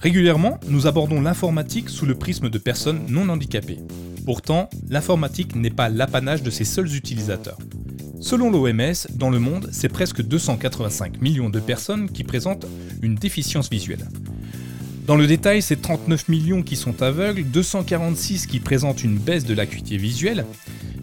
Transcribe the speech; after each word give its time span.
Régulièrement, 0.00 0.60
nous 0.68 0.86
abordons 0.86 1.22
l'informatique 1.22 1.88
sous 1.88 2.04
le 2.04 2.14
prisme 2.14 2.50
de 2.50 2.58
personnes 2.58 3.06
non 3.08 3.30
handicapées. 3.30 3.80
Pourtant, 4.26 4.68
l'informatique 4.88 5.56
n'est 5.56 5.70
pas 5.70 5.88
l'apanage 5.88 6.42
de 6.42 6.50
ses 6.50 6.64
seuls 6.64 6.94
utilisateurs. 6.94 7.58
Selon 8.20 8.50
l'OMS, 8.50 9.06
dans 9.14 9.30
le 9.30 9.38
monde, 9.38 9.68
c'est 9.72 9.88
presque 9.88 10.22
285 10.22 11.22
millions 11.22 11.48
de 11.48 11.58
personnes 11.58 12.10
qui 12.10 12.22
présentent 12.22 12.66
une 13.02 13.14
déficience 13.14 13.70
visuelle. 13.70 14.06
Dans 15.06 15.16
le 15.16 15.26
détail, 15.26 15.60
c'est 15.60 15.82
39 15.82 16.28
millions 16.30 16.62
qui 16.62 16.76
sont 16.76 17.02
aveugles, 17.02 17.44
246 17.44 18.46
qui 18.46 18.58
présentent 18.58 19.04
une 19.04 19.18
baisse 19.18 19.44
de 19.44 19.52
l'acuité 19.52 19.98
visuelle. 19.98 20.46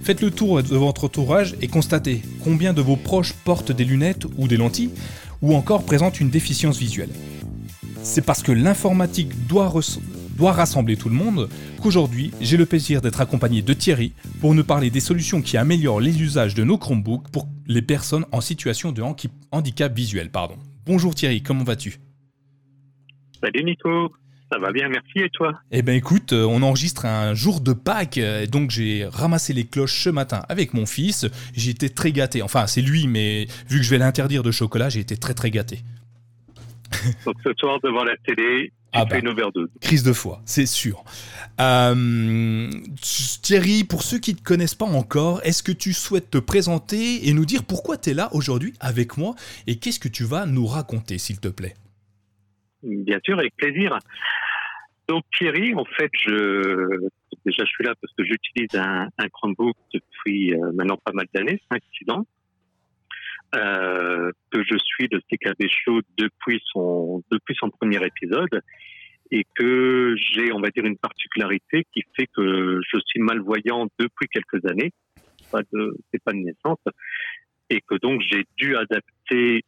Faites 0.02 0.22
le 0.22 0.32
tour 0.32 0.64
de 0.64 0.76
votre 0.76 1.04
entourage 1.05 1.55
et 1.62 1.68
constatez 1.68 2.24
combien 2.44 2.74
de 2.74 2.82
vos 2.82 2.96
proches 2.96 3.34
portent 3.34 3.72
des 3.72 3.86
lunettes 3.86 4.26
ou 4.38 4.48
des 4.48 4.58
lentilles, 4.58 4.90
ou 5.44 5.54
encore 5.54 5.84
présentent 5.84 6.20
une 6.20 6.32
déficience 6.32 6.80
visuelle. 6.80 7.12
C'est 8.02 8.26
parce 8.26 8.41
que 8.41 8.52
l'informatique 8.52 9.48
doit, 9.48 9.72
rassembler 10.40 10.98
tout 10.98 11.10
le 11.10 11.16
monde 11.16 11.48
qu'aujourd'hui 11.80 12.32
j'ai 12.41 12.58
le 12.58 12.66
plaisir 12.66 13.02
d'être 13.02 13.22
accompagné 13.22 13.62
de 13.62 13.74
Thierry 13.74 14.13
pour 14.40 14.55
nous 14.55 14.63
parler 14.63 14.90
des 14.90 14.99
solutions 14.99 15.44
qui 15.44 15.58
améliorent 15.58 16.02
les 16.02 16.20
usages 16.20 16.55
de 16.55 16.63
nos 16.63 16.80
Chromebooks 16.80 17.30
pour 17.30 17.48
les 17.68 17.84
personnes 17.84 18.26
en 18.32 18.41
situation 18.41 18.91
de 18.91 19.04
handicap 19.52 19.96
visuel. 19.96 20.32
Pardon. 20.32 20.55
Bonjour 20.88 21.13
Thierry, 21.13 21.44
comment 21.44 21.63
vas-tu? 21.63 21.99
Salut 23.44 23.63
Nico, 23.63 24.13
ça 24.52 24.59
va 24.59 24.72
bien, 24.72 24.88
merci 24.90 25.20
et 25.20 25.30
toi? 25.30 25.54
Eh 25.72 25.82
ben 25.82 25.95
écoute, 25.95 26.34
euh, 26.34 26.45
on 26.45 26.62
enregistre 26.62 27.05
un 27.05 27.34
jour 27.34 27.62
de 27.62 27.73
Pâques, 27.73 28.18
euh, 28.18 28.45
donc 28.45 28.70
j'ai 28.70 29.05
ramassé 29.05 29.54
les 29.54 29.66
cloches 29.66 30.04
ce 30.04 30.10
matin 30.10 30.43
avec 30.49 30.74
mon 30.74 30.85
fils. 30.85 31.26
J'ai 31.55 31.71
été 31.71 31.90
très 31.90 32.12
gâté. 32.12 32.41
Enfin, 32.41 32.68
c'est 32.68 32.82
lui, 32.82 33.07
mais 33.07 33.48
vu 33.70 33.77
que 33.77 33.84
je 33.84 33.90
vais 33.90 33.98
l'interdire 33.98 34.43
de 34.43 34.51
chocolat, 34.51 34.90
j'ai 34.90 34.99
été 34.99 35.18
très 35.18 35.34
très 35.34 35.49
gâté. 35.49 35.79
Donc 37.26 37.35
ce 37.43 37.54
soir 37.57 37.79
devant 37.82 38.04
la 38.04 38.18
télé, 38.26 38.74
ah 38.93 39.05
bah, 39.05 39.18
une 39.18 39.29
overdose. 39.29 39.70
Crise 39.79 40.04
de 40.04 40.12
foi, 40.12 40.41
c'est 40.46 40.66
sûr. 40.66 41.04
Euh, 41.62 42.70
Thierry, 43.41 43.85
pour 43.85 44.04
ceux 44.04 44.20
qui 44.20 44.34
ne 44.34 44.38
te 44.38 44.44
connaissent 44.44 44.76
pas 44.76 44.85
encore, 44.85 45.40
est-ce 45.46 45.63
que 45.63 45.71
tu 45.71 45.94
souhaites 45.94 46.29
te 46.29 46.38
présenter 46.38 47.27
et 47.29 47.34
nous 47.34 47.46
dire 47.46 47.63
pourquoi 47.63 47.98
tu 47.98 48.10
es 48.10 48.13
là 48.13 48.29
aujourd'hui 48.34 48.73
avec 48.82 49.18
moi 49.18 49.35
et 49.66 49.77
qu'est-ce 49.77 49.99
que 49.99 50.10
tu 50.10 50.26
vas 50.26 50.46
nous 50.46 50.66
raconter, 50.68 51.18
s'il 51.18 51.40
te 51.40 51.48
plaît? 51.48 51.76
Bien 52.84 53.20
sûr, 53.24 53.37
avec 53.40 53.55
plaisir. 53.55 53.98
Donc 55.07 55.24
Thierry, 55.37 55.76
en 55.76 55.85
fait, 55.85 56.10
je 56.13 57.10
déjà 57.46 57.63
je 57.65 57.70
suis 57.70 57.84
là 57.84 57.93
parce 57.99 58.13
que 58.13 58.23
j'utilise 58.23 58.76
un, 58.76 59.10
Chromebook 59.34 59.76
depuis 59.93 60.54
euh, 60.54 60.71
maintenant 60.73 60.98
pas 61.04 61.12
mal 61.12 61.26
d'années, 61.34 61.60
5-6 61.71 62.12
ans, 62.12 62.26
euh, 63.55 64.31
que 64.51 64.63
je 64.63 64.78
suis 64.78 65.07
de 65.09 65.19
CKB 65.19 65.68
Show 65.68 66.01
depuis 66.18 66.62
son 66.72 67.23
depuis 67.31 67.56
son 67.59 67.69
premier 67.69 68.06
épisode 68.06 68.62
et 69.31 69.45
que 69.56 70.16
j'ai, 70.18 70.51
on 70.51 70.59
va 70.59 70.69
dire, 70.69 70.85
une 70.85 70.97
particularité 70.97 71.85
qui 71.94 72.03
fait 72.16 72.28
que 72.28 72.79
je 72.81 73.00
suis 73.06 73.19
malvoyant 73.19 73.88
depuis 73.97 74.28
quelques 74.28 74.66
années, 74.69 74.91
pas 75.51 75.62
de, 75.72 75.97
c'est 76.12 76.22
pas 76.23 76.34
de 76.34 76.40
naissance, 76.40 76.79
et 77.69 77.79
que 77.81 77.95
donc 77.95 78.22
j'ai 78.29 78.45
dû 78.57 78.75
adapter 78.75 79.63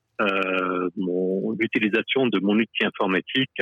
mon 0.96 1.52
l'utilisation 1.60 2.28
de 2.28 2.40
mon 2.40 2.56
outil 2.56 2.86
informatique 2.86 3.62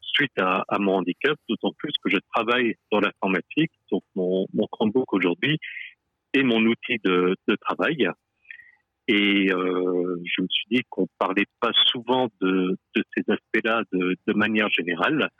suite 0.00 0.38
à, 0.38 0.64
mon 0.78 0.96
handicap, 0.96 1.36
d'autant 1.48 1.72
plus 1.78 1.92
que 2.02 2.10
je 2.10 2.18
travaille 2.34 2.74
dans 2.90 3.00
l'informatique, 3.00 3.70
donc 3.90 4.02
mon, 4.14 4.46
mon 4.52 4.66
Chromebook 4.66 5.12
aujourd'hui 5.12 5.58
est 6.32 6.42
mon 6.42 6.60
outil 6.64 6.98
de, 7.04 7.36
travail. 7.60 8.08
Et 9.08 9.50
euh, 9.52 10.16
je 10.24 10.42
me 10.42 10.46
suis 10.48 10.66
dit 10.70 10.82
qu'on 10.88 11.08
parlait 11.18 11.46
pas 11.60 11.72
souvent 11.86 12.28
de, 12.40 12.76
ces 12.94 13.24
aspects-là 13.28 13.82
de, 13.92 14.16
de, 14.26 14.32
manière 14.34 14.68
générale. 14.68 15.30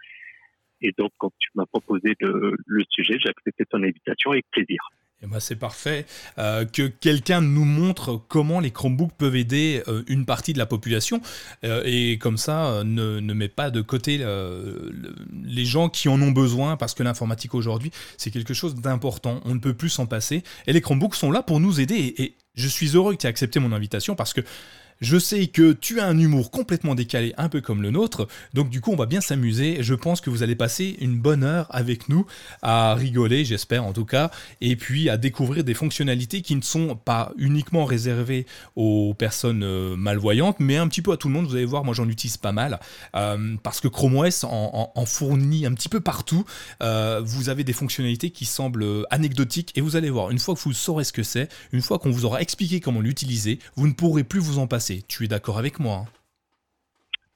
Et 0.81 0.93
donc, 0.97 1.13
quand 1.19 1.31
tu 1.39 1.51
m'as 1.55 1.67
proposé 1.67 2.15
le, 2.21 2.57
le 2.67 2.85
sujet, 2.89 3.19
j'ai 3.21 3.29
accepté 3.29 3.65
ton 3.67 3.83
invitation 3.83 4.33
avec 4.33 4.47
plaisir. 4.51 4.81
Et 5.23 5.27
ben 5.27 5.39
c'est 5.39 5.57
parfait. 5.57 6.07
Euh, 6.39 6.65
que 6.65 6.87
quelqu'un 6.87 7.43
nous 7.43 7.67
montre 7.67 8.21
comment 8.29 8.59
les 8.59 8.71
Chromebooks 8.71 9.13
peuvent 9.13 9.37
aider 9.37 9.83
euh, 9.87 10.03
une 10.07 10.25
partie 10.25 10.55
de 10.55 10.59
la 10.59 10.65
population. 10.65 11.21
Euh, 11.65 11.83
et 11.85 12.17
comme 12.17 12.39
ça 12.39 12.83
ne, 12.85 13.21
met 13.21 13.49
pas 13.49 13.71
de 13.71 13.83
côté 13.83 14.19
les 15.45 15.65
gens 15.65 15.89
qui 15.89 16.09
en 16.09 16.21
ont 16.23 16.31
besoin 16.31 16.77
parce 16.77 16.95
que 16.95 17.03
l'informatique 17.03 17.55
aujourd'hui 17.55 17.91
c'est 18.17 18.31
quelque 18.31 18.55
chose 18.55 18.75
d'important, 18.75 19.41
on 19.45 19.55
ne 19.55 19.61
peut 19.61 19.75
plus 19.75 19.89
s'en 19.89 20.07
passer. 20.07 20.43
Et 20.67 20.73
les 20.73 20.81
Chromebooks 20.81 21.15
sont 21.15 21.31
là 21.31 21.43
pour 21.43 21.61
nous 21.61 21.81
aider. 21.81 22.15
Et 22.19 22.35
je 22.55 22.69
suis 22.69 22.97
heureux 22.97 23.15
que 23.15 23.21
tu 23.21 23.27
aies 23.27 23.31
accepté 23.31 23.61
mon 23.61 23.73
invitation 23.73 24.15
parce 24.15 24.33
que 24.33 24.41
je 25.01 25.19
sais 25.19 25.47
que 25.47 25.73
tu 25.73 25.99
as 25.99 26.07
un 26.07 26.19
humour 26.19 26.51
complètement 26.51 26.95
décalé, 26.95 27.33
un 27.39 27.49
peu 27.49 27.63
comme 27.63 27.81
le 27.81 27.91
nôtre, 27.91 28.29
donc 28.53 28.69
du 28.69 28.83
coup 28.83 28.93
on 28.93 28.97
va 28.97 29.07
bien 29.07 29.23
s'amuser. 29.23 29.79
Je 29.81 29.95
pense 29.95 30.21
que 30.21 30.29
vous 30.29 30.43
allez 30.43 30.57
passer 30.57 30.97
une 31.01 31.19
bonne 31.19 31.43
heure 31.43 31.67
avec 31.71 32.11
nous 32.11 32.27
à 32.61 32.95
rigoler, 32.95 33.47
j'espère 33.47 33.85
en 33.87 33.95
tout 33.95 34.05
cas, 34.05 34.31
et 34.61 34.77
puis 34.77 35.09
à 35.09 35.17
découvrir 35.17 35.65
des 35.65 35.73
fonctionnalités 35.73 36.43
qui 36.43 36.55
ne 36.55 36.61
sont 36.61 36.97
pas 36.97 37.33
uniquement 37.39 37.87
réservées 37.87 38.47
aux 38.77 39.15
personnes 39.15 39.63
euh, 39.63 39.97
malvoyantes, 39.97 40.61
mais 40.61 40.77
un 40.77 40.87
petit 40.87 41.01
peu 41.01 41.13
à 41.13 41.17
tout 41.17 41.29
le 41.29 41.35
monde. 41.35 41.47
Vous 41.47 41.55
allez 41.57 41.65
voir, 41.65 41.83
moi 41.83 41.95
j'en 41.95 42.09
utilise 42.09 42.37
pas 42.37 42.53
mal, 42.53 42.79
euh, 43.17 43.57
parce 43.63 43.81
que 43.81 43.89
Chrome 43.89 44.17
OS 44.19 44.45
en, 44.45 45.07
fournit 45.07 45.65
un 45.65 45.73
petit 45.73 45.89
peu 45.89 46.01
partout. 46.01 46.45
Euh, 46.83 47.23
vous 47.25 47.49
avez 47.49 47.65
des 47.65 47.73
fonctionnalités 47.73 48.31
qui 48.31 48.45
semblent 48.45 49.07
anecdotiques, 49.11 49.73
et 49.77 49.81
vous 49.81 49.97
allez 49.97 50.11
voir, 50.11 50.31
une 50.31 50.39
fois 50.39 50.55
que 50.55 50.61
vous 50.61 50.75
saurez 50.75 51.05
ce 51.05 51.13
que 51.15 51.23
c'est, 51.23 51.49
une 51.73 51.81
fois 51.81 51.99
qu'on 51.99 52.11
vous 52.11 52.27
aura 52.27 52.43
expliqué 52.43 52.81
comment 52.81 53.01
l'utiliser, 53.01 53.59
vous 53.77 53.87
ne 53.87 53.95
pourrez 53.95 54.25
plus 54.25 54.41
vous 54.41 54.59
en 54.59 54.67
passer. 54.67 54.90
Tu 55.07 55.25
es 55.25 55.29
d'accord 55.29 55.59
avec 55.59 55.79
moi 55.79 56.05
hein? 56.05 56.21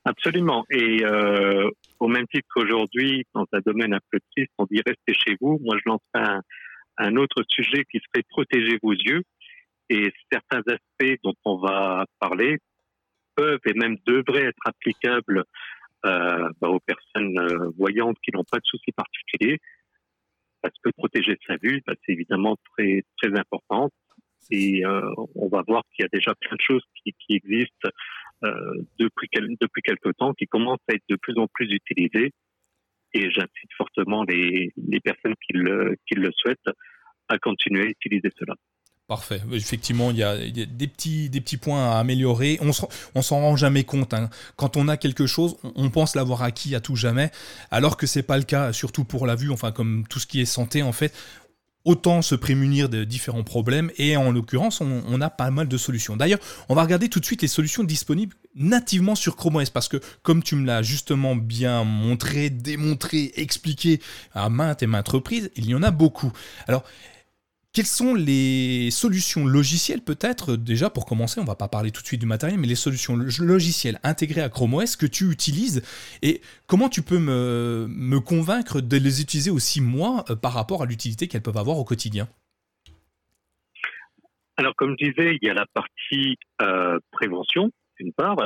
Absolument. 0.05 0.65
Et 0.71 1.05
euh, 1.05 1.71
au 1.99 2.09
même 2.09 2.27
titre 2.27 2.47
qu'aujourd'hui, 2.55 3.25
dans 3.35 3.47
un 3.53 3.61
domaine 3.65 3.95
un 3.95 4.01
peu 4.11 4.19
triste, 4.33 4.53
on 4.59 4.67
dit 4.71 4.83
restez 4.87 5.15
chez 5.15 5.37
vous. 5.41 5.59
Moi, 5.63 5.77
je 5.79 5.89
lance 5.89 6.03
un, 6.99 7.17
autre 7.17 7.43
sujet 7.49 7.85
qui 7.91 8.01
serait 8.01 8.23
protéger 8.29 8.79
vos 8.83 8.93
yeux. 8.93 9.23
Et 9.89 10.13
certains 10.31 10.63
aspects 10.67 11.19
dont 11.23 11.35
on 11.45 11.59
va 11.59 12.05
parler 12.19 12.59
peuvent 13.35 13.61
et 13.67 13.73
même 13.75 13.97
devraient 14.07 14.45
être 14.45 14.67
applicables 14.67 15.45
euh, 16.05 16.49
bah, 16.61 16.69
aux 16.69 16.81
personnes 16.81 17.39
euh, 17.39 17.71
voyantes 17.79 18.19
qui 18.23 18.31
n'ont 18.33 18.45
pas 18.45 18.59
de 18.59 18.65
soucis 18.65 18.93
particuliers. 18.93 19.59
Parce 20.61 20.75
que 20.83 20.91
protéger 20.91 21.39
sa 21.47 21.57
vue, 21.57 21.83
bah, 21.87 21.95
c'est 22.05 22.13
évidemment 22.13 22.57
très 22.77 23.05
très 23.17 23.39
important. 23.39 23.91
Et 24.51 24.85
euh, 24.85 25.01
on 25.35 25.49
va 25.49 25.63
voir 25.67 25.83
qu'il 25.95 26.03
y 26.03 26.07
a 26.07 26.09
déjà 26.13 26.35
plein 26.35 26.57
de 26.57 26.61
choses 26.61 26.83
qui, 27.03 27.15
existent 27.31 27.89
euh, 28.45 28.51
depuis, 28.99 29.29
depuis 29.61 29.83
quelques 29.83 30.17
temps, 30.17 30.33
qui 30.35 30.47
commencent 30.47 30.85
à 30.89 30.95
être 30.95 31.05
de 31.09 31.17
plus 31.17 31.37
en 31.39 31.47
plus 31.53 31.71
utilisées. 31.71 32.33
Et 33.15 33.31
j'incite 33.31 33.71
fortement 33.77 34.25
les, 34.25 34.73
les 34.77 35.01
personnes 35.01 35.35
qui 35.47 35.57
le, 35.57 35.97
qui 36.07 36.15
le 36.15 36.31
souhaitent 36.37 36.75
à 37.29 37.39
continuer 37.39 37.83
à 37.83 37.89
utiliser 37.89 38.31
cela. 38.39 38.55
Parfait. 39.07 39.43
Effectivement, 39.53 40.11
il 40.11 40.17
y, 40.17 40.23
a, 40.23 40.35
des, 40.39 40.89
petits, 40.89 41.29
des 41.29 41.43
petits 41.43 41.59
points 41.59 41.93
à 41.93 41.99
améliorer. 41.99 42.59
On 42.63 42.69
ne 42.69 43.23
s'en 43.23 43.39
rend 43.39 43.55
jamais 43.55 43.85
compte. 43.85 44.15
Hein. 44.15 44.31
Quand 44.57 44.79
on 44.79 44.89
a 44.89 44.97
quelque 44.97 45.27
chose, 45.27 45.59
on, 45.63 45.91
pense 45.91 46.17
l'avoir 46.17 46.43
acquis 46.43 46.75
à 46.75 46.81
tout 46.81 46.97
jamais, 46.97 47.31
alors 47.71 47.99
que 47.99 48.07
c'est 48.07 48.23
pas 48.23 48.39
le 48.39 48.45
cas, 48.45 48.73
surtout 48.73 49.05
pour 49.05 49.27
la 49.27 49.35
vue, 49.35 49.51
enfin 49.51 49.73
comme 49.73 50.07
tout 50.09 50.19
ce 50.19 50.27
qui 50.27 50.41
est 50.41 50.47
santé 50.47 50.83
en 50.83 50.93
fait 50.93 51.13
autant 51.85 52.23
se 52.23 52.35
prémunir 52.35 52.89
de 52.89 53.05
différents 53.05 53.43
problèmes 53.43 53.91
et 53.97 54.17
en 54.17 54.33
l'occurrence 54.33 54.81
on, 54.81 55.21
a 55.21 55.31
pas 55.31 55.51
mal 55.51 55.69
de 55.69 55.77
solutions. 55.77 56.17
D'ailleurs 56.17 56.41
on 56.69 56.75
va 56.75 56.83
regarder 56.83 57.09
tout 57.09 57.21
de 57.21 57.25
suite 57.25 57.43
les 57.43 57.49
solutions 57.49 57.85
disponibles 57.85 58.35
nativement 58.55 59.15
sur 59.15 59.37
Chrome 59.37 59.57
OS 59.57 59.71
parce 59.71 59.89
que 59.89 60.01
comme 60.23 60.43
tu 60.43 60.57
me 60.57 60.67
l'as 60.67 60.83
justement 60.83 61.37
bien 61.37 61.85
montré, 61.85 62.51
démontré, 62.51 63.33
expliqué 63.37 64.01
à 64.35 64.49
maintes 64.49 64.83
et 64.83 64.87
maintes 64.87 65.09
reprises, 65.09 65.51
il 65.57 65.67
y 65.67 65.75
en 65.75 65.83
a 65.83 65.91
beaucoup. 65.91 66.33
Alors 66.67 66.85
quelles 67.75 67.87
sont 67.87 68.15
les 68.15 68.91
solutions 68.93 69.45
logicielles 69.45 70.01
peut-être 70.01 70.55
déjà 70.55 70.91
pour 70.91 71.07
commencer, 71.07 71.41
on 71.41 71.45
va 71.45 71.57
pas 71.57 71.67
parler 71.67 71.91
tout 71.91 72.03
de 72.03 72.07
suite 72.07 72.21
du 72.21 72.27
matériel, 72.27 72.59
mais 72.59 72.69
les 72.69 72.77
solutions 72.77 73.17
logicielles 73.17 73.99
intégrées 74.05 74.43
à 74.43 74.49
Chrome 74.49 74.75
OS 74.75 74.95
que 74.95 75.07
tu 75.07 75.29
utilises 75.31 75.83
et 76.23 76.41
comment 76.69 76.89
tu 76.89 77.03
peux 77.03 77.19
me, 77.19 78.21
convaincre 78.21 78.81
de 78.81 78.97
les 78.97 79.21
utiliser 79.21 79.51
aussi 79.51 79.81
moi 79.81 80.25
euh, 80.31 80.37
par 80.37 80.53
rapport 80.53 80.83
à 80.83 80.87
l'utilité 80.87 81.27
qu'elles 81.27 81.43
peuvent 81.43 81.59
avoir 81.59 81.79
au 81.79 81.85
quotidien? 81.85 82.29
Alors 84.57 84.77
comme 84.77 84.95
je 85.01 85.07
disais, 85.07 85.37
il 85.43 85.47
y 85.47 85.51
a 85.51 85.55
la 85.55 85.67
partie 85.75 86.37
euh, 86.63 87.01
prévention 87.11 87.73
d'une 87.99 88.13
part, 88.13 88.39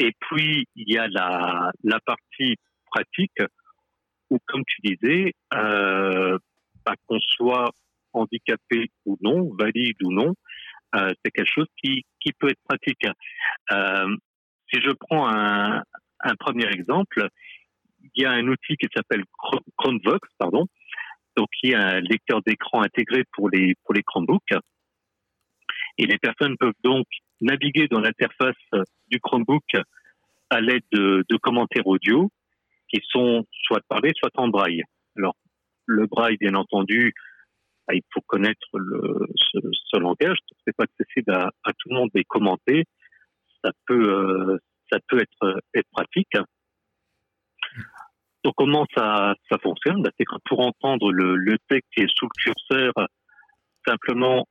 et 0.00 0.12
puis 0.18 0.66
il 0.74 0.92
y 0.92 0.98
a 0.98 1.06
la, 1.06 1.70
la 1.84 2.00
partie 2.00 2.56
pratique 2.86 3.38
où 4.28 4.38
comme 4.46 4.64
tu 4.66 4.96
disais, 4.96 5.34
euh, 5.54 6.36
bah, 6.84 6.94
qu'on 7.06 7.20
soit 7.20 7.70
handicapé 8.12 8.90
ou 9.06 9.18
non, 9.20 9.50
valide 9.58 9.96
ou 10.02 10.12
non, 10.12 10.34
euh, 10.94 11.12
c'est 11.24 11.30
quelque 11.30 11.52
chose 11.52 11.68
qui, 11.82 12.04
qui 12.20 12.32
peut 12.32 12.48
être 12.48 12.62
pratique. 12.68 13.06
Euh, 13.72 14.16
si 14.72 14.80
je 14.80 14.90
prends 14.92 15.28
un, 15.28 15.82
un 16.20 16.34
premier 16.36 16.66
exemple, 16.66 17.28
il 18.14 18.22
y 18.22 18.26
a 18.26 18.32
un 18.32 18.46
outil 18.48 18.76
qui 18.76 18.88
s'appelle 18.94 19.24
Chromevox, 19.76 20.28
pardon. 20.38 20.66
donc 21.36 21.48
y 21.62 21.74
a 21.74 21.80
un 21.80 22.00
lecteur 22.00 22.40
d'écran 22.42 22.82
intégré 22.82 23.24
pour 23.32 23.50
les 23.50 23.74
pour 23.84 23.94
les 23.94 24.02
Chromebooks. 24.02 24.54
Et 25.98 26.06
les 26.06 26.18
personnes 26.18 26.56
peuvent 26.58 26.72
donc 26.82 27.06
naviguer 27.40 27.88
dans 27.88 28.00
l'interface 28.00 28.56
du 29.08 29.20
Chromebook 29.20 29.64
à 30.48 30.60
l'aide 30.60 30.82
de, 30.92 31.24
de, 31.28 31.36
commentaires 31.36 31.86
audio 31.86 32.30
qui 32.88 33.00
sont 33.08 33.44
soit 33.52 33.82
parlés, 33.88 34.12
soit 34.16 34.30
en 34.36 34.48
braille. 34.48 34.82
Alors, 35.16 35.36
le 35.86 36.06
braille, 36.06 36.36
bien 36.38 36.54
entendu, 36.54 37.14
bah, 37.90 37.96
il 37.96 38.02
faut 38.12 38.20
connaître 38.26 38.68
le, 38.74 39.26
ce, 39.34 39.58
ce 39.72 39.98
langage. 39.98 40.38
C'est 40.64 40.76
pas 40.76 40.84
accessible 40.84 41.32
à, 41.32 41.72
tout 41.78 41.88
le 41.88 41.96
monde, 41.96 42.10
mais 42.14 42.24
commenter, 42.24 42.84
ça 43.64 43.72
peut, 43.86 44.08
euh, 44.08 44.58
ça 44.90 44.98
peut 45.08 45.20
être, 45.20 45.60
être 45.74 45.88
pratique. 45.90 46.32
Donc, 48.44 48.54
comment 48.56 48.86
ça, 48.96 49.34
fonctionne? 49.62 50.02
Bah, 50.02 50.10
que 50.18 50.24
pour 50.44 50.60
entendre 50.60 51.12
le, 51.12 51.58
texte 51.68 51.88
qui 51.94 52.02
est 52.02 52.10
sous 52.16 52.26
le 52.26 52.52
curseur, 52.52 52.92
simplement, 53.86 54.46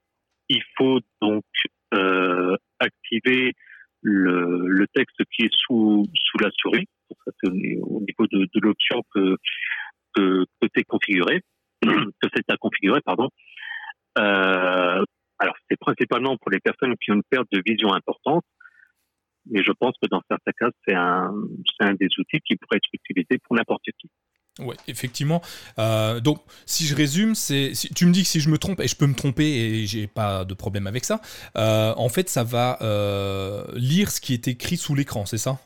il 0.50 0.62
faut 0.78 1.00
donc 1.22 1.46
euh, 1.94 2.56
activer 2.80 3.54
le, 4.02 4.86
texte 4.94 5.22
qui 5.34 5.44
est 5.46 5.54
sous, 5.54 6.06
sous 6.14 6.38
la 6.40 6.50
souris. 6.58 6.88
Ça, 7.26 7.32
au 7.44 8.02
niveau 8.02 8.28
de, 8.32 8.60
l'option 8.62 9.02
que, 9.14 9.38
que, 10.14 10.46
que 10.62 10.68
tu 10.76 10.84
configuré, 10.84 11.42
que 11.82 12.28
c'est 12.36 12.50
à 12.50 12.58
configurer, 12.58 13.02
pardon. 13.02 13.30
Euh, 14.18 15.04
alors, 15.40 15.56
c'est 15.70 15.80
principalement 15.80 16.38
pour 16.38 16.52
les 16.52 16.60
personnes 16.60 16.96
qui 16.98 17.12
ont 17.12 17.16
une 17.16 17.24
perte 17.24 17.48
de 17.52 17.62
vision 17.66 17.94
importante, 17.94 18.44
mais 19.50 19.64
je 19.64 19.72
pense 19.72 19.94
que 20.02 20.08
dans 20.10 20.22
certains 20.30 20.52
cas, 20.52 20.70
c'est 20.86 20.96
un, 20.96 21.32
un 21.80 21.94
des 21.94 22.08
outils 22.18 22.42
qui 22.42 22.56
pourrait 22.58 22.78
être 22.78 22.90
utilisé 22.94 23.40
pour 23.44 23.56
n'importe 23.56 23.86
qui. 23.98 24.10
Oui, 24.60 24.76
effectivement. 24.88 25.42
Euh, 25.78 26.20
donc, 26.20 26.42
si 26.66 26.86
je 26.86 26.96
résume, 26.96 27.34
c'est, 27.36 27.74
si, 27.74 27.94
tu 27.94 28.06
me 28.06 28.12
dis 28.12 28.24
que 28.24 28.28
si 28.28 28.42
je 28.42 28.50
me 28.50 28.58
trompe, 28.58 28.82
et 28.82 28.88
je 28.88 28.96
peux 28.96 29.08
me 29.08 29.16
tromper 29.16 29.46
et 29.46 29.86
j'ai 29.86 30.08
pas 30.08 30.44
de 30.44 30.54
problème 30.54 30.88
avec 30.88 31.06
ça, 31.06 31.22
euh, 31.56 31.94
en 31.96 32.10
fait, 32.10 32.28
ça 32.30 32.44
va 32.44 32.78
euh, 32.82 33.64
lire 33.76 34.12
ce 34.12 34.20
qui 34.20 34.34
est 34.34 34.48
écrit 34.48 34.78
sous 34.78 34.96
l'écran, 34.96 35.26
c'est 35.26 35.38
ça? 35.38 35.60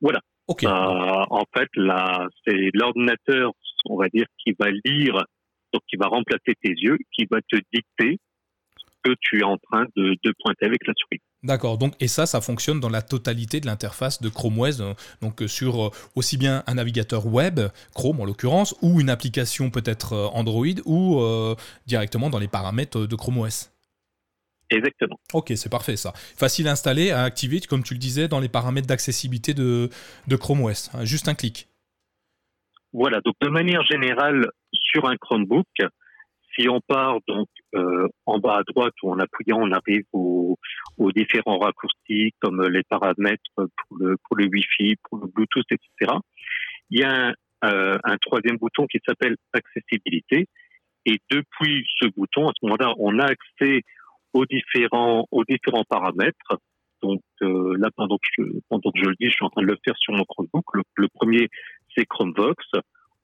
Voilà. 0.00 0.20
Ok. 0.48 0.64
Euh, 0.64 0.68
en 0.68 1.44
fait, 1.56 1.68
là, 1.74 2.26
c'est 2.46 2.70
l'ordinateur, 2.72 3.52
on 3.86 3.96
va 3.96 4.08
dire, 4.08 4.26
qui 4.38 4.54
va 4.58 4.70
lire, 4.84 5.24
donc 5.72 5.82
qui 5.88 5.96
va 5.96 6.06
remplacer 6.06 6.54
tes 6.62 6.70
yeux, 6.70 6.98
qui 7.12 7.26
va 7.30 7.38
te 7.48 7.56
dicter 7.72 8.18
ce 8.78 9.10
que 9.10 9.16
tu 9.20 9.40
es 9.40 9.44
en 9.44 9.56
train 9.58 9.86
de, 9.96 10.16
de 10.22 10.34
pointer 10.42 10.66
avec 10.66 10.86
la 10.86 10.94
souris. 10.96 11.20
D'accord, 11.42 11.78
donc 11.78 11.94
et 12.00 12.08
ça, 12.08 12.26
ça 12.26 12.40
fonctionne 12.40 12.80
dans 12.80 12.88
la 12.88 13.02
totalité 13.02 13.60
de 13.60 13.66
l'interface 13.66 14.20
de 14.20 14.28
Chrome 14.28 14.58
OS, 14.58 14.82
donc 15.20 15.42
euh, 15.42 15.46
sur 15.46 15.86
euh, 15.86 15.90
aussi 16.16 16.36
bien 16.38 16.64
un 16.66 16.74
navigateur 16.74 17.26
web, 17.26 17.60
Chrome 17.94 18.20
en 18.20 18.24
l'occurrence, 18.24 18.74
ou 18.82 19.00
une 19.00 19.10
application 19.10 19.70
peut-être 19.70 20.30
Android, 20.32 20.66
ou 20.86 21.20
euh, 21.20 21.54
directement 21.86 22.30
dans 22.30 22.40
les 22.40 22.48
paramètres 22.48 23.06
de 23.06 23.16
Chrome 23.16 23.38
OS. 23.38 23.70
Exactement. 24.70 25.18
Ok, 25.32 25.52
c'est 25.54 25.70
parfait 25.70 25.96
ça. 25.96 26.12
Facile 26.14 26.68
à 26.68 26.72
installer, 26.72 27.10
à 27.10 27.22
activer, 27.22 27.60
comme 27.60 27.82
tu 27.82 27.94
le 27.94 28.00
disais, 28.00 28.28
dans 28.28 28.40
les 28.40 28.48
paramètres 28.48 28.86
d'accessibilité 28.86 29.54
de, 29.54 29.88
de 30.26 30.36
Chrome 30.36 30.62
OS. 30.62 30.90
Hein, 30.94 31.04
juste 31.04 31.28
un 31.28 31.34
clic. 31.34 31.68
Voilà, 32.92 33.20
donc 33.20 33.34
de 33.40 33.48
manière 33.48 33.82
générale, 33.82 34.46
sur 34.72 35.06
un 35.06 35.16
Chromebook, 35.16 35.66
si 36.58 36.68
on 36.68 36.80
part 36.80 37.18
donc 37.28 37.48
euh, 37.74 38.08
en 38.24 38.38
bas 38.38 38.58
à 38.58 38.62
droite 38.62 38.94
ou 39.02 39.10
en 39.10 39.18
appuyant, 39.18 39.58
on 39.60 39.70
arrive 39.72 40.04
aux, 40.12 40.56
aux, 40.96 41.12
différents 41.12 41.58
raccourcis 41.58 42.32
comme 42.40 42.66
les 42.66 42.82
paramètres 42.84 43.42
pour 43.54 43.98
le, 43.98 44.16
pour 44.24 44.36
le 44.36 44.46
Wi-Fi, 44.46 44.96
pour 45.04 45.18
le 45.18 45.26
Bluetooth, 45.26 45.66
etc. 45.70 46.12
Il 46.90 47.00
y 47.00 47.04
a 47.04 47.28
un, 47.28 47.34
euh, 47.64 47.98
un 48.04 48.16
troisième 48.18 48.56
bouton 48.56 48.86
qui 48.86 48.98
s'appelle 49.06 49.36
accessibilité. 49.52 50.46
Et 51.04 51.18
depuis 51.30 51.86
ce 52.00 52.08
bouton, 52.16 52.48
à 52.48 52.52
ce 52.58 52.66
moment-là, 52.66 52.92
on 52.98 53.18
a 53.18 53.26
accès 53.26 53.82
aux 54.36 54.44
différents, 54.44 55.26
aux 55.30 55.44
différents 55.44 55.84
paramètres. 55.84 56.58
Donc 57.02 57.22
euh, 57.42 57.76
là, 57.78 57.88
pendant 57.96 58.18
que, 58.18 58.28
je, 58.32 58.42
pendant 58.68 58.90
que 58.90 59.00
je 59.02 59.08
le 59.08 59.14
dis, 59.18 59.26
je 59.26 59.34
suis 59.34 59.44
en 59.44 59.50
train 59.50 59.62
de 59.62 59.66
le 59.66 59.78
faire 59.84 59.96
sur 59.98 60.12
mon 60.12 60.24
Chromebook. 60.24 60.64
Le, 60.96 61.08
premier, 61.08 61.48
c'est 61.94 62.04
Chromevox. 62.06 62.64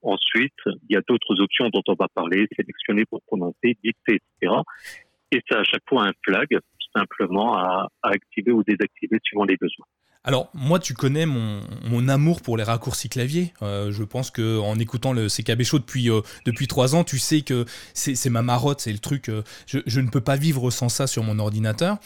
Ensuite, 0.01 0.59
il 0.65 0.95
y 0.95 0.97
a 0.97 1.01
d'autres 1.07 1.39
options 1.39 1.69
dont 1.69 1.83
on 1.87 1.93
va 1.93 2.07
parler, 2.13 2.47
sélectionner 2.55 3.05
pour 3.05 3.21
prononcer, 3.27 3.77
dicter, 3.83 4.19
etc. 4.41 4.53
Et 5.31 5.41
ça 5.49 5.59
à 5.59 5.63
chaque 5.63 5.83
fois 5.87 6.07
un 6.07 6.13
flag, 6.23 6.47
simplement 6.95 7.55
à 7.57 7.87
activer 8.03 8.51
ou 8.51 8.63
désactiver 8.63 9.19
suivant 9.23 9.45
les 9.45 9.57
besoins. 9.57 9.85
Alors 10.25 10.49
moi, 10.53 10.79
tu 10.79 10.93
connais 10.93 11.25
mon, 11.25 12.07
amour 12.07 12.41
pour 12.41 12.55
les 12.57 12.63
raccourcis 12.63 13.09
clavier. 13.09 13.53
Euh, 13.61 13.91
je 13.91 14.03
pense 14.03 14.31
que 14.31 14.59
en 14.59 14.79
écoutant 14.79 15.11
le 15.11 15.27
CKB 15.27 15.63
Show 15.63 15.79
depuis 15.79 16.09
euh, 16.09 16.21
depuis 16.45 16.67
trois 16.67 16.95
ans, 16.95 17.03
tu 17.03 17.19
sais 17.19 17.41
que 17.41 17.65
c'est 17.93 18.29
ma 18.29 18.41
marotte, 18.41 18.79
c'est 18.81 18.91
le 18.93 18.99
truc. 18.99 19.29
Euh, 19.29 19.43
je, 19.65 19.99
ne 19.99 20.09
peux 20.09 20.21
pas 20.21 20.37
vivre 20.37 20.71
sans 20.71 20.87
ça 20.87 21.07
sur 21.07 21.23
mon 21.23 21.39
ordinateur. 21.39 21.97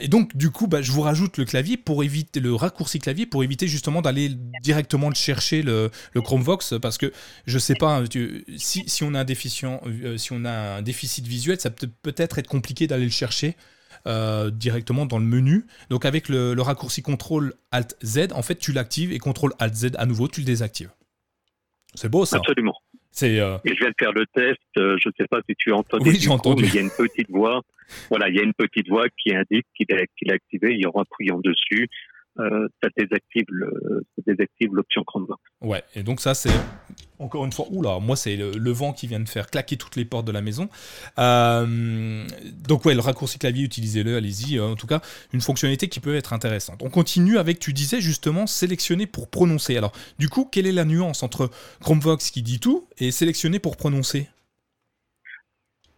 Et 0.00 0.08
donc 0.08 0.34
du 0.34 0.50
coup, 0.50 0.66
bah, 0.68 0.80
je 0.80 0.90
vous 0.90 1.02
rajoute 1.02 1.36
le 1.36 1.44
clavier 1.44 1.76
pour 1.76 2.02
éviter 2.02 2.40
le 2.40 2.54
raccourci 2.54 2.98
clavier 2.98 3.26
pour 3.26 3.44
éviter 3.44 3.68
justement 3.68 4.00
d'aller 4.00 4.30
directement 4.62 5.10
le 5.10 5.14
chercher 5.14 5.60
le, 5.62 5.90
Chromevox 6.14 6.74
parce 6.80 6.96
que 6.96 7.12
je 7.46 7.58
sais 7.58 7.74
pas 7.74 8.02
si, 8.56 8.86
on 9.02 9.14
a 9.14 9.20
un 9.20 10.16
si 10.16 10.32
on 10.32 10.44
a 10.46 10.50
un 10.50 10.82
déficit 10.82 11.26
visuel, 11.26 11.60
ça 11.60 11.68
peut 11.68 11.90
peut-être 12.02 12.38
être 12.38 12.48
compliqué 12.48 12.86
d'aller 12.86 13.04
le 13.04 13.10
chercher. 13.10 13.54
Euh, 14.06 14.50
directement 14.50 15.06
dans 15.06 15.18
le 15.18 15.24
menu. 15.24 15.64
Donc 15.88 16.04
avec 16.04 16.28
le, 16.28 16.52
le 16.52 16.60
raccourci 16.60 17.02
CTRL 17.02 17.54
ALT 17.70 17.96
Z, 18.04 18.32
en 18.34 18.42
fait 18.42 18.56
tu 18.56 18.72
l'actives 18.72 19.12
et 19.12 19.18
CTRL 19.18 19.52
ALT 19.58 19.74
Z 19.74 19.92
à 19.96 20.04
nouveau 20.04 20.28
tu 20.28 20.40
le 20.40 20.46
désactives. 20.46 20.90
C'est 21.94 22.10
beau 22.10 22.26
ça. 22.26 22.36
Absolument. 22.36 22.74
C'est. 23.10 23.40
Euh... 23.40 23.56
Et 23.64 23.70
je 23.70 23.80
viens 23.80 23.88
de 23.88 23.94
faire 23.98 24.12
le 24.12 24.26
test. 24.26 24.60
Euh, 24.76 24.98
je 25.00 25.08
ne 25.08 25.14
sais 25.16 25.26
pas 25.26 25.40
si 25.48 25.54
tu 25.56 25.72
as 25.72 25.76
entendu. 25.76 26.10
Oui, 26.10 26.18
j'ai 26.20 26.28
entendu. 26.28 26.64
Il 26.66 26.74
y 26.74 26.78
a 26.78 26.80
une 26.82 26.90
petite 26.90 27.30
voix. 27.30 27.62
Voilà, 28.10 28.28
il 28.28 28.34
y 28.34 28.40
a 28.40 28.42
une 28.42 28.52
petite 28.52 28.88
voix 28.88 29.06
qui 29.08 29.34
indique 29.34 29.66
qu'il 29.74 29.86
est, 29.90 30.08
qu'il 30.18 30.30
est 30.30 30.34
activé. 30.34 30.74
Il 30.74 30.80
y 30.82 30.86
aura 30.86 31.00
un 31.00 31.02
appuyant 31.02 31.40
dessus. 31.42 31.88
Euh, 32.40 32.66
ça 32.82 32.88
désactive 32.96 33.44
l'option 34.72 35.04
Chromebook. 35.04 35.38
Ouais. 35.60 35.84
Et 35.94 36.02
donc 36.02 36.20
ça 36.20 36.34
c'est 36.34 36.50
encore 37.20 37.44
une 37.44 37.52
fois, 37.52 37.66
oula, 37.70 38.00
moi 38.00 38.16
c'est 38.16 38.36
le, 38.36 38.50
le, 38.50 38.70
vent 38.72 38.92
qui 38.92 39.06
vient 39.06 39.20
de 39.20 39.28
faire 39.28 39.46
claquer 39.46 39.76
toutes 39.76 39.94
les 39.94 40.04
portes 40.04 40.26
de 40.26 40.32
la 40.32 40.42
maison. 40.42 40.68
Euh, 41.18 42.26
donc 42.66 42.84
ouais, 42.84 42.94
le 42.94 43.00
raccourci 43.00 43.38
clavier, 43.38 43.64
utilisez-le, 43.64 44.16
allez-y. 44.16 44.58
En 44.58 44.74
tout 44.74 44.88
cas, 44.88 45.00
une 45.32 45.40
fonctionnalité 45.40 45.88
qui 45.88 46.00
peut 46.00 46.16
être 46.16 46.32
intéressante. 46.32 46.82
On 46.82 46.90
continue 46.90 47.38
avec, 47.38 47.60
tu 47.60 47.72
disais 47.72 48.00
justement, 48.00 48.48
sélectionner 48.48 49.06
pour 49.06 49.30
prononcer. 49.30 49.76
Alors, 49.76 49.92
du 50.18 50.28
coup, 50.28 50.48
quelle 50.50 50.66
est 50.66 50.72
la 50.72 50.84
nuance 50.84 51.22
entre 51.22 51.50
Chromevox 51.80 52.30
qui 52.30 52.42
dit 52.42 52.58
tout 52.58 52.88
et 52.98 53.12
sélectionner 53.12 53.60
pour 53.60 53.76
prononcer? 53.76 54.28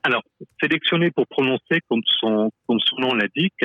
Alors, 0.02 0.22
sélectionner 0.60 1.10
pour 1.10 1.26
prononcer, 1.26 1.80
comme 1.88 2.02
son, 2.20 2.52
comme 2.68 2.78
son 2.78 3.00
nom 3.00 3.14
l'indique, 3.14 3.64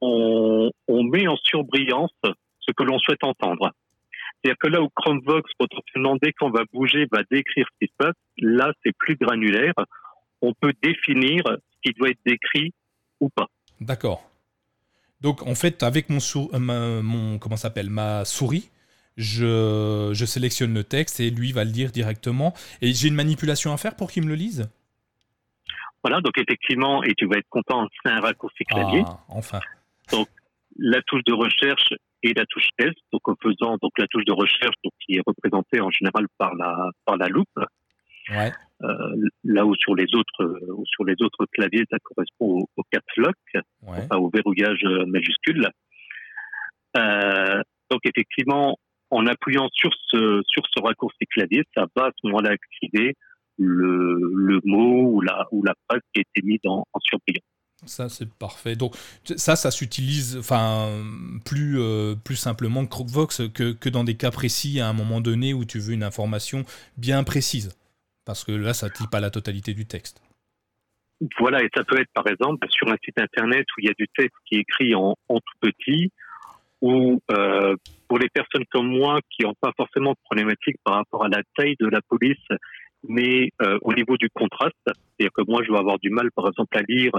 on, 0.00 0.70
on 0.86 1.02
met 1.04 1.26
en 1.26 1.36
surbrillance 1.36 2.12
ce 2.60 2.72
que 2.72 2.82
l'on 2.82 2.98
souhaite 2.98 3.24
entendre. 3.24 3.72
C'est-à-dire 4.42 4.58
que 4.60 4.68
là 4.68 4.82
où 4.82 4.88
Chromevox, 4.94 5.50
potentiellement, 5.58 6.16
dès 6.22 6.32
qu'on 6.32 6.50
va 6.50 6.62
bouger, 6.72 7.06
va 7.10 7.22
décrire 7.30 7.66
ce 7.66 7.86
qui 7.86 7.90
se 7.90 7.96
passe, 7.96 8.14
là, 8.38 8.72
c'est 8.84 8.96
plus 8.96 9.16
granulaire. 9.16 9.74
On 10.42 10.52
peut 10.54 10.72
définir 10.82 11.42
ce 11.46 11.76
qui 11.82 11.92
doit 11.98 12.10
être 12.10 12.20
décrit 12.24 12.72
ou 13.20 13.28
pas. 13.30 13.46
D'accord. 13.80 14.22
Donc, 15.20 15.42
en 15.42 15.56
fait, 15.56 15.82
avec 15.82 16.08
mon, 16.08 16.20
sou 16.20 16.48
euh, 16.54 16.58
ma, 16.60 17.02
mon 17.02 17.38
comment 17.38 17.56
s'appelle, 17.56 17.90
ma 17.90 18.24
souris, 18.24 18.70
je, 19.16 20.10
je, 20.14 20.24
sélectionne 20.24 20.72
le 20.72 20.84
texte 20.84 21.18
et 21.18 21.30
lui 21.30 21.50
va 21.50 21.64
le 21.64 21.72
lire 21.72 21.90
directement. 21.90 22.54
Et 22.80 22.92
j'ai 22.92 23.08
une 23.08 23.16
manipulation 23.16 23.72
à 23.72 23.76
faire 23.76 23.96
pour 23.96 24.12
qu'il 24.12 24.22
me 24.22 24.28
le 24.28 24.36
lise? 24.36 24.70
Voilà, 26.04 26.20
donc 26.20 26.38
effectivement, 26.38 27.02
et 27.02 27.14
tu 27.16 27.26
vas 27.26 27.38
être 27.38 27.48
content, 27.48 27.88
c'est 28.04 28.12
un 28.12 28.20
raccourci 28.20 28.64
clavier. 28.64 29.02
Ah, 29.04 29.18
enfin. 29.28 29.60
Donc, 30.12 30.28
la 30.78 31.02
touche 31.02 31.24
de 31.24 31.32
recherche 31.32 31.92
et 32.22 32.34
la 32.34 32.46
touche 32.46 32.68
test. 32.76 32.96
Donc 33.12 33.28
en 33.28 33.34
faisant 33.42 33.76
donc 33.80 33.92
la 33.98 34.06
touche 34.08 34.24
de 34.24 34.32
recherche 34.32 34.74
donc 34.84 34.92
qui 35.04 35.16
est 35.16 35.22
représentée 35.26 35.80
en 35.80 35.90
général 35.90 36.26
par 36.38 36.54
la 36.54 36.90
par 37.04 37.16
la 37.16 37.28
loupe. 37.28 37.48
Ouais. 38.30 38.52
Euh, 38.82 39.16
là 39.44 39.64
où 39.64 39.74
sur 39.74 39.94
les 39.94 40.06
autres 40.14 40.70
où 40.72 40.84
sur 40.86 41.04
les 41.04 41.14
autres 41.20 41.46
claviers 41.52 41.84
ça 41.90 41.98
correspond 42.02 42.60
au, 42.60 42.68
au 42.76 42.82
caps 42.90 43.16
lock, 43.16 43.34
ouais. 43.54 43.62
enfin, 43.82 44.16
au 44.16 44.30
verrouillage 44.30 44.84
majuscule. 45.06 45.68
Euh, 46.96 47.62
donc 47.90 48.00
effectivement, 48.04 48.76
en 49.10 49.26
appuyant 49.26 49.68
sur 49.72 49.90
ce 50.08 50.42
sur 50.46 50.62
ce 50.74 50.82
raccourci 50.82 51.26
clavier, 51.30 51.62
ça 51.74 51.86
va 51.96 52.06
à 52.06 52.10
ce 52.16 52.26
moment-là 52.26 52.50
activer 52.50 53.14
le, 53.56 54.18
le 54.34 54.60
mot 54.64 55.10
ou 55.12 55.20
la 55.20 55.46
ou 55.50 55.62
la 55.64 55.74
phrase 55.88 56.02
qui 56.12 56.20
a 56.20 56.22
été 56.22 56.46
mise 56.46 56.60
en, 56.66 56.84
en 56.92 57.00
surbrillance. 57.00 57.44
Ça, 57.86 58.08
c'est 58.08 58.28
parfait. 58.28 58.74
Donc, 58.74 58.96
ça, 59.22 59.54
ça 59.54 59.70
s'utilise 59.70 60.40
plus, 61.44 61.80
euh, 61.80 62.14
plus 62.16 62.36
simplement 62.36 62.84
que 62.84 62.90
Crockvox 62.90 63.48
que, 63.54 63.72
que 63.72 63.88
dans 63.88 64.04
des 64.04 64.16
cas 64.16 64.30
précis 64.30 64.80
à 64.80 64.88
un 64.88 64.92
moment 64.92 65.20
donné 65.20 65.54
où 65.54 65.64
tu 65.64 65.78
veux 65.78 65.92
une 65.92 66.02
information 66.02 66.64
bien 66.96 67.22
précise. 67.22 67.76
Parce 68.24 68.44
que 68.44 68.52
là, 68.52 68.74
ça 68.74 68.88
ne 68.88 69.06
pas 69.06 69.20
la 69.20 69.30
totalité 69.30 69.74
du 69.74 69.86
texte. 69.86 70.20
Voilà, 71.38 71.62
et 71.62 71.68
ça 71.74 71.82
peut 71.84 72.00
être 72.00 72.12
par 72.14 72.26
exemple 72.28 72.66
sur 72.70 72.88
un 72.88 72.96
site 73.04 73.18
internet 73.18 73.66
où 73.76 73.80
il 73.80 73.86
y 73.86 73.90
a 73.90 73.94
du 73.98 74.06
texte 74.16 74.36
qui 74.46 74.56
est 74.56 74.60
écrit 74.60 74.94
en, 74.94 75.16
en 75.28 75.36
tout 75.36 75.58
petit, 75.60 76.12
ou 76.80 77.20
euh, 77.32 77.74
pour 78.06 78.18
les 78.18 78.28
personnes 78.28 78.64
comme 78.70 78.86
moi 78.86 79.18
qui 79.30 79.42
n'ont 79.42 79.54
pas 79.60 79.72
forcément 79.76 80.12
de 80.12 80.18
problématique 80.24 80.76
par 80.84 80.94
rapport 80.94 81.24
à 81.24 81.28
la 81.28 81.42
taille 81.56 81.74
de 81.80 81.88
la 81.88 82.00
police 82.02 82.38
mais 83.06 83.50
euh, 83.62 83.78
au 83.82 83.94
niveau 83.94 84.16
du 84.16 84.28
contraste, 84.30 84.74
c'est-à-dire 84.84 85.30
que 85.32 85.42
moi, 85.48 85.62
je 85.64 85.72
vais 85.72 85.78
avoir 85.78 85.98
du 85.98 86.10
mal, 86.10 86.30
par 86.32 86.48
exemple, 86.48 86.76
à 86.76 86.82
lire 86.82 87.12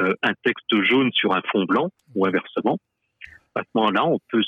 euh, 0.00 0.14
un 0.22 0.32
texte 0.42 0.82
jaune 0.82 1.10
sur 1.12 1.32
un 1.34 1.42
fond 1.52 1.64
blanc 1.64 1.90
ou 2.14 2.26
inversement. 2.26 2.78
À 3.54 3.62
ce 3.62 3.68
moment-là, 3.74 4.06
on 4.06 4.18
peut. 4.30 4.42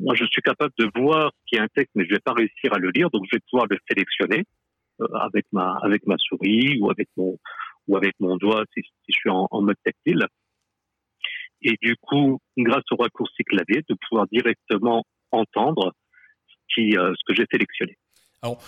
Moi, 0.00 0.14
je 0.14 0.24
suis 0.26 0.42
capable 0.42 0.72
de 0.78 0.88
voir 0.94 1.32
qu'il 1.46 1.58
y 1.58 1.60
a 1.60 1.64
un 1.64 1.68
texte, 1.68 1.92
mais 1.94 2.04
je 2.04 2.10
vais 2.10 2.20
pas 2.20 2.32
réussir 2.32 2.72
à 2.72 2.78
le 2.78 2.90
lire, 2.90 3.10
donc 3.10 3.24
je 3.30 3.36
vais 3.36 3.42
pouvoir 3.50 3.66
le 3.68 3.78
sélectionner 3.88 4.44
euh, 5.00 5.06
avec 5.14 5.44
ma 5.52 5.78
avec 5.82 6.06
ma 6.06 6.16
souris 6.18 6.78
ou 6.80 6.90
avec 6.90 7.08
mon 7.16 7.38
ou 7.88 7.96
avec 7.96 8.14
mon 8.20 8.36
doigt 8.36 8.64
si, 8.72 8.82
je 9.08 9.12
suis 9.12 9.30
en, 9.30 9.48
mode 9.52 9.76
tactile. 9.84 10.26
Et 11.62 11.76
du 11.82 11.96
coup, 11.96 12.38
grâce 12.56 12.84
au 12.92 12.96
raccourci 12.96 13.44
clavier, 13.44 13.82
de 13.88 13.96
pouvoir 14.08 14.26
directement 14.32 15.04
entendre 15.30 15.92
ce, 16.68 16.80
euh, 16.80 17.12
ce 17.14 17.24
que 17.26 17.34
j'ai 17.34 17.46
sélectionné. 17.50 17.96
Alors, 18.42 18.62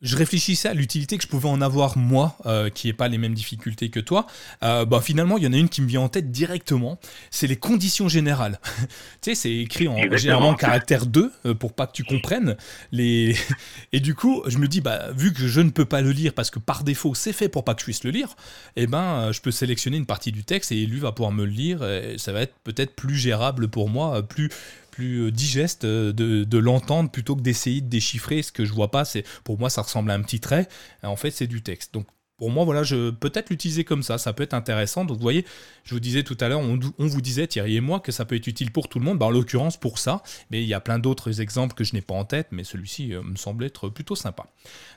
je 0.00 0.16
réfléchissais 0.16 0.68
à 0.68 0.74
l'utilité 0.74 1.16
que 1.16 1.24
je 1.24 1.28
pouvais 1.28 1.48
en 1.48 1.60
avoir 1.60 1.98
moi, 1.98 2.36
euh, 2.46 2.70
qui 2.70 2.86
n'ai 2.86 2.92
pas 2.92 3.08
les 3.08 3.18
mêmes 3.18 3.34
difficultés 3.34 3.90
que 3.90 3.98
toi. 3.98 4.26
Euh, 4.62 4.84
bah, 4.84 5.00
finalement, 5.00 5.38
il 5.38 5.44
y 5.44 5.46
en 5.46 5.52
a 5.52 5.56
une 5.56 5.68
qui 5.68 5.82
me 5.82 5.88
vient 5.88 6.02
en 6.02 6.08
tête 6.08 6.30
directement. 6.30 7.00
C'est 7.30 7.48
les 7.48 7.56
conditions 7.56 8.08
générales. 8.08 8.60
tu 9.20 9.30
sais, 9.30 9.34
c'est 9.34 9.54
écrit 9.54 9.88
en 9.88 9.96
généralement 10.16 10.54
caractère 10.54 11.06
2 11.06 11.32
euh, 11.46 11.54
pour 11.54 11.72
pas 11.72 11.86
que 11.88 11.92
tu 11.92 12.04
comprennes. 12.04 12.56
Les... 12.92 13.36
et 13.92 13.98
du 13.98 14.14
coup, 14.14 14.42
je 14.46 14.58
me 14.58 14.68
dis, 14.68 14.80
bah, 14.80 15.10
vu 15.12 15.32
que 15.32 15.48
je 15.48 15.60
ne 15.60 15.70
peux 15.70 15.84
pas 15.84 16.00
le 16.00 16.12
lire 16.12 16.32
parce 16.32 16.50
que 16.50 16.60
par 16.60 16.84
défaut 16.84 17.14
c'est 17.14 17.32
fait 17.32 17.48
pour 17.48 17.64
pas 17.64 17.74
que 17.74 17.80
je 17.80 17.84
puisse 17.84 18.04
le 18.04 18.10
lire, 18.10 18.36
eh 18.76 18.86
ben, 18.86 19.32
je 19.32 19.40
peux 19.40 19.50
sélectionner 19.50 19.96
une 19.96 20.06
partie 20.06 20.30
du 20.30 20.44
texte 20.44 20.70
et 20.70 20.86
lui 20.86 21.00
va 21.00 21.10
pouvoir 21.10 21.32
me 21.32 21.44
le 21.44 21.50
lire. 21.50 21.82
Et 21.82 22.18
ça 22.18 22.32
va 22.32 22.42
être 22.42 22.54
peut-être 22.62 22.94
plus 22.94 23.16
gérable 23.16 23.68
pour 23.68 23.88
moi, 23.88 24.22
plus 24.22 24.50
plus 24.98 25.26
euh, 25.26 25.30
digeste 25.30 25.84
euh, 25.84 26.12
de, 26.12 26.42
de 26.42 26.58
l'entendre 26.58 27.08
plutôt 27.08 27.36
que 27.36 27.40
d'essayer 27.40 27.80
de 27.80 27.86
déchiffrer 27.86 28.42
ce 28.42 28.50
que 28.50 28.64
je 28.64 28.72
vois 28.72 28.90
pas. 28.90 29.04
C'est 29.04 29.22
pour 29.44 29.56
moi 29.56 29.70
ça 29.70 29.82
ressemble 29.82 30.10
à 30.10 30.14
un 30.14 30.22
petit 30.22 30.40
trait. 30.40 30.66
En 31.04 31.14
fait 31.14 31.30
c'est 31.30 31.46
du 31.46 31.62
texte. 31.62 31.94
Donc 31.94 32.08
pour 32.38 32.50
moi, 32.50 32.64
voilà, 32.64 32.84
je 32.84 33.10
peut-être 33.10 33.50
l'utiliser 33.50 33.82
comme 33.82 34.04
ça, 34.04 34.16
ça 34.16 34.32
peut 34.32 34.44
être 34.44 34.54
intéressant. 34.54 35.04
Donc, 35.04 35.16
vous 35.16 35.22
voyez, 35.22 35.44
je 35.82 35.92
vous 35.92 36.00
disais 36.00 36.22
tout 36.22 36.36
à 36.40 36.48
l'heure, 36.48 36.60
on, 36.60 36.78
vous 36.98 37.20
disait, 37.20 37.48
Thierry 37.48 37.76
et 37.76 37.80
moi, 37.80 37.98
que 37.98 38.12
ça 38.12 38.24
peut 38.24 38.36
être 38.36 38.46
utile 38.46 38.70
pour 38.70 38.88
tout 38.88 39.00
le 39.00 39.04
monde. 39.04 39.18
Bah, 39.18 39.26
en 39.26 39.30
l'occurrence, 39.30 39.76
pour 39.76 39.98
ça, 39.98 40.22
mais 40.50 40.62
il 40.62 40.68
y 40.68 40.74
a 40.74 40.78
plein 40.78 41.00
d'autres 41.00 41.40
exemples 41.40 41.74
que 41.74 41.82
je 41.82 41.94
n'ai 41.94 42.00
pas 42.00 42.14
en 42.14 42.24
tête, 42.24 42.46
mais 42.52 42.62
celui-ci 42.62 43.12
euh, 43.12 43.22
me 43.22 43.34
semble 43.34 43.64
être 43.64 43.88
plutôt 43.88 44.14
sympa. 44.14 44.46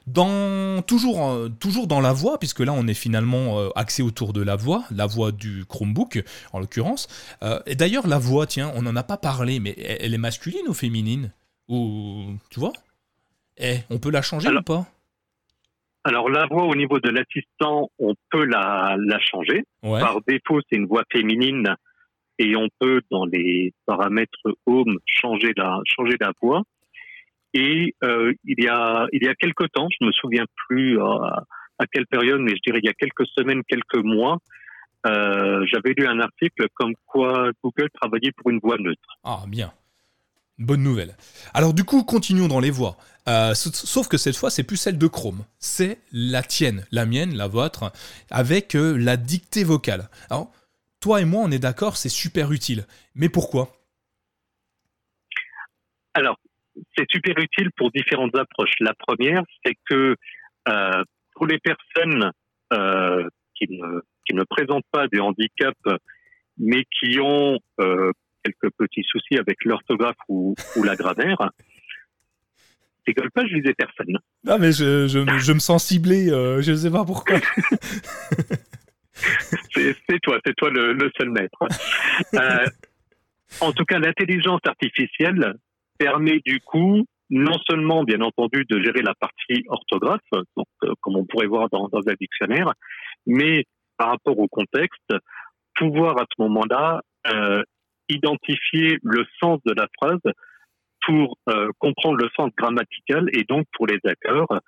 Dans, 0.05 0.83
toujours, 0.83 1.27
euh, 1.27 1.49
toujours 1.49 1.87
dans 1.87 1.99
la 1.99 2.13
voix, 2.13 2.37
puisque 2.37 2.59
là, 2.59 2.73
on 2.73 2.87
est 2.87 2.93
finalement 2.93 3.59
euh, 3.59 3.69
axé 3.75 4.03
autour 4.03 4.33
de 4.33 4.41
la 4.41 4.55
voix, 4.55 4.83
la 4.91 5.07
voix 5.07 5.31
du 5.31 5.65
Chromebook, 5.65 6.23
en 6.53 6.59
l'occurrence. 6.59 7.07
et 7.65 7.75
d'ailleurs, 7.75 8.05
la 8.05 8.19
voix, 8.19 8.45
tiens, 8.45 8.71
on 8.75 8.83
n'en 8.83 8.95
a 8.95 9.03
pas 9.03 9.17
parlé, 9.17 9.59
mais 9.59 9.73
elle, 9.77 10.13
est 10.13 10.19
masculine 10.19 10.67
ou 10.67 10.75
féminine? 10.75 11.33
Ou, 11.67 12.35
tu 12.51 12.59
vois? 12.59 12.73
Eh, 13.57 13.79
on 13.89 13.97
peut 13.97 14.11
la 14.11 14.21
changer 14.21 14.49
ou 14.49 14.61
pas? 14.61 14.87
Alors 16.03 16.29
la 16.29 16.47
voix 16.47 16.63
au 16.63 16.75
niveau 16.75 16.99
de 16.99 17.09
l'assistant, 17.09 17.89
on 17.99 18.15
peut 18.31 18.45
la, 18.45 18.95
la 18.97 19.19
changer. 19.19 19.63
Par 19.81 20.21
défaut, 20.27 20.59
c'est 20.69 20.77
une 20.77 20.87
voix 20.87 21.03
féminine 21.11 21.75
et 22.39 22.55
on 22.55 22.67
peut 22.79 23.01
dans 23.11 23.25
les 23.25 23.73
paramètres 23.85 24.39
home 24.65 24.97
changer 25.05 25.53
la 25.55 25.79
changer 25.85 26.17
la 26.19 26.31
voix. 26.41 26.63
Et 27.53 27.95
euh, 28.03 28.33
il 28.45 28.63
y 28.63 28.67
a 28.67 29.07
il 29.11 29.23
y 29.23 29.27
a 29.27 29.35
quelque 29.35 29.65
temps, 29.65 29.87
je 29.99 30.05
me 30.05 30.11
souviens 30.11 30.45
plus 30.67 30.99
à, 30.99 31.43
à, 31.77 31.85
quelle 31.91 32.07
période, 32.07 32.39
mais 32.39 32.51
je 32.51 32.61
dirais 32.65 32.79
il 32.81 32.87
y 32.87 32.89
a 32.89 32.93
quelques 32.93 33.27
semaines, 33.37 33.61
quelques 33.67 34.03
mois, 34.03 34.37
euh, 35.05 35.65
j'avais 35.71 35.93
lu 35.97 36.07
un 36.07 36.19
article 36.19 36.67
comme 36.73 36.93
quoi 37.05 37.51
Google 37.63 37.89
travaillait 38.01 38.31
pour 38.31 38.49
une 38.49 38.59
voix 38.59 38.77
neutre. 38.77 39.17
Ah 39.23 39.43
bien. 39.47 39.71
Bonne 40.61 40.83
nouvelle. 40.83 41.15
Alors 41.55 41.73
du 41.73 41.83
coup, 41.83 42.03
continuons 42.03 42.47
dans 42.47 42.59
les 42.59 42.69
voix. 42.69 42.95
Euh, 43.27 43.55
sauf 43.55 44.07
que 44.07 44.17
cette 44.17 44.35
fois, 44.35 44.51
c'est 44.51 44.63
plus 44.63 44.77
celle 44.77 44.99
de 44.99 45.07
Chrome. 45.07 45.43
C'est 45.57 45.97
la 46.11 46.43
tienne, 46.43 46.85
la 46.91 47.07
mienne, 47.07 47.35
la 47.35 47.47
vôtre, 47.47 47.91
avec 48.29 48.75
euh, 48.75 48.95
la 48.95 49.17
dictée 49.17 49.63
vocale. 49.63 50.07
Alors, 50.29 50.51
toi 50.99 51.19
et 51.19 51.25
moi, 51.25 51.41
on 51.43 51.49
est 51.49 51.57
d'accord, 51.57 51.97
c'est 51.97 52.09
super 52.09 52.51
utile. 52.51 52.85
Mais 53.15 53.27
pourquoi? 53.27 53.69
Alors, 56.13 56.37
c'est 56.95 57.09
super 57.09 57.37
utile 57.39 57.71
pour 57.75 57.89
différentes 57.91 58.35
approches. 58.35 58.75
La 58.81 58.93
première, 58.93 59.41
c'est 59.65 59.75
que 59.89 60.15
euh, 60.67 61.03
pour 61.33 61.47
les 61.47 61.57
personnes 61.57 62.31
qui 63.55 63.67
ne, 63.67 63.99
qui, 64.25 64.35
ne, 64.35 64.43
présentent 64.43 64.85
pas 64.91 65.07
des 65.07 65.19
handicaps, 65.19 65.75
mais 66.57 66.85
qui 66.85 67.19
ont 67.19 67.57
quelques 68.43 68.73
petits 68.77 69.03
soucis 69.03 69.37
avec 69.37 69.57
l'orthographe 69.65 70.17
ou, 70.27 70.55
ou 70.75 70.83
la 70.83 70.95
grammaire, 70.95 71.37
rigole 73.07 73.31
pas, 73.31 73.45
je 73.47 73.55
lisais 73.55 73.73
personne. 73.73 74.17
Ah, 74.47 74.57
mais 74.57 74.71
je, 74.71 75.07
je, 75.07 75.19
je 75.39 75.53
me 75.53 75.59
sens 75.59 75.85
ciblé, 75.85 76.29
euh, 76.29 76.61
je 76.61 76.71
ne 76.71 76.77
sais 76.77 76.91
pas 76.91 77.05
pourquoi. 77.05 77.37
c'est 79.73 80.19
toi, 80.21 80.39
c'est 80.45 80.55
toi 80.55 80.69
le, 80.69 80.93
le, 80.93 81.11
seul 81.17 81.29
maître. 81.29 81.63
Euh, 82.33 82.65
en 83.59 83.71
tout 83.71 83.85
cas, 83.85 83.99
l'intelligence 83.99 84.61
artificielle 84.65 85.55
permet 85.97 86.39
du 86.45 86.59
coup 86.61 87.05
non 87.31 87.57
seulement, 87.69 88.03
bien 88.03 88.19
entendu, 88.19 88.65
de 88.69 88.81
gérer 88.83 89.01
la 89.01 89.15
partie 89.15 89.63
orthographe, 89.67 90.19
donc, 90.31 90.67
euh, 90.83 90.93
comme 90.99 91.15
on 91.15 91.25
pourrait 91.25 91.47
voir 91.47 91.69
dans, 91.71 91.87
dans 91.87 92.01
un 92.05 92.13
dictionnaire, 92.19 92.73
mais 93.25 93.63
par 93.97 94.09
rapport 94.09 94.37
au 94.37 94.49
contexte, 94.49 95.13
pouvoir 95.75 96.19
à 96.19 96.25
ce 96.29 96.41
moment-là 96.43 97.01
euh, 97.27 97.63
identifier 98.13 98.97
le 99.03 99.25
sens 99.39 99.59
de 99.65 99.73
la 99.73 99.87
phrase 99.99 100.19
pour 101.05 101.37
euh, 101.49 101.69
comprendre 101.79 102.17
le 102.17 102.29
sens 102.35 102.51
grammatical 102.57 103.27
et 103.33 103.43
donc 103.43 103.65
pour 103.73 103.87
les 103.87 103.99
accords, 104.05 104.59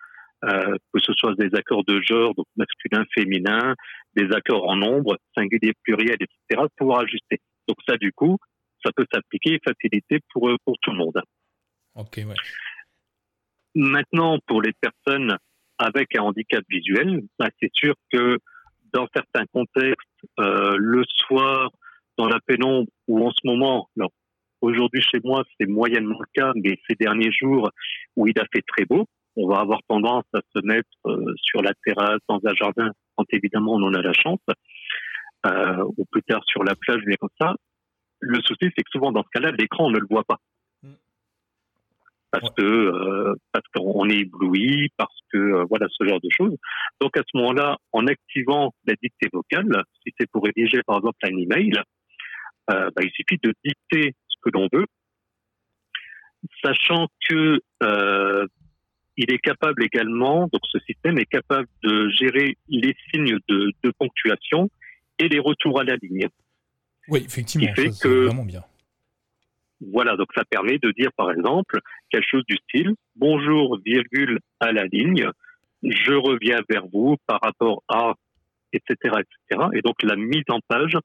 euh, 0.44 0.76
que 0.94 1.00
ce 1.00 1.14
soit 1.14 1.36
des 1.36 1.56
accords 1.56 1.84
de 1.86 2.02
genre, 2.02 2.34
donc 2.36 2.48
masculin, 2.56 3.06
féminin, 3.14 3.76
des 4.16 4.32
accords 4.34 4.68
en 4.68 4.76
nombre, 4.76 5.18
singulier, 5.36 5.74
pluriel, 5.84 6.18
etc., 6.20 6.64
pour 6.78 7.00
ajuster. 7.00 7.40
Donc 7.68 7.78
ça, 7.88 7.98
du 7.98 8.12
coup, 8.12 8.38
ça 8.84 8.92
peut 8.96 9.06
s'appliquer 9.14 9.56
et 9.56 9.60
faciliter 9.64 10.20
pour, 10.32 10.50
euh, 10.50 10.58
pour 10.66 10.76
tout 10.82 10.92
le 10.92 10.98
monde. 10.98 11.22
Ok, 11.96 12.18
ouais. 12.18 12.36
Maintenant, 13.76 14.38
pour 14.46 14.62
les 14.62 14.74
personnes 14.74 15.38
avec 15.78 16.16
un 16.16 16.24
handicap 16.24 16.64
visuel, 16.70 17.22
bah, 17.40 17.50
c'est 17.60 17.72
sûr 17.74 17.96
que 18.12 18.38
dans 18.94 19.08
certains 19.14 19.46
contextes, 19.52 20.08
euh, 20.40 20.76
le 20.78 21.04
soir, 21.08 21.72
dans 22.18 22.28
la 22.28 22.40
pénombre, 22.46 22.90
ou 23.08 23.26
en 23.26 23.32
ce 23.32 23.46
moment, 23.46 23.90
alors 23.98 24.12
Aujourd'hui, 24.64 25.02
chez 25.02 25.20
moi, 25.26 25.44
c'est 25.60 25.68
moyennement 25.68 26.18
le 26.22 26.42
cas, 26.42 26.54
mais 26.56 26.80
ces 26.88 26.96
derniers 26.96 27.34
jours 27.34 27.70
où 28.16 28.28
il 28.28 28.40
a 28.40 28.46
fait 28.54 28.62
très 28.66 28.86
beau, 28.86 29.06
on 29.36 29.46
va 29.46 29.60
avoir 29.60 29.82
tendance 29.90 30.24
à 30.34 30.40
se 30.56 30.66
mettre 30.66 30.88
euh, 31.06 31.34
sur 31.36 31.62
la 31.62 31.74
terrasse, 31.86 32.22
dans 32.30 32.40
un 32.46 32.54
jardin, 32.56 32.90
quand 33.18 33.26
évidemment 33.32 33.74
on 33.74 33.84
en 33.84 33.94
a 33.94 34.02
la 34.02 34.14
chance, 34.14 34.40
euh, 35.46 35.84
ou 35.98 36.06
plus 36.10 36.24
tard 36.24 36.42
sur 36.46 36.64
la 36.64 36.76
plage, 36.78 37.02
mais 37.06 37.18
comme 37.18 37.28
ça. 37.42 37.56
Le 38.22 38.40
souci, 38.40 38.72
c'est 38.74 38.84
que 38.84 38.90
souvent 38.90 39.12
dans 39.12 39.24
ce 39.24 39.30
cas-là, 39.34 39.52
l'écran, 39.52 39.88
on 39.88 39.92
ne 39.92 40.00
le 40.00 40.08
voit 40.10 40.24
pas. 40.24 40.38
Parce 42.32 42.50
que 42.56 42.64
euh, 42.64 43.36
parce 43.52 43.66
qu'on 43.76 44.10
est 44.10 44.20
ébloui, 44.20 44.92
parce 44.96 45.20
que 45.34 45.38
euh, 45.38 45.66
voilà 45.70 45.88
ce 45.90 46.08
genre 46.08 46.22
de 46.22 46.30
choses. 46.32 46.56
Donc 47.02 47.18
à 47.18 47.22
ce 47.22 47.38
moment-là, 47.38 47.78
en 47.92 48.08
activant 48.08 48.74
la 48.88 48.94
dictée 48.96 49.28
vocale, 49.32 49.84
si 50.02 50.14
c'est 50.18 50.28
pour 50.32 50.46
rédiger 50.46 50.82
par 50.88 51.00
exemple 51.00 51.18
un 51.24 51.38
email, 51.38 51.74
euh, 52.70 52.90
bah, 52.96 53.02
il 53.04 53.12
suffit 53.12 53.40
de 53.44 53.54
dicter 53.64 54.16
que 54.42 54.50
l'on 54.54 54.68
veut, 54.72 54.86
sachant 56.64 57.08
que 57.30 57.62
euh, 57.84 58.48
il 59.18 59.32
est 59.32 59.40
capable 59.40 59.84
également, 59.84 60.50
donc 60.52 60.62
ce 60.72 60.80
système 60.80 61.18
est 61.18 61.26
capable 61.26 61.68
de 61.84 62.10
gérer 62.10 62.58
les 62.68 62.96
signes 63.12 63.38
de, 63.48 63.92
ponctuation 63.98 64.70
et 65.20 65.28
les 65.28 65.40
retours 65.40 65.80
à 65.80 65.84
la 65.84 65.96
ligne. 66.02 66.28
Oui, 67.08 67.24
effectivement, 67.26 67.68
c'est 67.76 68.08
vraiment 68.08 68.46
bien. 68.46 68.64
Voilà, 69.92 70.16
donc 70.16 70.30
ça 70.34 70.46
permet 70.46 70.78
de 70.80 70.92
dire 70.92 71.12
par 71.18 71.32
exemple 71.32 71.80
quelque 72.10 72.26
chose 72.30 72.44
du 72.48 72.56
style 72.56 72.96
bonjour, 73.16 73.80
virgule 73.86 74.40
à 74.60 74.72
la 74.72 74.86
ligne, 74.86 75.30
je 75.84 76.14
reviens 76.14 76.62
vers 76.70 76.86
vous 76.88 77.18
par 77.28 77.40
rapport 77.42 77.84
à, 77.90 78.14
etc., 78.72 78.96
etc. 79.04 79.68
Et 79.74 79.82
donc 79.82 80.02
la 80.02 80.16
mise 80.16 80.46
en 80.50 80.60
page 80.68 80.98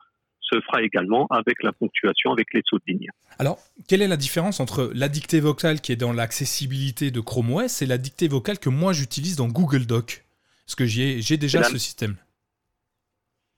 se 0.50 0.60
fera 0.60 0.82
également 0.82 1.26
avec 1.30 1.62
la 1.62 1.72
ponctuation, 1.72 2.32
avec 2.32 2.52
les 2.54 2.62
sauts 2.64 2.78
de 2.78 2.92
ligne. 2.92 3.08
Alors, 3.38 3.58
quelle 3.88 4.02
est 4.02 4.08
la 4.08 4.16
différence 4.16 4.60
entre 4.60 4.90
la 4.94 5.08
dictée 5.08 5.40
vocale 5.40 5.80
qui 5.80 5.92
est 5.92 5.96
dans 5.96 6.12
l'accessibilité 6.12 7.10
de 7.10 7.20
Chrome 7.20 7.52
OS 7.52 7.82
et 7.82 7.86
la 7.86 7.98
dictée 7.98 8.28
vocale 8.28 8.58
que 8.58 8.68
moi 8.68 8.92
j'utilise 8.92 9.36
dans 9.36 9.48
Google 9.48 9.86
Doc? 9.86 10.24
Parce 10.66 10.74
que 10.74 10.86
j'ai 10.86 11.36
déjà 11.36 11.62
ce 11.62 11.78
système. 11.78 12.16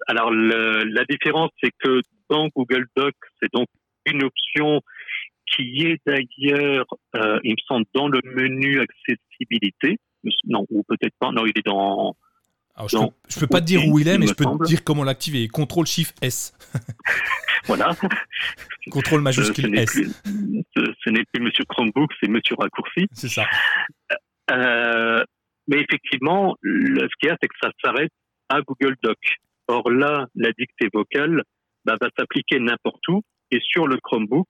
Alors, 0.06 0.30
la 0.30 1.04
différence, 1.08 1.50
c'est 1.62 1.72
que 1.78 2.00
dans 2.28 2.48
Google 2.54 2.86
Doc, 2.96 3.14
c'est 3.40 3.52
donc 3.52 3.68
une 4.06 4.22
option 4.22 4.80
qui 5.46 5.82
est 5.86 6.00
d'ailleurs, 6.06 6.86
euh, 7.16 7.40
il 7.42 7.52
me 7.52 7.62
semble, 7.66 7.86
dans 7.94 8.08
le 8.08 8.20
menu 8.24 8.80
accessibilité. 8.80 9.98
Non, 10.44 10.66
ou 10.70 10.82
peut-être 10.84 11.14
pas. 11.18 11.32
Non, 11.32 11.46
il 11.46 11.52
est 11.56 11.66
dans 11.66 12.16
je, 12.88 12.96
peux, 12.96 13.40
peux 13.40 13.46
pas 13.46 13.60
te 13.60 13.66
dire 13.66 13.86
où 13.86 13.98
il 13.98 14.08
est, 14.08 14.18
mais 14.18 14.26
je 14.26 14.34
peux 14.34 14.44
te 14.44 14.64
dire 14.64 14.84
comment 14.84 15.04
l'activer. 15.04 15.48
Contrôle 15.48 15.86
Shift 15.86 16.16
S. 16.22 16.54
voilà. 17.66 17.90
Contrôle 18.90 19.20
majuscule 19.20 19.76
S. 19.78 19.92
ce, 19.94 21.10
n'est 21.10 21.24
plus 21.32 21.42
Monsieur 21.42 21.64
Chromebook, 21.68 22.10
c'est 22.20 22.28
Monsieur 22.28 22.56
Raccourci. 22.58 23.06
C'est 23.12 23.28
ça. 23.28 23.44
Euh, 24.50 25.22
Mais 25.68 25.80
effectivement, 25.80 26.56
ce 26.62 27.16
qu'il 27.20 27.28
y 27.28 27.30
a, 27.30 27.36
c'est 27.40 27.48
que 27.48 27.54
ça 27.62 27.70
s'arrête 27.82 28.12
à 28.48 28.60
Google 28.62 28.96
Doc. 29.02 29.18
Or 29.68 29.90
là, 29.90 30.26
la 30.34 30.50
dictée 30.52 30.88
vocale 30.92 31.42
bah, 31.84 31.96
va 32.00 32.08
s'appliquer 32.18 32.58
n'importe 32.58 33.06
où. 33.08 33.22
Et 33.50 33.60
sur 33.62 33.86
le 33.86 33.98
Chromebook, 34.02 34.48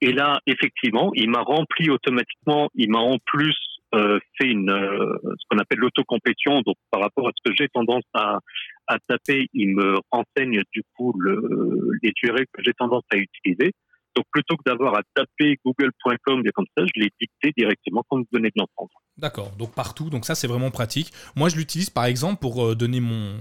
Et 0.00 0.12
là, 0.12 0.40
effectivement, 0.46 1.10
il 1.14 1.28
m'a 1.28 1.42
rempli 1.42 1.90
automatiquement, 1.90 2.68
il 2.74 2.90
m'a 2.90 3.00
en 3.00 3.18
plus 3.24 3.56
euh, 3.94 4.20
fait 4.38 4.46
une 4.46 4.70
euh, 4.70 5.16
ce 5.24 5.44
qu'on 5.48 5.58
appelle 5.58 5.78
l'autocomplétion. 5.78 6.60
Donc, 6.62 6.76
par 6.90 7.00
rapport 7.00 7.26
à 7.26 7.32
ce 7.34 7.50
que 7.50 7.56
j'ai 7.58 7.68
tendance 7.68 8.04
à, 8.14 8.38
à 8.86 8.98
taper, 9.08 9.48
il 9.54 9.74
me 9.74 9.98
renseigne 10.12 10.62
du 10.72 10.82
coup 10.94 11.14
le, 11.18 11.90
les 12.02 12.12
URL 12.22 12.46
que 12.52 12.62
j'ai 12.62 12.74
tendance 12.74 13.04
à 13.10 13.16
utiliser. 13.16 13.72
Donc, 14.18 14.26
plutôt 14.32 14.56
que 14.56 14.64
d'avoir 14.66 14.96
à 14.96 15.02
taper 15.14 15.58
google.com 15.64 16.42
comme 16.52 16.66
ça, 16.76 16.82
je 16.84 17.00
l'ai 17.00 17.10
dicté 17.20 17.52
directement 17.56 18.02
comme 18.08 18.22
vous 18.22 18.28
venez 18.32 18.48
de 18.48 18.54
l'entendre. 18.56 18.90
D'accord, 19.18 19.50
donc 19.58 19.72
partout, 19.72 20.10
donc 20.10 20.24
ça 20.24 20.36
c'est 20.36 20.46
vraiment 20.46 20.70
pratique. 20.70 21.12
Moi 21.34 21.48
je 21.48 21.56
l'utilise 21.56 21.90
par 21.90 22.04
exemple 22.04 22.38
pour 22.38 22.64
euh, 22.64 22.76
donner 22.76 23.00
mon, 23.00 23.34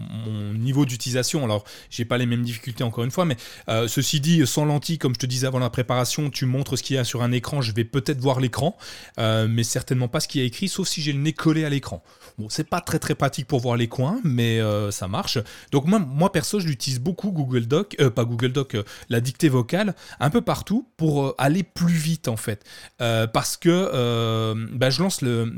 niveau 0.56 0.86
d'utilisation. 0.86 1.44
Alors 1.44 1.66
j'ai 1.92 2.04
pas 2.04 2.18
les 2.18 2.26
mêmes 2.26 2.42
difficultés 2.42 2.84
encore 2.84 3.04
une 3.04 3.12
fois, 3.12 3.26
mais 3.26 3.38
euh, 3.70 3.88
ceci 3.88 4.20
dit, 4.20 4.48
sans 4.48 4.66
lentille, 4.66 4.98
comme 4.98 5.14
je 5.14 5.20
te 5.20 5.28
disais 5.28 5.46
avant 5.46 5.60
la 5.60 5.70
préparation, 5.70 6.32
tu 6.32 6.48
montres 6.48 6.80
ce 6.80 6.82
qu'il 6.82 6.96
y 6.96 7.00
a 7.00 7.04
sur 7.04 7.22
un 7.22 7.32
écran, 7.32 7.62
je 7.62 7.74
vais 7.74 7.84
peut-être 7.84 8.20
voir 8.20 8.40
l'écran, 8.40 8.76
euh, 9.20 9.48
mais 9.48 9.62
certainement 9.62 10.08
pas 10.08 10.20
ce 10.20 10.28
qu'il 10.28 10.42
y 10.42 10.44
a 10.44 10.48
écrit, 10.48 10.68
sauf 10.68 10.88
si 10.88 11.04
j'ai 11.04 11.14
le 11.14 11.20
nez 11.20 11.34
collé 11.34 11.64
à 11.64 11.70
l'écran. 11.70 12.04
Bon, 12.40 12.50
c'est 12.50 12.68
pas 12.68 12.82
très 12.82 12.98
très 12.98 13.14
pratique 13.14 13.46
pour 13.46 13.60
voir 13.60 13.78
les 13.78 13.88
coins, 13.88 14.20
mais 14.24 14.60
ça 14.92 15.08
marche. 15.08 15.38
Donc 15.72 15.86
moi, 15.86 16.00
moi 16.00 16.32
perso, 16.32 16.60
je 16.60 16.68
l'utilise 16.68 17.00
beaucoup 17.00 17.32
Google 17.32 17.68
Doc, 17.68 17.96
pas 18.16 18.26
Google 18.26 18.52
Doc, 18.52 18.78
la 19.10 19.22
dictée 19.22 19.50
vocale, 19.50 19.94
un 20.20 20.32
peu 20.32 20.42
partout 20.42 20.67
pour 20.98 21.36
aller 21.38 21.64
plus 21.64 21.94
vite 21.94 22.28
en 22.28 22.38
fait, 22.38 22.64
parce 22.98 23.58
que 23.58 24.54
bah, 24.74 24.90
je 24.90 25.02
lance 25.02 25.22
le 25.22 25.54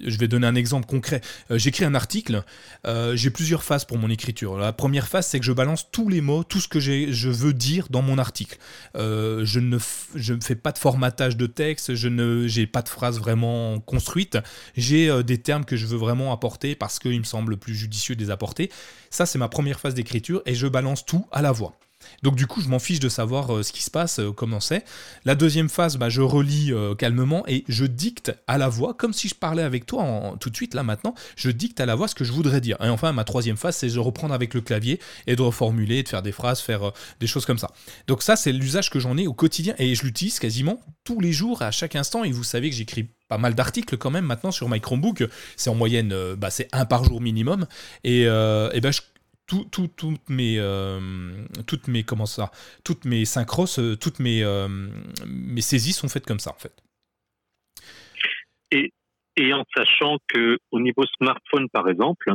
je 0.00 0.18
vais 0.18 0.28
donner 0.28 0.46
un 0.46 0.54
exemple 0.54 0.86
concret. 0.86 1.20
Euh, 1.50 1.58
j'écris 1.58 1.84
un 1.84 1.94
article, 1.94 2.42
euh, 2.86 3.16
j'ai 3.16 3.30
plusieurs 3.30 3.62
phases 3.62 3.84
pour 3.84 3.98
mon 3.98 4.10
écriture. 4.10 4.56
La 4.56 4.72
première 4.72 5.08
phase, 5.08 5.26
c'est 5.26 5.38
que 5.38 5.44
je 5.44 5.52
balance 5.52 5.90
tous 5.90 6.08
les 6.08 6.20
mots, 6.20 6.44
tout 6.44 6.60
ce 6.60 6.68
que 6.68 6.80
je 6.80 7.28
veux 7.28 7.52
dire 7.52 7.88
dans 7.90 8.02
mon 8.02 8.18
article. 8.18 8.58
Euh, 8.96 9.44
je 9.44 9.60
ne 9.60 9.78
je 10.14 10.34
fais 10.42 10.54
pas 10.54 10.72
de 10.72 10.78
formatage 10.78 11.36
de 11.36 11.46
texte, 11.46 11.94
je 11.94 12.08
n'ai 12.08 12.66
pas 12.66 12.82
de 12.82 12.88
phrases 12.88 13.18
vraiment 13.18 13.80
construites. 13.80 14.38
J'ai 14.76 15.22
des 15.22 15.38
termes 15.38 15.64
que 15.64 15.76
je 15.76 15.86
veux 15.86 15.96
vraiment 15.96 16.32
apporter 16.32 16.74
parce 16.74 16.98
qu'il 16.98 17.18
me 17.18 17.24
semble 17.24 17.56
plus 17.56 17.74
judicieux 17.74 18.14
de 18.16 18.22
les 18.22 18.30
apporter. 18.30 18.70
Ça, 19.10 19.26
c'est 19.26 19.38
ma 19.38 19.48
première 19.48 19.80
phase 19.80 19.94
d'écriture 19.94 20.42
et 20.46 20.54
je 20.54 20.66
balance 20.66 21.04
tout 21.04 21.26
à 21.32 21.42
la 21.42 21.52
voix. 21.52 21.78
Donc 22.22 22.36
du 22.36 22.46
coup, 22.46 22.60
je 22.60 22.68
m'en 22.68 22.78
fiche 22.78 23.00
de 23.00 23.08
savoir 23.08 23.54
euh, 23.54 23.62
ce 23.62 23.72
qui 23.72 23.82
se 23.82 23.90
passe, 23.90 24.18
euh, 24.18 24.32
comment 24.32 24.60
c'est. 24.60 24.84
La 25.24 25.34
deuxième 25.34 25.68
phase, 25.68 25.96
bah, 25.96 26.08
je 26.08 26.22
relis 26.22 26.72
euh, 26.72 26.94
calmement 26.94 27.44
et 27.46 27.64
je 27.68 27.84
dicte 27.84 28.32
à 28.46 28.58
la 28.58 28.68
voix, 28.68 28.94
comme 28.94 29.12
si 29.12 29.28
je 29.28 29.34
parlais 29.34 29.62
avec 29.62 29.86
toi 29.86 30.36
tout 30.40 30.50
de 30.50 30.56
suite, 30.56 30.74
là 30.74 30.82
maintenant, 30.82 31.14
je 31.36 31.50
dicte 31.50 31.80
à 31.80 31.86
la 31.86 31.94
voix 31.94 32.08
ce 32.08 32.14
que 32.14 32.24
je 32.24 32.32
voudrais 32.32 32.60
dire. 32.60 32.76
Et 32.82 32.88
enfin, 32.88 33.12
ma 33.12 33.24
troisième 33.24 33.56
phase, 33.56 33.76
c'est 33.76 33.88
de 33.88 33.98
reprendre 33.98 34.34
avec 34.34 34.54
le 34.54 34.60
clavier 34.60 35.00
et 35.26 35.36
de 35.36 35.42
reformuler, 35.42 36.02
de 36.02 36.08
faire 36.08 36.22
des 36.22 36.32
phrases, 36.32 36.60
faire 36.60 36.92
des 37.20 37.26
choses 37.26 37.46
comme 37.46 37.58
ça. 37.58 37.70
Donc 38.06 38.22
ça, 38.22 38.36
c'est 38.36 38.52
l'usage 38.52 38.90
que 38.90 39.00
j'en 39.00 39.16
ai 39.16 39.26
au 39.26 39.34
quotidien 39.34 39.74
et 39.78 39.94
je 39.94 40.04
l'utilise 40.04 40.38
quasiment 40.38 40.80
tous 41.04 41.20
les 41.20 41.32
jours, 41.32 41.62
à 41.62 41.70
chaque 41.70 41.96
instant. 41.96 42.24
Et 42.24 42.32
vous 42.32 42.44
savez 42.44 42.70
que 42.70 42.76
j'écris 42.76 43.08
pas 43.28 43.38
mal 43.38 43.54
d'articles 43.54 43.96
quand 43.96 44.10
même 44.10 44.24
maintenant 44.24 44.50
sur 44.50 44.68
my 44.68 44.80
Chromebook. 44.80 45.24
C'est 45.56 45.70
en 45.70 45.74
moyenne, 45.74 46.14
bah, 46.36 46.50
c'est 46.50 46.68
un 46.72 46.84
par 46.84 47.04
jour 47.04 47.20
minimum. 47.20 47.66
Et, 48.04 48.22
et 48.22 48.80
ben, 48.80 48.92
je 48.92 49.00
toutes 49.46 50.28
mes 50.28 50.58
euh, 50.58 51.00
toutes 51.66 51.88
mes 51.88 52.02
comment 52.02 52.26
ça 52.26 52.50
toutes 52.84 53.04
mes 53.04 53.24
synchros 53.24 53.78
euh, 53.78 53.96
toutes 53.96 54.18
mes 54.18 54.42
euh, 54.42 54.68
mes 55.26 55.60
saisies 55.60 55.92
sont 55.92 56.08
faites 56.08 56.26
comme 56.26 56.40
ça 56.40 56.50
en 56.50 56.58
fait. 56.58 56.82
Et 59.38 59.52
en 59.52 59.64
sachant 59.76 60.16
que 60.28 60.58
au 60.70 60.80
niveau 60.80 61.04
smartphone 61.18 61.68
par 61.68 61.88
exemple 61.88 62.32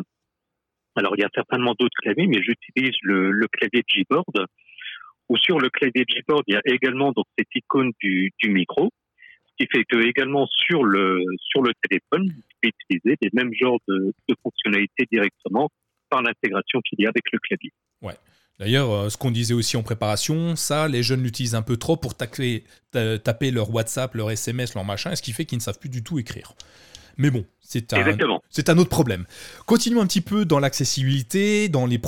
alors 0.95 1.15
il 1.17 1.21
y 1.21 1.24
a 1.24 1.30
certainement 1.34 1.74
d'autres 1.78 1.97
claviers 2.02 2.28
mais 2.28 2.41
j'utilise 2.43 2.95
le, 3.02 3.47
clavier 3.52 3.84
Gboard. 3.88 4.45
Ou 5.30 5.38
sur 5.38 5.60
le 5.60 5.69
clavier 5.69 6.06
Gboard 6.06 6.43
il 6.47 6.54
y 6.54 6.58
a 6.58 6.62
également 6.65 7.12
donc 7.12 7.26
cette 7.38 7.54
icône 7.56 7.91
du, 8.00 8.32
micro 8.43 8.91
ce 9.45 9.65
qui 9.65 9.67
fait 9.71 9.84
que 9.84 9.97
également 10.08 10.45
sur 10.47 10.84
le 10.84 11.19
sur 11.39 11.63
le 11.63 11.74
téléphone 11.82 12.28
vous 12.28 12.41
pouvez 12.62 12.74
utiliser 12.80 13.17
les 13.19 13.30
mêmes 13.34 13.54
genres 13.60 13.80
de 13.88 14.36
fonctionnalités 14.43 15.08
directement 15.12 15.69
par 16.12 16.21
l'intégration 16.21 16.82
qu'il 16.82 17.02
y 17.02 17.08
a 17.08 17.10
avec 17.10 17.24
le 17.32 17.39
clavier. 17.39 17.71
Ouais. 18.04 18.15
D'ailleurs, 18.60 18.91
euh, 18.91 19.10
ce 19.10 19.17
qu'on 19.17 19.32
disait 19.32 19.56
aussi 19.56 19.76
en 19.76 19.82
préparation, 19.82 20.56
ça, 20.56 20.88
les 20.88 21.02
jeunes 21.02 21.24
l'utilisent 21.24 21.56
un 21.56 21.63
peu 21.63 21.78
trop 21.78 21.97
pour 21.97 22.13
taper, 22.13 22.63
taper 22.91 23.50
leur 23.50 23.74
WhatsApp, 23.74 24.13
leur 24.13 24.30
SMS, 24.30 24.76
leur 24.76 24.86
machin, 24.86 25.15
ce 25.15 25.24
qui 25.24 25.32
fait 25.32 25.45
qu'ils 25.45 25.58
ne 25.58 25.63
savent 25.63 25.80
plus 25.80 25.89
du 25.89 26.04
tout 26.04 26.19
écrire. 26.19 26.54
Mais 27.17 27.32
bon, 27.32 27.45
c'est 27.60 27.93
un, 27.93 28.04
c'est 28.50 28.69
un 28.69 28.78
autre 28.78 28.89
problème. 28.89 29.26
Continuons 29.65 30.02
un 30.02 30.08
petit 30.08 30.21
peu 30.21 30.45
dans 30.45 30.60
l'accessibilité, 30.60 31.69
dans 31.69 31.86
les, 31.86 32.00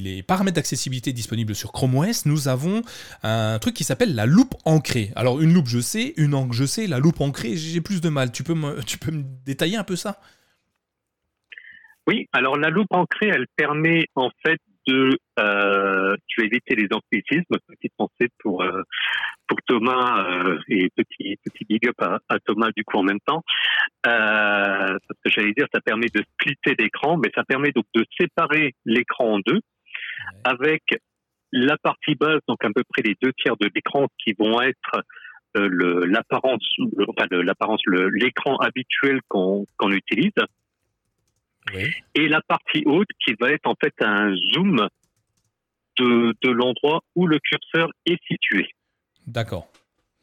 les 0.00 0.22
paramètres 0.22 0.56
d'accessibilité 0.56 1.12
disponibles 1.12 1.54
sur 1.54 1.72
Chrome 1.72 1.96
OS. 1.96 2.26
Nous 2.26 2.48
avons 2.48 2.82
un 3.22 3.58
truc 3.58 3.74
qui 3.74 3.84
s'appelle 3.84 4.14
la 4.14 4.26
loupe 4.26 4.54
ancrée. 4.64 5.12
Alors 5.16 5.40
une 5.40 5.52
loupe, 5.52 5.68
je 5.68 5.80
sais, 5.80 6.14
une 6.16 6.34
encre, 6.34 6.52
je 6.52 6.64
sais, 6.64 6.86
la 6.86 6.98
loupe 6.98 7.20
ancrée, 7.20 7.56
j'ai 7.56 7.80
plus 7.80 8.00
de 8.00 8.08
mal. 8.08 8.32
Tu 8.32 8.42
peux 8.42 8.54
me, 8.54 8.82
tu 8.84 8.98
peux 8.98 9.10
me 9.10 9.24
détailler 9.44 9.76
un 9.76 9.84
peu 9.84 9.96
ça? 9.96 10.20
Oui, 12.08 12.26
alors 12.32 12.56
la 12.56 12.70
loupe 12.70 12.90
ancrée, 12.90 13.28
elle 13.28 13.46
permet 13.54 14.06
en 14.14 14.30
fait 14.42 14.58
de, 14.86 15.10
euh, 15.38 16.16
tu 16.26 16.42
éviter 16.42 16.74
les 16.74 16.88
anglicismes, 16.90 17.58
petite 17.68 17.92
pensée 17.98 18.30
pour 18.38 18.62
euh, 18.62 18.80
pour 19.46 19.58
Thomas 19.66 20.24
euh, 20.26 20.58
et 20.68 20.88
petit 20.96 21.36
petit 21.44 21.66
big 21.68 21.86
up 21.86 22.00
à, 22.00 22.38
Thomas 22.46 22.70
du 22.74 22.82
coup 22.82 22.96
en 22.96 23.02
même 23.02 23.20
temps, 23.26 23.44
euh, 24.06 24.10
parce 25.06 25.20
que 25.22 25.30
j'allais 25.30 25.52
dire 25.52 25.66
ça 25.70 25.82
permet 25.82 26.06
de 26.06 26.22
splitter 26.32 26.74
l'écran, 26.82 27.18
mais 27.18 27.30
ça 27.34 27.44
permet 27.44 27.72
donc 27.72 27.84
de 27.94 28.02
séparer 28.18 28.74
l'écran 28.86 29.34
en 29.34 29.38
deux, 29.40 29.60
avec 30.44 30.82
la 31.52 31.76
partie 31.76 32.14
basse, 32.14 32.40
donc 32.48 32.64
à 32.64 32.70
peu 32.74 32.84
près 32.88 33.02
les 33.02 33.16
deux 33.20 33.34
tiers 33.34 33.58
de 33.58 33.68
l'écran 33.74 34.06
qui 34.24 34.32
vont 34.38 34.62
être 34.62 35.02
euh, 35.58 36.06
l'apparence, 36.06 36.66
enfin, 37.06 37.26
l'apparence, 37.30 37.82
l'écran 37.86 38.56
habituel 38.56 39.20
qu'on 39.28 39.66
qu'on 39.76 39.90
utilise 39.90 40.32
et 42.14 42.28
la 42.28 42.40
partie 42.42 42.82
haute 42.86 43.08
qui 43.24 43.34
va 43.40 43.50
être 43.50 43.66
en 43.66 43.74
fait 43.80 43.94
un 44.00 44.34
zoom 44.54 44.88
de, 45.98 46.34
de 46.42 46.50
l'endroit 46.50 47.00
où 47.14 47.26
le 47.26 47.38
curseur 47.38 47.90
est 48.06 48.18
situé. 48.26 48.68
D'accord. 49.26 49.68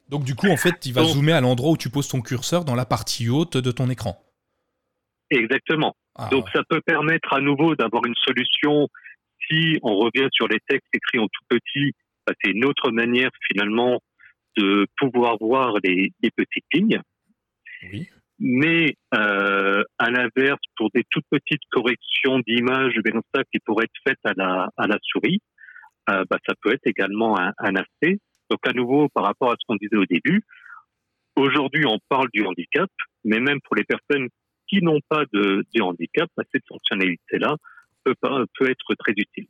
Donc 0.10 0.23
du 0.23 0.36
coup, 0.36 0.47
en 0.47 0.58
fait, 0.58 0.86
il 0.86 0.93
va 0.93 1.03
zoomer 1.03 1.34
à 1.34 1.41
l'endroit 1.41 1.71
où 1.71 1.77
tu 1.77 1.89
poses 1.89 2.08
ton 2.08 2.21
curseur 2.21 2.63
dans 2.63 2.75
la 2.75 2.86
partie 2.86 3.29
haute 3.29 3.58
de 3.58 3.71
ton 3.71 3.89
écran. 3.89 4.21
Exactement. 5.29 5.95
Ah, 6.15 6.29
Donc 6.31 6.47
ça 6.53 6.62
peut 6.69 6.81
permettre 6.86 7.34
à 7.34 7.41
nouveau 7.41 7.75
d'avoir 7.75 8.05
une 8.05 8.15
solution 8.15 8.88
si 9.47 9.79
on 9.84 9.95
revient 9.97 10.27
sur 10.31 10.47
les 10.47 10.60
textes 10.67 10.88
écrits 10.93 11.19
en 11.19 11.27
tout 11.27 11.43
petit. 11.49 11.93
Bah, 12.25 12.34
c'est 12.41 12.51
une 12.51 12.65
autre 12.65 12.91
manière 12.91 13.29
finalement 13.47 13.99
de 14.58 14.88
pouvoir 14.97 15.38
voir 15.39 15.75
les, 15.84 16.13
les 16.21 16.31
petites 16.31 16.65
lignes. 16.73 17.01
Oui. 17.91 18.08
Mais 18.39 18.95
euh, 19.13 19.83
à 19.97 20.09
l'inverse, 20.09 20.59
pour 20.75 20.89
des 20.93 21.03
toutes 21.09 21.25
petites 21.29 21.63
corrections 21.71 22.39
d'image 22.45 22.93
ça 23.33 23.43
qui 23.51 23.59
pourraient 23.59 23.85
être 23.85 24.01
faites 24.05 24.19
à 24.25 24.33
la, 24.35 24.97
souris, 25.03 25.39
euh, 26.09 26.23
bah, 26.29 26.37
ça 26.45 26.53
peut 26.61 26.73
être 26.73 26.85
également 26.85 27.39
un, 27.39 27.53
un 27.59 27.75
aspect. 27.75 28.19
Donc 28.49 28.59
à 28.67 28.73
nouveau, 28.73 29.07
par 29.09 29.23
rapport 29.23 29.51
à 29.51 29.55
ce 29.59 29.65
qu'on 29.67 29.77
disait 29.77 29.95
au 29.95 30.05
début, 30.05 30.43
aujourd'hui 31.35 31.85
on 31.85 31.97
parle 32.09 32.27
du 32.33 32.45
handicap, 32.45 32.89
mais 33.23 33.39
même 33.39 33.59
pour 33.61 33.75
les 33.75 33.85
personnes 33.85 34.27
qui 34.67 34.81
n'ont 34.81 34.99
pas 35.07 35.23
de, 35.31 35.63
handicap, 35.79 36.29
bah, 36.35 36.43
cette 36.51 36.65
fonctionnalité-là 36.67 37.55
peut, 38.03 38.15
peut 38.59 38.69
être 38.69 38.95
très 38.95 39.13
utile. 39.13 39.47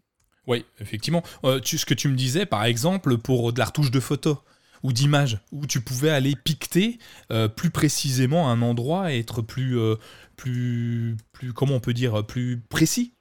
Oui, 0.47 0.65
effectivement. 0.79 1.23
Euh, 1.43 1.59
ce 1.63 1.85
que 1.85 1.93
tu 1.93 2.07
me 2.07 2.15
disais, 2.15 2.45
par 2.45 2.65
exemple, 2.65 3.17
pour 3.17 3.51
de 3.51 3.59
la 3.59 3.65
retouche 3.65 3.91
de 3.91 3.99
photos 3.99 4.37
ou 4.83 4.93
d'images, 4.93 5.37
où 5.51 5.65
tu 5.65 5.81
pouvais 5.81 6.09
aller 6.09 6.33
piqueter 6.35 6.97
euh, 7.31 7.47
plus 7.47 7.71
précisément 7.71 8.49
un 8.49 8.61
endroit 8.61 9.13
et 9.13 9.19
être 9.19 9.41
plus, 9.41 9.77
euh, 9.77 9.95
plus, 10.37 11.15
plus, 11.33 11.53
comment 11.53 11.75
on 11.75 11.79
peut 11.79 11.93
dire, 11.93 12.25
plus 12.25 12.59
précis. 12.69 13.13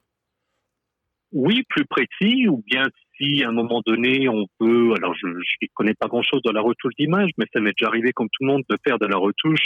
Oui, 1.32 1.64
plus 1.68 1.84
précis, 1.84 2.48
ou 2.48 2.62
bien 2.66 2.84
si 3.16 3.42
à 3.42 3.48
un 3.48 3.52
moment 3.52 3.82
donné 3.84 4.28
on 4.28 4.46
peut, 4.58 4.94
alors 4.96 5.14
je 5.14 5.26
ne 5.26 5.66
connais 5.74 5.94
pas 5.94 6.06
grand-chose 6.06 6.42
dans 6.44 6.52
la 6.52 6.60
retouche 6.60 6.94
d'image, 6.98 7.30
mais 7.38 7.46
ça 7.52 7.60
m'est 7.60 7.72
déjà 7.76 7.88
arrivé 7.88 8.12
comme 8.12 8.28
tout 8.28 8.44
le 8.44 8.52
monde 8.52 8.62
de 8.68 8.76
faire 8.86 8.98
de 8.98 9.06
la 9.06 9.16
retouche 9.16 9.64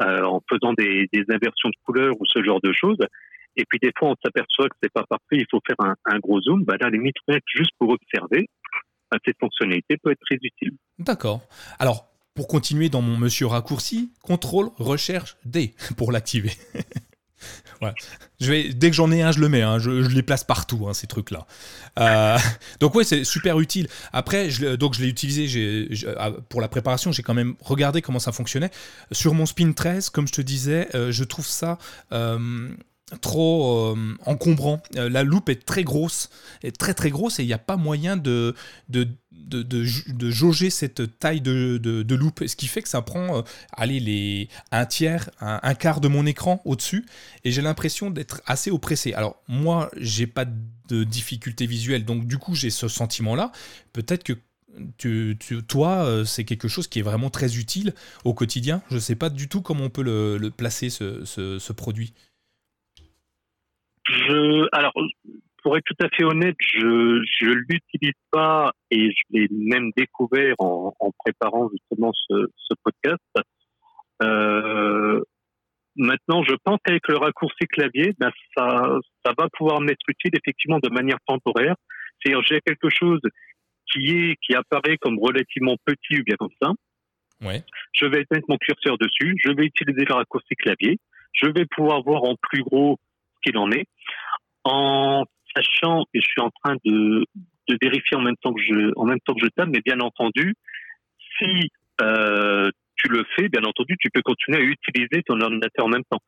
en 0.00 0.40
faisant 0.48 0.74
des, 0.74 1.08
des, 1.12 1.24
inversions 1.28 1.70
de 1.70 1.74
couleurs 1.84 2.14
ou 2.20 2.24
ce 2.26 2.40
genre 2.44 2.60
de 2.62 2.72
choses. 2.72 2.98
Et 3.58 3.64
puis 3.68 3.80
des 3.82 3.90
fois, 3.98 4.10
on 4.10 4.16
s'aperçoit 4.24 4.68
que 4.68 4.76
c'est 4.80 4.92
pas 4.92 5.04
parfait, 5.08 5.36
il 5.36 5.46
faut 5.50 5.60
faire 5.66 5.76
un, 5.80 6.18
gros 6.20 6.40
zoom. 6.40 6.64
Bah 6.64 6.76
là, 6.80 6.88
limite, 6.90 7.16
juste 7.52 7.72
pour 7.78 7.90
observer, 7.90 8.48
cette 9.24 9.38
fonctionnalité 9.38 9.96
peut 9.96 10.12
être 10.12 10.20
très 10.20 10.36
utile. 10.36 10.76
D'accord. 10.98 11.40
Alors, 11.78 12.08
pour 12.34 12.46
continuer 12.46 12.88
dans 12.88 13.02
mon 13.02 13.16
monsieur 13.16 13.46
raccourci, 13.46 14.12
contrôle, 14.22 14.70
recherche, 14.76 15.36
D 15.44 15.74
pour 15.96 16.12
l'activer. 16.12 16.52
Je 18.40 18.50
vais, 18.50 18.68
dès 18.72 18.90
que 18.90 18.96
j'en 18.96 19.10
ai 19.10 19.22
un, 19.22 19.32
je 19.32 19.40
le 19.40 19.48
mets. 19.48 19.62
Hein. 19.62 19.78
Je, 19.78 19.90
les 19.90 20.22
place 20.22 20.44
partout, 20.44 20.86
hein, 20.88 20.94
ces 20.94 21.06
trucs-là. 21.06 21.46
Euh, 21.98 22.38
donc 22.80 22.94
ouais, 22.94 23.04
c'est 23.04 23.24
super 23.24 23.60
utile. 23.60 23.88
Après, 24.12 24.50
je, 24.50 24.76
donc 24.76 24.94
je 24.94 25.02
l'ai 25.02 25.08
utilisé 25.08 25.88
ah, 26.16 26.30
pour 26.48 26.60
la 26.60 26.68
préparation. 26.68 27.12
J'ai 27.12 27.22
quand 27.22 27.34
même 27.34 27.54
regardé 27.60 28.02
comment 28.02 28.18
ça 28.18 28.32
fonctionnait. 28.32 28.70
Sur 29.12 29.34
mon 29.34 29.46
Spin 29.46 29.72
13, 29.72 30.10
comme 30.10 30.26
je 30.26 30.32
te 30.32 30.42
disais, 30.42 30.88
euh, 30.94 31.12
je 31.12 31.24
trouve 31.24 31.46
ça 31.46 31.78
euh, 32.12 32.68
trop 33.16 33.94
euh, 33.94 34.16
encombrant. 34.26 34.82
Euh, 34.96 35.08
la 35.08 35.22
loupe 35.22 35.48
est 35.48 35.64
très 35.64 35.84
grosse, 35.84 36.30
est 36.62 36.76
très 36.76 36.94
très 36.94 37.10
grosse 37.10 37.38
et 37.38 37.42
il 37.42 37.46
n'y 37.46 37.52
a 37.52 37.58
pas 37.58 37.76
moyen 37.76 38.16
de, 38.16 38.54
de, 38.88 39.08
de, 39.32 40.30
jauger 40.30 40.70
cette 40.70 41.18
taille 41.18 41.40
de, 41.40 41.78
de, 41.78 42.14
loupe. 42.14 42.44
Ce 42.46 42.56
qui 42.56 42.66
fait 42.66 42.82
que 42.82 42.88
ça 42.88 43.02
prend 43.02 43.38
euh, 43.38 43.42
allez, 43.72 44.00
les, 44.00 44.48
un 44.72 44.84
tiers, 44.84 45.30
un, 45.40 45.74
quart 45.74 46.00
de 46.00 46.08
mon 46.08 46.26
écran 46.26 46.60
au-dessus 46.64 47.06
et 47.44 47.50
j'ai 47.50 47.62
l'impression 47.62 48.10
d'être 48.10 48.42
assez 48.46 48.70
oppressé. 48.70 49.14
Alors 49.14 49.42
moi, 49.48 49.90
j'ai 49.96 50.26
pas 50.26 50.44
de 50.44 51.04
difficulté 51.04 51.66
visuelle, 51.66 52.04
donc 52.04 52.26
du 52.26 52.38
coup 52.38 52.54
j'ai 52.54 52.70
ce 52.70 52.88
sentiment-là. 52.88 53.52
Peut-être 53.92 54.24
que 54.24 54.34
tu, 54.96 55.36
toi, 55.66 56.22
c'est 56.24 56.44
quelque 56.44 56.68
chose 56.68 56.86
qui 56.86 57.00
est 57.00 57.02
vraiment 57.02 57.30
très 57.30 57.56
utile 57.56 57.94
au 58.24 58.32
quotidien. 58.32 58.80
Je 58.90 58.96
ne 58.96 59.00
sais 59.00 59.16
pas 59.16 59.28
du 59.28 59.48
tout 59.48 59.60
comment 59.60 59.84
on 59.84 59.90
peut 59.90 60.02
le, 60.02 60.50
placer, 60.50 60.88
ce, 60.88 61.24
ce 61.24 61.72
produit. 61.72 62.12
Je, 64.08 64.68
alors, 64.72 64.92
pour 65.62 65.76
être 65.76 65.84
tout 65.84 66.04
à 66.04 66.08
fait 66.08 66.24
honnête, 66.24 66.56
je 66.60 67.22
je 67.40 67.46
l'utilise 67.46 68.14
pas 68.30 68.72
et 68.90 69.10
je 69.10 69.22
l'ai 69.30 69.48
même 69.50 69.90
découvert 69.96 70.54
en, 70.58 70.94
en 70.98 71.10
préparant 71.18 71.68
justement 71.70 72.12
ce, 72.12 72.46
ce 72.56 72.74
podcast. 72.82 73.22
Euh, 74.22 75.20
maintenant, 75.96 76.42
je 76.42 76.54
pense 76.64 76.78
qu'avec 76.84 77.06
le 77.08 77.16
raccourci 77.16 77.66
clavier, 77.68 78.14
ben 78.18 78.30
ça 78.56 78.98
ça 79.24 79.32
va 79.36 79.48
pouvoir 79.52 79.80
m'être 79.80 80.08
utile 80.08 80.32
effectivement 80.34 80.78
de 80.78 80.88
manière 80.88 81.18
temporaire. 81.26 81.74
C'est-à-dire 82.18 82.42
j'ai 82.48 82.60
quelque 82.60 82.88
chose 82.90 83.20
qui 83.92 84.10
est 84.10 84.36
qui 84.42 84.54
apparaît 84.54 84.96
comme 84.98 85.18
relativement 85.18 85.76
petit 85.84 86.20
ou 86.20 86.24
bien 86.24 86.36
comme 86.36 86.54
ça. 86.62 86.72
Ouais. 87.40 87.62
Je 87.92 88.06
vais 88.06 88.24
mettre 88.30 88.46
mon 88.48 88.56
curseur 88.56 88.98
dessus, 88.98 89.36
je 89.44 89.52
vais 89.52 89.66
utiliser 89.66 90.04
le 90.04 90.14
raccourci 90.14 90.54
clavier, 90.56 90.98
je 91.32 91.46
vais 91.46 91.66
pouvoir 91.66 92.02
voir 92.02 92.24
en 92.24 92.34
plus 92.40 92.62
gros 92.62 92.98
qu'il 93.44 93.56
en 93.58 93.70
est, 93.70 93.86
en 94.64 95.24
sachant, 95.54 96.04
et 96.14 96.20
je 96.20 96.26
suis 96.26 96.40
en 96.40 96.50
train 96.62 96.76
de, 96.84 97.24
de, 97.68 97.78
vérifier 97.80 98.16
en 98.16 98.20
même 98.20 98.36
temps 98.42 98.52
que 98.52 98.60
je, 98.60 98.92
en 98.96 99.04
même 99.04 99.20
temps 99.20 99.34
que 99.34 99.44
je 99.44 99.48
tape, 99.48 99.68
mais 99.68 99.80
bien 99.84 100.00
entendu, 100.00 100.54
si 101.38 101.70
euh, 102.00 102.70
tu 102.96 103.08
le 103.08 103.24
fais, 103.36 103.48
bien 103.48 103.62
entendu, 103.62 103.96
tu 104.00 104.10
peux 104.10 104.22
continuer 104.22 104.58
à 104.58 104.62
utiliser 104.62 105.22
ton 105.24 105.40
ordinateur 105.40 105.86
en 105.86 105.88
même 105.88 106.04
temps. 106.10 106.20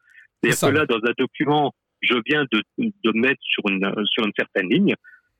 C'est-à-dire 0.42 0.68
que 0.68 0.78
là, 0.78 0.86
dans 0.86 1.08
un 1.08 1.12
document, 1.18 1.74
je 2.00 2.14
viens 2.26 2.44
de, 2.50 2.62
de 2.78 3.12
mettre 3.14 3.40
sur 3.42 3.62
une, 3.68 3.92
sur 4.06 4.24
une 4.24 4.32
certaine 4.36 4.70
ligne, 4.70 4.94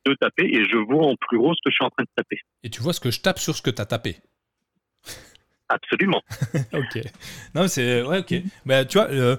de 0.07 0.15
taper, 0.15 0.45
et 0.45 0.65
je 0.65 0.77
vois 0.77 1.07
en 1.07 1.17
plus 1.17 1.39
gros 1.39 1.55
ce 1.55 1.61
que 1.65 1.71
je 1.71 1.75
suis 1.75 1.85
en 1.85 1.91
train 1.91 2.05
de 2.05 2.11
taper. 2.17 2.41
Et 2.63 2.71
tu 2.71 2.83
vois 2.83 2.93
ce 2.93 3.01
que 3.01 3.11
je 3.11 3.21
tape 3.21 3.39
sur 3.39 3.55
ce 3.55 3.63
que 3.63 3.71
tu 3.71 3.81
as 3.81 3.87
tapé 3.87 4.17
Absolument. 5.69 6.21
ok. 6.73 7.03
Non, 7.55 7.69
c'est. 7.69 8.03
Ouais, 8.03 8.19
ok. 8.19 8.35
Bah, 8.67 8.85
tu 8.85 8.99
vois, 8.99 9.09
euh, 9.11 9.37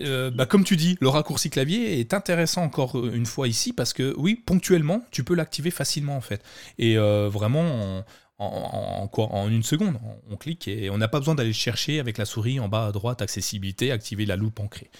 euh, 0.00 0.30
bah, 0.30 0.46
comme 0.46 0.64
tu 0.64 0.76
dis, 0.76 0.96
le 1.00 1.08
raccourci 1.08 1.50
clavier 1.50 2.00
est 2.00 2.14
intéressant 2.14 2.62
encore 2.62 3.06
une 3.06 3.26
fois 3.26 3.48
ici 3.48 3.72
parce 3.72 3.92
que 3.92 4.14
oui, 4.16 4.34
ponctuellement, 4.34 5.04
tu 5.10 5.22
peux 5.24 5.34
l'activer 5.34 5.70
facilement 5.70 6.16
en 6.16 6.20
fait. 6.20 6.42
Et 6.78 6.96
euh, 6.96 7.28
vraiment 7.28 8.04
en, 8.38 9.48
une 9.48 9.62
seconde, 9.62 9.98
on, 10.30 10.36
clique 10.36 10.66
et 10.66 10.90
on 10.90 10.98
n'a 10.98 11.06
pas 11.06 11.20
besoin 11.20 11.34
d'aller 11.36 11.52
chercher 11.52 12.00
avec 12.00 12.18
la 12.18 12.24
souris 12.24 12.58
en 12.58 12.68
bas 12.68 12.86
à 12.86 12.92
droite, 12.92 13.22
accessibilité, 13.22 13.92
activer 13.92 14.26
la 14.26 14.36
loupe 14.36 14.58
ancrée. 14.58 14.90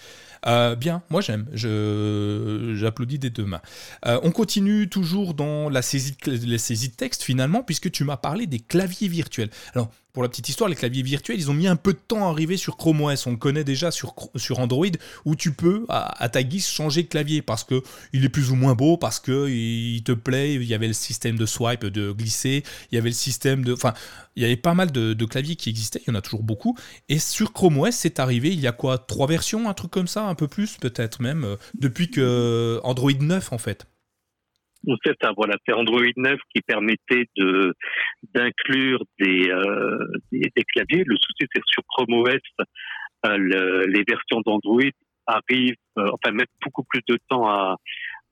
Euh, 0.47 0.77
bien, 0.77 1.03
moi 1.11 1.21
j'aime, 1.21 1.49
j'applaudis 1.55 3.19
des 3.19 3.31
deux 3.31 3.47
mains. 3.47 3.63
on 4.05 4.31
continue 4.31 4.89
toujours 4.89 5.35
dans 5.35 5.71
la 5.71 5.83
saisie, 5.83 6.17
la 6.27 6.59
saisie 6.59 6.91
de 6.91 6.95
texte 6.95 7.23
finalement, 7.23 7.63
puisque 7.63 7.91
tu 7.91 8.05
m'as 8.05 8.17
parlé 8.17 8.47
des 8.47 8.61
claviers 8.61 9.09
virtuels. 9.09 9.51
Alors, 9.75 9.91
pour 10.13 10.23
la 10.23 10.29
petite 10.29 10.49
histoire, 10.49 10.69
les 10.69 10.77
claviers 10.77 11.03
virtuels, 11.03 11.39
ils 11.39 11.51
ont 11.51 11.55
mis 11.55 11.67
un 11.67 11.77
peu 11.77 11.95
de 11.95 11.99
temps 11.99 12.27
à 12.27 12.31
arriver 12.31 12.59
sur 12.59 12.77
Chrome 12.77 13.01
OS. 13.01 13.27
On 13.27 13.31
le 13.31 13.37
connaît 13.39 13.65
déjà 13.65 13.91
sur, 13.91 14.15
Android, 14.59 14.87
où 15.25 15.35
tu 15.35 15.53
peux, 15.53 15.87
à, 15.89 16.29
ta 16.29 16.43
guise, 16.43 16.67
changer 16.67 17.03
de 17.03 17.09
clavier 17.09 17.41
parce 17.41 17.65
que 17.65 17.83
il 18.13 18.25
est 18.25 18.29
plus 18.29 18.51
ou 18.51 18.55
moins 18.55 18.75
beau, 18.75 18.99
parce 18.99 19.21
que 19.21 19.49
il 19.49 20.03
te 20.03 20.13
plaît. 20.13 20.55
Il 20.55 20.65
y 20.65 20.75
avait 20.75 20.87
le 20.87 20.93
système 20.93 21.39
de 21.39 21.47
swipe, 21.47 21.87
de 21.87 22.13
glisser. 22.13 22.63
Il 22.91 22.97
y 22.97 22.99
avait 22.99 23.09
le 23.09 23.15
système 23.15 23.65
de, 23.65 23.73
enfin, 23.73 23.95
il 24.37 24.43
y 24.43 24.47
avait 24.47 24.57
pas 24.57 24.75
mal 24.75 24.93
de, 24.93 25.15
de 25.15 25.25
claviers 25.25 25.57
qui 25.57 25.71
existaient. 25.71 26.03
Il 26.07 26.11
y 26.11 26.13
en 26.13 26.19
a 26.19 26.23
toujours 26.23 26.43
beaucoup. 26.43 26.77
Et 27.09 27.19
sur 27.19 27.55
Chrome 27.55 27.79
OS, 27.79 27.95
c'est 27.95 28.21
arrivé. 28.21 28.51
Il 28.53 28.61
y 28.61 28.67
a 28.67 28.73
quoi, 28.73 28.99
trois 28.99 29.27
versions, 29.27 29.71
un 29.71 29.75
truc 29.75 29.91
comme 29.91 30.09
ça, 30.09 30.27
un 30.27 30.35
peu 30.35 30.47
plus 30.47 30.77
peut-être 30.77 31.23
même, 31.23 31.45
euh, 31.45 31.57
depuis 31.79 32.11
que 32.11 32.81
Android 32.85 33.13
9 33.19 33.53
en 33.53 33.59
fait 33.59 33.87
c'est 35.05 35.15
ça, 35.21 35.33
voilà, 35.37 35.57
c'est 35.67 35.73
Android 35.73 36.03
9 36.17 36.39
qui 36.55 36.61
permettait 36.63 37.29
de 37.37 37.75
d'inclure 38.35 39.03
des, 39.19 39.51
euh, 39.51 39.99
des, 40.31 40.51
claviers. 40.75 41.05
Le 41.07 41.17
souci, 41.17 41.47
c'est 41.53 41.61
que 41.61 41.67
sur 41.67 41.83
Chrome 41.89 42.15
OS, 42.15 42.67
euh, 43.27 43.87
les 43.87 44.05
versions 44.07 44.41
d'Android 44.45 44.91
arrivent, 45.27 45.75
euh, 45.99 46.11
enfin, 46.13 46.33
mettent 46.33 46.51
beaucoup 46.65 46.85
plus 46.85 47.03
de 47.09 47.19
temps 47.29 47.49
à, 47.49 47.77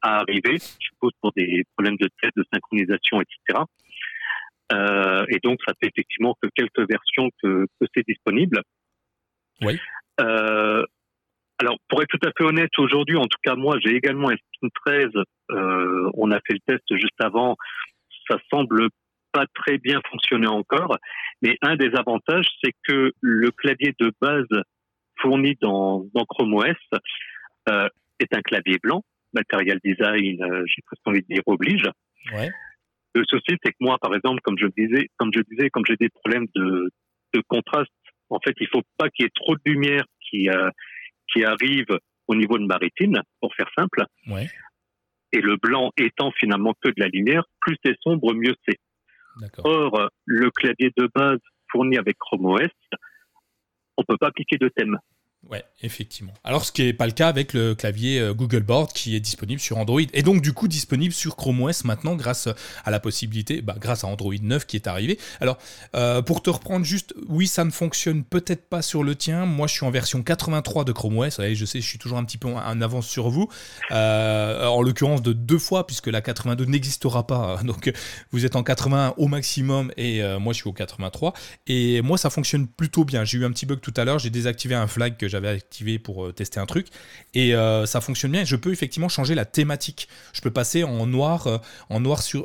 à 0.02 0.20
arriver, 0.20 0.58
je 0.58 0.86
suppose 0.86 1.12
pour 1.20 1.32
des 1.36 1.64
problèmes 1.76 1.96
de 1.96 2.08
test, 2.20 2.36
de 2.36 2.44
synchronisation, 2.52 3.20
etc. 3.20 3.64
Euh, 4.72 5.24
et 5.28 5.38
donc, 5.42 5.58
ça 5.66 5.74
fait 5.80 5.88
effectivement 5.88 6.36
que 6.40 6.48
quelques 6.54 6.88
versions 6.88 7.30
que, 7.42 7.66
que 7.80 7.86
c'est 7.94 8.06
disponible. 8.06 8.62
Oui. 9.62 9.78
Euh, 10.20 10.84
alors, 11.60 11.76
pour 11.88 12.02
être 12.02 12.08
tout 12.08 12.26
à 12.26 12.32
fait 12.36 12.44
honnête, 12.44 12.70
aujourd'hui, 12.78 13.18
en 13.18 13.26
tout 13.26 13.38
cas, 13.42 13.54
moi, 13.54 13.76
j'ai 13.84 13.94
également 13.94 14.30
un 14.30 14.36
Spin 14.36 14.68
13. 14.86 15.08
Euh, 15.50 16.10
on 16.14 16.30
a 16.30 16.40
fait 16.46 16.54
le 16.54 16.60
test 16.66 16.82
juste 16.92 17.20
avant. 17.22 17.56
Ça 18.30 18.38
semble 18.50 18.88
pas 19.30 19.44
très 19.54 19.76
bien 19.76 20.00
fonctionner 20.10 20.46
encore. 20.46 20.96
Mais 21.42 21.58
un 21.60 21.76
des 21.76 21.90
avantages, 21.94 22.46
c'est 22.64 22.72
que 22.88 23.12
le 23.20 23.50
clavier 23.50 23.94
de 24.00 24.10
base 24.22 24.48
fourni 25.20 25.54
dans, 25.60 26.06
dans 26.14 26.24
Chrome 26.24 26.54
OS 26.54 27.00
euh, 27.68 27.88
est 28.20 28.34
un 28.34 28.40
clavier 28.40 28.78
blanc. 28.82 29.02
Material 29.34 29.78
Design, 29.84 30.42
euh, 30.42 30.64
j'ai 30.64 30.80
presque 30.86 31.06
envie 31.06 31.20
de 31.20 31.26
dire, 31.26 31.42
oblige. 31.44 31.84
Ouais. 32.32 32.48
Le 33.14 33.22
souci, 33.28 33.54
c'est 33.62 33.72
que 33.72 33.76
moi, 33.80 33.98
par 34.00 34.14
exemple, 34.14 34.40
comme 34.42 34.56
je 34.58 34.66
disais, 34.78 35.10
comme 35.18 35.30
je 35.34 35.42
disais, 35.50 35.68
comme 35.68 35.84
j'ai 35.86 35.96
des 35.96 36.08
problèmes 36.08 36.46
de, 36.54 36.90
de 37.34 37.42
contraste, 37.48 37.92
en 38.30 38.38
fait, 38.40 38.54
il 38.60 38.68
faut 38.68 38.82
pas 38.96 39.10
qu'il 39.10 39.24
y 39.24 39.26
ait 39.26 39.32
trop 39.34 39.56
de 39.56 39.60
lumière 39.66 40.04
qui, 40.22 40.48
euh, 40.48 40.70
qui 41.32 41.44
arrive 41.44 41.86
au 42.28 42.34
niveau 42.34 42.58
de 42.58 42.66
ma 42.66 42.76
rétine, 42.76 43.20
pour 43.40 43.54
faire 43.54 43.68
simple. 43.76 44.04
Et 45.32 45.40
le 45.40 45.56
blanc 45.56 45.90
étant 45.96 46.30
finalement 46.32 46.74
que 46.80 46.88
de 46.88 46.94
la 46.98 47.08
lumière, 47.08 47.44
plus 47.60 47.76
c'est 47.84 47.96
sombre, 48.00 48.34
mieux 48.34 48.54
c'est. 48.66 48.78
Or, 49.64 50.10
le 50.26 50.50
clavier 50.50 50.90
de 50.96 51.08
base 51.14 51.38
fourni 51.70 51.96
avec 51.98 52.16
Chrome 52.18 52.46
OS, 52.46 52.68
on 53.96 54.02
peut 54.04 54.16
pas 54.16 54.28
appliquer 54.28 54.58
de 54.58 54.68
thème. 54.68 54.98
Ouais, 55.48 55.64
effectivement. 55.82 56.34
Alors, 56.44 56.66
ce 56.66 56.70
qui 56.70 56.82
n'est 56.82 56.92
pas 56.92 57.06
le 57.06 57.12
cas 57.12 57.26
avec 57.26 57.54
le 57.54 57.74
clavier 57.74 58.20
euh, 58.20 58.34
Google 58.34 58.62
Board 58.62 58.92
qui 58.92 59.16
est 59.16 59.20
disponible 59.20 59.60
sur 59.60 59.78
Android 59.78 60.02
et 60.12 60.22
donc 60.22 60.42
du 60.42 60.52
coup 60.52 60.68
disponible 60.68 61.14
sur 61.14 61.34
Chrome 61.34 61.62
OS 61.62 61.84
maintenant 61.84 62.14
grâce 62.14 62.46
à 62.84 62.90
la 62.90 63.00
possibilité, 63.00 63.62
bah, 63.62 63.76
grâce 63.80 64.04
à 64.04 64.08
Android 64.08 64.34
9 64.40 64.66
qui 64.66 64.76
est 64.76 64.86
arrivé. 64.86 65.18
Alors, 65.40 65.56
euh, 65.96 66.20
pour 66.20 66.42
te 66.42 66.50
reprendre 66.50 66.84
juste, 66.84 67.14
oui, 67.26 67.46
ça 67.46 67.64
ne 67.64 67.70
fonctionne 67.70 68.22
peut-être 68.22 68.68
pas 68.68 68.82
sur 68.82 69.02
le 69.02 69.14
tien. 69.16 69.46
Moi, 69.46 69.66
je 69.66 69.72
suis 69.72 69.86
en 69.86 69.90
version 69.90 70.22
83 70.22 70.84
de 70.84 70.92
Chrome 70.92 71.18
OS. 71.18 71.40
je 71.40 71.64
sais, 71.64 71.80
je 71.80 71.86
suis 71.86 71.98
toujours 71.98 72.18
un 72.18 72.24
petit 72.24 72.38
peu 72.38 72.48
en 72.48 72.80
avance 72.82 73.08
sur 73.08 73.30
vous. 73.30 73.48
Euh, 73.92 74.66
en 74.66 74.82
l'occurrence 74.82 75.22
de 75.22 75.32
deux 75.32 75.58
fois 75.58 75.86
puisque 75.86 76.08
la 76.08 76.20
82 76.20 76.66
n'existera 76.66 77.26
pas. 77.26 77.60
Donc, 77.64 77.90
vous 78.30 78.44
êtes 78.44 78.56
en 78.56 78.62
81 78.62 79.14
au 79.16 79.26
maximum 79.26 79.90
et 79.96 80.22
moi, 80.38 80.52
je 80.52 80.58
suis 80.58 80.68
au 80.68 80.74
83. 80.74 81.32
Et 81.66 82.02
moi, 82.02 82.18
ça 82.18 82.28
fonctionne 82.28 82.68
plutôt 82.68 83.06
bien. 83.06 83.24
J'ai 83.24 83.38
eu 83.38 83.46
un 83.46 83.50
petit 83.50 83.64
bug 83.64 83.80
tout 83.80 83.94
à 83.96 84.04
l'heure. 84.04 84.18
J'ai 84.18 84.30
désactivé 84.30 84.74
un 84.74 84.86
flag 84.86 85.16
que 85.16 85.29
j'avais 85.30 85.48
activé 85.48 85.98
pour 85.98 86.34
tester 86.34 86.60
un 86.60 86.66
truc. 86.66 86.88
Et 87.34 87.52
ça 87.86 88.00
fonctionne 88.00 88.32
bien. 88.32 88.44
Je 88.44 88.56
peux 88.56 88.72
effectivement 88.72 89.08
changer 89.08 89.34
la 89.34 89.44
thématique. 89.44 90.08
Je 90.32 90.40
peux 90.40 90.50
passer 90.50 90.84
en 90.84 91.06
noir, 91.06 91.60
en 91.88 92.00
noir 92.00 92.22
sur 92.22 92.44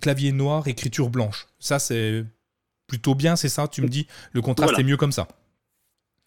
clavier 0.00 0.32
noir, 0.32 0.68
écriture 0.68 1.10
blanche. 1.10 1.46
Ça, 1.58 1.78
c'est 1.78 2.24
plutôt 2.86 3.14
bien, 3.14 3.36
c'est 3.36 3.48
ça? 3.48 3.68
Tu 3.68 3.82
me 3.82 3.88
dis, 3.88 4.06
le 4.32 4.40
contraste 4.42 4.78
est 4.78 4.84
mieux 4.84 4.96
comme 4.96 5.12
ça 5.12 5.28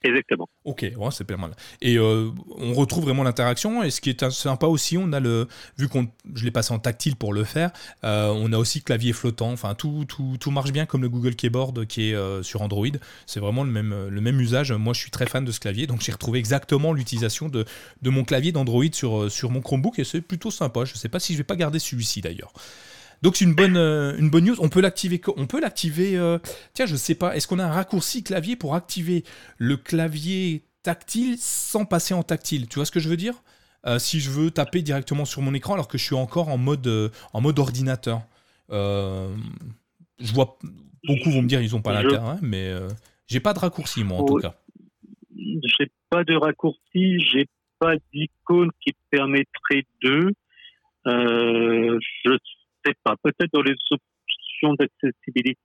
Exactement. 0.03 0.49
Ok, 0.65 0.85
c'est 1.11 1.23
pas 1.23 1.37
mal. 1.37 1.55
Et 1.81 1.97
euh, 1.97 2.29
on 2.57 2.73
retrouve 2.73 3.05
vraiment 3.05 3.23
l'interaction. 3.23 3.83
Et 3.83 3.89
ce 3.89 4.01
qui 4.01 4.09
est 4.09 4.29
sympa 4.31 4.67
aussi, 4.67 4.97
on 4.97 5.13
a 5.13 5.21
le, 5.21 5.47
vu 5.77 5.87
qu'on, 5.87 6.09
je 6.35 6.43
l'ai 6.43 6.51
passé 6.51 6.73
en 6.73 6.79
tactile 6.79 7.15
pour 7.15 7.33
le 7.33 7.45
faire, 7.45 7.71
euh, 8.03 8.27
on 8.35 8.51
a 8.51 8.57
aussi 8.57 8.81
clavier 8.81 9.13
flottant. 9.13 9.51
Enfin, 9.51 9.75
tout, 9.75 10.03
tout, 10.05 10.35
tout, 10.39 10.51
marche 10.51 10.73
bien 10.73 10.85
comme 10.85 11.01
le 11.01 11.09
Google 11.09 11.35
Keyboard 11.35 11.85
qui 11.85 12.09
est 12.09 12.15
euh, 12.15 12.43
sur 12.43 12.61
Android. 12.61 12.87
C'est 13.25 13.39
vraiment 13.39 13.63
le 13.63 13.71
même, 13.71 14.07
le 14.09 14.21
même 14.21 14.39
usage. 14.41 14.73
Moi, 14.73 14.93
je 14.93 14.99
suis 14.99 15.11
très 15.11 15.25
fan 15.25 15.45
de 15.45 15.51
ce 15.51 15.61
clavier, 15.61 15.87
donc 15.87 16.01
j'ai 16.01 16.11
retrouvé 16.11 16.39
exactement 16.39 16.91
l'utilisation 16.91 17.47
de, 17.47 17.65
de 18.01 18.09
mon 18.09 18.25
clavier 18.25 18.51
d'Android 18.51 18.83
sur, 18.91 19.31
sur 19.31 19.51
mon 19.51 19.61
Chromebook 19.61 19.99
et 19.99 20.03
c'est 20.03 20.21
plutôt 20.21 20.51
sympa. 20.51 20.83
Je 20.83 20.95
sais 20.95 21.09
pas 21.09 21.19
si 21.19 21.33
je 21.33 21.37
vais 21.37 21.43
pas 21.45 21.55
garder 21.55 21.79
celui-ci 21.79 22.19
d'ailleurs. 22.19 22.51
Donc 23.23 23.37
c'est 23.37 23.45
une 23.45 23.55
bonne, 23.55 23.77
euh, 23.77 24.17
une 24.17 24.29
bonne 24.29 24.43
news. 24.43 24.57
On 24.59 24.67
peut 24.67 24.81
l'activer. 24.81 25.19
On 25.37 25.47
peut 25.47 25.61
l'activer. 25.61 26.17
Euh, 26.17 26.39
tiens, 26.73 26.85
je 26.85 26.97
sais 26.97 27.15
pas. 27.15 27.35
Est-ce 27.35 27.47
qu'on 27.47 27.57
a 27.57 27.63
un 27.63 27.71
raccourci 27.71 28.21
clavier 28.21 28.57
pour 28.57 28.75
activer 28.75 29.23
le 29.57 29.77
clavier 29.77 30.65
tactile 30.83 31.37
sans 31.39 31.85
passer 31.85 32.13
en 32.13 32.21
tactile? 32.21 32.67
Tu 32.67 32.75
vois 32.75 32.85
ce 32.85 32.91
que 32.91 32.99
je 32.99 33.07
veux 33.07 33.15
dire? 33.15 33.41
Euh, 33.87 33.97
Si 33.97 34.19
je 34.19 34.29
veux 34.29 34.51
taper 34.51 34.81
directement 34.81 35.23
sur 35.23 35.41
mon 35.41 35.53
écran 35.53 35.73
alors 35.73 35.87
que 35.87 35.97
je 35.97 36.03
suis 36.03 36.15
encore 36.15 36.49
en 36.49 36.57
mode, 36.57 37.11
en 37.31 37.39
mode 37.39 37.57
ordinateur. 37.59 38.21
je 38.69 40.33
vois 40.33 40.59
beaucoup 41.05 41.31
vont 41.31 41.41
me 41.41 41.47
dire 41.47 41.61
ils 41.61 41.75
ont 41.75 41.81
pas 41.81 41.93
l'intérêt, 41.93 42.37
mais 42.41 42.73
j'ai 43.27 43.39
pas 43.39 43.53
de 43.53 43.59
raccourci 43.59 44.03
moi 44.03 44.19
en 44.19 44.25
tout 44.25 44.35
cas. 44.35 44.55
J'ai 45.33 45.89
pas 46.09 46.25
de 46.25 46.35
raccourci. 46.35 47.21
J'ai 47.31 47.47
pas 47.79 47.93
d'icône 48.13 48.71
qui 48.81 48.91
permettrait 49.09 49.85
de. 50.03 50.33
je 51.05 52.37
sais 52.85 52.95
pas, 53.03 53.15
peut-être 53.21 53.51
dans 53.53 53.61
les 53.61 53.75
options 53.91 54.73
d'accessibilité. 54.75 55.57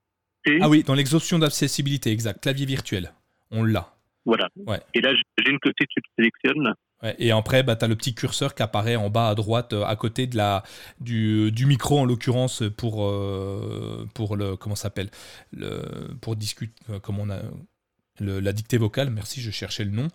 Ah 0.61 0.69
oui, 0.69 0.83
dans 0.83 0.95
les 0.95 1.15
options 1.15 1.39
d'accessibilité, 1.39 2.11
exact. 2.11 2.43
Clavier 2.43 2.67
virtuel, 2.67 3.13
on 3.51 3.65
l'a. 3.65 3.95
Voilà. 4.25 4.49
Ouais. 4.67 4.81
Et 4.95 5.01
là, 5.01 5.15
j'ai 5.15 5.51
une 5.51 5.59
côté, 5.59 5.87
tu 5.89 6.01
sélectionnes. 6.17 6.75
Ouais, 7.03 7.15
et 7.19 7.31
après, 7.31 7.63
bah, 7.63 7.77
tu 7.77 7.85
as 7.85 7.89
le 7.89 7.97
petit 7.97 8.15
curseur 8.15 8.55
qui 8.55 8.63
apparaît 8.63 8.97
en 8.97 9.09
bas 9.09 9.29
à 9.29 9.35
droite, 9.35 9.73
euh, 9.73 9.85
à 9.85 9.97
côté 9.97 10.27
de 10.27 10.37
la, 10.37 10.65
du, 11.01 11.53
du 11.53 11.67
micro, 11.67 11.99
en 11.99 12.05
l'occurrence, 12.05 12.63
pour, 12.77 13.05
euh, 13.05 14.07
pour 14.15 14.37
le. 14.37 14.57
Comment 14.57 14.75
s'appelle 14.75 15.09
Pour 16.21 16.37
discuter. 16.37 16.75
Euh, 16.91 16.99
comment 16.99 17.23
on 17.23 17.31
a. 17.31 17.41
la 18.21 18.53
dictée 18.53 18.79
vocale, 18.79 19.11
merci, 19.11 19.41
je 19.41 19.51
cherchais 19.51 19.85
le 19.85 19.93
nom. 19.93 20.09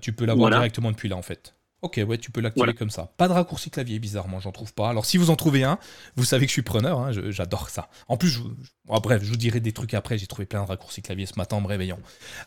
tu 0.00 0.12
peux 0.12 0.24
l'avoir 0.24 0.50
directement 0.50 0.90
depuis 0.90 1.08
là, 1.08 1.16
en 1.16 1.22
fait. 1.22 1.54
Ok, 1.82 1.98
ouais, 2.06 2.18
tu 2.18 2.30
peux 2.30 2.42
l'activer 2.42 2.74
comme 2.74 2.90
ça. 2.90 3.10
Pas 3.16 3.26
de 3.26 3.32
raccourci 3.32 3.70
clavier, 3.70 3.98
bizarrement, 3.98 4.38
j'en 4.38 4.52
trouve 4.52 4.74
pas. 4.74 4.90
Alors, 4.90 5.06
si 5.06 5.16
vous 5.16 5.30
en 5.30 5.36
trouvez 5.36 5.64
un, 5.64 5.78
vous 6.14 6.24
savez 6.24 6.44
que 6.44 6.50
je 6.50 6.54
suis 6.54 6.62
preneur, 6.62 6.98
hein, 6.98 7.10
j'adore 7.30 7.70
ça. 7.70 7.88
En 8.06 8.18
plus, 8.18 8.28
je, 8.28 8.40
bref, 8.84 9.22
je 9.24 9.30
vous 9.30 9.36
dirai 9.36 9.60
des 9.60 9.72
trucs 9.72 9.94
après, 9.94 10.18
j'ai 10.18 10.26
trouvé 10.26 10.44
plein 10.44 10.62
de 10.62 10.68
raccourcis 10.68 11.00
clavier 11.00 11.24
ce 11.24 11.38
matin 11.38 11.56
en 11.56 11.62
me 11.62 11.66
réveillant. 11.66 11.98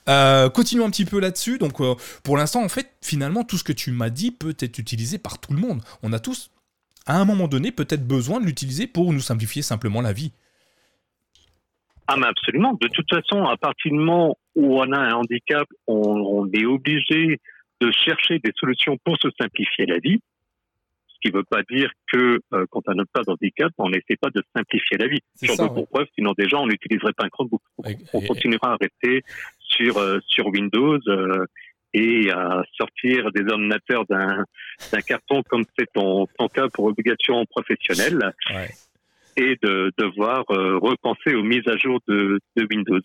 Euh, 0.07 0.51
continuons 0.51 0.85
un 0.85 0.91
petit 0.91 1.05
peu 1.05 1.19
là-dessus. 1.19 1.57
Donc, 1.57 1.81
euh, 1.81 1.95
pour 2.23 2.37
l'instant, 2.37 2.63
en 2.63 2.69
fait, 2.69 2.91
finalement, 3.01 3.43
tout 3.43 3.57
ce 3.57 3.63
que 3.63 3.73
tu 3.73 3.91
m'as 3.91 4.11
dit 4.11 4.29
peut 4.29 4.55
être 4.59 4.77
utilisé 4.77 5.17
par 5.17 5.39
tout 5.39 5.51
le 5.51 5.59
monde. 5.59 5.81
On 6.03 6.13
a 6.13 6.19
tous, 6.19 6.51
à 7.07 7.17
un 7.19 7.25
moment 7.25 7.47
donné, 7.47 7.71
peut-être 7.71 8.07
besoin 8.07 8.39
de 8.39 8.45
l'utiliser 8.45 8.85
pour 8.85 9.11
nous 9.13 9.19
simplifier 9.19 9.63
simplement 9.63 10.01
la 10.01 10.13
vie. 10.13 10.31
Ah, 12.05 12.17
mais 12.17 12.27
absolument. 12.27 12.77
De 12.79 12.87
toute 12.87 13.09
façon, 13.09 13.45
à 13.45 13.57
partir 13.57 13.91
du 13.91 13.97
moment 13.97 14.37
où 14.55 14.79
on 14.79 14.91
a 14.91 14.99
un 14.99 15.13
handicap, 15.13 15.67
on 15.87 16.47
est 16.53 16.65
obligé 16.65 17.39
de 17.83 17.91
chercher 17.91 18.39
des 18.39 18.51
solutions 18.55 18.97
pour 19.03 19.17
se 19.17 19.27
simplifier 19.39 19.85
la 19.85 19.99
vie. 19.99 20.19
Ce 21.07 21.15
qui 21.21 21.33
ne 21.33 21.37
veut 21.37 21.43
pas 21.43 21.63
dire 21.63 21.89
que 22.11 22.39
euh, 22.53 22.65
quand 22.69 22.81
on 22.87 22.93
n'a 22.93 23.03
pas 23.11 23.23
d'handicap, 23.23 23.71
on 23.77 23.89
n'essaie 23.89 24.17
pas 24.19 24.29
de 24.29 24.43
simplifier 24.55 24.97
la 24.97 25.07
vie. 25.07 25.19
Si 25.35 25.49
on 25.49 25.61
veut 25.61 25.73
pour 25.73 25.87
preuve, 25.87 26.07
sinon 26.15 26.33
déjà 26.37 26.57
on 26.57 26.67
n'utiliserait 26.67 27.13
pas 27.13 27.25
un 27.25 27.29
Chromebook. 27.29 27.61
On 28.13 28.21
continuera 28.21 28.73
à 28.73 28.77
rester 28.77 29.23
sur 29.59 29.97
euh, 29.97 30.19
sur 30.27 30.47
Windows 30.47 30.99
euh, 31.07 31.45
et 31.93 32.31
à 32.31 32.63
sortir 32.77 33.31
des 33.31 33.41
ordinateurs 33.49 34.05
d'un 34.05 34.45
d'un 34.91 35.01
carton 35.01 35.43
comme 35.43 35.63
c'est 35.77 35.91
ton, 35.93 36.27
ton 36.37 36.47
cas 36.47 36.67
pour 36.73 36.85
obligation 36.85 37.45
professionnelle. 37.45 38.33
Ouais 38.49 38.69
et 39.37 39.57
de 39.61 39.91
devoir 39.97 40.43
euh, 40.49 40.77
repenser 40.77 41.35
aux 41.35 41.43
mises 41.43 41.67
à 41.67 41.77
jour 41.77 41.99
de, 42.07 42.39
Windows, 42.57 42.99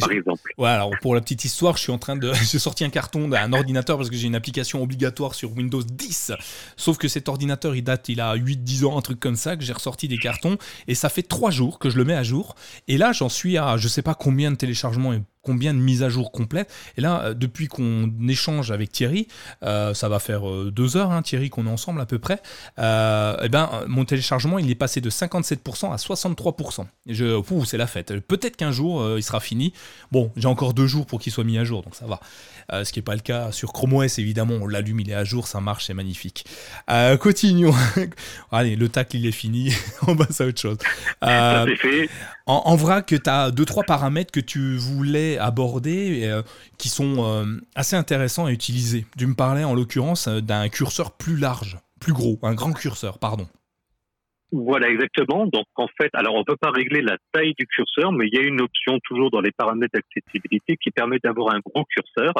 par 0.00 0.12
exemple. 0.12 0.52
Ouais, 0.58 0.68
alors 0.68 0.90
pour 1.00 1.14
la 1.14 1.20
petite 1.20 1.44
histoire, 1.44 1.76
je 1.76 1.82
suis 1.82 1.92
en 1.92 1.98
train 1.98 2.16
de, 2.16 2.32
j'ai 2.50 2.58
sorti 2.58 2.84
un 2.84 2.90
carton 2.90 3.28
d'un 3.28 3.52
ordinateur 3.52 3.96
parce 3.96 4.10
que 4.10 4.16
j'ai 4.16 4.26
une 4.26 4.34
application 4.34 4.82
obligatoire 4.82 5.34
sur 5.34 5.52
Windows 5.52 5.82
10. 5.82 6.32
Sauf 6.76 6.98
que 6.98 7.08
cet 7.08 7.28
ordinateur, 7.28 7.74
il 7.76 7.82
date, 7.82 8.08
il 8.08 8.20
a 8.20 8.36
8-10 8.36 8.84
ans, 8.86 8.98
un 8.98 9.02
truc 9.02 9.20
comme 9.20 9.36
ça, 9.36 9.56
que 9.56 9.62
j'ai 9.62 9.72
ressorti 9.72 10.08
des 10.08 10.18
cartons 10.18 10.56
et 10.88 10.94
ça 10.94 11.08
fait 11.08 11.22
3 11.22 11.50
jours 11.50 11.78
que 11.78 11.90
je 11.90 11.96
le 11.96 12.04
mets 12.04 12.14
à 12.14 12.22
jour. 12.22 12.54
Et 12.88 12.98
là, 12.98 13.12
j'en 13.12 13.28
suis 13.28 13.58
à, 13.58 13.76
je 13.76 13.88
sais 13.88 14.02
pas 14.02 14.14
combien 14.14 14.50
de 14.50 14.56
téléchargements 14.56 15.12
et 15.12 15.20
combien 15.42 15.72
de 15.74 15.78
mises 15.78 16.02
à 16.02 16.08
jour 16.08 16.32
complètes. 16.32 16.72
Et 16.96 17.00
là, 17.00 17.22
euh, 17.22 17.34
depuis 17.34 17.68
qu'on 17.68 18.10
échange 18.28 18.70
avec 18.70 18.92
Thierry, 18.92 19.26
euh, 19.62 19.94
ça 19.94 20.08
va 20.08 20.18
faire 20.18 20.48
euh, 20.48 20.70
deux 20.70 20.96
heures, 20.96 21.10
hein, 21.10 21.22
Thierry, 21.22 21.50
qu'on 21.50 21.66
est 21.66 21.70
ensemble 21.70 22.00
à 22.00 22.06
peu 22.06 22.18
près, 22.18 22.40
et 22.78 23.42
eh 23.42 23.48
ben, 23.48 23.70
mon 23.86 24.04
téléchargement, 24.04 24.58
il 24.58 24.70
est 24.70 24.74
passé 24.74 25.00
de 25.00 25.10
57% 25.10 25.92
à 25.92 25.96
63%. 25.96 26.86
Je, 27.06 27.40
c'est 27.64 27.76
la 27.76 27.86
fête. 27.86 28.18
Peut-être 28.20 28.56
qu'un 28.56 28.72
jour, 28.72 29.16
il 29.16 29.22
sera 29.22 29.40
fini. 29.40 29.72
Bon, 30.12 30.30
j'ai 30.36 30.48
encore 30.48 30.74
deux 30.74 30.86
jours 30.86 31.06
pour 31.06 31.20
qu'il 31.20 31.32
soit 31.32 31.44
mis 31.44 31.58
à 31.58 31.64
jour, 31.64 31.82
donc 31.82 31.94
ça 31.94 32.06
va. 32.06 32.84
ce 32.84 32.92
qui 32.92 32.98
n'est 32.98 33.04
pas 33.04 33.14
le 33.14 33.20
cas 33.20 33.52
sur 33.52 33.72
Chrome 33.72 33.94
OS, 33.94 34.18
évidemment, 34.18 34.54
on 34.60 34.66
l'allume, 34.66 35.00
il 35.00 35.10
est 35.10 35.14
à 35.14 35.24
jour, 35.24 35.46
ça 35.46 35.60
marche, 35.60 35.86
c'est 35.86 35.94
magnifique. 35.94 36.44
continuons. 37.20 37.74
Allez, 38.52 38.76
le 38.76 38.88
tacle, 38.88 39.16
il 39.16 39.26
est 39.26 39.32
fini, 39.32 39.72
on 40.06 40.16
passe 40.16 40.40
à 40.40 40.46
autre 40.46 40.60
chose. 40.60 40.78
fait. 41.76 42.08
En, 42.50 42.62
en 42.64 42.74
vrac, 42.74 43.06
tu 43.06 43.30
as 43.30 43.52
deux, 43.52 43.64
trois 43.64 43.84
paramètres 43.84 44.32
que 44.32 44.40
tu 44.40 44.76
voulais 44.76 45.38
aborder 45.38 46.24
euh, 46.24 46.42
qui 46.78 46.88
sont 46.88 47.18
euh, 47.20 47.44
assez 47.76 47.94
intéressants 47.94 48.46
à 48.46 48.50
utiliser. 48.50 49.06
Tu 49.16 49.28
me 49.28 49.36
parlais 49.36 49.62
en 49.62 49.72
l'occurrence 49.72 50.26
euh, 50.26 50.40
d'un 50.40 50.68
curseur 50.68 51.16
plus 51.16 51.36
large, 51.36 51.78
plus 52.00 52.12
gros, 52.12 52.40
un 52.42 52.54
grand 52.54 52.72
curseur, 52.72 53.20
pardon. 53.20 53.46
Voilà, 54.50 54.88
exactement. 54.88 55.46
Donc, 55.46 55.66
en 55.76 55.86
fait, 55.96 56.10
alors 56.12 56.34
on 56.34 56.42
peut 56.42 56.56
pas 56.60 56.72
régler 56.72 57.02
la 57.02 57.18
taille 57.32 57.54
du 57.56 57.68
curseur, 57.68 58.10
mais 58.10 58.26
il 58.26 58.34
y 58.34 58.42
a 58.42 58.42
une 58.42 58.60
option 58.60 58.98
toujours 59.04 59.30
dans 59.30 59.40
les 59.40 59.52
paramètres 59.52 59.92
d'accessibilité 59.94 60.76
qui 60.76 60.90
permet 60.90 61.20
d'avoir 61.22 61.54
un 61.54 61.60
grand 61.60 61.84
curseur. 61.84 62.34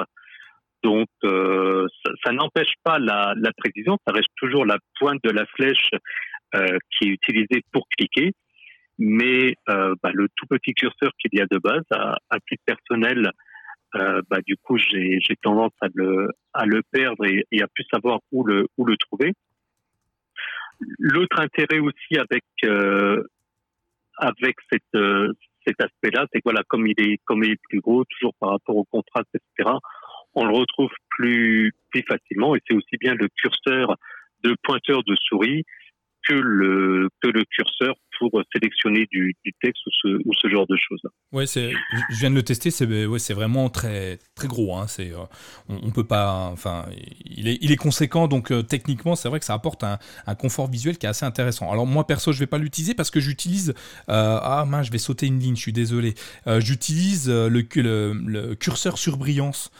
Donc, 0.83 1.07
ça, 1.23 2.33
n'empêche 2.33 2.73
pas 2.83 2.99
la, 2.99 3.35
précision, 3.57 3.96
ça 4.05 4.12
reste 4.12 4.31
toujours 4.38 4.66
la 4.66 4.79
pointe 4.99 5.20
de 5.23 5.31
la 5.31 5.46
flèche 5.55 5.90
qui 6.53 7.05
est 7.05 7.12
utilisée 7.12 7.62
pour 7.70 7.87
cliquer 7.96 8.33
mais 9.01 9.57
euh, 9.71 9.95
bah, 10.03 10.11
le 10.13 10.29
tout 10.37 10.47
petit 10.47 10.75
curseur 10.75 11.11
qu'il 11.19 11.31
y 11.33 11.41
a 11.41 11.47
de 11.51 11.59
base, 11.59 11.83
à, 11.91 12.19
à 12.29 12.39
titre 12.41 12.63
personnel, 12.67 13.33
euh, 13.97 14.21
bah, 14.29 14.41
du 14.47 14.57
coup, 14.59 14.77
j'ai 14.77 15.37
tendance 15.43 15.73
à 15.81 15.87
le, 15.95 16.29
à 16.53 16.67
le 16.67 16.83
perdre 16.93 17.25
et, 17.25 17.45
et, 17.51 17.63
à 17.63 17.67
plus 17.67 17.85
savoir 17.93 18.21
où 18.31 18.45
le, 18.45 18.69
où 18.77 18.85
le 18.85 18.97
trouver. 18.99 19.33
L'autre 20.99 21.41
intérêt 21.41 21.81
aussi 21.81 22.19
avec, 22.19 22.45
euh, 22.65 23.23
avec 24.19 24.57
cette, 24.71 24.83
euh, 24.95 25.33
cet 25.67 25.81
aspect-là, 25.81 26.27
c'est 26.31 26.41
que 26.41 26.45
voilà, 26.45 26.63
comme 26.69 26.87
il 26.87 27.01
est, 27.01 27.19
comme 27.25 27.43
il 27.43 27.53
est 27.53 27.61
plus 27.69 27.81
gros, 27.81 28.05
toujours 28.05 28.35
par 28.39 28.51
rapport 28.51 28.77
au 28.77 28.85
contraste, 28.85 29.31
etc., 29.35 29.71
on 30.35 30.45
le 30.45 30.55
retrouve 30.55 30.91
plus, 31.09 31.73
plus 31.91 32.03
facilement 32.03 32.55
et 32.55 32.61
c'est 32.69 32.77
aussi 32.77 32.97
bien 33.01 33.15
le 33.15 33.29
curseur 33.35 33.97
de 34.45 34.55
pointeur 34.63 35.03
de 35.03 35.17
souris 35.23 35.65
que 36.29 36.35
le, 36.35 37.09
que 37.21 37.29
le 37.29 37.45
curseur 37.45 37.95
pour 38.20 38.42
sélectionner 38.52 39.06
du, 39.11 39.35
texte 39.62 39.83
ou 40.24 40.33
ce, 40.35 40.48
genre 40.48 40.66
de 40.66 40.76
choses. 40.76 41.00
Ouais, 41.33 41.46
c'est, 41.46 41.72
je 42.11 42.18
viens 42.18 42.30
de 42.30 42.35
le 42.35 42.42
tester, 42.42 42.70
c'est, 42.70 42.85
vraiment 43.33 43.70
très, 43.70 44.18
très 44.35 44.46
gros. 44.46 44.76
Hein, 44.76 44.87
euh, 44.98 45.26
on, 45.68 45.90
peut 45.90 46.04
pas, 46.04 46.50
enfin, 46.52 46.87
il 47.24 47.48
est, 47.48 47.76
conséquent, 47.76 48.28
donc 48.28 48.52
euh, 48.52 48.62
techniquement, 48.62 49.16
c'est 49.16 49.28
vrai 49.28 49.40
que 49.40 49.46
ça 49.46 49.54
apporte 49.54 49.85
un, 49.85 49.98
confort 50.35 50.68
visuel 50.68 50.98
qui 50.98 51.06
est 51.06 51.09
assez 51.09 51.24
intéressant. 51.24 51.70
Alors 51.72 51.87
moi, 51.87 52.06
perso, 52.06 52.33
je 52.33 52.38
vais 52.38 52.46
pas 52.46 52.59
l'utiliser 52.59 52.94
parce 52.94 53.11
que 53.11 53.20
j'utilise, 53.20 53.74
euh, 54.09 54.38
ah 54.42 54.64
mince, 54.66 54.87
je 54.87 54.92
vais 54.92 54.98
sauter 54.98 55.26
une 55.26 55.38
ligne, 55.38 55.56
je 55.56 55.62
suis 55.62 55.72
désolé. 55.72 56.14
j'utilise 56.59 57.28
le, 57.28 58.54
curseur 58.54 58.98
surbrillance, 58.98 59.70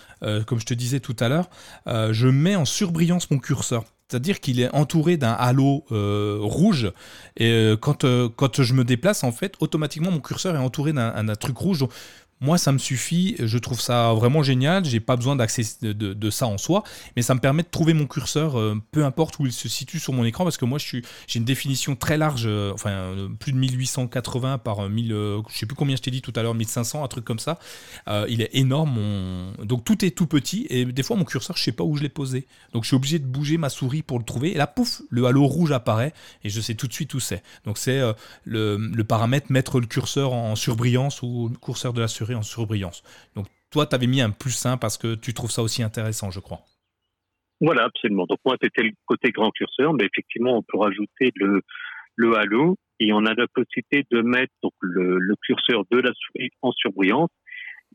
comme 0.46 0.59
je 0.59 0.66
te 0.66 0.74
disais 0.74 1.00
tout 1.00 1.16
à 1.20 1.29
l'heure. 1.29 1.50
je 1.87 2.29
mets 2.29 2.57
en 2.57 2.64
surbrillance 2.64 3.31
mon 3.31 3.38
curseur. 3.38 3.85
C'est-à-dire 4.11 4.40
qu'il 4.40 4.59
est 4.61 4.75
entouré 4.75 5.16
d'un 5.16 5.33
halo 5.33 5.85
euh, 5.92 6.38
rouge. 6.40 6.90
Et 7.37 7.51
euh, 7.53 7.77
euh, 8.05 8.29
quand 8.35 8.62
je 8.62 8.75
me 8.75 8.83
déplace, 8.83 9.23
en 9.23 9.31
fait, 9.31 9.55
automatiquement, 9.61 10.11
mon 10.11 10.18
curseur 10.18 10.57
est 10.57 10.59
entouré 10.59 10.92
d'un 10.92 11.35
truc 11.37 11.57
rouge. 11.57 11.85
Moi, 12.40 12.57
ça 12.57 12.72
me 12.72 12.79
suffit. 12.79 13.37
Je 13.38 13.59
trouve 13.59 13.81
ça 13.81 14.14
vraiment 14.14 14.42
génial. 14.42 14.85
J'ai 14.85 15.00
pas 15.00 15.16
besoin 15.16 15.37
d'accès 15.37 15.62
de, 15.83 16.31
ça 16.31 16.46
en 16.46 16.59
soi, 16.59 16.85
mais 17.16 17.22
ça 17.22 17.35
me 17.35 17.40
permet 17.40 17.62
de 17.62 17.68
trouver 17.68 17.92
mon 17.92 18.07
curseur, 18.07 18.59
euh, 18.59 18.81
peu 18.92 19.05
importe 19.05 19.38
où 19.40 19.46
il 19.46 19.53
se 19.53 19.68
situe 19.68 19.98
sur 19.98 20.12
mon 20.12 20.24
écran, 20.24 20.44
parce 20.44 20.57
que 20.57 20.64
moi, 20.64 20.79
j'ai 20.79 21.03
une 21.35 21.44
définition 21.44 21.96
très 21.96 22.16
large, 22.16 22.44
euh, 22.46 22.72
enfin 22.72 22.90
euh, 22.90 23.29
plus 23.29 23.53
de 23.53 23.59
1880 23.59 24.59
par 24.59 24.88
1000, 24.88 25.09
je 25.09 25.59
sais 25.59 25.66
plus 25.66 25.74
combien 25.74 25.96
je 25.96 26.03
t'ai 26.03 26.11
dit 26.11 26.22
tout 26.22 26.33
à 26.37 26.42
l'heure, 26.42 26.55
1500, 26.55 27.03
un 27.05 27.09
truc 27.09 27.24
comme 27.24 27.38
ça. 27.38 27.59
il 28.29 28.40
est 28.40 28.50
énorme. 28.55 29.55
Donc 29.62 29.85
tout 29.85 30.05
est 30.05 30.12
tout 30.12 30.26
petit, 30.26 30.66
et 30.70 30.85
des 30.85 31.03
fois 31.03 31.16
mon 31.16 31.24
curseur, 31.24 31.57
je 31.57 31.62
sais 31.62 31.72
pas 31.72 31.85
où 31.85 31.96
je 31.96 32.03
l'ai 32.03 32.09
posé. 32.09 32.46
Donc 32.72 32.85
je 32.85 32.88
suis 32.88 32.96
obligé 32.96 33.18
de 33.18 33.26
bouger 33.26 33.59
ma 33.59 33.68
souris 33.68 34.03
pour 34.03 34.18
le 34.18 34.24
trouver. 34.24 34.53
Et 34.53 34.57
là, 34.57 34.66
pouf, 34.66 35.03
le 35.11 35.26
halo 35.26 35.44
rouge 35.46 35.72
apparaît, 35.72 36.14
et 36.44 36.48
je 36.48 36.61
sais 36.61 36.74
tout 36.74 36.87
de 36.87 36.92
suite 36.92 37.12
où 37.14 37.20
c'est. 37.20 37.42
Donc 37.64 37.76
c'est 37.76 38.00
le, 38.44 38.76
le, 38.76 39.05
paramètre 39.05 39.50
mettre 39.50 39.81
le 39.81 39.87
curseur 39.87 40.33
en 40.33 40.55
surbrillance 40.55 41.22
ou 41.22 41.48
le 41.53 41.57
curseur 41.57 41.92
de 41.92 42.00
la 42.00 42.09
souris 42.09 42.30
en 42.35 42.43
surbrillance. 42.43 43.03
Donc 43.35 43.47
toi, 43.71 43.87
tu 43.87 43.95
avais 43.95 44.07
mis 44.07 44.21
un 44.21 44.31
plus 44.31 44.66
1 44.66 44.77
parce 44.77 44.99
que 44.99 45.14
tu 45.14 45.35
trouves 45.35 45.51
ça 45.51 45.62
aussi 45.62 45.83
intéressant, 45.83 46.31
je 46.31 46.40
crois. 46.40 46.61
Voilà, 47.61 47.85
absolument. 47.85 48.27
Donc 48.27 48.38
moi, 48.45 48.57
c'était 48.61 48.83
le 48.83 48.93
côté 49.07 49.31
grand 49.31 49.51
curseur, 49.51 49.93
mais 49.93 50.05
effectivement, 50.05 50.57
on 50.57 50.62
peut 50.62 50.79
rajouter 50.79 51.31
le, 51.37 51.61
le 52.16 52.37
halo 52.37 52.77
et 52.99 53.12
on 53.12 53.25
a 53.27 53.35
la 53.35 53.47
possibilité 53.55 54.07
de 54.11 54.23
mettre 54.23 54.53
donc, 54.62 54.73
le, 54.81 55.19
le 55.19 55.35
curseur 55.43 55.85
de 55.90 55.99
la 55.99 56.12
souris 56.14 56.51
en 56.62 56.73
surbrillance, 56.73 57.31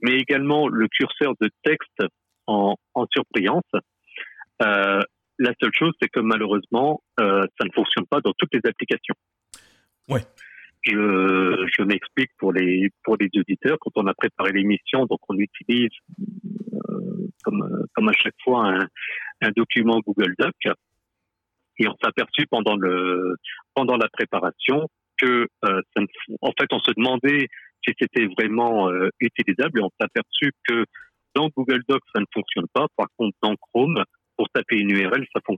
mais 0.02 0.13
également 0.17 0.67
le 0.67 0.88
curseur 0.88 1.34
de 1.41 1.50
texte 1.63 2.04
en, 2.48 2.76
en 2.93 3.06
surbrillance. 3.12 3.63
Euh, 4.62 5.02
la 5.39 5.52
seule 5.62 5.74
chose, 5.74 5.93
c'est 6.02 6.10
que 6.10 6.19
malheureusement, 6.19 7.02
euh, 7.19 7.45
ça 7.60 7.65
ne 7.65 7.71
fonctionne 7.74 8.06
pas 8.06 8.21
dans 8.21 8.34
toutes 8.38 8.54
les 8.54 8.62
applications. 8.69 9.15
Ouais. 10.08 10.21
Je, 10.86 11.84
m'explique 11.84 12.30
pour 12.38 12.54
les 12.54 12.89
pour 13.04 13.17
les 13.19 13.30
auditeurs. 13.36 13.78
Quand 13.80 13.91
on 13.95 14.08
a 14.08 14.13
préparé 14.13 14.52
l'émission, 14.52 15.06
donc 15.06 15.19
on 15.30 15.38
utilise 15.38 15.89
euh, 16.19 17.28
comme 17.43 17.86
comme 17.93 18.10
à 18.10 18.13
chaque 18.13 18.36
fois 18.43 18.71
un, 19.41 19.50
document 19.56 20.00
Google 20.06 20.34
Doc 20.38 20.54
et 21.78 21.88
on 21.88 21.91
s'est 21.91 22.08
aperçu 22.08 22.45
pendant 22.50 22.76
le 22.76 23.36
pendant 23.74 23.98
la 23.98 24.08
préparation 24.10 24.88
que 25.17 25.48
euh, 25.65 25.82
ça 25.95 26.04
en 26.41 26.52
fait 26.60 26.67
on 26.71 26.80
se 26.80 26.91
demandait 26.95 27.48
si 27.84 27.93
c'était 28.00 28.28
vraiment 28.38 28.89
euh, 28.89 29.10
utilisable 29.19 29.80
et 29.80 29.84
on 29.84 29.89
s'est 29.89 30.06
aperçu 30.06 30.52
que 30.67 30.86
dans 31.36 31.50
Google 31.56 31.82
Doc 31.88 32.02
ça 32.13 32.21
ne 32.21 32.26
fonctionne 32.34 32.67
pas. 32.74 32.86
Par 32.95 33.08
contre 33.17 33.36
dans 33.41 33.56
Chrome 33.56 34.04
pour 34.38 34.50
taper 34.50 34.78
une 34.78 34.91
URL 34.91 35.26
ça 35.34 35.41
fonctionne. 35.45 35.55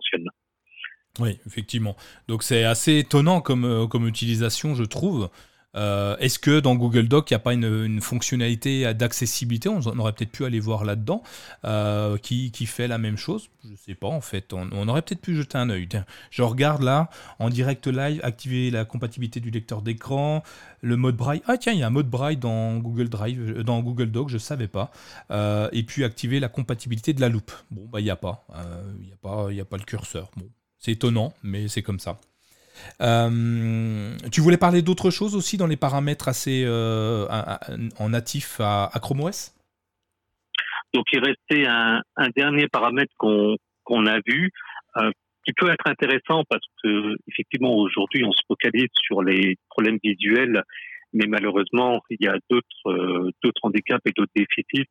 Oui, 1.19 1.39
effectivement. 1.47 1.95
Donc 2.27 2.43
c'est 2.43 2.63
assez 2.63 2.97
étonnant 2.99 3.41
comme, 3.41 3.65
euh, 3.65 3.87
comme 3.87 4.07
utilisation, 4.07 4.75
je 4.75 4.83
trouve. 4.83 5.29
Euh, 5.75 6.17
est-ce 6.17 6.39
que 6.39 6.59
dans 6.59 6.75
Google 6.75 7.07
Doc, 7.07 7.29
il 7.29 7.33
n'y 7.33 7.35
a 7.35 7.39
pas 7.39 7.53
une, 7.53 8.01
fonctionnalité 8.01 8.91
d'accessibilité? 8.95 9.69
On 9.69 9.79
aurait 9.99 10.13
peut-être 10.13 10.31
pu 10.31 10.43
aller 10.43 10.59
voir 10.59 10.85
là-dedans, 10.85 11.21
euh, 11.65 12.17
qui, 12.17 12.51
fait 12.65 12.87
la 12.87 12.97
même 12.97 13.17
chose. 13.17 13.49
Je 13.63 13.71
ne 13.71 13.75
sais 13.75 13.93
pas, 13.93 14.07
en 14.07 14.21
fait. 14.21 14.53
On, 14.53 14.87
aurait 14.87 15.03
peut-être 15.03 15.21
pu 15.21 15.35
jeter 15.35 15.57
un 15.59 15.69
œil. 15.69 15.87
Je 16.31 16.41
regarde 16.41 16.81
là, 16.81 17.11
en 17.37 17.49
direct 17.49 17.85
live, 17.85 18.19
activer 18.23 18.71
la 18.71 18.85
compatibilité 18.85 19.39
du 19.39 19.51
lecteur 19.51 19.83
d'écran, 19.83 20.41
le 20.81 20.95
mode 20.97 21.15
braille. 21.15 21.43
Ah 21.45 21.57
tiens, 21.57 21.73
il 21.73 21.79
y 21.79 21.83
a 21.83 21.87
un 21.87 21.91
mode 21.91 22.09
braille 22.09 22.37
dans 22.37 22.77
Google 22.77 23.09
Drive, 23.09 23.61
dans 23.61 23.79
Google 23.81 24.09
Doc, 24.09 24.29
je 24.29 24.35
ne 24.35 24.39
savais 24.39 24.69
pas. 24.69 24.89
et 25.29 25.83
puis 25.83 26.03
activer 26.03 26.39
la 26.39 26.49
compatibilité 26.49 27.13
de 27.13 27.21
la 27.21 27.29
loupe. 27.29 27.51
Bon, 27.69 27.85
bah 27.85 27.99
il 27.99 28.03
n'y 28.03 28.09
a 28.09 28.15
pas. 28.15 28.47
Il 28.99 29.05
n'y 29.05 29.11
a, 29.11 29.17
pas, 29.17 29.49
a 29.51 29.65
pas 29.65 29.77
le 29.77 29.83
curseur. 29.83 30.31
Bon, 30.37 30.49
c'est 30.79 30.91
étonnant, 30.91 31.33
mais 31.43 31.67
c'est 31.67 31.81
comme 31.81 31.99
ça. 31.99 32.19
Euh, 33.01 34.15
tu 34.31 34.41
voulais 34.41 34.57
parler 34.57 34.81
d'autre 34.81 35.09
chose 35.09 35.35
aussi 35.35 35.57
dans 35.57 35.67
les 35.67 35.77
paramètres 35.77 36.27
assez 36.27 36.63
euh, 36.65 37.25
en 37.99 38.09
natif 38.09 38.59
à, 38.59 38.91
Chrome 39.01 39.21
OS 39.21 39.55
Donc 40.93 41.05
il 41.11 41.19
restait 41.19 41.65
un, 41.67 42.01
dernier 42.35 42.67
paramètre 42.67 43.13
qu'on 43.17 44.05
a 44.05 44.19
vu 44.25 44.51
euh, 44.97 45.11
qui 45.45 45.53
peut 45.53 45.69
être 45.71 45.87
intéressant 45.87 46.43
parce 46.49 46.65
que 46.83 47.15
effectivement 47.27 47.75
aujourd'hui 47.75 48.23
on 48.25 48.31
se 48.31 48.41
focalise 48.47 48.89
sur 48.93 49.23
les 49.23 49.55
problèmes 49.69 49.99
visuels, 50.03 50.61
mais 51.13 51.25
malheureusement 51.25 52.01
il 52.09 52.17
y 52.21 52.27
a 52.27 52.37
d'autres 52.49 53.59
handicaps 53.63 54.05
et 54.05 54.11
d'autres 54.15 54.31
déficits, 54.35 54.87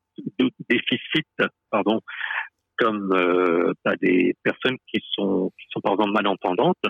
comme 2.79 3.12
euh, 3.12 3.73
des 4.01 4.35
personnes 4.43 4.77
qui 4.87 5.03
sont 5.12 5.51
qui 5.59 5.67
sont 5.71 5.81
par 5.81 5.95
exemple 5.95 6.12
malentendantes. 6.12 6.83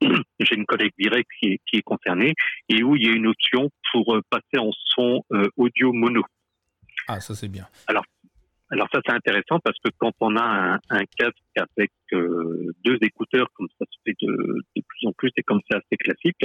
J'ai 0.40 0.56
une 0.56 0.66
collègue 0.66 0.92
directe 0.98 1.30
qui 1.38 1.52
est, 1.52 1.60
qui 1.66 1.76
est 1.78 1.82
concernée 1.82 2.34
et 2.68 2.82
où 2.82 2.96
il 2.96 3.06
y 3.06 3.08
a 3.08 3.12
une 3.12 3.26
option 3.26 3.70
pour 3.92 4.16
euh, 4.16 4.20
passer 4.30 4.58
en 4.58 4.70
son 4.72 5.22
euh, 5.32 5.48
audio 5.56 5.92
mono. 5.92 6.22
Ah, 7.08 7.20
ça 7.20 7.34
c'est 7.34 7.48
bien. 7.48 7.66
Alors, 7.86 8.04
alors 8.70 8.88
ça 8.92 9.00
c'est 9.06 9.12
intéressant 9.12 9.58
parce 9.60 9.78
que 9.84 9.90
quand 9.98 10.12
on 10.20 10.36
a 10.36 10.42
un, 10.42 10.80
un 10.90 11.04
casque 11.16 11.36
avec 11.56 11.92
euh, 12.12 12.72
deux 12.84 12.98
écouteurs, 13.02 13.48
comme 13.54 13.68
ça 13.78 13.84
se 13.90 13.98
fait 14.04 14.16
de, 14.20 14.32
de 14.76 14.82
plus 14.86 15.06
en 15.06 15.12
plus 15.12 15.30
et 15.36 15.42
comme 15.42 15.60
c'est 15.70 15.76
assez 15.76 15.96
classique, 15.96 16.44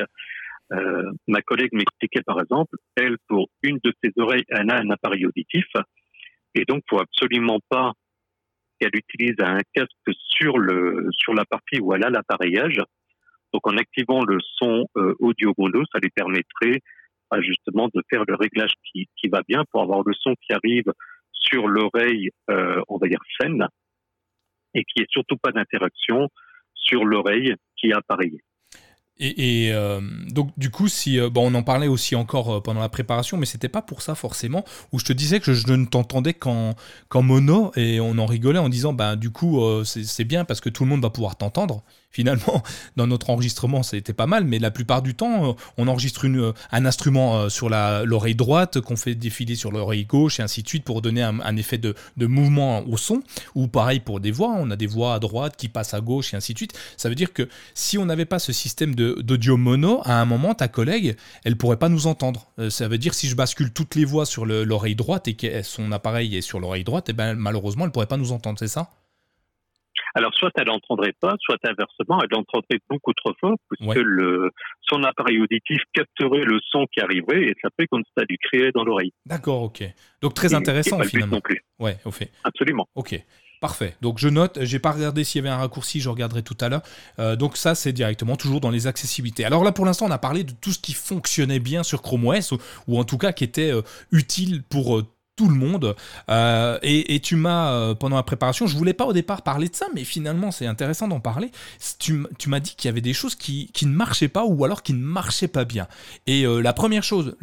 euh, 0.74 1.12
ma 1.28 1.42
collègue 1.42 1.72
m'expliquait 1.74 2.24
par 2.24 2.40
exemple, 2.42 2.76
elle 2.96 3.18
pour 3.28 3.50
une 3.64 3.80
de 3.84 3.94
ses 4.04 4.12
oreilles, 4.18 4.44
elle 4.50 4.70
a 4.70 4.80
un 4.80 4.90
appareil 4.90 5.26
auditif 5.26 5.66
et 6.56 6.66
donc 6.66 6.84
faut 6.90 7.00
absolument 7.00 7.60
pas 7.70 7.94
qu'elle 8.80 8.96
utilise 8.96 9.36
un 9.40 9.60
casque 9.74 9.92
sur 10.14 10.58
le 10.58 11.08
sur 11.12 11.34
la 11.34 11.46
partie 11.46 11.80
où 11.80 11.94
elle 11.94 12.04
a 12.04 12.10
l'appareillage. 12.10 12.82
Donc 13.54 13.66
en 13.68 13.78
activant 13.78 14.24
le 14.24 14.38
son 14.58 14.86
euh, 14.98 15.16
audio 15.20 15.54
mono, 15.58 15.84
ça 15.92 16.00
lui 16.00 16.10
permettrait 16.10 16.82
bah, 17.32 17.42
justement 17.42 17.88
de 17.94 18.02
faire 18.10 18.24
le 18.28 18.36
réglage 18.36 18.74
qui, 18.84 19.08
qui 19.16 19.30
va 19.30 19.42
bien 19.48 19.64
pour 19.72 19.82
avoir 19.82 20.04
le 20.06 20.14
son 20.14 20.36
qui 20.42 20.54
arrive 20.54 20.92
sur 21.32 21.68
l'oreille, 21.68 22.30
euh, 22.50 22.82
on 22.88 22.98
va 22.98 23.08
dire 23.08 23.20
saine, 23.40 23.68
et 24.74 24.84
qui 24.84 25.02
est 25.02 25.10
surtout 25.10 25.38
pas 25.38 25.52
d'interaction 25.52 26.30
sur 26.74 27.06
l'oreille 27.06 27.56
qui 27.78 27.88
est 27.88 27.94
appareillée. 27.94 28.42
Et, 29.20 29.72
euh, 29.74 30.00
donc 30.30 30.52
du 30.58 30.70
coup, 30.70 30.88
si 30.88 31.20
euh, 31.20 31.30
bon, 31.30 31.52
on 31.52 31.56
en 31.56 31.64
parlait 31.64 31.88
aussi 31.88 32.16
encore 32.16 32.58
euh, 32.58 32.62
pendant 32.62 32.82
la 32.82 32.90
préparation, 32.90 33.38
mais 33.38 33.46
c'était 33.46 33.70
pas 33.70 33.82
pour 33.82 34.02
ça 34.02 34.16
forcément. 34.16 34.64
Où 34.92 35.00
je 35.00 35.06
te 35.06 35.14
disais 35.14 35.40
que 35.40 35.54
je 35.54 35.72
ne 35.72 35.86
t'entendais 35.86 36.34
qu'en 36.34 36.76
mono 37.16 37.72
et 37.76 38.00
on 38.00 38.18
en 38.20 38.26
rigolait 38.26 38.60
en 38.60 38.70
disant 38.70 38.94
bah 38.94 39.16
du 39.16 39.32
coup 39.32 39.62
c'est 39.84 40.24
bien 40.24 40.46
parce 40.46 40.62
que 40.62 40.70
tout 40.70 40.84
le 40.84 40.90
monde 40.90 41.02
va 41.02 41.10
pouvoir 41.10 41.36
t'entendre 41.36 41.84
finalement, 42.12 42.64
dans 42.96 43.08
notre 43.08 43.30
enregistrement, 43.30 43.84
c'était 43.84 44.14
pas 44.14 44.28
mal, 44.28 44.44
mais 44.46 44.60
la 44.60 44.72
plupart 44.72 45.02
du 45.02 45.16
temps, 45.16 45.50
euh, 45.50 45.54
on 45.78 45.88
enregistre 45.88 46.28
euh, 46.28 46.54
un 46.72 46.86
instrument 46.86 47.38
euh, 47.38 47.50
sur 47.50 47.70
l'oreille 47.70 48.36
droite 48.36 48.82
qu'on 48.82 48.96
fait 48.96 49.16
défiler 49.16 49.56
sur 49.56 49.72
l'oreille 49.72 50.06
gauche 50.06 50.40
et 50.40 50.44
ainsi 50.44 50.64
de 50.64 50.68
suite 50.68 50.84
pour 50.84 51.02
donner 51.02 51.22
un, 51.22 51.58
effet 51.58 51.78
de, 51.78 51.96
mouvement 52.18 52.84
au 52.88 52.98
son. 52.98 53.22
Ou 53.56 53.68
pareil 53.68 54.00
pour 54.00 54.20
des 54.20 54.32
voix, 54.32 54.54
on 54.58 54.72
a 54.72 54.76
des 54.76 54.88
voix 54.88 55.14
à 55.16 55.20
droite 55.20 55.56
qui 55.58 55.70
passent 55.70 55.94
à 55.94 56.02
gauche 56.02 56.34
et 56.34 56.38
ainsi 56.38 56.54
de 56.54 56.58
suite. 56.58 56.74
Ça 56.98 57.10
veut 57.10 57.16
dire 57.16 57.34
que 57.34 57.48
si 57.74 57.98
on 57.98 58.06
n'avait 58.06 58.26
pas 58.26 58.40
ce 58.40 58.54
système 58.54 58.96
d'audio 58.96 59.58
mono, 59.58 60.02
à 60.06 60.20
un 60.20 60.26
moment, 60.26 60.54
ta 60.54 60.68
collègue, 60.68 61.16
elle 61.44 61.56
pourrait 61.56 61.78
pas 61.78 61.90
nous 61.90 62.08
entendre. 62.08 62.52
Ça 62.70 62.88
veut 62.88 62.98
dire 62.98 63.14
si 63.14 63.28
je 63.28 63.36
bascule 63.36 63.72
toutes 63.72 63.96
les 63.96 64.06
voix 64.06 64.26
sur 64.26 64.46
l'oreille 64.46 64.96
droite 64.96 65.28
et 65.28 65.36
que 65.36 65.62
son 65.64 65.92
appareil 65.92 66.36
est 66.36 66.42
sur 66.42 66.60
l'oreille 66.60 66.84
droite, 66.84 67.08
eh 67.10 67.14
ben, 67.14 67.36
malheureusement, 67.36 67.86
elle 67.86 67.92
pourrait 67.92 68.08
pas 68.08 68.18
nous 68.18 68.32
entendre, 68.32 68.60
c'est 68.60 68.68
ça? 68.68 68.90
Alors, 70.16 70.34
soit 70.34 70.52
elle 70.56 70.68
n'entendrait 70.68 71.14
pas, 71.20 71.36
soit 71.40 71.58
inversement, 71.64 72.22
elle 72.24 72.38
entendrait 72.38 72.80
beaucoup 72.90 73.14
trop 73.14 73.34
fort, 73.40 73.56
puisque 73.70 73.98
le, 73.98 74.52
son 74.82 75.04
appareil 75.04 75.40
auditif 75.40 75.82
capterait 75.94 76.44
le 76.44 76.60
son 76.70 76.86
qui 76.92 77.02
arriverait 77.02 77.44
et 77.44 77.56
ça 77.62 77.70
fait 77.80 77.88
comme 77.88 78.04
ça 78.18 78.24
lui 78.30 78.38
créer 78.38 78.72
dans 78.72 78.84
l'oreille. 78.84 79.14
D'accord, 79.26 79.64
ok. 79.64 79.84
Donc, 80.22 80.34
très 80.34 80.54
intéressant, 80.54 81.02
finalement. 81.04 81.36
non 81.36 81.42
plus. 81.42 81.62
Ouais, 81.80 81.98
au 82.06 82.12
fait. 82.12 82.32
Absolument. 82.44 82.88
Ok. 82.96 83.22
Parfait. 83.60 83.96
Donc 84.02 84.20
je 84.20 84.30
note, 84.30 84.60
j'ai 84.62 84.78
pas 84.78 84.92
regardé 84.92 85.24
s'il 85.24 85.44
y 85.44 85.48
avait 85.48 85.54
un 85.54 85.58
raccourci, 85.58 86.00
je 86.00 86.10
regarderai 86.10 86.44
tout 86.44 86.58
à 86.62 86.70
l'heure. 86.70 86.84
Euh, 87.18 87.36
donc 87.36 87.58
ça, 87.58 87.74
c'est 87.74 87.92
directement 87.92 88.36
toujours 88.36 88.62
dans 88.62 88.70
les 88.70 88.86
accessibilités. 88.86 89.46
Alors 89.46 89.64
là, 89.64 89.72
pour 89.72 89.86
l'instant, 89.86 90.06
on 90.06 90.12
a 90.12 90.20
parlé 90.20 90.44
de 90.44 90.52
tout 90.52 90.72
ce 90.72 90.80
qui 90.80 90.94
fonctionnait 90.94 91.60
bien 91.60 91.82
sur 91.82 92.04
Chrome 92.04 92.28
OS, 92.28 92.54
ou, 92.88 93.00
en 93.00 93.04
tout 93.04 93.18
cas 93.18 93.32
qui 93.32 93.44
était 93.44 93.72
euh, 93.72 93.82
utile 94.12 94.62
pour 94.62 94.98
euh, 94.98 95.06
tout 95.38 95.48
le 95.48 95.56
monde. 95.56 95.96
Euh, 96.30 96.78
et, 96.82 97.20
tu 97.22 97.38
m'as, 97.38 97.72
euh, 97.72 97.96
pendant 97.96 98.18
la 98.18 98.24
préparation, 98.24 98.68
je 98.68 98.76
voulais 98.76 98.94
pas 98.94 99.06
au 99.06 99.14
départ 99.14 99.44
parler 99.44 99.70
de 99.70 99.76
ça, 99.76 99.86
mais 99.94 100.04
finalement 100.04 100.52
c'est 100.52 100.66
intéressant 100.66 101.08
d'en 101.08 101.22
parler. 101.22 101.52
Tu, 102.00 102.26
m'as 102.48 102.60
dit 102.60 102.76
qu'il 102.76 102.90
y 102.90 102.92
avait 102.92 103.02
des 103.02 103.14
choses 103.14 103.36
qui, 103.36 103.72
ne 103.84 103.88
marchaient 103.88 104.28
pas 104.28 104.44
ou 104.44 104.66
alors 104.66 104.84
qui 104.84 104.94
ne 104.94 105.04
marchaient 105.04 105.48
pas 105.48 105.64
bien. 105.64 105.88
Et 106.26 106.46
euh, 106.46 106.60
la 106.60 106.74
première 106.74 107.04
chose, 107.04 107.38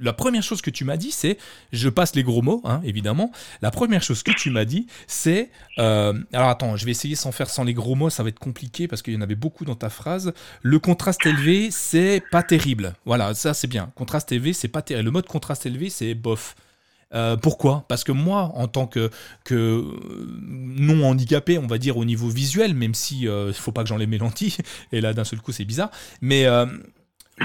la 0.00 0.12
première 0.12 0.42
chose 0.42 0.60
que 0.60 0.70
tu 0.70 0.84
m'as 0.84 0.96
dit, 0.96 1.12
c'est, 1.12 1.38
je 1.72 1.88
passe 1.88 2.16
les 2.16 2.24
gros 2.24 2.42
mots, 2.42 2.62
hein, 2.64 2.80
évidemment. 2.84 3.30
La 3.62 3.70
première 3.70 4.02
chose 4.02 4.24
que 4.24 4.32
tu 4.32 4.50
m'as 4.50 4.64
dit, 4.64 4.88
c'est, 5.06 5.50
alors 5.76 6.48
attends, 6.48 6.76
je 6.76 6.84
vais 6.84 6.90
essayer 6.90 7.14
sans 7.14 7.30
faire 7.30 7.48
sans 7.48 7.62
les 7.62 7.74
gros 7.74 7.94
mots, 7.94 8.10
ça 8.10 8.24
va 8.24 8.30
être 8.30 8.40
compliqué 8.40 8.88
parce 8.88 9.02
qu'il 9.02 9.14
y 9.14 9.16
en 9.16 9.20
avait 9.20 9.36
beaucoup 9.36 9.64
dans 9.64 9.76
ta 9.76 9.88
phrase. 9.88 10.32
Le 10.62 10.80
contraste 10.80 11.24
élevé, 11.24 11.70
c'est 11.70 12.22
pas 12.32 12.42
terrible. 12.42 12.94
Voilà, 13.04 13.34
ça 13.34 13.54
c'est 13.54 13.68
bien. 13.68 13.92
Contraste 13.94 14.32
élevé, 14.32 14.52
c'est 14.52 14.68
pas 14.68 14.82
terrible. 14.82 15.04
Le 15.04 15.12
mode 15.12 15.26
contraste 15.26 15.64
élevé, 15.64 15.90
c'est 15.90 16.14
bof. 16.14 16.56
Euh, 17.14 17.36
pourquoi? 17.36 17.84
Parce 17.88 18.04
que 18.04 18.12
moi, 18.12 18.52
en 18.54 18.68
tant 18.68 18.86
que, 18.86 19.10
non 19.50 21.04
handicapé, 21.04 21.58
on 21.58 21.66
va 21.66 21.78
dire 21.78 21.96
au 21.96 22.04
niveau 22.04 22.28
visuel, 22.28 22.74
même 22.74 22.94
si 22.94 23.22
il 23.22 23.28
euh, 23.28 23.52
faut 23.52 23.72
pas 23.72 23.82
que 23.82 23.88
j'enlève 23.88 24.08
mes 24.08 24.18
lentilles, 24.18 24.56
et 24.92 25.00
là 25.00 25.12
d'un 25.12 25.24
seul 25.24 25.40
coup 25.40 25.52
c'est 25.52 25.64
bizarre, 25.64 25.90
mais 26.20 26.46
euh, 26.46 26.66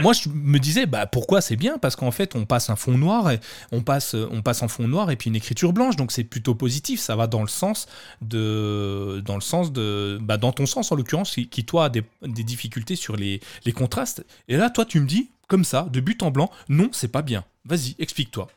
moi, 0.02 0.12
je 0.12 0.28
me 0.28 0.60
disais, 0.60 0.86
bah, 0.86 1.06
pourquoi 1.06 1.40
c'est 1.40 1.56
bien? 1.56 1.78
Parce 1.78 1.96
qu'en 1.96 2.12
fait, 2.12 2.36
on 2.36 2.46
passe 2.46 2.70
un 2.70 2.76
fond 2.76 2.98
noir, 2.98 3.32
et 3.32 3.40
on, 3.72 3.82
passe, 3.82 4.14
on 4.14 4.42
passe 4.42 4.62
en 4.62 4.68
fond 4.68 4.88
noir 4.88 5.10
et 5.10 5.16
puis 5.16 5.30
une 5.30 5.38
écriture 5.38 5.72
blanche, 5.72 5.96
donc 5.96 6.12
c'est 6.12 6.26
plutôt 6.26 6.54
positif. 6.54 7.00
Ça 7.00 7.16
va 7.16 7.28
dans 7.28 7.42
le 7.42 7.48
sens 7.48 7.88
de. 8.22 9.22
Dans 9.26 9.36
le 9.36 9.42
sens 9.42 9.72
de. 9.72 10.18
Bah, 10.22 10.38
dans 10.38 10.52
ton 10.52 10.66
sens, 10.66 10.92
en 10.92 10.96
l'occurrence, 10.96 11.34
qui, 11.34 11.66
toi, 11.66 11.86
a 11.86 11.90
des, 11.90 12.04
difficultés 12.44 12.98
sur 12.98 13.16
les, 13.16 13.40
les 13.64 13.72
contrastes. 13.72 14.26
Et 14.50 14.58
là, 14.58 14.70
toi, 14.70 14.84
tu 14.84 15.00
me 15.00 15.08
dis, 15.08 15.30
comme 15.48 15.64
ça, 15.64 15.88
de 15.90 16.02
but 16.02 16.22
en 16.24 16.32
blanc, 16.32 16.52
non, 16.68 16.90
c'est 16.92 17.08
pas 17.08 17.22
bien. 17.22 17.46
Vas-y, 17.64 17.96
explique-toi. 17.98 18.50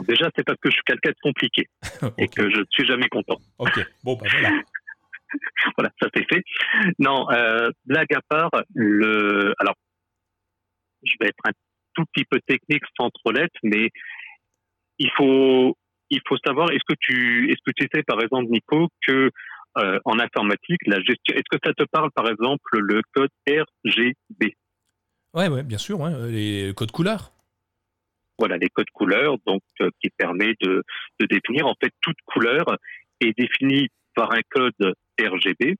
Déjà, 0.00 0.30
c'est 0.36 0.44
parce 0.44 0.58
que 0.60 0.70
je 0.70 0.74
suis 0.74 0.82
quelqu'un 0.84 1.10
de 1.10 1.16
compliqué 1.22 1.68
et 2.18 2.28
que 2.28 2.50
je 2.50 2.60
ne 2.60 2.64
suis 2.70 2.86
jamais 2.86 3.08
content. 3.08 3.38
Ok, 3.58 3.78
bon, 4.02 4.16
bah 4.16 4.26
voilà. 4.30 4.50
voilà, 5.76 5.90
ça 6.00 6.08
c'est 6.14 6.24
fait. 6.28 6.42
Non, 6.98 7.30
euh, 7.30 7.70
blague 7.84 8.12
à 8.14 8.20
part, 8.28 8.50
le, 8.74 9.54
alors, 9.58 9.74
je 11.02 11.12
vais 11.20 11.28
être 11.28 11.40
un 11.44 11.52
tout 11.94 12.04
petit 12.12 12.24
peu 12.24 12.40
technique 12.46 12.84
sans 12.98 13.10
trop 13.10 13.32
l'être, 13.32 13.58
mais 13.62 13.90
il 14.98 15.10
faut, 15.16 15.76
il 16.10 16.20
faut 16.26 16.36
savoir, 16.44 16.70
est-ce 16.70 16.84
que 16.86 16.96
tu, 16.98 17.50
est-ce 17.50 17.60
que 17.64 17.72
tu 17.76 17.88
sais, 17.92 18.02
par 18.02 18.20
exemple, 18.20 18.50
Nico, 18.50 18.88
que 19.06 19.30
euh, 19.78 19.98
en 20.04 20.18
informatique, 20.18 20.80
la 20.86 20.98
gestion, 20.98 21.34
est-ce 21.34 21.48
que 21.50 21.58
ça 21.64 21.72
te 21.72 21.84
parle, 21.84 22.10
par 22.14 22.28
exemple, 22.28 22.78
le 22.78 23.02
code 23.14 23.30
RGB 23.48 24.54
Ouais, 25.34 25.48
ouais, 25.48 25.62
bien 25.62 25.78
sûr, 25.78 25.98
ouais, 25.98 26.12
les 26.30 26.74
codes 26.74 26.90
couleurs. 26.90 27.32
Voilà, 28.42 28.56
les 28.56 28.70
codes 28.70 28.90
couleurs, 28.92 29.36
donc 29.46 29.62
euh, 29.80 29.88
qui 30.00 30.10
permet 30.10 30.56
de, 30.60 30.82
définir 31.30 31.64
en 31.68 31.74
fait 31.80 31.92
toute 32.00 32.16
couleur 32.24 32.64
est 33.20 33.38
définie 33.38 33.86
par 34.16 34.32
un 34.32 34.40
code 34.50 34.94
RGB, 35.16 35.76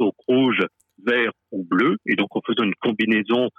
donc 0.00 0.14
rouge, 0.26 0.66
vert 0.98 1.30
ou 1.52 1.62
bleu. 1.62 1.96
Et 2.06 2.16
donc, 2.16 2.34
en 2.34 2.40
faisant 2.44 2.64
une 2.64 2.74
combinaison 2.80 3.50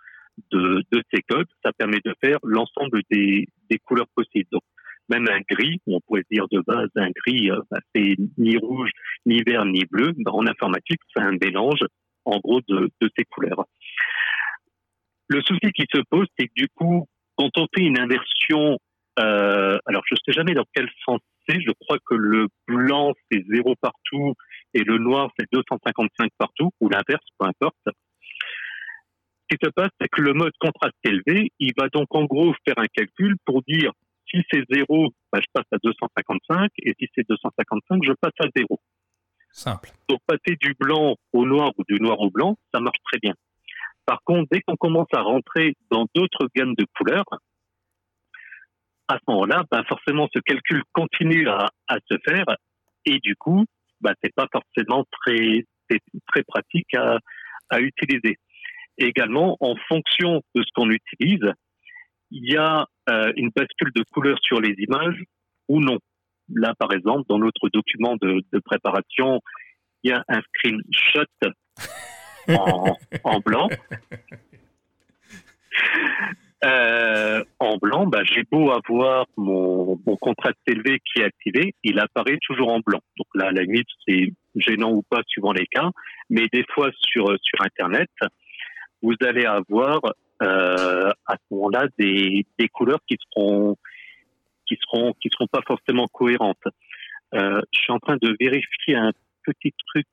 de, 0.51 0.83
ces 1.13 1.21
codes, 1.21 1.47
ça 1.63 1.71
permet 1.71 2.01
de 2.03 2.13
faire 2.21 2.37
l'ensemble 2.43 2.99
des, 3.09 3.47
couleurs 3.85 4.09
possibles. 4.13 4.49
Donc, 4.51 4.63
même 5.07 5.25
un 5.29 5.39
gris, 5.49 5.79
on 5.87 6.01
pourrait 6.01 6.25
dire 6.29 6.47
de 6.51 6.59
base 6.67 6.89
un 6.97 7.11
gris, 7.11 7.49
euh, 7.49 7.61
bah, 7.71 7.79
c'est 7.95 8.17
ni 8.37 8.57
rouge, 8.57 8.89
ni 9.25 9.41
vert, 9.41 9.63
ni 9.63 9.85
bleu. 9.85 10.11
Bah, 10.17 10.31
en 10.33 10.45
informatique, 10.45 10.99
c'est 11.15 11.23
un 11.23 11.37
mélange, 11.41 11.79
en 12.25 12.39
gros, 12.39 12.59
de 12.67 13.09
ces 13.17 13.23
couleurs. 13.23 13.63
Le 15.29 15.41
souci 15.43 15.71
qui 15.71 15.85
se 15.89 16.01
pose, 16.09 16.27
c'est 16.37 16.47
que 16.47 16.53
du 16.57 16.67
coup, 16.75 17.07
quand 17.37 17.49
on 17.57 17.67
fait 17.73 17.83
une 17.83 17.99
inversion, 17.99 18.77
euh, 19.19 19.77
alors 19.85 20.03
je 20.07 20.15
ne 20.15 20.19
sais 20.25 20.33
jamais 20.33 20.53
dans 20.53 20.65
quel 20.73 20.89
sens 21.05 21.19
c'est, 21.47 21.61
je 21.61 21.71
crois 21.79 21.97
que 22.05 22.15
le 22.15 22.47
blanc 22.67 23.13
c'est 23.31 23.43
zéro 23.49 23.75
partout 23.81 24.33
et 24.73 24.83
le 24.83 24.97
noir 24.97 25.31
c'est 25.39 25.47
255 25.51 26.29
partout, 26.37 26.71
ou 26.81 26.89
l'inverse, 26.89 27.25
peu 27.39 27.47
importe. 27.47 27.77
Ce 29.49 29.55
qui 29.55 29.65
se 29.65 29.69
passe, 29.69 29.91
c'est 29.99 30.09
que 30.09 30.21
le 30.21 30.33
mode 30.33 30.51
contraste 30.59 30.97
élevé, 31.05 31.51
il 31.59 31.71
va 31.77 31.87
donc 31.87 32.13
en 32.13 32.25
gros 32.25 32.53
faire 32.65 32.77
un 32.77 32.87
calcul 32.93 33.35
pour 33.45 33.61
dire 33.63 33.91
si 34.29 34.43
c'est 34.51 34.63
zéro, 34.69 35.13
bah, 35.31 35.39
je 35.41 35.47
passe 35.53 35.65
à 35.71 35.77
255, 35.81 36.69
et 36.83 36.93
si 36.99 37.07
c'est 37.15 37.25
255, 37.29 38.03
je 38.03 38.11
passe 38.19 38.33
à 38.39 38.47
zéro. 38.55 38.79
Simple. 39.51 39.89
Donc 40.09 40.19
passer 40.27 40.57
du 40.59 40.75
blanc 40.77 41.15
au 41.31 41.45
noir 41.45 41.71
ou 41.77 41.83
du 41.87 41.99
noir 42.01 42.19
au 42.19 42.29
blanc, 42.29 42.57
ça 42.73 42.81
marche 42.81 42.99
très 43.05 43.19
bien. 43.19 43.33
Par 44.07 44.23
contre, 44.23 44.47
dès 44.49 44.61
qu'on 44.61 44.77
commence 44.77 45.09
à 45.13 45.21
rentrer 45.21 45.75
dans 45.91 46.05
d'autres 46.15 46.47
gammes 46.55 46.75
de 46.75 46.85
couleurs, 46.97 47.25
à 49.09 49.15
ce 49.15 49.23
moment-là, 49.27 49.65
bah, 49.69 49.83
forcément, 49.87 50.29
ce 50.33 50.39
calcul 50.39 50.81
continue 50.93 51.49
à, 51.49 51.67
se 52.09 52.17
faire 52.25 52.45
et 53.05 53.19
du 53.19 53.35
coup, 53.35 53.65
bah, 53.99 54.13
c'est 54.23 54.33
pas 54.33 54.47
forcément 54.49 55.03
très, 55.11 55.65
très 56.27 56.43
pratique 56.43 56.93
à, 56.95 57.19
utiliser. 57.79 58.37
également, 58.97 59.57
en 59.59 59.75
fonction 59.89 60.41
de 60.55 60.63
ce 60.63 60.71
qu'on 60.73 60.89
utilise, 60.89 61.51
il 62.31 62.49
y 62.49 62.55
a 62.55 62.85
euh, 63.09 63.33
une 63.35 63.49
bascule 63.53 63.91
de 63.93 64.03
couleurs 64.13 64.39
sur 64.41 64.61
les 64.61 64.73
images 64.77 65.21
ou 65.67 65.81
non. 65.81 65.99
Là, 66.47 66.73
par 66.79 66.93
exemple, 66.93 67.23
dans 67.27 67.39
notre 67.39 67.67
document 67.67 68.15
de 68.15 68.59
préparation, 68.63 69.41
il 70.03 70.11
y 70.11 70.13
a 70.13 70.23
un 70.29 70.39
screenshot 70.39 71.25
en, 72.49 73.39
blanc. 73.39 73.69
Euh, 76.63 77.43
en 77.59 77.77
blanc, 77.77 78.07
bah, 78.07 78.23
j'ai 78.23 78.43
beau 78.43 78.71
avoir 78.71 79.27
mon, 79.37 79.99
mon 80.05 80.15
contraste 80.17 80.57
élevé 80.65 80.99
qui 81.05 81.21
est 81.21 81.25
activé, 81.25 81.75
il 81.83 81.99
apparaît 81.99 82.39
toujours 82.41 82.71
en 82.71 82.79
blanc. 82.79 82.99
Donc 83.17 83.27
là, 83.35 83.49
à 83.49 83.51
la 83.51 83.61
limite, 83.61 83.87
c'est 84.07 84.33
gênant 84.55 84.91
ou 84.91 85.03
pas 85.03 85.21
suivant 85.27 85.51
les 85.51 85.67
cas, 85.67 85.91
mais 86.29 86.47
des 86.51 86.65
fois 86.73 86.89
sur 86.99 87.27
sur 87.41 87.61
Internet, 87.61 88.09
vous 89.03 89.13
allez 89.21 89.45
avoir 89.45 89.99
euh, 90.41 91.11
à 91.25 91.35
ce 91.35 91.53
moment-là 91.53 91.87
des, 91.97 92.45
des 92.59 92.67
couleurs 92.69 92.99
qui 93.07 93.17
seront 93.29 93.75
qui 94.67 94.77
seront 94.81 95.13
qui 95.21 95.29
seront 95.31 95.47
pas 95.47 95.61
forcément 95.65 96.07
cohérentes. 96.07 96.57
Euh, 97.33 97.61
je 97.71 97.79
suis 97.79 97.93
en 97.93 97.99
train 97.99 98.17
de 98.21 98.35
vérifier 98.39 98.95
un 98.95 99.11
petit 99.43 99.73
truc 99.87 100.07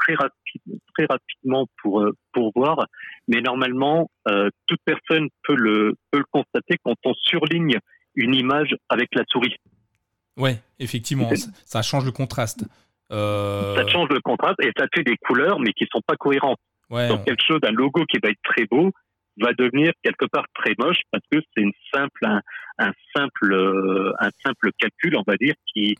très, 0.00 0.14
rapide, 0.14 0.80
très 0.96 1.06
rapidement 1.06 1.66
pour, 1.82 2.00
euh, 2.00 2.12
pour 2.32 2.52
voir, 2.54 2.86
mais 3.26 3.40
normalement, 3.40 4.10
euh, 4.28 4.48
toute 4.66 4.80
personne 4.84 5.28
peut 5.44 5.56
le, 5.56 5.94
peut 6.10 6.18
le 6.18 6.26
constater 6.30 6.76
quand 6.82 6.96
on 7.04 7.14
surligne 7.14 7.78
une 8.14 8.34
image 8.34 8.74
avec 8.88 9.08
la 9.14 9.24
souris. 9.28 9.54
Ouais, 10.36 10.58
effectivement, 10.78 11.30
ça, 11.64 11.82
change 11.82 12.04
le 12.04 12.12
contraste. 12.12 12.64
Euh... 13.10 13.74
Ça 13.74 13.86
change 13.88 14.08
le 14.10 14.20
contraste 14.20 14.60
et 14.62 14.70
ça 14.76 14.86
fait 14.94 15.02
des 15.02 15.16
couleurs, 15.16 15.58
mais 15.58 15.72
qui 15.72 15.86
sont 15.92 16.02
pas 16.06 16.16
cohérentes. 16.16 16.60
Ouais, 16.90 17.08
Donc 17.08 17.24
quelque 17.24 17.42
chose, 17.46 17.58
un 17.64 17.72
logo 17.72 18.04
qui 18.06 18.18
va 18.22 18.30
être 18.30 18.40
très 18.44 18.64
beau, 18.66 18.92
va 19.40 19.52
devenir 19.52 19.92
quelque 20.02 20.26
part 20.26 20.46
très 20.54 20.74
moche 20.78 21.00
parce 21.10 21.24
que 21.30 21.38
c'est 21.40 21.62
une 21.62 21.72
simple, 21.92 22.24
un, 22.24 22.40
un, 22.78 22.92
simple, 23.14 23.52
euh, 23.52 24.12
un 24.20 24.30
simple 24.44 24.70
calcul, 24.78 25.16
on 25.16 25.24
va 25.26 25.36
dire, 25.36 25.54
qui, 25.66 25.96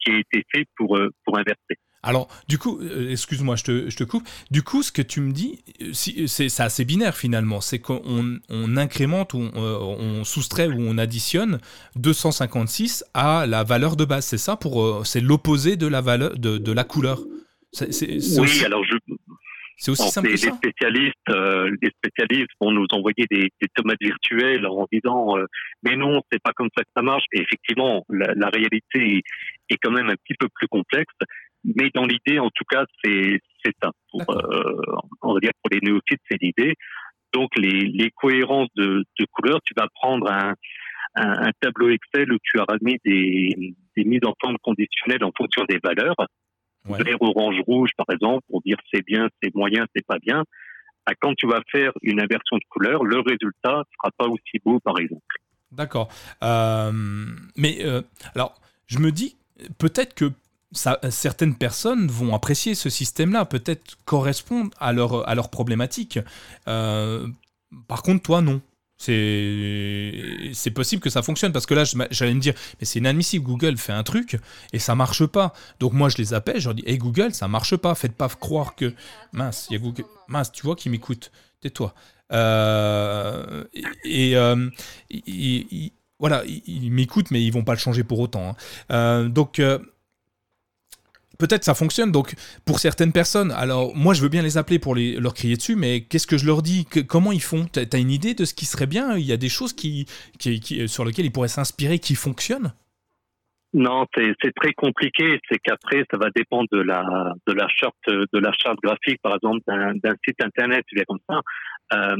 qui 0.00 0.10
a 0.10 0.18
été 0.18 0.44
fait 0.52 0.64
pour, 0.76 0.96
euh, 0.96 1.10
pour 1.24 1.38
inverser. 1.38 1.76
Alors, 2.02 2.28
du 2.48 2.58
coup, 2.58 2.80
euh, 2.80 3.10
excuse-moi, 3.10 3.56
je 3.56 3.64
te, 3.64 3.90
je 3.90 3.96
te, 3.96 4.04
coupe. 4.04 4.22
Du 4.50 4.62
coup, 4.62 4.82
ce 4.82 4.92
que 4.92 5.02
tu 5.02 5.20
me 5.20 5.32
dis, 5.32 5.64
euh, 5.82 5.92
c'est 5.92 6.60
assez 6.60 6.84
binaire 6.84 7.16
finalement. 7.16 7.60
C'est 7.60 7.80
qu'on 7.80 8.38
on 8.48 8.76
incrémente 8.76 9.34
ou 9.34 9.38
on, 9.38 9.62
euh, 9.62 9.78
on, 9.80 10.24
soustrait 10.24 10.68
ou 10.68 10.76
on 10.78 10.96
additionne 10.96 11.58
256 11.96 13.04
à 13.14 13.46
la 13.46 13.64
valeur 13.64 13.96
de 13.96 14.04
base. 14.04 14.26
C'est 14.26 14.38
ça 14.38 14.56
pour, 14.56 15.04
c'est 15.06 15.20
l'opposé 15.20 15.76
de 15.76 15.88
la 15.88 16.00
valeur 16.00 16.38
de, 16.38 16.58
de 16.58 16.72
la 16.72 16.84
couleur. 16.84 17.20
oui, 17.80 18.64
alors 18.64 18.84
je. 18.84 18.96
C'est 19.80 19.92
aussi 19.92 20.08
simple 20.10 20.26
les, 20.26 20.34
que 20.34 20.40
ça. 20.40 20.50
Les 20.50 20.56
spécialistes, 20.56 21.28
les 21.82 21.90
spécialistes 21.90 22.50
vont 22.60 22.72
nous 22.72 22.86
envoyer 22.90 23.26
des, 23.30 23.48
des 23.60 23.68
tomates 23.76 24.00
virtuelles 24.00 24.66
en 24.66 24.88
disant 24.90 25.36
mais 25.84 25.94
non, 25.94 26.20
c'est 26.32 26.42
pas 26.42 26.52
comme 26.52 26.68
ça 26.76 26.82
que 26.82 26.90
ça 26.96 27.02
marche. 27.02 27.22
Et 27.32 27.40
effectivement, 27.40 28.04
la, 28.08 28.34
la 28.34 28.48
réalité 28.48 29.22
est 29.68 29.76
quand 29.80 29.92
même 29.92 30.08
un 30.08 30.16
petit 30.16 30.34
peu 30.36 30.48
plus 30.52 30.66
complexe. 30.66 31.14
Mais 31.64 31.90
dans 31.94 32.04
l'idée, 32.04 32.38
en 32.38 32.50
tout 32.50 32.64
cas, 32.70 32.84
c'est 33.04 33.40
ça. 33.82 33.90
Pour, 34.10 34.22
euh, 34.30 34.80
on 35.22 35.34
va 35.34 35.40
dire 35.40 35.50
pour 35.62 35.70
les 35.70 35.80
néophytes, 35.82 36.20
c'est 36.30 36.40
l'idée. 36.40 36.74
Donc 37.32 37.50
les, 37.56 37.80
les 37.80 38.10
cohérences 38.10 38.70
de, 38.76 39.04
de 39.18 39.26
couleurs, 39.32 39.60
tu 39.64 39.74
vas 39.76 39.86
prendre 39.94 40.30
un, 40.30 40.54
un, 41.16 41.46
un, 41.46 41.50
tableau 41.60 41.90
Excel 41.90 42.32
où 42.32 42.38
tu 42.42 42.58
as 42.58 42.64
mis 42.80 42.96
des, 43.04 43.74
des 43.96 44.04
mises 44.04 44.24
en 44.24 44.34
forme 44.40 44.56
conditionnelles 44.62 45.24
en 45.24 45.32
fonction 45.36 45.64
des 45.68 45.78
valeurs. 45.82 46.16
Ouais. 46.88 47.02
Vert, 47.02 47.20
orange, 47.20 47.56
rouge, 47.66 47.90
par 47.96 48.06
exemple, 48.10 48.44
pour 48.48 48.62
dire 48.62 48.78
c'est 48.92 49.04
bien, 49.04 49.28
c'est 49.42 49.54
moyen, 49.54 49.84
c'est 49.94 50.06
pas 50.06 50.18
bien. 50.18 50.44
À 51.04 51.14
quand 51.14 51.34
tu 51.34 51.46
vas 51.46 51.60
faire 51.70 51.92
une 52.02 52.20
inversion 52.20 52.56
de 52.56 52.64
couleur, 52.70 53.04
le 53.04 53.18
résultat 53.20 53.82
sera 53.96 54.10
pas 54.16 54.26
aussi 54.26 54.58
beau, 54.64 54.78
par 54.80 54.98
exemple. 54.98 55.36
D'accord. 55.72 56.08
Euh, 56.42 56.92
mais 57.56 57.84
euh, 57.84 58.00
alors, 58.34 58.54
je 58.86 58.98
me 58.98 59.10
dis 59.10 59.36
peut-être 59.78 60.14
que 60.14 60.32
ça, 60.72 60.98
certaines 61.10 61.54
personnes 61.54 62.08
vont 62.08 62.34
apprécier 62.34 62.74
ce 62.74 62.90
système-là, 62.90 63.44
peut-être 63.44 63.96
correspondre 64.04 64.70
à 64.78 64.92
leur, 64.92 65.28
à 65.28 65.34
leur 65.34 65.48
problématique. 65.50 66.18
Euh, 66.66 67.26
par 67.86 68.02
contre, 68.02 68.22
toi, 68.22 68.40
non. 68.40 68.60
C'est 69.00 70.72
possible 70.74 71.00
que 71.00 71.08
ça 71.08 71.22
fonctionne 71.22 71.52
parce 71.52 71.66
que 71.66 71.74
là, 71.74 71.84
j'allais 72.10 72.34
me 72.34 72.40
dire, 72.40 72.54
mais 72.80 72.84
c'est 72.84 72.98
inadmissible, 72.98 73.44
Google 73.44 73.78
fait 73.78 73.92
un 73.92 74.02
truc 74.02 74.38
et 74.72 74.80
ça 74.80 74.96
marche 74.96 75.24
pas. 75.24 75.52
Donc 75.78 75.92
moi, 75.92 76.08
je 76.08 76.16
les 76.16 76.34
appelle, 76.34 76.60
je 76.60 76.64
leur 76.64 76.74
dis, 76.74 76.82
hey 76.84 76.98
Google, 76.98 77.32
ça 77.32 77.46
marche 77.46 77.76
pas, 77.76 77.94
faites 77.94 78.14
pas 78.14 78.28
croire 78.28 78.74
que. 78.74 78.92
Mince, 79.32 79.68
Google. 79.70 80.04
Mince, 80.26 80.50
tu 80.50 80.64
vois 80.64 80.74
qui 80.74 80.90
m'écoute, 80.90 81.30
tais-toi. 81.60 81.94
Euh, 82.32 83.64
et, 84.04 84.36
euh, 84.36 84.68
voilà, 86.18 86.42
ils 86.44 86.90
m'écoutent, 86.90 87.30
mais 87.30 87.42
ils 87.42 87.52
vont 87.52 87.62
pas 87.62 87.74
le 87.74 87.78
changer 87.78 88.02
pour 88.02 88.18
autant. 88.18 88.50
Hein. 88.50 88.56
Euh, 88.90 89.28
donc 89.28 89.62
peut-être 91.38 91.64
ça 91.64 91.74
fonctionne 91.74 92.12
donc 92.12 92.34
pour 92.66 92.78
certaines 92.78 93.12
personnes. 93.12 93.52
Alors 93.52 93.94
moi 93.96 94.14
je 94.14 94.22
veux 94.22 94.28
bien 94.28 94.42
les 94.42 94.58
appeler 94.58 94.78
pour 94.78 94.94
leur 94.94 95.34
crier 95.34 95.56
dessus, 95.56 95.76
mais 95.76 96.02
qu'est-ce 96.02 96.26
que 96.26 96.38
je 96.38 96.46
leur 96.46 96.62
dis? 96.62 96.86
Comment 97.08 97.32
ils 97.32 97.42
font? 97.42 97.66
T'as 97.72 97.82
as 97.92 97.98
une 97.98 98.10
idée 98.10 98.34
de 98.34 98.44
ce 98.44 98.54
qui 98.54 98.66
serait 98.66 98.86
bien? 98.86 99.16
Il 99.16 99.24
y 99.24 99.32
a 99.32 99.36
des 99.36 99.48
choses 99.48 99.72
qui, 99.72 100.06
qui, 100.38 100.88
sur 100.88 101.04
lesquelles 101.04 101.26
ils 101.26 101.32
pourraient 101.32 101.48
s'inspirer 101.48 101.98
qui 101.98 102.14
fonctionnent? 102.14 102.72
Non, 103.74 104.06
c'est 104.14 104.54
très 104.56 104.72
compliqué. 104.72 105.38
C'est 105.46 105.58
qu'après, 105.58 106.02
ça 106.10 106.16
va 106.16 106.30
dépendre 106.34 106.68
de 106.72 106.80
la 106.80 107.04
de 107.46 107.54
charte 108.56 108.78
graphique, 108.82 109.20
par 109.22 109.34
exemple, 109.34 109.60
d'un 109.66 110.14
site 110.26 110.42
internet, 110.42 110.84
bien 110.90 111.04
comme 111.06 111.18
ça. 111.28 111.40
Euh, 111.92 112.16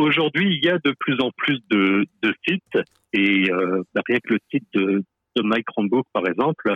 Aujourd'hui, 0.00 0.56
il 0.56 0.64
y 0.64 0.70
a 0.70 0.78
de 0.82 0.94
plus 0.98 1.20
en 1.20 1.30
plus 1.36 1.60
de, 1.68 2.06
sites 2.48 2.78
et 3.12 3.50
euh, 3.50 3.82
rien 4.08 4.18
que 4.24 4.34
le 4.34 4.38
site 4.50 4.66
de, 4.72 5.02
de 5.36 5.42
My 5.44 5.62
Chromebook, 5.64 6.06
par 6.12 6.26
exemple, 6.26 6.72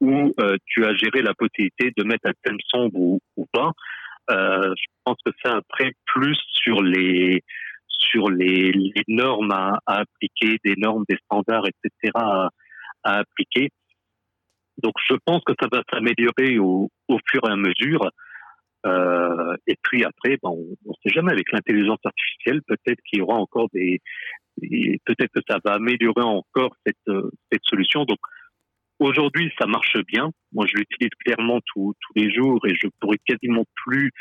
où 0.00 0.32
euh, 0.40 0.56
tu 0.66 0.84
as 0.84 0.94
géré 0.94 1.22
la 1.22 1.34
possibilité 1.34 1.92
de 1.96 2.04
mettre 2.04 2.28
un 2.28 2.32
thème 2.42 2.58
sombre 2.68 2.98
ou, 2.98 3.20
ou 3.36 3.46
pas. 3.52 3.72
Euh, 4.30 4.74
je 4.76 4.86
pense 5.04 5.16
que 5.24 5.32
c'est 5.42 5.50
après 5.50 5.92
plus 6.06 6.38
sur 6.50 6.82
les 6.82 7.42
sur 7.88 8.30
les, 8.30 8.70
les 8.72 9.02
normes 9.08 9.50
à, 9.50 9.80
à, 9.86 10.00
appliquer, 10.00 10.58
des 10.64 10.74
normes, 10.76 11.04
des 11.08 11.18
standards, 11.24 11.66
etc. 11.66 12.12
à, 12.14 12.48
à 13.02 13.18
appliquer. 13.18 13.70
Donc, 14.82 14.94
je 15.08 15.14
pense 15.24 15.42
que 15.44 15.52
ça 15.60 15.68
va 15.70 15.82
s'améliorer 15.92 16.58
au, 16.58 16.90
au 17.08 17.18
fur 17.28 17.40
et 17.48 17.52
à 17.52 17.56
mesure. 17.56 18.08
Euh, 18.86 19.56
et 19.66 19.76
puis 19.82 20.04
après, 20.04 20.38
ben, 20.42 20.50
on 20.50 20.76
ne 20.86 20.94
sait 21.02 21.14
jamais 21.14 21.32
avec 21.32 21.50
l'intelligence 21.52 21.98
artificielle, 22.04 22.62
peut-être 22.62 23.00
qu'il 23.04 23.18
y 23.18 23.22
aura 23.22 23.36
encore 23.36 23.68
des, 23.72 24.00
peut-être 25.04 25.32
que 25.34 25.40
ça 25.48 25.58
va 25.64 25.74
améliorer 25.74 26.22
encore 26.22 26.74
cette, 26.86 26.96
euh, 27.08 27.30
cette 27.50 27.64
solution. 27.64 28.04
Donc 28.04 28.18
aujourd'hui, 28.98 29.52
ça 29.58 29.66
marche 29.66 29.96
bien. 30.06 30.30
Moi, 30.52 30.66
je 30.66 30.78
l'utilise 30.78 31.10
clairement 31.24 31.60
tous 31.74 31.94
les 32.14 32.32
jours 32.32 32.60
et 32.66 32.74
je 32.74 32.88
pourrais 33.00 33.18
quasiment 33.26 33.64
plus 33.84 34.12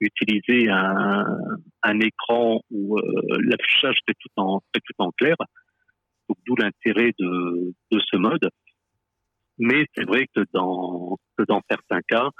utiliser 0.00 0.68
un, 0.70 1.24
un 1.82 2.00
écran 2.00 2.60
où 2.70 2.98
euh, 2.98 3.02
l'affichage 3.42 3.96
est 4.08 4.14
tout 4.18 4.32
en 4.36 4.60
tout 4.72 4.94
en 4.98 5.10
clair. 5.12 5.36
D'où 6.46 6.56
l'intérêt 6.56 7.12
de, 7.18 7.74
de 7.90 8.00
ce 8.00 8.16
mode. 8.16 8.48
Mais 9.58 9.86
c'est 9.94 10.04
vrai 10.04 10.26
que 10.34 10.42
dans 10.52 11.18
que 11.36 11.44
dans 11.44 11.60
certains 11.70 12.00
cas, 12.08 12.30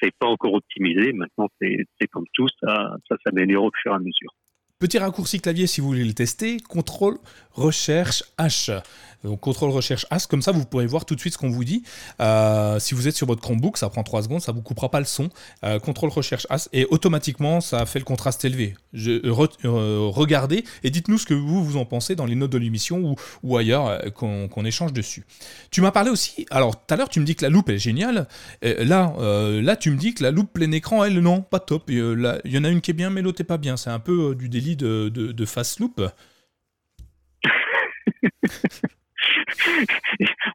c'est 0.00 0.14
pas 0.18 0.26
encore 0.26 0.54
optimisé. 0.54 1.12
Maintenant, 1.12 1.48
c'est 1.60 2.06
comme 2.10 2.26
tout, 2.32 2.48
ça, 2.60 2.96
ça 3.08 3.16
s'améliore 3.24 3.64
au 3.64 3.70
fur 3.82 3.92
et 3.92 3.96
à 3.96 3.98
mesure. 3.98 4.34
Petit 4.78 4.98
raccourci 4.98 5.40
clavier 5.40 5.66
si 5.66 5.80
vous 5.80 5.86
voulez 5.86 6.04
le 6.04 6.12
tester, 6.12 6.58
contrôle 6.60 7.16
recherche 7.54 8.24
H. 8.38 8.82
Donc 9.24 9.40
contrôle 9.40 9.70
recherche 9.70 10.06
H, 10.10 10.26
comme 10.26 10.42
ça 10.42 10.52
vous 10.52 10.66
pourrez 10.66 10.86
voir 10.86 11.06
tout 11.06 11.14
de 11.14 11.20
suite 11.20 11.32
ce 11.32 11.38
qu'on 11.38 11.48
vous 11.48 11.64
dit. 11.64 11.82
Euh, 12.20 12.78
si 12.78 12.94
vous 12.94 13.08
êtes 13.08 13.16
sur 13.16 13.26
votre 13.26 13.40
Chromebook, 13.40 13.78
ça 13.78 13.88
prend 13.88 14.02
3 14.02 14.24
secondes, 14.24 14.42
ça 14.42 14.52
vous 14.52 14.60
coupera 14.60 14.90
pas 14.90 14.98
le 14.98 15.06
son. 15.06 15.30
Euh, 15.64 15.78
contrôle 15.78 16.10
recherche 16.10 16.46
H 16.50 16.68
et 16.74 16.86
automatiquement 16.90 17.62
ça 17.62 17.86
fait 17.86 17.98
le 17.98 18.04
contraste 18.04 18.44
élevé. 18.44 18.74
Je, 18.92 19.12
euh, 19.12 20.10
regardez 20.12 20.62
et 20.84 20.90
dites-nous 20.90 21.16
ce 21.16 21.24
que 21.24 21.32
vous 21.32 21.64
vous 21.64 21.78
en 21.78 21.86
pensez 21.86 22.14
dans 22.14 22.26
les 22.26 22.34
notes 22.34 22.52
de 22.52 22.58
l'émission 22.58 23.16
ou, 23.42 23.56
ailleurs 23.56 24.12
qu'on 24.12 24.64
échange 24.66 24.92
dessus. 24.92 25.24
Tu 25.70 25.80
m'as 25.80 25.92
parlé 25.92 26.10
aussi, 26.10 26.44
alors 26.50 26.76
tout 26.76 26.92
à 26.92 26.98
l'heure 26.98 27.08
tu 27.08 27.20
me 27.20 27.24
dis 27.24 27.34
que 27.34 27.42
la 27.42 27.48
loupe 27.48 27.70
est 27.70 27.78
géniale. 27.78 28.28
là, 28.62 29.14
là 29.18 29.76
tu 29.76 29.90
me 29.90 29.96
dis 29.96 30.12
que 30.12 30.22
la 30.22 30.30
loupe 30.30 30.52
plein 30.52 30.70
écran, 30.72 31.02
elle 31.02 31.18
non, 31.20 31.40
pas 31.40 31.60
top. 31.60 31.84
Il 31.88 31.96
y 32.44 32.58
en 32.58 32.64
a 32.64 32.68
une 32.68 32.82
qui 32.82 32.90
est 32.90 32.94
bien 32.94 33.08
mais 33.08 33.22
l'autre 33.22 33.40
est 33.40 33.44
pas 33.44 33.56
bien. 33.56 33.78
C'est 33.78 33.90
un 33.90 33.98
peu 33.98 34.34
du 34.34 34.50
délit 34.66 34.76
de, 34.76 35.08
de, 35.08 35.44
face 35.44 35.78
loop 35.78 35.98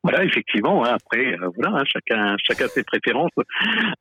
voilà, 0.03 0.23
effectivement. 0.23 0.85
Hein, 0.85 0.95
après, 0.95 1.33
euh, 1.33 1.49
voilà, 1.55 1.79
hein, 1.79 1.83
chacun, 1.85 2.35
chacun 2.43 2.67
ses 2.67 2.83
préférences. 2.83 3.31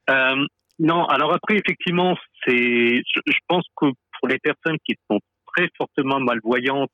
Euh, 0.08 0.46
non, 0.78 1.04
alors 1.06 1.32
après, 1.32 1.56
effectivement, 1.56 2.16
c'est, 2.44 2.96
je, 2.96 3.38
pense 3.48 3.64
que 3.76 3.86
pour 4.18 4.28
les 4.28 4.38
personnes 4.38 4.76
qui 4.84 4.94
sont 5.10 5.18
très 5.54 5.68
fortement 5.76 6.20
malvoyantes, 6.20 6.90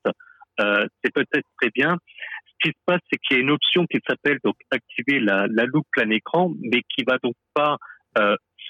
euh, 0.60 0.86
c'est 1.02 1.12
peut-être 1.12 1.46
très 1.60 1.70
bien. 1.74 1.98
Ce 2.46 2.52
qui 2.62 2.70
se 2.70 2.80
passe, 2.84 3.00
c'est 3.10 3.18
qu'il 3.18 3.36
y 3.36 3.40
a 3.40 3.42
une 3.42 3.50
option 3.50 3.84
qui 3.86 3.98
s'appelle 4.08 4.38
donc 4.42 4.56
activer 4.70 5.20
la, 5.20 5.46
loupe 5.66 5.86
plein 5.92 6.08
écran, 6.10 6.52
mais 6.60 6.82
qui 6.94 7.04
va 7.06 7.18
donc 7.22 7.34
pas 7.54 7.76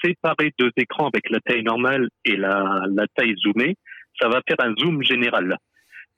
séparer 0.05 0.53
deux 0.59 0.73
écrans 0.77 1.07
avec 1.07 1.31
la 1.31 1.39
taille 1.41 1.63
normale 1.63 2.09
et 2.25 2.37
la 2.37 3.07
taille 3.15 3.37
zoomée 3.45 3.77
ça 4.21 4.29
va 4.29 4.41
faire 4.47 4.57
un 4.61 4.75
zoom 4.77 5.03
général. 5.03 5.57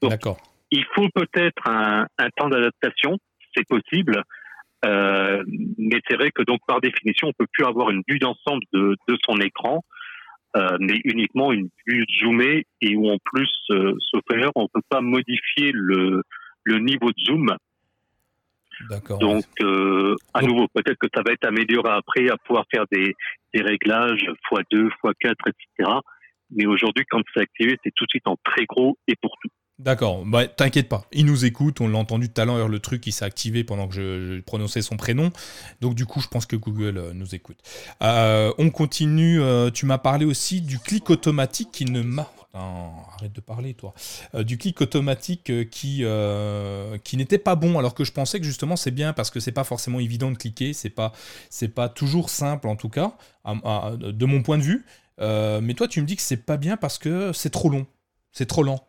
D'accord. 0.03 0.39
Il 0.71 0.85
faut 0.95 1.09
peut-être 1.15 1.69
un, 1.69 2.07
un 2.19 2.31
temps 2.37 2.49
d'adaptation, 2.49 3.19
c'est 3.57 3.67
possible, 3.67 4.23
euh, 4.85 5.43
mais 5.79 6.01
c'est 6.09 6.17
vrai 6.17 6.31
que 6.31 6.43
donc 6.43 6.61
par 6.67 6.81
définition, 6.81 7.29
on 7.29 7.33
peut 7.33 7.49
plus 7.53 7.65
avoir 7.65 7.91
une 7.91 8.03
vue 8.07 8.19
d'ensemble 8.19 8.63
de, 8.73 8.97
de 9.09 9.19
son 9.25 9.41
écran, 9.41 9.85
euh, 10.57 10.77
mais 10.81 11.01
uniquement 11.05 11.53
une 11.53 11.69
vue 11.87 12.05
zoomée 12.21 12.67
et 12.81 12.97
où 12.97 13.11
en 13.11 13.19
plus, 13.25 13.51
euh, 13.71 13.95
sauf 14.11 14.23
erreur, 14.31 14.53
on 14.55 14.69
peut 14.69 14.83
pas 14.89 15.01
modifier 15.01 15.73
le, 15.73 16.23
le 16.65 16.79
niveau 16.79 17.09
de 17.11 17.21
zoom. 17.27 17.57
D'accord. 18.89 19.19
Donc, 19.19 19.45
euh, 19.63 20.15
à 20.35 20.43
nouveau, 20.43 20.69
peut-être 20.69 20.99
que 20.99 21.09
ça 21.13 21.23
va 21.27 21.33
être 21.33 21.45
amélioré 21.45 21.91
après 21.91 22.31
à 22.31 22.37
pouvoir 22.37 22.65
faire 22.71 22.85
des, 22.93 23.15
des 23.53 23.63
réglages 23.63 24.25
x2, 24.53 24.91
x4, 25.03 25.35
etc. 25.49 25.91
Mais 26.51 26.67
aujourd'hui, 26.67 27.05
quand 27.09 27.21
c'est 27.35 27.41
activé, 27.41 27.79
c'est 27.85 27.93
tout 27.95 28.05
de 28.05 28.11
suite 28.11 28.27
en 28.27 28.37
très 28.43 28.65
gros 28.67 28.99
et 29.07 29.17
pour 29.17 29.37
tout. 29.43 29.51
D'accord, 29.79 30.25
bah, 30.27 30.49
t'inquiète 30.49 30.89
pas, 30.89 31.05
il 31.13 31.27
nous 31.27 31.45
écoute, 31.45 31.81
on 31.81 31.87
l'a 31.87 31.99
entendu 31.99 32.29
tout 32.29 32.41
à 32.41 32.45
l'heure, 32.45 32.67
le 32.67 32.81
truc 32.81 33.07
il 33.07 33.13
s'est 33.13 33.25
activé 33.25 33.63
pendant 33.63 33.87
que 33.87 33.95
je, 33.95 34.41
prononçais 34.41 34.83
son 34.83 34.97
prénom, 34.97 35.31
donc 35.81 35.95
du 35.95 36.05
coup 36.05 36.21
je 36.21 36.27
pense 36.27 36.47
que 36.47 36.57
Google 36.57 36.99
euh, 36.99 37.13
nous 37.15 37.37
écoute. 37.37 37.59
Euh, 38.03 38.53
on 38.59 38.71
continue, 38.71 39.41
euh, 39.41 39.71
tu 39.71 39.87
m'as 39.87 39.99
parlé 39.99 40.25
aussi 40.25 40.63
du 40.63 40.81
clic 40.81 41.11
automatique 41.11 41.71
qui 41.71 41.85
ne 41.85 42.03
m'a... 42.03 42.29
arrête 42.55 43.33
de 43.33 43.41
parler 43.41 43.75
toi. 43.75 43.95
du 44.35 44.59
clic 44.59 44.81
automatique 44.81 45.71
qui, 45.71 46.05
qui 47.05 47.17
n'était 47.17 47.39
pas 47.39 47.55
bon, 47.55 47.79
alors 47.79 47.95
que 47.95 48.03
je 48.03 48.11
pensais 48.11 48.41
que 48.41 48.47
justement 48.47 48.75
c'est 48.75 48.91
bien 48.91 49.13
parce 49.13 49.31
que 49.31 49.39
c'est 49.39 49.53
pas 49.53 49.63
forcément 49.63 50.01
évident 50.01 50.33
de 50.33 50.37
cliquer, 50.37 50.73
c'est 50.73 50.91
pas, 50.91 51.13
pas 51.77 51.89
toujours 51.89 52.31
simple 52.31 52.67
en 52.67 52.75
tout 52.75 52.89
cas, 52.89 53.13
de 53.45 54.27
mon 54.27 54.43
point 54.43 54.59
de 54.59 54.65
vue. 54.65 54.85
Euh, 55.21 55.61
mais 55.63 55.75
toi, 55.75 55.89
tu 55.89 56.01
me 56.01 56.07
dis 56.07 56.17
que 56.17 56.23
c'est 56.23 56.45
pas 56.45 56.57
bien 56.57 56.77
parce 56.77 56.99
que 56.99 57.33
c'est 57.33 57.51
trop 57.51 57.69
long. 57.69 57.87
C'est 58.33 58.47
trop 58.47 58.63
lent. 58.63 58.81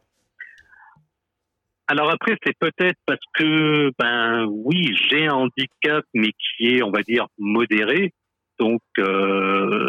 Alors 1.87 2.11
après, 2.11 2.37
c'est 2.45 2.55
peut-être 2.59 2.99
parce 3.07 3.19
que, 3.33 3.91
ben 3.97 4.45
oui, 4.47 4.95
j'ai 5.09 5.25
un 5.25 5.33
handicap, 5.33 6.05
mais 6.13 6.31
qui 6.33 6.75
est, 6.75 6.83
on 6.83 6.91
va 6.91 7.01
dire, 7.01 7.25
modéré. 7.39 8.13
Donc, 8.59 8.81
euh, 8.99 9.87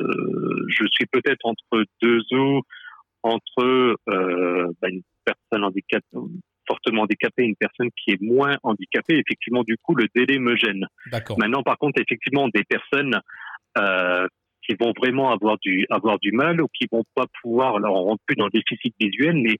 je 0.68 0.84
suis 0.92 1.06
peut-être 1.06 1.44
entre 1.44 1.84
deux 2.00 2.22
eaux, 2.32 2.62
entre 3.22 3.96
euh, 4.08 4.66
ben, 4.80 4.88
une 4.94 5.02
personne 5.24 5.64
handicapée, 5.64 6.06
fortement 6.66 7.02
handicapée 7.02 7.42
et 7.42 7.46
une 7.46 7.56
personne 7.56 7.90
qui 8.02 8.12
est 8.12 8.22
moins 8.22 8.56
handicapée. 8.62 9.18
Effectivement, 9.18 9.62
du 9.62 9.76
coup, 9.82 9.94
le 9.94 10.06
délai 10.14 10.38
me 10.38 10.56
gêne. 10.56 10.86
Maintenant, 11.36 11.62
par 11.62 11.76
contre, 11.76 12.00
effectivement, 12.00 12.48
des 12.48 12.64
personnes 12.64 13.20
euh, 13.76 14.26
qui 14.70 14.76
vont 14.76 14.92
vraiment 14.96 15.30
avoir 15.32 15.58
du 15.58 15.86
avoir 15.90 16.18
du 16.20 16.32
mal 16.32 16.60
ou 16.60 16.68
qui 16.68 16.86
vont 16.90 17.04
pas 17.14 17.26
pouvoir 17.42 17.76
alors 17.76 17.96
on 17.96 18.04
rentre 18.04 18.22
plus 18.26 18.36
dans 18.36 18.46
le 18.46 18.50
déficit 18.52 18.94
visuel 19.00 19.36
mais 19.36 19.56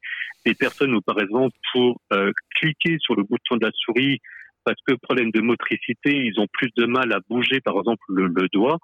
des 0.46 0.54
personnes 0.54 0.94
où 0.94 1.00
par 1.00 1.18
exemple 1.18 1.56
pour 1.72 2.00
euh, 2.12 2.32
cliquer 2.54 2.96
sur 3.00 3.16
le 3.16 3.24
bouton 3.24 3.56
de 3.56 3.66
la 3.66 3.72
souris 3.74 4.18
parce 4.64 4.80
que 4.86 4.94
problème 4.94 5.30
de 5.32 5.40
motricité 5.40 6.16
ils 6.16 6.38
ont 6.38 6.46
plus 6.52 6.70
de 6.76 6.86
mal 6.86 7.12
à 7.12 7.18
bouger 7.28 7.61
par 7.61 7.76
exemple 7.78 8.02
le, 8.08 8.48
doigt 8.52 8.78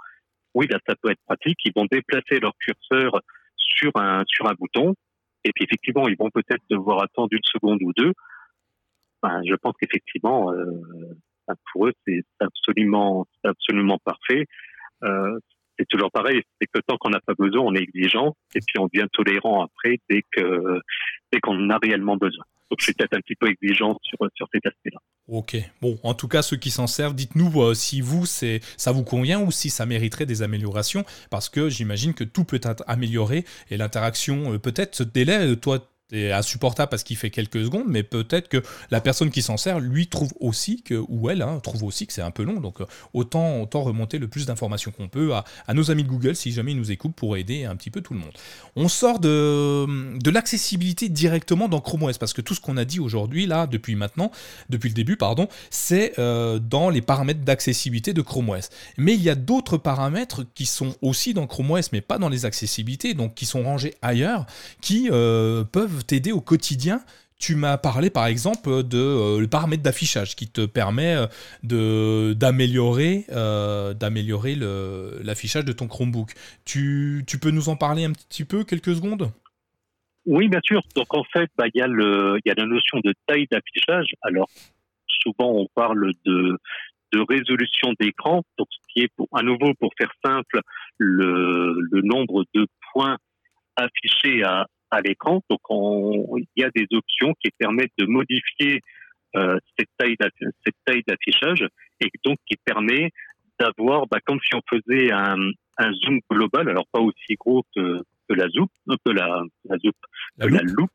oui 0.54 0.66
là 0.68 0.78
ça 0.86 0.94
peut 1.00 1.10
être 1.10 1.20
pratique. 1.26 1.58
Ils 1.64 1.72
vont 1.76 1.86
déplacer 1.90 2.40
leur 2.40 2.54
curseur 2.58 3.20
sur 3.56 3.92
un 3.94 4.24
sur 4.26 4.48
un 4.48 4.54
bouton 4.54 4.94
et 5.44 5.52
puis 5.54 5.64
effectivement 5.64 6.08
ils 6.08 6.16
vont 6.16 6.30
peut-être 6.30 6.62
devoir 6.70 7.02
attendre 7.02 7.28
une 7.30 7.44
seconde 7.44 7.82
ou 7.82 7.92
deux. 7.92 8.12
Ben, 9.22 9.42
je 9.48 9.54
pense 9.54 9.74
qu'effectivement 9.80 10.52
euh, 10.52 11.54
pour 11.72 11.86
eux 11.86 11.92
c'est 12.04 12.24
absolument 12.40 13.26
absolument 13.44 13.98
parfait. 14.04 14.46
Euh, 15.04 15.38
c'est 15.78 15.88
toujours 15.88 16.10
pareil, 16.10 16.42
c'est 16.60 16.66
que 16.66 16.80
tant 16.86 16.96
qu'on 16.98 17.10
n'a 17.10 17.20
pas 17.20 17.34
besoin, 17.38 17.62
on 17.62 17.74
est 17.74 17.82
exigeant, 17.82 18.34
et 18.54 18.60
puis 18.66 18.78
on 18.78 18.86
devient 18.86 19.06
tolérant 19.12 19.64
après 19.64 19.98
dès 20.08 20.22
que 20.32 20.80
dès 21.32 21.40
qu'on 21.40 21.70
a 21.70 21.78
réellement 21.78 22.16
besoin. 22.16 22.44
Donc 22.70 22.80
je 22.80 22.84
suis 22.86 22.94
peut-être 22.94 23.14
un 23.14 23.20
petit 23.20 23.36
peu 23.36 23.48
exigeant 23.48 23.98
sur, 24.02 24.18
sur 24.34 24.48
cet 24.52 24.66
aspect-là. 24.66 24.98
Ok. 25.28 25.56
Bon, 25.80 25.98
en 26.02 26.14
tout 26.14 26.28
cas, 26.28 26.42
ceux 26.42 26.56
qui 26.56 26.70
s'en 26.70 26.86
servent, 26.86 27.14
dites-nous 27.14 27.62
euh, 27.62 27.74
si 27.74 28.00
vous, 28.00 28.26
c'est, 28.26 28.60
ça 28.76 28.92
vous 28.92 29.04
convient 29.04 29.40
ou 29.40 29.50
si 29.50 29.70
ça 29.70 29.86
mériterait 29.86 30.26
des 30.26 30.42
améliorations, 30.42 31.04
parce 31.30 31.48
que 31.48 31.68
j'imagine 31.68 32.14
que 32.14 32.24
tout 32.24 32.44
peut 32.44 32.60
être 32.62 32.84
amélioré 32.86 33.44
et 33.70 33.76
l'interaction, 33.76 34.52
euh, 34.52 34.58
peut-être 34.58 34.94
ce 34.94 35.02
délai, 35.02 35.52
euh, 35.52 35.56
toi, 35.56 35.80
c'est 36.10 36.30
insupportable 36.30 36.88
parce 36.88 37.02
qu'il 37.02 37.16
fait 37.16 37.30
quelques 37.30 37.64
secondes, 37.64 37.86
mais 37.88 38.04
peut-être 38.04 38.48
que 38.48 38.62
la 38.90 39.00
personne 39.00 39.30
qui 39.30 39.42
s'en 39.42 39.56
sert, 39.56 39.80
lui, 39.80 40.06
trouve 40.06 40.32
aussi 40.38 40.82
que, 40.82 40.94
ou 41.08 41.30
elle, 41.30 41.42
hein, 41.42 41.58
trouve 41.60 41.82
aussi 41.82 42.06
que 42.06 42.12
c'est 42.12 42.22
un 42.22 42.30
peu 42.30 42.44
long. 42.44 42.60
Donc, 42.60 42.80
euh, 42.80 42.86
autant, 43.12 43.66
remonter 43.74 44.18
le 44.18 44.28
plus 44.28 44.46
d'informations 44.46 44.92
qu'on 44.92 45.08
peut 45.08 45.32
à, 45.34 45.74
nos 45.74 45.90
amis 45.90 46.04
de 46.04 46.08
Google 46.08 46.36
si 46.36 46.52
jamais 46.52 46.72
ils 46.72 46.78
nous 46.78 46.92
écoutent 46.92 47.14
pour 47.14 47.36
aider 47.36 47.64
un 47.64 47.74
petit 47.76 47.90
peu 47.90 48.00
tout 48.00 48.14
le 48.14 48.20
monde. 48.20 48.32
On 48.76 48.88
sort 48.88 49.18
de, 49.18 50.16
de 50.18 50.30
l'accessibilité 50.30 51.08
directement 51.08 51.68
dans 51.68 51.80
Chrome 51.80 52.04
OS 52.04 52.18
parce 52.18 52.32
que 52.32 52.40
tout 52.40 52.54
ce 52.54 52.60
qu'on 52.60 52.76
a 52.76 52.84
dit 52.84 53.00
aujourd'hui, 53.00 53.46
là, 53.46 53.66
depuis 53.66 53.96
maintenant, 53.96 54.30
depuis 54.70 54.88
le 54.88 54.94
début, 54.94 55.16
pardon, 55.16 55.48
c'est 55.70 56.18
euh, 56.18 56.58
dans 56.58 56.88
les 56.88 57.02
paramètres 57.02 57.40
d'accessibilité 57.40 58.12
de 58.12 58.22
Chrome 58.22 58.50
OS. 58.50 58.70
Mais 58.96 59.14
il 59.14 59.22
y 59.22 59.30
a 59.30 59.34
d'autres 59.34 59.76
paramètres 59.76 60.44
qui 60.54 60.66
sont 60.66 60.94
aussi 61.02 61.34
dans 61.34 61.46
Chrome 61.46 61.72
OS, 61.72 61.92
mais 61.92 62.00
pas 62.00 62.18
dans 62.18 62.28
les 62.28 62.44
accessibilités, 62.44 63.14
donc 63.14 63.34
qui 63.34 63.44
sont 63.44 63.64
rangés 63.64 63.94
ailleurs, 64.02 64.46
qui 64.80 65.08
euh, 65.10 65.64
peuvent 65.64 65.95
t'aider 66.04 66.32
au 66.32 66.40
quotidien 66.40 67.00
tu 67.38 67.54
m'as 67.54 67.76
parlé 67.76 68.10
par 68.10 68.26
exemple 68.26 68.82
de 68.82 68.98
euh, 68.98 69.40
le 69.40 69.46
paramètre 69.46 69.82
d'affichage 69.82 70.36
qui 70.36 70.48
te 70.48 70.64
permet 70.64 71.14
euh, 71.14 71.26
de 71.62 72.32
d'améliorer 72.32 73.24
euh, 73.30 73.92
d'améliorer 73.92 74.54
l'affichage 75.22 75.64
de 75.64 75.72
ton 75.72 75.86
Chromebook. 75.86 76.32
Tu, 76.64 77.24
tu, 77.26 77.38
peux 77.38 77.50
nous 77.50 77.68
en 77.68 77.76
parler 77.76 78.04
un 78.04 78.12
petit 78.12 78.44
peu 78.44 78.64
quelques 78.64 78.94
secondes? 78.94 79.30
Oui, 80.24 80.48
bien 80.48 80.60
sûr. 80.64 80.80
Donc 80.94 81.14
en 81.14 81.24
fait, 81.24 81.50
bah, 81.56 81.66
il 81.72 81.78
y, 81.78 81.82
a 81.82 81.86
le, 81.86 82.38
y 82.44 82.50
a 82.50 82.54
la 82.56 82.66
notion 82.66 82.98
de 83.04 83.14
taille 83.26 83.46
d'affichage. 83.50 84.14
Alors 84.22 84.48
souvent 85.22 85.52
on 85.52 85.66
parle 85.74 86.12
de 86.24 86.58
de 87.12 87.20
résolution 87.20 87.94
d'écran, 88.00 88.42
donc 88.58 88.66
ce 88.70 88.92
qui 88.92 89.00
est 89.04 89.12
à 89.32 89.42
nouveau 89.42 89.74
pour 89.78 89.92
faire 89.96 90.10
simple 90.24 90.60
le, 90.98 91.76
le 91.92 92.02
nombre 92.02 92.44
de 92.52 92.66
points 92.92 93.16
affichés 93.76 94.42
à, 94.42 94.66
à 94.90 95.00
l'écran. 95.00 95.42
Donc, 95.50 95.60
il 95.70 96.46
y 96.56 96.64
a 96.64 96.70
des 96.74 96.86
options 96.92 97.34
qui 97.42 97.50
permettent 97.58 97.92
de 97.98 98.06
modifier 98.06 98.80
euh, 99.36 99.58
cette 99.78 99.88
taille 99.98 101.02
d'affichage 101.06 101.66
et 102.00 102.10
donc 102.24 102.38
qui 102.46 102.56
permet 102.64 103.10
d'avoir, 103.58 104.06
bah, 104.06 104.18
comme 104.24 104.38
si 104.40 104.54
on 104.54 104.62
faisait 104.68 105.12
un, 105.12 105.36
un, 105.78 105.92
zoom 105.92 106.20
global, 106.30 106.68
alors 106.68 106.86
pas 106.92 107.00
aussi 107.00 107.34
gros 107.38 107.64
que, 107.74 108.02
que 108.28 108.34
la 108.34 108.48
zoom, 108.48 108.68
euh, 108.90 108.96
que 109.04 109.12
la, 109.12 109.42
la, 109.64 109.78
zoom, 109.78 109.92
la, 110.38 110.46
la 110.46 110.60
loupe, 110.62 110.90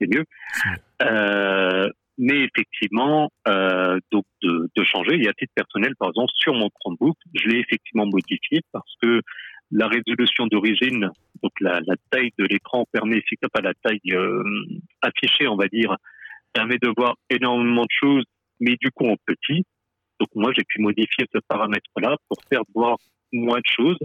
c'est 0.00 0.08
mieux. 0.08 0.24
Euh, 1.02 1.88
mais 2.18 2.44
effectivement, 2.44 3.30
euh, 3.48 3.98
donc 4.10 4.24
de, 4.42 4.70
de, 4.74 4.84
changer. 4.84 5.16
Il 5.16 5.24
y 5.24 5.28
a 5.28 5.34
titre 5.34 5.52
personnel, 5.54 5.94
par 5.98 6.08
exemple, 6.08 6.32
sur 6.34 6.54
mon 6.54 6.70
Chromebook, 6.70 7.16
je 7.34 7.48
l'ai 7.48 7.58
effectivement 7.58 8.06
modifié 8.06 8.60
parce 8.72 8.94
que 9.02 9.20
la 9.70 9.88
résolution 9.88 10.46
d'origine, 10.46 11.10
donc 11.42 11.52
la, 11.60 11.80
taille 12.10 12.30
de 12.38 12.44
l'écran 12.44 12.84
permet, 12.92 13.22
pas 13.52 13.60
la 13.60 13.74
taille 13.82 14.00
euh, 14.12 14.42
affichée, 15.02 15.48
on 15.48 15.56
va 15.56 15.66
dire, 15.68 15.96
permet 16.52 16.78
de 16.78 16.92
voir 16.96 17.16
énormément 17.30 17.82
de 17.82 17.90
choses, 17.90 18.24
mais 18.60 18.76
du 18.80 18.90
coup 18.90 19.06
en 19.06 19.16
petit. 19.26 19.64
Donc 20.20 20.28
moi, 20.34 20.52
j'ai 20.56 20.64
pu 20.66 20.80
modifier 20.80 21.26
ce 21.32 21.38
paramètre-là 21.48 22.16
pour 22.28 22.38
faire 22.48 22.62
voir 22.74 22.96
moins 23.32 23.58
de 23.58 23.66
choses, 23.66 23.98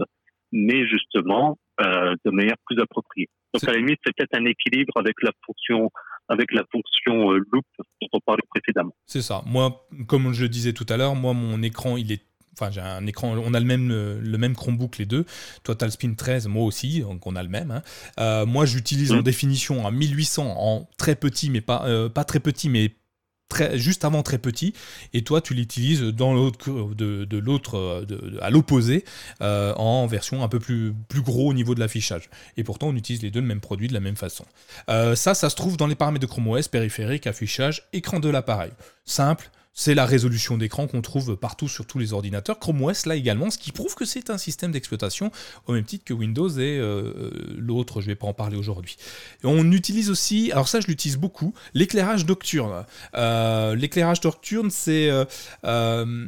mais 0.50 0.86
justement 0.86 1.58
euh, 1.80 2.14
de 2.24 2.30
manière 2.30 2.56
plus 2.66 2.78
appropriée. 2.80 3.28
Donc 3.54 3.64
à 3.64 3.72
la 3.72 3.78
limite, 3.78 4.00
c'est 4.04 4.14
peut-être 4.14 4.34
un 4.34 4.44
équilibre 4.44 4.92
avec 4.96 5.14
la 5.22 5.30
fonction 5.46 5.90
avec 6.28 6.52
la 6.52 6.64
fonction 6.70 7.32
euh, 7.32 7.38
loop 7.52 7.64
dont 7.78 8.08
on 8.12 8.20
parlait 8.20 8.44
précédemment. 8.48 8.94
C'est 9.06 9.22
ça. 9.22 9.42
Moi, 9.46 9.86
comme 10.06 10.32
je 10.32 10.42
le 10.42 10.48
disais 10.48 10.72
tout 10.72 10.86
à 10.88 10.96
l'heure, 10.96 11.14
moi 11.14 11.34
mon 11.34 11.62
écran 11.62 11.96
il 11.96 12.12
est 12.12 12.24
Enfin, 12.54 12.70
j'ai 12.70 12.80
un 12.80 13.06
écran, 13.06 13.34
on 13.36 13.54
a 13.54 13.60
le 13.60 13.66
même, 13.66 13.88
le 13.88 14.38
même 14.38 14.54
Chromebook 14.54 14.98
les 14.98 15.06
deux. 15.06 15.24
Toi, 15.62 15.74
tu 15.74 15.84
as 15.84 15.86
le 15.86 15.92
Spin 15.92 16.14
13, 16.14 16.48
moi 16.48 16.64
aussi, 16.64 17.00
donc 17.00 17.26
on 17.26 17.36
a 17.36 17.42
le 17.42 17.48
même. 17.48 17.70
Hein. 17.70 17.82
Euh, 18.20 18.46
moi, 18.46 18.66
j'utilise 18.66 19.12
en 19.12 19.18
mm. 19.18 19.22
définition 19.22 19.86
à 19.86 19.90
1800 19.90 20.54
en 20.58 20.88
très 20.98 21.14
petit, 21.14 21.50
mais 21.50 21.60
pas, 21.60 21.84
euh, 21.86 22.08
pas 22.08 22.24
très 22.24 22.40
petit, 22.40 22.68
mais 22.68 22.94
Très, 23.48 23.76
juste 23.76 24.06
avant 24.06 24.22
très 24.22 24.38
petit, 24.38 24.72
et 25.12 25.24
toi 25.24 25.42
tu 25.42 25.52
l'utilises 25.52 26.00
dans 26.00 26.32
l'autre 26.32 26.94
de, 26.94 27.26
de 27.26 27.36
l'autre 27.36 27.76
euh, 27.76 28.38
à 28.40 28.48
l'opposé 28.48 29.04
en 29.40 30.06
version 30.06 30.42
un 30.42 30.48
peu 30.48 30.58
plus, 30.58 30.94
plus 31.08 31.20
gros 31.20 31.50
au 31.50 31.52
niveau 31.52 31.74
de 31.74 31.80
l'affichage. 31.80 32.30
Et 32.56 32.64
pourtant 32.64 32.88
on 32.88 32.96
utilise 32.96 33.20
les 33.20 33.30
deux 33.30 33.42
le 33.42 33.46
même 33.46 33.60
produit 33.60 33.88
de 33.88 33.92
la 33.92 34.00
même 34.00 34.16
façon. 34.16 34.46
ça, 34.88 35.34
ça 35.34 35.50
se 35.50 35.54
trouve 35.54 35.76
dans 35.76 35.86
les 35.86 35.96
paramètres 35.96 36.22
de 36.22 36.30
Chrome 36.30 36.48
OS, 36.48 36.68
périphérique, 36.68 37.26
affichage, 37.26 37.86
écran 37.92 38.20
de 38.20 38.30
l'appareil. 38.30 38.70
Simple, 39.04 39.50
c'est 39.74 39.94
la 39.94 40.04
résolution 40.04 40.58
d'écran 40.58 40.86
qu'on 40.86 41.02
trouve 41.02 41.36
partout 41.36 41.68
sur 41.68 41.86
tous 41.86 41.98
les 41.98 42.12
ordinateurs. 42.12 42.58
Chrome 42.58 42.82
OS 42.82 43.06
là 43.06 43.16
également, 43.16 43.50
ce 43.50 43.58
qui 43.58 43.72
prouve 43.72 43.94
que 43.94 44.04
c'est 44.04 44.30
un 44.30 44.38
système 44.38 44.72
d'exploitation 44.72 45.30
au 45.66 45.72
même 45.72 45.84
titre 45.84 46.04
que 46.04 46.12
Windows 46.12 46.48
et 46.48 46.78
euh, 46.78 47.30
l'autre, 47.56 48.00
je 48.00 48.06
ne 48.06 48.12
vais 48.12 48.16
pas 48.16 48.26
en 48.26 48.34
parler 48.34 48.56
aujourd'hui. 48.56 48.96
On 49.44 49.70
utilise 49.72 50.10
aussi, 50.10 50.52
alors 50.52 50.68
ça 50.68 50.80
je 50.80 50.86
l'utilise 50.86 51.16
beaucoup, 51.16 51.54
l'éclairage 51.74 52.26
nocturne. 52.26 52.84
Euh, 53.14 53.74
l'éclairage 53.74 54.22
nocturne, 54.22 54.70
c'est 54.70 55.10
euh, 55.64 56.26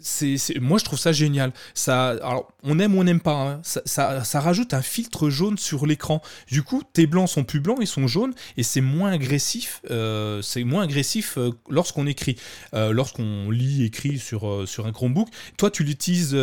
c'est, 0.00 0.36
moi 0.60 0.78
je 0.78 0.84
trouve 0.84 0.98
ça 0.98 1.12
génial. 1.12 1.52
Ça, 1.74 2.10
alors, 2.10 2.52
on 2.62 2.78
aime 2.78 2.94
ou 2.94 3.00
on 3.00 3.04
n'aime 3.04 3.20
pas. 3.20 3.32
Hein. 3.32 3.60
Ça, 3.62 3.82
ça, 4.24 4.40
rajoute 4.40 4.74
un 4.74 4.82
filtre 4.82 5.30
jaune 5.30 5.58
sur 5.58 5.86
l'écran. 5.86 6.22
Du 6.50 6.62
coup, 6.62 6.82
tes 6.92 7.06
blancs 7.06 7.28
sont 7.28 7.44
plus 7.44 7.60
blancs, 7.60 7.78
ils 7.80 7.86
sont 7.86 8.06
jaunes 8.06 8.34
et 8.56 8.62
c'est 8.62 8.80
moins 8.80 9.12
agressif. 9.12 9.80
Euh, 9.90 10.42
c'est 10.42 10.64
moins 10.64 10.84
agressif 10.84 11.38
euh, 11.38 11.50
lorsqu'on 11.68 12.06
écrit, 12.06 12.36
euh, 12.74 12.92
lorsqu'on 12.92 13.50
lit 13.50 13.84
écrit 13.84 14.18
sur 14.18 14.68
sur 14.68 14.86
un 14.86 14.92
Chromebook. 14.92 15.28
Toi, 15.56 15.70
tu 15.70 15.84
l'utilises 15.84 16.36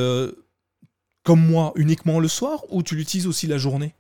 comme 1.24 1.46
moi 1.46 1.74
uniquement 1.76 2.20
le 2.20 2.28
soir 2.28 2.62
ou 2.70 2.84
tu 2.84 2.96
l'utilises 2.96 3.28
aussi 3.28 3.48
la 3.48 3.58
journée? 3.58 3.94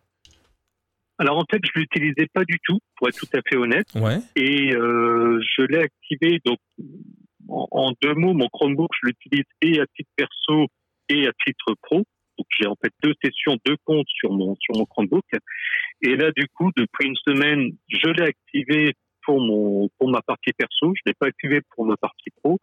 Alors 1.17 1.37
en 1.37 1.45
fait, 1.49 1.61
je 1.63 1.79
l'utilisais 1.79 2.27
pas 2.33 2.43
du 2.43 2.59
tout, 2.65 2.79
pour 2.97 3.07
être 3.07 3.17
tout 3.17 3.29
à 3.33 3.39
fait 3.49 3.55
honnête. 3.55 3.87
Ouais. 3.95 4.19
Et 4.35 4.71
je 4.71 5.61
l'ai 5.63 5.79
activé 5.79 6.41
donc 6.45 6.59
en, 7.49 7.93
deux 8.01 8.13
mots, 8.13 8.33
mon 8.33 8.47
Chromebook, 8.47 8.89
je 9.01 9.07
l'utilise 9.07 9.45
et 9.61 9.79
à 9.79 9.85
titre 9.95 10.09
perso 10.15 10.67
et 11.09 11.27
à 11.27 11.31
titre 11.45 11.75
pro. 11.81 11.97
Donc 12.37 12.47
j'ai 12.59 12.67
en 12.67 12.75
fait 12.75 12.91
deux 13.01 13.13
sessions, 13.23 13.57
deux 13.65 13.77
comptes 13.85 14.07
sur 14.09 14.31
mon 14.31 14.55
sur 14.59 14.75
mon 14.75 14.85
Chromebook. 14.85 15.23
Et 16.01 16.15
là, 16.15 16.31
du 16.35 16.47
coup, 16.53 16.71
depuis 16.75 17.07
une 17.07 17.15
semaine, 17.15 17.71
je 17.87 18.09
l'ai 18.09 18.23
activé 18.23 18.93
pour 19.23 19.39
mon 19.39 19.89
pour 19.97 20.09
ma 20.09 20.21
partie 20.21 20.51
perso. 20.57 20.93
Je 20.95 21.01
l'ai 21.05 21.13
pas 21.13 21.27
activé 21.27 21.61
pour 21.75 21.85
ma 21.85 21.97
partie 21.97 22.29
pro. 22.43 22.57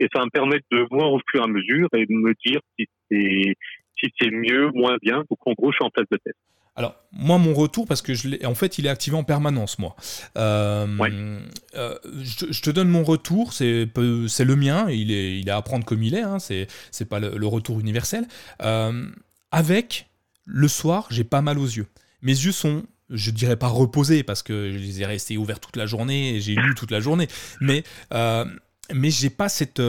Et 0.00 0.08
ça 0.14 0.24
me 0.24 0.30
permettre 0.30 0.64
de 0.70 0.86
voir 0.90 1.12
au 1.12 1.20
fur 1.30 1.40
et 1.40 1.44
à 1.44 1.48
mesure 1.48 1.88
et 1.94 2.06
de 2.06 2.12
me 2.12 2.32
dire 2.46 2.60
si 2.78 2.86
c'est 3.10 3.54
si 3.98 4.12
c'est 4.18 4.30
mieux, 4.30 4.70
moins 4.74 4.96
bien. 5.02 5.24
Donc 5.28 5.38
en 5.44 5.52
gros, 5.52 5.72
je 5.72 5.76
suis 5.76 5.84
en 5.84 5.90
phase 5.94 6.06
de 6.10 6.18
test. 6.18 6.36
Alors, 6.78 6.94
moi, 7.10 7.38
mon 7.38 7.54
retour, 7.54 7.86
parce 7.86 8.02
que 8.02 8.14
je 8.14 8.46
en 8.46 8.54
fait, 8.54 8.78
il 8.78 8.86
est 8.86 8.88
activé 8.88 9.16
en 9.16 9.24
permanence, 9.24 9.80
moi. 9.80 9.96
Euh, 10.36 11.40
euh, 11.74 11.98
je, 12.22 12.60
te 12.62 12.70
donne 12.70 12.88
mon 12.88 13.02
retour, 13.02 13.52
c'est 13.52 13.90
le 13.96 14.54
mien, 14.54 14.88
il 14.88 15.10
est, 15.10 15.40
il 15.40 15.48
est 15.48 15.52
à 15.52 15.60
prendre 15.60 15.84
comme 15.84 16.04
il 16.04 16.14
est, 16.14 16.22
hein, 16.22 16.38
c'est 16.38 16.68
pas 17.08 17.18
le, 17.18 17.46
retour 17.46 17.80
universel. 17.80 18.28
Euh, 18.62 19.08
avec, 19.50 20.08
le 20.44 20.68
soir, 20.68 21.08
j'ai 21.10 21.24
pas 21.24 21.42
mal 21.42 21.58
aux 21.58 21.66
yeux. 21.66 21.88
Mes 22.22 22.32
yeux 22.32 22.52
sont 22.52 22.84
je 23.10 23.30
dirais 23.30 23.56
pas 23.56 23.68
reposés 23.68 24.22
parce 24.22 24.42
que 24.42 24.70
je 24.70 24.76
les 24.76 25.00
ai 25.00 25.06
restés 25.06 25.38
ouverts 25.38 25.60
toute 25.60 25.76
la 25.76 25.86
journée 25.86 26.36
et 26.36 26.40
j'ai 26.42 26.54
lu 26.54 26.74
toute 26.76 26.90
la 26.90 27.00
journée, 27.00 27.26
mais, 27.60 27.82
mais 28.12 29.10
j'ai 29.10 29.30
pas 29.30 29.48
cette. 29.48 29.82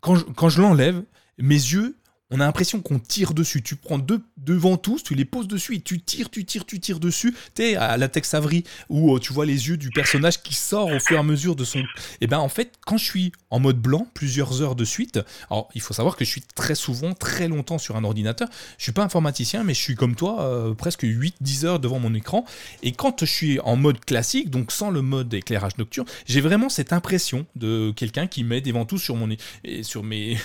quand 0.00 0.14
je, 0.14 0.24
quand 0.24 0.48
je 0.48 0.62
l'enlève, 0.62 1.02
mes 1.36 1.54
yeux 1.54 1.99
on 2.30 2.40
a 2.40 2.44
l'impression 2.44 2.80
qu'on 2.80 2.98
tire 2.98 3.34
dessus. 3.34 3.62
Tu 3.62 3.76
prends 3.76 3.98
deux, 3.98 4.22
devant 4.36 4.76
tous, 4.76 5.02
tu 5.02 5.14
les 5.14 5.24
poses 5.24 5.48
dessus 5.48 5.76
et 5.76 5.80
tu 5.80 6.00
tires, 6.00 6.30
tu 6.30 6.44
tires, 6.44 6.64
tu 6.64 6.78
tires 6.78 7.00
dessus. 7.00 7.34
Tu 7.54 7.62
es 7.62 7.76
à 7.76 7.96
la 7.96 8.08
Tex 8.08 8.34
Avery 8.34 8.64
où 8.88 9.16
euh, 9.16 9.18
tu 9.18 9.32
vois 9.32 9.46
les 9.46 9.68
yeux 9.68 9.76
du 9.76 9.90
personnage 9.90 10.42
qui 10.42 10.54
sort 10.54 10.88
au 10.88 11.00
fur 11.00 11.16
et 11.16 11.20
à 11.20 11.22
mesure 11.22 11.56
de 11.56 11.64
son. 11.64 11.80
Et 11.80 11.84
eh 12.22 12.26
ben 12.26 12.38
en 12.38 12.48
fait, 12.48 12.74
quand 12.86 12.96
je 12.96 13.04
suis 13.04 13.32
en 13.50 13.58
mode 13.58 13.80
blanc 13.80 14.06
plusieurs 14.14 14.62
heures 14.62 14.76
de 14.76 14.84
suite, 14.84 15.20
alors 15.50 15.68
il 15.74 15.80
faut 15.80 15.94
savoir 15.94 16.16
que 16.16 16.24
je 16.24 16.30
suis 16.30 16.42
très 16.54 16.74
souvent, 16.74 17.14
très 17.14 17.48
longtemps 17.48 17.78
sur 17.78 17.96
un 17.96 18.04
ordinateur. 18.04 18.48
Je 18.78 18.84
suis 18.84 18.92
pas 18.92 19.02
informaticien, 19.02 19.64
mais 19.64 19.74
je 19.74 19.80
suis 19.80 19.96
comme 19.96 20.14
toi, 20.14 20.42
euh, 20.42 20.74
presque 20.74 21.02
8-10 21.02 21.64
heures 21.64 21.80
devant 21.80 21.98
mon 21.98 22.14
écran. 22.14 22.44
Et 22.82 22.92
quand 22.92 23.20
je 23.20 23.30
suis 23.30 23.58
en 23.60 23.74
mode 23.74 24.04
classique, 24.04 24.50
donc 24.50 24.70
sans 24.70 24.90
le 24.90 25.02
mode 25.02 25.34
éclairage 25.34 25.76
nocturne, 25.78 26.06
j'ai 26.26 26.40
vraiment 26.40 26.68
cette 26.68 26.92
impression 26.92 27.46
de 27.56 27.92
quelqu'un 27.96 28.28
qui 28.28 28.44
met 28.44 28.60
des 28.60 28.72
ventouses 28.72 29.02
sur, 29.02 29.16
mon, 29.16 29.26
mes 30.04 30.36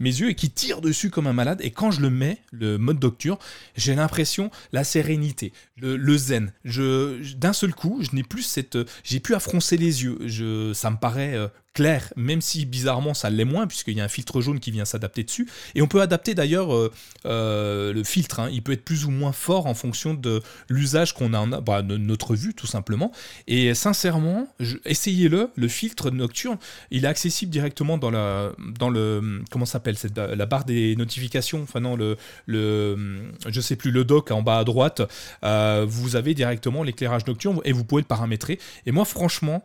yeux 0.00 0.30
et 0.30 0.34
qui 0.34 0.50
tire 0.50 0.80
dessus 0.80 1.11
comme 1.12 1.28
un 1.28 1.32
malade. 1.32 1.60
Et 1.62 1.70
quand 1.70 1.92
je 1.92 2.00
le 2.00 2.10
mets, 2.10 2.38
le 2.50 2.78
mode 2.78 2.98
docture, 2.98 3.38
j'ai 3.76 3.94
l'impression 3.94 4.50
la 4.72 4.82
sérénité, 4.82 5.52
le, 5.80 6.16
zen. 6.16 6.52
Je, 6.64 7.34
d'un 7.34 7.52
seul 7.52 7.74
coup, 7.74 8.00
je 8.02 8.16
n'ai 8.16 8.24
plus 8.24 8.42
cette, 8.42 8.76
j'ai 9.04 9.20
pu 9.20 9.34
affroncer 9.34 9.76
les 9.76 10.02
yeux. 10.02 10.18
Je, 10.24 10.72
ça 10.72 10.90
me 10.90 10.96
paraît 10.96 11.34
euh, 11.34 11.48
clair, 11.74 12.12
même 12.16 12.40
si 12.40 12.66
bizarrement 12.66 13.14
ça 13.14 13.30
l'est 13.30 13.44
moins, 13.44 13.66
puisqu'il 13.66 13.96
y 13.96 14.00
a 14.00 14.04
un 14.04 14.08
filtre 14.08 14.40
jaune 14.40 14.60
qui 14.60 14.70
vient 14.70 14.84
s'adapter 14.84 15.24
dessus. 15.24 15.48
Et 15.74 15.82
on 15.82 15.86
peut 15.86 16.02
adapter 16.02 16.34
d'ailleurs 16.34 16.74
euh, 16.74 16.92
euh, 17.26 17.92
le 17.92 18.04
filtre, 18.04 18.40
hein. 18.40 18.48
il 18.52 18.62
peut 18.62 18.72
être 18.72 18.84
plus 18.84 19.04
ou 19.04 19.10
moins 19.10 19.32
fort 19.32 19.66
en 19.66 19.74
fonction 19.74 20.14
de 20.14 20.42
l'usage 20.68 21.14
qu'on 21.14 21.32
a, 21.34 21.60
bah, 21.60 21.82
de 21.82 21.96
notre 21.96 22.34
vue 22.34 22.54
tout 22.54 22.66
simplement. 22.66 23.12
Et 23.46 23.74
sincèrement, 23.74 24.48
essayez-le, 24.84 25.50
le 25.54 25.68
filtre 25.68 26.10
nocturne, 26.10 26.58
il 26.90 27.04
est 27.04 27.08
accessible 27.08 27.50
directement 27.50 27.98
dans, 27.98 28.10
la, 28.10 28.52
le, 28.58 29.42
comment 29.50 29.66
s'appelle, 29.66 29.96
la 30.16 30.46
barre 30.46 30.64
des 30.64 30.96
notifications, 30.96 31.62
enfin 31.62 31.80
non, 31.80 31.96
le, 31.96 32.16
le, 32.46 33.30
je 33.48 33.60
sais 33.60 33.76
plus, 33.76 33.90
le 33.90 34.04
dock 34.04 34.30
en 34.30 34.42
bas 34.42 34.58
à 34.58 34.64
droite, 34.64 35.02
euh, 35.44 35.86
vous 35.88 36.16
avez 36.16 36.34
directement 36.34 36.82
l'éclairage 36.82 37.26
nocturne 37.26 37.60
et 37.64 37.72
vous 37.72 37.84
pouvez 37.84 38.02
le 38.02 38.06
paramétrer. 38.06 38.58
Et 38.86 38.92
moi 38.92 39.04
franchement, 39.04 39.64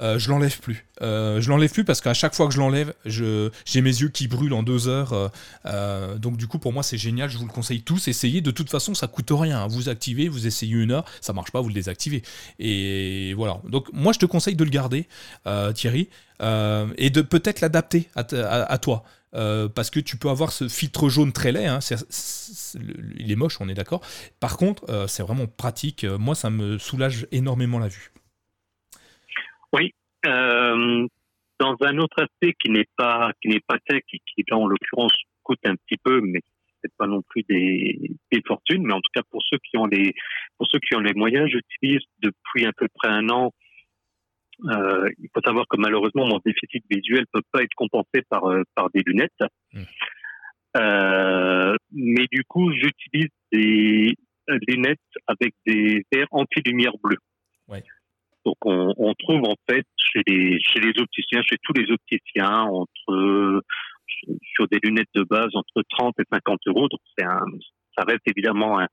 euh, 0.00 0.18
je 0.18 0.30
l'enlève 0.30 0.58
plus. 0.60 0.86
Euh, 1.02 1.40
je 1.40 1.48
l'enlève 1.48 1.72
plus 1.72 1.84
parce 1.84 2.00
qu'à 2.00 2.14
chaque 2.14 2.34
fois 2.34 2.46
que 2.46 2.54
je 2.54 2.58
l'enlève, 2.58 2.94
j'ai 3.04 3.80
mes 3.80 3.90
yeux 3.90 4.08
qui 4.08 4.28
brûlent 4.28 4.52
en 4.52 4.62
deux 4.62 4.88
heures. 4.88 5.30
Euh, 5.66 6.16
donc 6.18 6.36
du 6.36 6.46
coup, 6.46 6.58
pour 6.58 6.72
moi, 6.72 6.82
c'est 6.82 6.98
génial. 6.98 7.28
Je 7.28 7.38
vous 7.38 7.46
le 7.46 7.52
conseille 7.52 7.82
tous. 7.82 8.06
Essayez. 8.08 8.40
De 8.40 8.50
toute 8.50 8.70
façon, 8.70 8.94
ça 8.94 9.08
coûte 9.08 9.30
rien. 9.30 9.66
Vous 9.66 9.88
activez, 9.88 10.28
vous 10.28 10.46
essayez 10.46 10.74
une 10.74 10.92
heure, 10.92 11.04
ça 11.20 11.32
marche 11.32 11.50
pas, 11.50 11.60
vous 11.60 11.68
le 11.68 11.74
désactivez. 11.74 12.22
Et 12.58 13.34
voilà. 13.34 13.60
Donc 13.68 13.88
moi, 13.92 14.12
je 14.12 14.18
te 14.18 14.26
conseille 14.26 14.56
de 14.56 14.64
le 14.64 14.70
garder, 14.70 15.08
Thierry, 15.74 16.08
et 16.40 17.10
de 17.10 17.22
peut-être 17.22 17.60
l'adapter 17.60 18.08
à, 18.14 18.78
toi. 18.78 19.04
parce 19.32 19.90
que 19.90 20.00
tu 20.00 20.16
peux 20.16 20.30
avoir 20.30 20.52
ce 20.52 20.68
filtre 20.68 21.08
jaune 21.08 21.32
très 21.32 21.50
laid, 21.50 21.66
hein. 21.66 21.80
il 23.18 23.32
est 23.32 23.36
moche, 23.36 23.60
on 23.60 23.68
est 23.68 23.74
d'accord. 23.74 24.00
Par 24.38 24.56
contre, 24.56 25.06
c'est 25.08 25.22
vraiment 25.22 25.46
pratique. 25.46 26.04
Moi, 26.04 26.36
ça 26.36 26.50
me 26.50 26.78
soulage 26.78 27.26
énormément 27.32 27.78
la 27.80 27.88
vue. 27.88 28.12
Oui. 29.72 29.94
Euh, 30.26 31.06
dans 31.58 31.76
un 31.80 31.98
autre 31.98 32.22
aspect 32.22 32.54
qui 32.54 32.70
n'est 32.70 32.88
pas 32.96 33.32
qui 33.40 33.48
n'est 33.48 33.60
pas 33.60 33.78
tech 33.86 34.02
et 34.12 34.20
qui 34.20 34.44
en 34.52 34.66
l'occurrence 34.66 35.12
coûte 35.42 35.58
un 35.64 35.74
petit 35.76 35.96
peu, 36.02 36.20
mais 36.20 36.40
c'est 36.82 36.92
pas 36.96 37.06
non 37.06 37.22
plus 37.22 37.42
des, 37.48 38.12
des 38.30 38.42
fortunes, 38.46 38.84
mais 38.86 38.92
en 38.92 39.00
tout 39.00 39.10
cas 39.12 39.22
pour 39.30 39.42
ceux 39.44 39.58
qui 39.58 39.76
ont 39.76 39.86
les 39.86 40.14
pour 40.56 40.68
ceux 40.70 40.78
qui 40.78 40.94
ont 40.94 41.00
les 41.00 41.14
moyens, 41.14 41.48
j'utilise 41.50 42.02
depuis 42.20 42.66
à 42.66 42.72
peu 42.72 42.86
près 42.94 43.08
un 43.08 43.28
an. 43.28 43.52
Euh, 44.64 45.08
il 45.18 45.28
faut 45.32 45.40
savoir 45.44 45.66
que 45.68 45.76
malheureusement 45.76 46.26
mon 46.26 46.40
déficit 46.44 46.84
visuel 46.90 47.26
peut 47.32 47.42
pas 47.52 47.62
être 47.62 47.74
compensé 47.76 48.22
par 48.28 48.44
euh, 48.46 48.62
par 48.74 48.90
des 48.90 49.02
lunettes, 49.04 49.32
mmh. 49.72 49.82
euh, 50.78 51.76
mais 51.92 52.26
du 52.30 52.44
coup 52.44 52.72
j'utilise 52.72 53.30
des 53.52 54.14
lunettes 54.66 54.98
avec 55.26 55.54
des 55.66 56.04
verres 56.12 56.28
anti-lumière 56.30 56.96
bleue. 57.02 57.18
Ouais. 57.68 57.84
Donc 58.44 58.56
on, 58.64 58.94
on, 58.96 59.14
trouve 59.14 59.42
en 59.44 59.56
fait 59.68 59.84
chez 59.96 60.22
les 60.26 60.58
chez 60.60 60.80
les 60.80 60.92
opticiens, 61.00 61.42
chez 61.42 61.56
tous 61.62 61.72
les 61.74 61.90
opticiens, 61.90 62.62
entre 62.62 63.62
sur 64.54 64.66
des 64.68 64.78
lunettes 64.82 65.10
de 65.14 65.22
base 65.24 65.50
entre 65.54 65.82
30 65.90 66.14
et 66.18 66.24
50 66.32 66.60
euros. 66.66 66.88
Donc 66.88 67.00
c'est 67.16 67.24
un, 67.24 67.44
ça 67.96 68.04
reste 68.06 68.22
évidemment 68.26 68.78
un, 68.78 68.88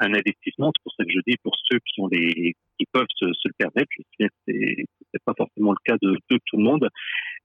un 0.00 0.14
investissement. 0.14 0.70
C'est 0.74 0.82
pour 0.82 0.92
ça 0.96 1.04
que 1.04 1.12
je 1.12 1.20
dis 1.26 1.36
pour 1.42 1.54
ceux 1.70 1.78
qui 1.78 2.00
ont 2.00 2.08
les 2.08 2.54
qui 2.78 2.86
peuvent 2.92 3.06
se, 3.16 3.26
se 3.32 3.48
le 3.48 3.54
permettre. 3.58 3.88
Je 3.90 4.02
sais 4.20 4.30
c'est 4.46 4.84
c'est 5.12 5.24
pas 5.24 5.34
forcément 5.36 5.72
le 5.72 5.78
cas 5.84 5.96
de, 6.02 6.12
de 6.30 6.38
tout 6.44 6.56
le 6.56 6.64
monde, 6.64 6.88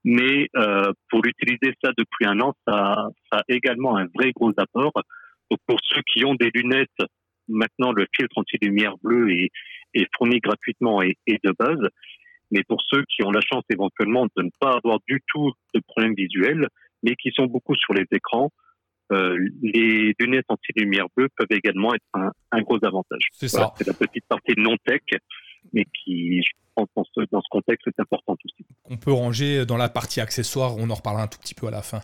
mais 0.04 0.48
euh, 0.56 0.92
pour 1.08 1.22
utiliser 1.24 1.74
ça 1.82 1.90
depuis 1.96 2.26
un 2.26 2.40
an, 2.40 2.52
ça, 2.66 3.08
ça 3.32 3.38
a 3.38 3.42
également 3.48 3.96
un 3.96 4.06
vrai 4.14 4.32
gros 4.32 4.52
apport. 4.56 4.92
Donc 5.50 5.60
pour 5.66 5.78
ceux 5.82 6.02
qui 6.12 6.24
ont 6.24 6.34
des 6.34 6.50
lunettes 6.54 6.90
Maintenant, 7.48 7.92
le 7.92 8.06
filtre 8.14 8.38
anti-lumière 8.38 8.96
bleue 9.02 9.30
est, 9.32 9.50
est, 9.94 10.06
fourni 10.16 10.40
gratuitement 10.40 11.02
et, 11.02 11.16
et, 11.26 11.38
de 11.42 11.52
base. 11.58 11.88
Mais 12.50 12.62
pour 12.64 12.80
ceux 12.88 13.02
qui 13.04 13.24
ont 13.24 13.30
la 13.30 13.40
chance 13.40 13.64
éventuellement 13.70 14.26
de 14.36 14.42
ne 14.42 14.50
pas 14.60 14.76
avoir 14.76 14.98
du 15.06 15.22
tout 15.28 15.52
de 15.74 15.80
problème 15.80 16.14
visuel, 16.14 16.68
mais 17.02 17.16
qui 17.16 17.30
sont 17.32 17.46
beaucoup 17.46 17.74
sur 17.74 17.94
les 17.94 18.06
écrans, 18.12 18.50
euh, 19.12 19.36
les 19.62 20.14
lunettes 20.18 20.46
anti-lumière 20.48 21.06
bleue 21.16 21.28
peuvent 21.36 21.46
également 21.50 21.94
être 21.94 22.04
un, 22.14 22.30
un 22.52 22.62
gros 22.62 22.78
avantage. 22.82 23.28
C'est 23.32 23.48
ça. 23.48 23.72
C'est 23.76 23.86
la 23.86 23.92
petite 23.92 24.24
partie 24.26 24.54
non 24.56 24.76
tech, 24.84 25.02
mais 25.72 25.84
qui, 25.86 26.42
je 26.42 26.50
pense, 26.74 26.88
dans 26.96 27.04
ce, 27.04 27.20
dans 27.30 27.40
ce 27.40 27.48
contexte, 27.50 27.86
est 27.86 28.00
importante 28.00 28.38
aussi. 28.44 28.64
On 28.90 28.96
peut 28.96 29.12
ranger 29.12 29.66
dans 29.66 29.76
la 29.76 29.88
partie 29.88 30.20
accessoire, 30.20 30.76
on 30.76 30.90
en 30.90 30.94
reparlera 30.94 31.24
un 31.24 31.28
tout 31.28 31.38
petit 31.38 31.54
peu 31.54 31.66
à 31.66 31.70
la 31.70 31.82
fin. 31.82 32.00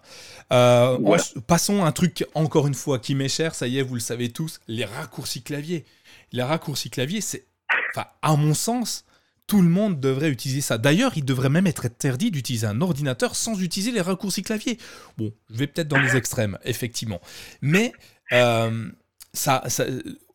Euh, 0.52 0.98
Passons 1.46 1.84
à 1.84 1.86
un 1.86 1.92
truc, 1.92 2.26
encore 2.34 2.66
une 2.66 2.74
fois, 2.74 2.98
qui 2.98 3.14
m'est 3.14 3.28
cher, 3.28 3.54
ça 3.54 3.66
y 3.66 3.78
est, 3.78 3.82
vous 3.82 3.94
le 3.94 4.00
savez 4.00 4.30
tous, 4.30 4.60
les 4.68 4.84
raccourcis 4.84 5.42
clavier. 5.42 5.84
Les 6.32 6.42
raccourcis 6.42 6.90
clavier, 6.90 7.20
c'est, 7.20 7.46
enfin, 7.92 8.06
à 8.22 8.36
mon 8.36 8.54
sens, 8.54 9.04
tout 9.46 9.62
le 9.62 9.68
monde 9.68 9.98
devrait 9.98 10.30
utiliser 10.30 10.60
ça. 10.60 10.78
D'ailleurs, 10.78 11.12
il 11.16 11.24
devrait 11.24 11.48
même 11.48 11.66
être 11.66 11.86
interdit 11.86 12.30
d'utiliser 12.30 12.68
un 12.68 12.80
ordinateur 12.80 13.34
sans 13.34 13.60
utiliser 13.60 13.90
les 13.90 14.00
raccourcis 14.00 14.42
clavier. 14.42 14.78
Bon, 15.18 15.32
je 15.50 15.56
vais 15.56 15.66
peut-être 15.66 15.88
dans 15.88 15.98
les 15.98 16.16
extrêmes, 16.16 16.56
effectivement. 16.64 17.20
Mais 17.60 17.92
euh, 18.32 18.88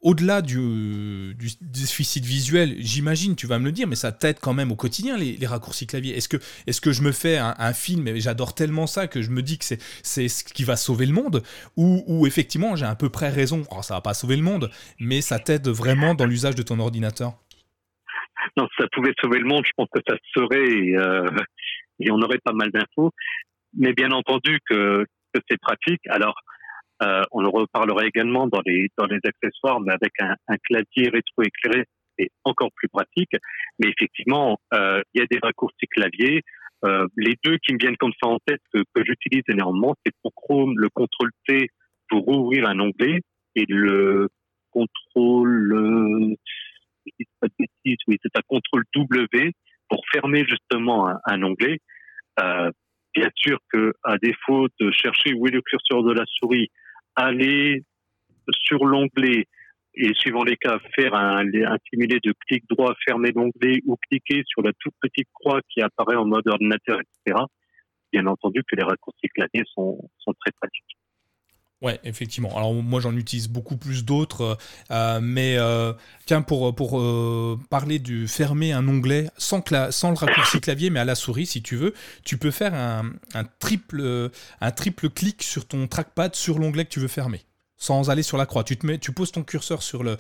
au-delà 0.02 0.42
du, 0.42 1.36
déficit 1.62 2.24
visuel, 2.24 2.76
j'imagine, 2.80 3.36
tu 3.36 3.48
vas 3.48 3.60
me 3.60 3.66
le 3.66 3.72
dire, 3.72 3.88
mais 3.88 3.96
ça 3.96 4.12
t'aide 4.12 4.40
quand 4.40 4.54
même 4.54 4.72
au 4.72 4.76
quotidien, 4.76 5.18
les, 5.18 5.46
raccourcis 5.46 5.88
clavier. 5.88 6.16
Est-ce 6.16 6.30
que, 6.30 6.38
est 6.68 6.80
que 6.80 6.92
je 6.92 7.02
me 7.02 7.12
fais 7.12 7.38
un, 7.38 7.74
film 7.74 8.08
et 8.08 8.20
j'adore 8.20 8.56
tellement 8.56 8.88
ça 8.88 9.08
que 9.08 9.22
je 9.22 9.32
me 9.32 9.42
dis 9.42 9.58
que 9.58 9.66
c'est 9.66 10.28
ce 10.28 10.44
qui 10.44 10.64
va 10.64 10.76
sauver 10.76 11.06
le 11.06 11.14
monde 11.14 11.42
Ou, 11.76 12.26
effectivement, 12.28 12.76
j'ai 12.76 12.86
à 12.86 12.96
peu 12.96 13.10
près 13.10 13.30
raison. 13.30 13.64
Alors, 13.70 13.84
ça 13.84 13.96
va 13.96 14.02
pas 14.02 14.14
sauver 14.14 14.38
le 14.38 14.44
monde, 14.44 14.70
mais 15.00 15.22
ça 15.22 15.40
t'aide 15.40 15.68
vraiment 15.68 16.14
dans 16.14 16.26
l'usage 16.26 16.56
de 16.56 16.64
ton 16.64 16.80
ordinateur? 16.80 17.34
Non, 18.58 18.68
ça 18.78 18.86
pouvait 18.92 19.14
sauver 19.20 19.40
le 19.40 19.46
monde, 19.46 19.66
je 19.66 19.72
pense 19.76 19.90
que 19.92 20.00
ça 20.08 20.16
serait 20.34 20.70
et, 20.70 20.96
euh, 20.96 21.28
et 22.00 22.12
on 22.12 22.22
aurait 22.22 22.38
pas 22.38 22.54
mal 22.54 22.72
d'infos. 22.72 23.12
Mais 23.78 23.94
bien 23.94 24.12
entendu 24.12 24.60
que, 24.70 25.04
que 25.34 25.42
c'est 25.50 25.60
pratique. 25.60 26.02
Alors, 26.08 26.36
euh, 27.04 27.22
on 27.32 27.42
le 27.42 27.50
reparlera 27.50 28.06
également 28.06 28.48
dans 28.48 28.62
les 28.66 28.90
dans 28.98 29.06
les 29.06 29.20
accessoires, 29.24 29.80
mais 29.82 29.94
avec 29.94 30.14
un, 30.20 30.36
un 30.48 30.58
clavier 30.58 31.10
rétroéclairé, 31.10 31.86
c'est 32.18 32.30
encore 32.44 32.72
plus 32.76 32.88
pratique. 32.88 33.32
Mais 33.80 33.90
effectivement, 33.90 34.60
euh, 34.74 35.02
il 35.14 35.20
y 35.20 35.24
a 35.24 35.28
des 35.30 35.40
raccourcis 35.42 35.88
clavier. 35.90 36.42
Euh, 36.86 37.08
les 37.18 37.36
deux 37.44 37.58
qui 37.58 37.74
me 37.74 37.80
viennent 37.80 37.98
comme 37.98 38.14
ça 38.22 38.30
en 38.30 38.38
tête 38.46 38.62
que, 38.74 38.84
que 38.94 39.04
j'utilise 39.06 39.44
énormément, 39.48 39.96
c'est 40.06 40.14
pour 40.22 40.34
Chrome 40.36 40.78
le 40.78 40.90
contrôle 40.90 41.32
T 41.48 41.70
pour 42.10 42.28
ouvrir 42.28 42.70
un 42.70 42.80
onglet 42.80 43.22
et 43.56 43.66
le 43.68 44.28
de 44.76 46.36
bêtises, 47.60 47.98
oui, 48.08 48.18
c'est 48.22 48.38
un 48.38 48.42
contrôle 48.48 48.84
W 48.96 49.52
pour 49.90 50.02
fermer 50.12 50.46
justement 50.48 51.10
un, 51.26 51.44
onglet. 51.44 51.80
Euh, 52.40 52.72
bien 53.14 53.30
sûr 53.36 53.60
que 53.72 53.94
à 54.04 54.18
défaut 54.18 54.68
de 54.80 54.92
chercher 54.92 55.34
où 55.34 55.48
est 55.48 55.52
le 55.52 55.62
curseur 55.62 56.04
de 56.04 56.12
la 56.12 56.26
souris, 56.26 56.70
aller 57.16 57.84
sur 58.52 58.86
l'onglet 58.86 59.46
et 59.96 60.14
suivant 60.14 60.44
les 60.44 60.58
cas, 60.58 60.78
faire 60.94 61.14
un, 61.14 61.46
un 61.48 61.78
simulé 61.90 62.20
de 62.22 62.34
clic 62.48 62.64
droit, 62.70 62.94
fermer 63.06 63.32
l'onglet 63.32 63.80
ou 63.86 63.96
cliquer 64.10 64.44
sur 64.46 64.62
la 64.62 64.72
toute 64.80 64.94
petite 65.02 65.30
croix 65.34 65.62
qui 65.70 65.82
apparaît 65.82 66.18
en 66.18 66.26
mode 66.26 66.48
ordinateur, 66.48 67.00
etc. 67.00 67.40
Bien 68.12 68.26
entendu 68.28 68.62
que 68.68 68.76
les 68.76 68.84
raccourcis 68.84 69.30
clavier 69.34 69.64
sont, 69.74 69.98
sont 70.18 70.34
très 70.34 70.52
pratiques. 70.52 70.98
Ouais, 71.82 72.00
effectivement. 72.04 72.56
Alors 72.56 72.74
moi 72.74 73.02
j'en 73.02 73.16
utilise 73.16 73.50
beaucoup 73.50 73.76
plus 73.78 74.06
d'autres, 74.06 74.58
euh, 74.92 75.20
mais 75.22 75.58
euh, 75.58 75.94
tiens 76.26 76.42
pour 76.42 76.74
pour 76.74 77.00
euh, 77.00 77.60
parler 77.70 78.00
du 78.00 78.28
fermer 78.30 78.72
un 78.72 78.88
onglet 78.88 79.30
sans 79.38 79.62
sans 79.92 80.10
le 80.10 80.16
raccourci 80.16 80.62
clavier, 80.62 80.90
mais 80.90 81.02
à 81.02 81.06
la 81.06 81.16
souris 81.16 81.46
si 81.46 81.62
tu 81.62 81.76
veux, 81.76 81.94
tu 82.24 82.38
peux 82.38 82.50
faire 82.50 82.74
un, 82.74 83.12
un 83.34 83.44
triple 83.60 84.32
un 84.62 84.72
triple 84.72 85.10
clic 85.10 85.44
sur 85.44 85.68
ton 85.68 85.86
trackpad 85.88 86.34
sur 86.34 86.60
l'onglet 86.60 86.86
que 86.86 86.92
tu 86.92 87.02
veux 87.02 87.10
fermer, 87.10 87.42
sans 87.78 88.10
aller 88.10 88.24
sur 88.24 88.38
la 88.38 88.46
croix. 88.46 88.64
Tu 88.64 88.78
te 88.78 88.86
mets, 88.86 88.98
tu 88.98 89.12
poses 89.12 89.34
ton 89.34 89.44
curseur 89.44 89.84
sur 89.84 90.02
le 90.04 90.18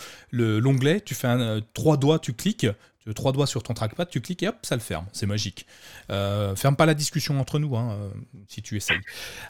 l'onglet, 0.60 0.99
tu 0.99 1.16
fais 1.16 1.28
un, 1.28 1.62
trois 1.74 1.95
doigts, 1.97 2.20
tu 2.20 2.34
cliques, 2.34 2.68
trois 3.14 3.32
doigts 3.32 3.45
sur 3.45 3.62
ton 3.62 3.74
trackpad, 3.74 4.10
tu 4.10 4.20
cliques 4.20 4.41
et 4.43 4.47
hop, 4.47 4.58
ça 4.64 4.76
le 4.76 4.82
ferme. 4.82 5.06
C'est 5.14 5.28
magique. 5.28 5.68
Euh, 6.10 6.56
ferme 6.56 6.76
pas 6.76 6.88
la 6.88 6.95
discussion 6.95 7.39
entre 7.39 7.60
nous, 7.60 7.76
hein, 7.76 7.97
euh, 7.99 8.10
si 8.47 8.62
tu 8.62 8.78
essayes. 8.78 8.99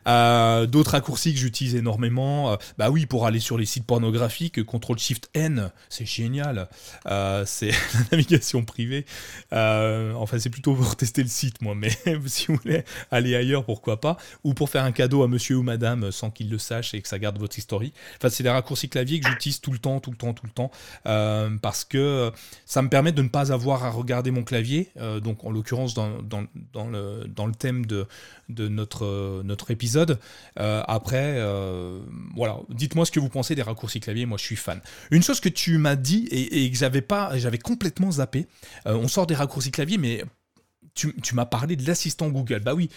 Euh, 0.08 0.66
d'autres 0.66 0.92
raccourcis 0.92 1.34
que 1.34 1.40
j'utilise 1.40 1.76
énormément, 1.76 2.58
bah 2.78 2.90
oui, 2.90 3.06
pour 3.06 3.26
aller 3.26 3.40
sur 3.40 3.58
les 3.58 3.66
sites 3.66 3.86
pornographiques, 3.86 4.60
CTRL 4.66 4.98
SHIFT 4.98 5.30
N, 5.34 5.72
c'est 5.90 6.06
génial. 6.06 6.68
c'est 7.46 7.72
la 7.94 8.00
navigation 8.12 8.66
privée. 8.66 9.06
enfin, 9.52 10.38
c'est 10.38 10.50
plutôt 10.50 10.76
pour 10.76 10.96
tester 10.96 11.24
le 11.24 11.30
site, 11.30 11.62
moi, 11.62 11.76
mais 11.76 11.92
si 12.26 12.48
vous 12.48 12.58
voulez 12.62 12.84
aller 13.12 13.36
ailleurs, 13.36 13.64
pourquoi 13.64 14.02
pas. 14.02 14.18
Ou 14.44 14.54
pour 14.54 14.70
faire 14.70 14.84
un 14.84 14.92
cadeau 14.92 15.24
à 15.24 15.28
monsieur 15.28 15.58
ou 15.58 15.64
madame 15.64 16.12
sans 16.12 16.30
qu'il 16.30 16.50
le 16.50 16.58
sache 16.58 16.94
et 16.94 17.02
que 17.02 17.08
ça 17.08 17.20
garde 17.20 17.40
votre 17.40 17.58
historique. 17.58 17.96
Enfin, 18.18 18.30
c'est 18.30 18.44
des 18.44 18.50
raccourcis 18.50 18.90
clavier 18.90 19.22
que 19.22 19.30
j'utilise 19.30 19.62
tout 19.62 19.72
le 19.72 19.80
temps, 19.80 20.00
tout 20.02 20.12
le 20.12 20.18
temps, 20.18 20.34
tout 20.34 20.46
le 20.46 20.52
temps, 20.52 20.72
parce 21.62 21.86
que 21.86 22.32
ça 22.66 22.82
me 22.82 22.90
permet 22.90 23.14
de 23.14 23.22
ne 23.22 23.30
pas 23.30 23.45
avoir 23.52 23.84
à 23.84 23.90
regarder 23.90 24.32
mon 24.32 24.44
clavier, 24.44 24.90
euh, 24.98 25.20
donc 25.20 25.44
en 25.46 25.52
l'occurrence 25.52 25.94
dans, 25.94 26.10
le, 26.10 27.52
thème 27.58 27.86
de, 27.86 28.08
notre, 28.50 29.42
notre 29.44 29.72
épisode. 29.72 30.20
Euh, 30.60 30.84
après, 30.88 31.36
euh, 31.38 32.00
voilà, 32.36 32.60
dites-moi 32.70 33.06
ce 33.06 33.12
que 33.12 33.20
vous 33.20 33.30
pensez 33.30 33.56
des 33.56 33.62
raccourcis 33.62 34.00
clavier, 34.00 34.26
moi 34.26 34.38
je 34.38 34.44
suis 34.44 34.56
fan. 34.56 34.82
Une 35.12 35.24
chose 35.24 35.40
que 35.40 35.50
tu 35.50 35.78
m'as 35.78 35.96
dit 35.96 36.28
et, 36.32 36.72
que 36.72 37.00
pas, 37.00 37.38
j'avais 37.38 37.58
complètement 37.58 38.12
zappé, 38.12 38.48
on 38.86 39.08
sort 39.08 39.28
des 39.28 39.36
raccourcis 39.36 39.72
clavier, 39.72 39.98
mais 39.98 40.24
tu, 40.96 41.36
m'as 41.36 41.46
parlé 41.46 41.76
de 41.76 41.86
l'assistant 41.86 42.30
Google. 42.30 42.62
Bah 42.62 42.74
oui, 42.74 42.90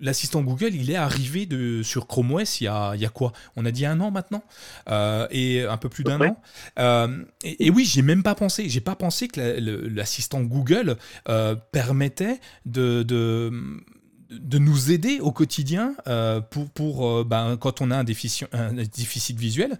l'assistant 0.00 0.42
Google, 0.42 0.74
il 0.74 0.90
est 0.90 0.96
arrivé 0.96 1.46
de, 1.46 1.82
sur 1.82 2.08
Chrome 2.08 2.32
OS 2.32 2.60
il 2.60 2.64
y 2.64 2.66
a, 2.66 2.94
il 2.96 3.00
y 3.00 3.06
a 3.06 3.08
quoi? 3.08 3.32
On 3.54 3.64
a 3.64 3.70
dit 3.70 3.86
un 3.86 4.00
an 4.00 4.10
maintenant 4.10 4.42
euh, 4.88 5.28
Et 5.30 5.62
un 5.62 5.76
peu 5.76 5.88
plus 5.88 6.02
d'un 6.02 6.20
an. 6.20 6.42
Euh, 6.78 7.24
et, 7.44 7.70
oui, 7.70 7.84
j'ai 7.84 8.02
même 8.02 8.24
pas 8.24 8.34
pensé. 8.34 8.68
J'ai 8.68 8.80
pas 8.80 8.96
pensé 8.96 9.28
que 9.28 9.40
l'assistant 9.94 10.42
Google 10.42 10.96
euh, 11.28 11.54
permettait 11.54 12.40
de, 12.64 13.04
de, 13.04 13.52
de, 14.30 14.58
nous 14.58 14.90
aider 14.90 15.20
au 15.20 15.30
quotidien 15.30 15.94
pour, 16.50 16.70
pour 16.70 17.24
ben, 17.24 17.56
quand 17.56 17.80
on 17.80 17.92
a 17.92 17.96
un 17.96 18.04
déficit, 18.04 18.48
un 18.52 18.72
déficit 18.72 19.38
visuel. 19.38 19.78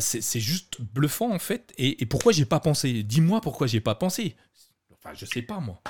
C'est 0.00 0.40
juste 0.40 0.80
bluffant 0.80 1.30
en 1.30 1.38
fait. 1.38 1.74
Et, 1.76 2.02
et 2.02 2.06
pourquoi 2.06 2.32
j'ai 2.32 2.46
pas 2.46 2.60
pensé? 2.60 3.02
Dis-moi 3.02 3.42
pourquoi 3.42 3.66
j'ai 3.66 3.80
pas 3.80 3.94
pensé. 3.94 4.34
Enfin, 5.04 5.14
je 5.14 5.26
sais 5.26 5.42
pas 5.42 5.60
moi. 5.60 5.82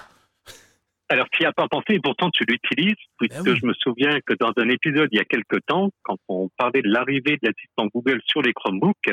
Alors, 1.12 1.28
tu 1.28 1.42
n'y 1.42 1.46
as 1.46 1.52
pas 1.52 1.68
pensé 1.68 1.92
et 1.92 2.00
pourtant 2.00 2.30
tu 2.30 2.42
l'utilises, 2.48 2.96
puisque 3.18 3.44
ben 3.44 3.54
je 3.54 3.66
me 3.66 3.74
souviens 3.74 4.18
que 4.24 4.32
dans 4.40 4.50
un 4.56 4.70
épisode 4.70 5.10
il 5.12 5.18
y 5.18 5.20
a 5.20 5.26
quelque 5.26 5.58
temps, 5.66 5.90
quand 6.04 6.16
on 6.28 6.48
parlait 6.56 6.80
de 6.80 6.88
l'arrivée 6.88 7.32
de 7.32 7.48
l'assistant 7.48 7.86
Google 7.94 8.18
sur 8.24 8.40
les 8.40 8.54
Chromebooks, 8.54 9.12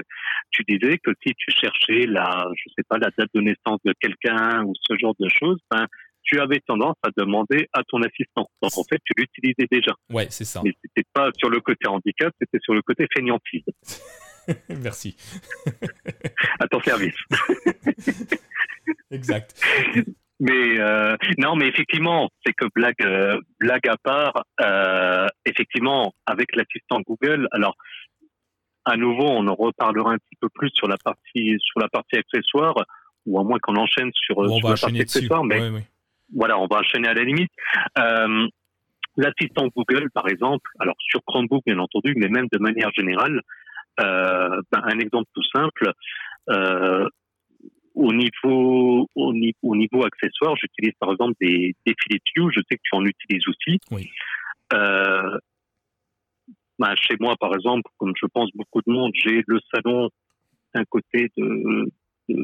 tu 0.50 0.64
disais 0.66 0.98
que 0.98 1.12
si 1.22 1.34
tu 1.36 1.52
cherchais 1.52 2.06
la, 2.08 2.46
je 2.56 2.70
sais 2.74 2.84
pas, 2.88 3.00
la 3.00 3.10
date 3.18 3.28
de 3.34 3.42
naissance 3.42 3.82
de 3.84 3.94
quelqu'un 4.00 4.64
ou 4.64 4.74
ce 4.82 4.98
genre 4.98 5.14
de 5.20 5.28
choses, 5.28 5.60
ben, 5.70 5.88
tu 6.24 6.40
avais 6.40 6.62
tendance 6.66 6.96
à 7.04 7.10
demander 7.18 7.68
à 7.74 7.84
ton 7.84 8.02
assistant. 8.02 8.48
Donc, 8.62 8.78
en 8.78 8.84
fait, 8.90 9.02
tu 9.04 9.12
l'utilisais 9.18 9.68
déjà. 9.70 9.92
Ouais, 10.10 10.28
c'est 10.30 10.46
ça. 10.46 10.62
Mais 10.64 10.72
c'était 10.82 11.06
pas 11.14 11.32
sur 11.38 11.50
le 11.50 11.60
côté 11.60 11.86
handicap, 11.90 12.34
c'était 12.40 12.60
sur 12.64 12.74
le 12.74 12.82
côté 12.82 13.08
fainéantise. 13.14 13.66
Merci. 14.70 15.18
à 16.62 16.68
ton 16.70 16.80
service. 16.80 17.18
exact. 19.12 19.62
Mais 20.40 20.80
euh, 20.80 21.18
non, 21.38 21.56
mais 21.56 21.68
effectivement, 21.68 22.30
c'est 22.46 22.54
que 22.54 22.66
blague, 22.74 23.02
euh, 23.02 23.40
blague 23.60 23.88
à 23.88 23.98
part, 23.98 24.46
euh, 24.62 25.28
effectivement, 25.46 26.14
avec 26.26 26.56
l'assistant 26.56 27.02
Google, 27.06 27.48
alors 27.52 27.76
à 28.86 28.96
nouveau, 28.96 29.28
on 29.28 29.48
en 29.48 29.56
reparlera 29.56 30.14
un 30.14 30.18
petit 30.18 30.38
peu 30.40 30.48
plus 30.50 30.70
sur 30.74 30.88
la 30.88 30.98
partie 30.98 31.58
sur 31.60 31.80
la 31.82 31.90
partie 31.90 32.18
accessoire, 32.18 32.76
ou 33.26 33.40
à 33.40 33.44
moins 33.44 33.60
qu'on 33.60 33.76
enchaîne 33.76 34.12
sur, 34.14 34.36
sur 34.50 34.70
la 34.70 34.76
partie 34.76 35.02
accessoire, 35.02 35.44
mais 35.44 35.62
voilà, 36.34 36.58
on 36.58 36.68
va 36.68 36.78
enchaîner 36.78 37.10
à 37.10 37.14
la 37.14 37.24
limite. 37.24 37.52
Euh, 37.98 38.48
L'assistant 39.18 39.68
Google, 39.76 40.10
par 40.12 40.30
exemple, 40.30 40.70
alors 40.80 40.96
sur 41.00 41.22
Chromebook 41.26 41.64
bien 41.66 41.78
entendu, 41.78 42.14
mais 42.16 42.30
même 42.30 42.48
de 42.54 42.58
manière 42.58 42.90
générale, 42.92 43.42
euh, 44.00 44.62
ben, 44.72 44.82
un 44.84 45.00
exemple 45.00 45.30
tout 45.34 45.44
simple. 45.54 45.92
Euh, 46.50 47.06
au 48.00 48.14
niveau 48.14 49.08
au, 49.16 49.34
ni- 49.34 49.56
au 49.62 49.76
niveau 49.76 50.04
accessoire, 50.06 50.56
j'utilise 50.56 50.94
par 51.00 51.12
exemple 51.12 51.36
des, 51.42 51.76
des 51.86 51.96
Hue. 52.36 52.50
Je 52.56 52.62
sais 52.68 52.78
que 52.78 52.82
tu 52.84 52.96
en 52.96 53.06
utilises 53.06 53.48
aussi. 53.48 53.80
Oui. 53.92 54.10
Euh, 54.74 55.38
ben, 56.80 56.94
chez 56.96 57.16
moi, 57.20 57.36
par 57.40 57.54
exemple, 57.54 57.90
comme 57.98 58.14
je 58.16 58.26
pense 58.28 58.50
beaucoup 58.56 58.82
de 58.88 58.92
monde, 58.92 59.12
j'ai 59.14 59.44
le 59.48 59.60
salon 59.74 60.10
d'un 60.74 60.86
côté 60.86 61.30
de, 61.36 61.46
de, 62.30 62.36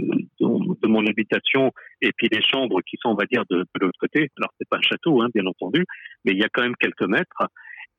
de- 0.41 0.81
de 0.81 0.87
mon 0.87 1.05
habitation 1.07 1.71
et 2.01 2.11
puis 2.17 2.27
les 2.29 2.41
chambres 2.41 2.81
qui 2.81 2.97
sont, 3.01 3.09
on 3.09 3.15
va 3.15 3.25
dire, 3.25 3.43
de, 3.49 3.59
de 3.59 3.79
l'autre 3.79 3.99
côté. 3.99 4.29
Alors, 4.37 4.51
c'est 4.59 4.67
pas 4.67 4.77
un 4.77 4.81
château, 4.81 5.21
hein, 5.21 5.29
bien 5.33 5.45
entendu, 5.45 5.85
mais 6.25 6.33
il 6.33 6.39
y 6.39 6.43
a 6.43 6.49
quand 6.51 6.63
même 6.63 6.75
quelques 6.75 7.07
mètres. 7.07 7.43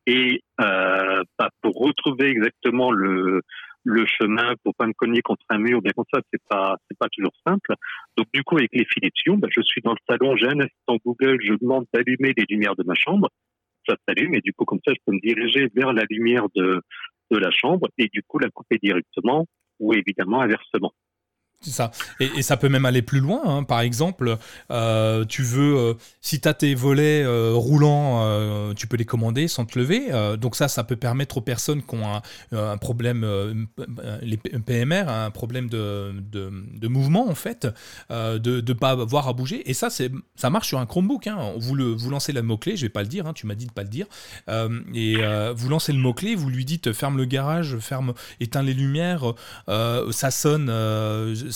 Et 0.07 0.43
euh, 0.61 1.23
bah, 1.39 1.51
pour 1.63 1.75
retrouver 1.75 2.29
exactement 2.29 2.93
le, 2.93 3.41
le 3.87 4.05
chemin, 4.05 4.55
pour 4.65 4.75
pas 4.75 4.87
me 4.87 4.93
cogner 4.93 5.23
contre 5.23 5.45
un 5.49 5.59
mur, 5.59 5.81
bien 5.81 5.93
comme 5.95 6.05
ça, 6.13 6.21
c'est 6.33 6.43
pas 6.49 6.77
c'est 6.89 6.99
pas 6.99 7.09
toujours 7.11 7.33
simple. 7.47 7.75
Donc 8.17 8.27
du 8.35 8.43
coup, 8.43 8.57
avec 8.57 8.71
les 8.75 8.83
Hue, 8.83 9.37
bah, 9.37 9.49
je 9.51 9.63
suis 9.63 9.81
dans 9.81 9.93
le 9.93 9.99
salon, 10.09 10.37
j'ai 10.37 10.49
un 10.49 10.59
assistant 10.59 10.97
Google, 11.05 11.39
je 11.41 11.55
demande 11.55 11.87
d'allumer 11.95 12.35
les 12.37 12.45
lumières 12.49 12.75
de 12.75 12.83
ma 12.83 12.95
chambre, 12.95 13.29
ça 13.89 13.97
s'allume 14.07 14.35
et 14.35 14.41
du 14.41 14.53
coup 14.53 14.65
comme 14.65 14.81
ça, 14.85 14.93
je 14.93 14.99
peux 15.07 15.13
me 15.13 15.21
diriger 15.21 15.69
vers 15.75 15.93
la 15.93 16.03
lumière 16.11 16.47
de 16.55 16.83
de 17.31 17.39
la 17.39 17.51
chambre 17.51 17.89
et 17.99 18.09
du 18.09 18.23
coup 18.23 18.39
la 18.39 18.51
couper 18.51 18.79
directement 18.83 19.47
ou 19.79 19.95
évidemment 19.95 20.41
inversement. 20.41 20.93
Ça. 21.71 21.91
Et, 22.21 22.43
ça 22.43 22.57
peut 22.57 22.69
même 22.69 22.87
aller 22.87 23.03
plus 23.03 23.21
loin. 23.21 23.43
hein. 23.45 23.63
Par 23.65 23.81
exemple, 23.81 24.39
euh, 24.71 25.25
tu 25.25 25.43
veux, 25.43 25.77
euh, 25.77 25.95
si 26.21 26.41
tu 26.41 26.49
as 26.49 26.55
tes 26.55 26.75
volets 26.75 27.23
euh, 27.25 27.53
roulants, 27.55 28.75
tu 28.75 28.87
peux 28.87 28.97
les 28.97 29.05
commander 29.05 29.49
sans 29.49 29.65
te 29.65 29.79
lever. 29.79 30.09
Donc 30.39 30.57
ça, 30.57 30.69
ça 30.69 30.85
peut 30.85 30.97
permettre 30.97 31.39
aux 31.39 31.41
personnes 31.41 31.83
qui 31.83 31.95
ont 31.95 32.23
un, 32.53 32.77
problème, 32.79 33.67
les 34.23 34.37
PMR, 34.37 35.09
un 35.09 35.31
problème 35.31 35.69
de, 35.69 36.89
mouvement 36.89 37.29
en 37.29 37.35
fait, 37.35 37.69
de 38.11 38.61
ne 38.61 38.73
pas 38.73 38.91
avoir 38.91 39.29
à 39.29 39.33
bouger. 39.33 39.69
Et 39.69 39.75
ça, 39.75 39.89
ça 39.91 40.51
marche 40.51 40.69
sur 40.69 40.79
un 40.79 40.87
Chromebook. 40.87 41.27
Hein. 41.27 41.55
Vous, 41.59 41.75
le, 41.75 41.85
vous 41.85 42.11
lancez 42.11 42.33
le 42.33 42.43
mot-clé, 42.43 42.77
je 42.77 42.83
vais 42.83 42.91
pas 42.91 43.03
le 43.03 43.09
dire, 43.09 43.27
hein, 43.27 43.33
tu 43.33 43.47
m'as 43.47 43.55
dit 43.55 43.67
de 43.67 43.73
pas 43.73 43.83
le 43.83 43.89
dire. 43.89 44.07
Et 44.95 45.17
vous 45.55 45.69
lancez 45.69 45.93
le 45.93 45.99
mot-clé, 45.99 46.35
vous 46.35 46.49
lui 46.49 46.65
dites 46.65 46.93
ferme 46.93 47.17
le 47.17 47.25
garage, 47.25 47.79
ferme, 47.79 48.15
éteins 48.41 48.63
les 48.63 48.75
lumières, 48.75 49.35
ça 49.67 50.31
sonne, 50.31 50.71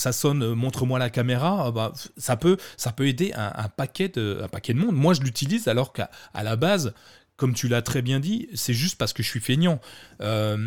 ça 0.01 0.11
sonne, 0.11 0.43
euh, 0.43 0.55
montre-moi 0.55 0.99
la 0.99 1.09
caméra, 1.09 1.67
euh, 1.67 1.71
bah, 1.71 1.93
ça 2.17 2.35
peut, 2.35 2.57
ça 2.75 2.91
peut 2.91 3.07
aider 3.07 3.31
un, 3.35 3.69
paquet 3.69 4.09
de, 4.09 4.41
un 4.43 4.47
paquet 4.47 4.73
de 4.73 4.79
monde. 4.79 4.95
Moi, 4.95 5.13
je 5.13 5.21
l'utilise 5.21 5.67
alors 5.67 5.93
qu'à 5.93 6.09
la 6.33 6.55
base, 6.55 6.93
comme 7.41 7.55
tu 7.55 7.67
l'as 7.67 7.81
très 7.81 8.03
bien 8.03 8.19
dit, 8.19 8.47
c'est 8.53 8.75
juste 8.75 8.99
parce 8.99 9.13
que 9.13 9.23
je 9.23 9.27
suis 9.27 9.39
feignant. 9.39 9.81
Euh, 10.21 10.57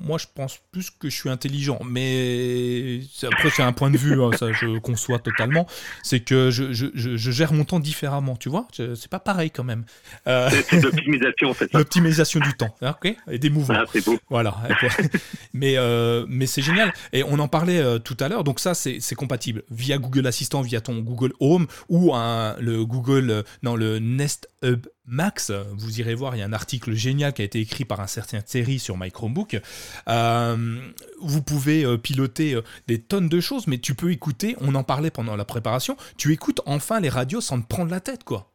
moi, 0.00 0.16
je 0.16 0.26
pense 0.32 0.60
plus 0.70 0.90
que 0.90 1.10
je 1.10 1.16
suis 1.16 1.28
intelligent, 1.28 1.80
mais 1.84 3.00
c'est- 3.12 3.26
après, 3.26 3.50
c'est 3.50 3.64
un 3.64 3.72
point 3.72 3.90
de 3.90 3.96
vue, 3.98 4.22
hein, 4.22 4.30
ça 4.38 4.52
je 4.52 4.78
conçois 4.78 5.18
totalement. 5.18 5.66
C'est 6.04 6.20
que 6.20 6.52
je, 6.52 6.72
je- 6.72 6.86
je- 6.94 7.16
je 7.16 7.30
gère 7.32 7.52
mon 7.52 7.64
temps 7.64 7.80
différemment, 7.80 8.36
tu 8.36 8.48
vois. 8.48 8.68
C'est 8.76 9.08
pas 9.08 9.18
pareil 9.18 9.50
quand 9.50 9.64
même. 9.64 9.84
Euh, 10.28 10.48
C'est 10.70 10.80
l'optimisation, 10.80 11.52
c'est 11.52 11.68
ça. 11.72 11.78
L'optimisation 11.78 12.38
du 12.38 12.52
temps, 12.54 12.76
hein, 12.80 12.94
ok 13.02 13.16
Et 13.32 13.38
des 13.40 13.50
mouvements. 13.50 13.78
Ah, 13.80 13.84
c'est 13.92 14.04
beau. 14.04 14.16
Voilà. 14.30 14.54
mais 15.52 15.74
euh, 15.78 16.24
mais 16.28 16.46
c'est 16.46 16.62
génial. 16.62 16.92
Et 17.12 17.24
on 17.24 17.40
en 17.40 17.48
parlait 17.48 17.98
tout 18.04 18.16
à 18.20 18.28
l'heure. 18.28 18.44
Donc 18.44 18.60
ça, 18.60 18.74
c'est 18.74 19.00
compatible 19.16 19.64
via 19.68 19.98
Google 19.98 20.28
Assistant, 20.28 20.62
via 20.62 20.80
ton 20.80 21.00
Google 21.00 21.32
Home 21.40 21.66
ou 21.88 22.14
un, 22.14 22.54
le 22.60 22.84
Google, 22.84 23.42
non, 23.64 23.74
le 23.74 23.98
Nest 23.98 24.48
Hub 24.62 24.86
Max. 25.04 25.50
Vous 25.72 26.00
irez 26.00 26.14
voir, 26.14 26.36
il 26.36 26.38
y 26.38 26.42
a 26.42 26.44
un 26.46 26.52
article 26.52 26.92
génial 26.92 27.32
qui 27.32 27.42
a 27.42 27.44
été 27.44 27.60
écrit 27.60 27.84
par 27.84 28.00
un 28.00 28.06
certain 28.06 28.40
Thierry 28.40 28.78
sur 28.78 28.96
My 28.96 29.10
Chromebook. 29.10 29.60
Euh, 30.08 30.80
vous 31.20 31.42
pouvez 31.42 31.84
euh, 31.84 31.96
piloter 31.98 32.54
euh, 32.54 32.62
des 32.86 33.00
tonnes 33.02 33.28
de 33.28 33.40
choses, 33.40 33.66
mais 33.66 33.78
tu 33.78 33.94
peux 33.94 34.12
écouter. 34.12 34.56
On 34.60 34.74
en 34.74 34.84
parlait 34.84 35.10
pendant 35.10 35.36
la 35.36 35.44
préparation. 35.44 35.96
Tu 36.16 36.32
écoutes 36.32 36.60
enfin 36.66 37.00
les 37.00 37.08
radios 37.08 37.40
sans 37.40 37.60
te 37.60 37.66
prendre 37.66 37.90
la 37.90 38.00
tête, 38.00 38.24
quoi. 38.24 38.48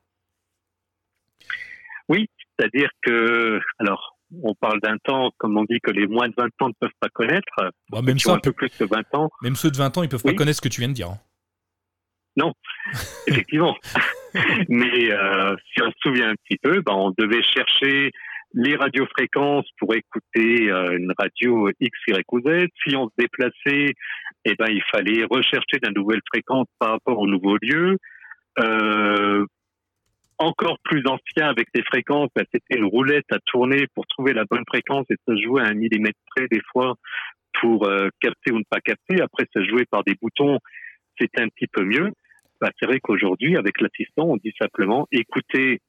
C'est-à-dire 2.59 2.89
que, 3.03 3.59
alors, 3.77 4.17
on 4.41 4.55
parle 4.55 4.79
d'un 4.81 4.97
temps, 4.97 5.29
comme 5.37 5.57
on 5.57 5.63
dit, 5.65 5.79
que 5.79 5.91
les 5.91 6.07
moins 6.07 6.27
de 6.27 6.33
20 6.35 6.45
ans 6.61 6.69
ne 6.69 6.73
peuvent 6.79 6.89
pas 6.99 7.09
connaître. 7.09 7.53
Bah, 7.91 8.01
même 8.01 8.17
ça, 8.17 8.33
un 8.33 8.39
peu 8.39 8.51
plus 8.51 8.69
que 8.69 8.83
20 8.83 9.13
ans, 9.13 9.29
même 9.43 9.55
ceux 9.55 9.69
de 9.69 9.77
20 9.77 9.95
ans, 9.95 10.01
ils 10.01 10.09
peuvent 10.09 10.23
Oui. 10.25 10.31
pas 10.31 10.37
connaître 10.37 10.57
ce 10.57 10.61
que 10.61 10.69
tu 10.69 10.81
viens 10.81 10.89
de 10.89 10.93
dire. 10.93 11.09
hein. 11.09 11.19
effectivement. 13.27 13.75
Mais 14.69 15.11
euh, 15.11 15.55
si 15.73 15.81
on 15.81 15.91
se 15.91 15.97
souvient 16.01 16.29
un 16.29 16.35
petit 16.35 16.57
peu, 16.61 16.81
ben, 16.81 16.93
on 16.93 17.13
devait 17.17 17.43
chercher 17.43 18.11
les 18.53 18.75
radiofréquences 18.75 19.67
pour 19.77 19.93
écouter 19.93 20.71
euh, 20.71 20.97
une 20.97 21.13
radio 21.17 21.69
X, 21.79 21.99
Y 22.07 22.23
ou 22.31 22.39
Z. 22.39 22.67
Si 22.83 22.95
on 22.95 23.07
se 23.07 23.13
déplaçait, 23.17 23.93
eh 24.45 24.55
ben, 24.55 24.67
il 24.69 24.81
fallait 24.91 25.25
rechercher 25.29 25.79
de 25.81 25.91
nouvelles 25.93 26.21
fréquences 26.31 26.67
par 26.79 26.91
rapport 26.91 27.19
au 27.19 27.27
nouveau 27.27 27.57
lieu. 27.61 27.97
Euh, 28.59 29.45
encore 30.39 30.77
plus 30.83 31.03
ancien 31.07 31.49
avec 31.49 31.67
des 31.73 31.83
fréquences, 31.83 32.29
ben, 32.35 32.45
c'était 32.53 32.77
une 32.77 32.85
roulette 32.85 33.25
à 33.31 33.39
tourner 33.45 33.87
pour 33.95 34.05
trouver 34.07 34.33
la 34.33 34.45
bonne 34.49 34.63
fréquence 34.67 35.05
et 35.09 35.15
ça 35.27 35.35
jouait 35.35 35.63
à 35.63 35.67
un 35.67 35.73
millimètre 35.73 36.19
près 36.35 36.47
des 36.49 36.61
fois 36.71 36.95
pour 37.59 37.89
capter 38.21 38.51
ou 38.51 38.59
ne 38.59 38.63
pas 38.69 38.79
capter. 38.79 39.19
Après, 39.19 39.45
ça 39.51 39.63
jouait 39.63 39.85
par 39.89 40.03
des 40.03 40.13
boutons, 40.21 40.59
c'était 41.19 41.41
un 41.41 41.47
petit 41.47 41.65
peu 41.65 41.83
mieux. 41.83 42.11
Bah, 42.59 42.71
c'est 42.79 42.85
vrai 42.85 42.99
qu'aujourd'hui, 42.99 43.57
avec 43.57 43.81
l'assistant, 43.81 44.25
on 44.25 44.37
dit 44.37 44.53
simplement 44.59 45.07
écoutez. 45.11 45.79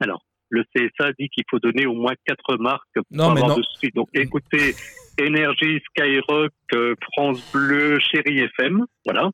Alors, 0.00 0.24
le 0.48 0.64
CSA 0.74 1.12
dit 1.18 1.28
qu'il 1.28 1.44
faut 1.48 1.58
donner 1.58 1.86
au 1.86 1.94
moins 1.94 2.14
quatre 2.24 2.56
marques 2.56 2.88
pour 2.94 3.04
Non, 3.10 3.30
avoir 3.30 3.56
de 3.56 3.62
suite. 3.62 3.94
Donc, 3.94 4.08
écoutez 4.14 4.74
Énergie, 5.18 5.80
Skyrock, 5.90 6.52
euh, 6.74 6.94
France 7.12 7.52
Bleu, 7.52 7.98
Chéri 8.00 8.40
FM. 8.40 8.84
Voilà. 9.04 9.30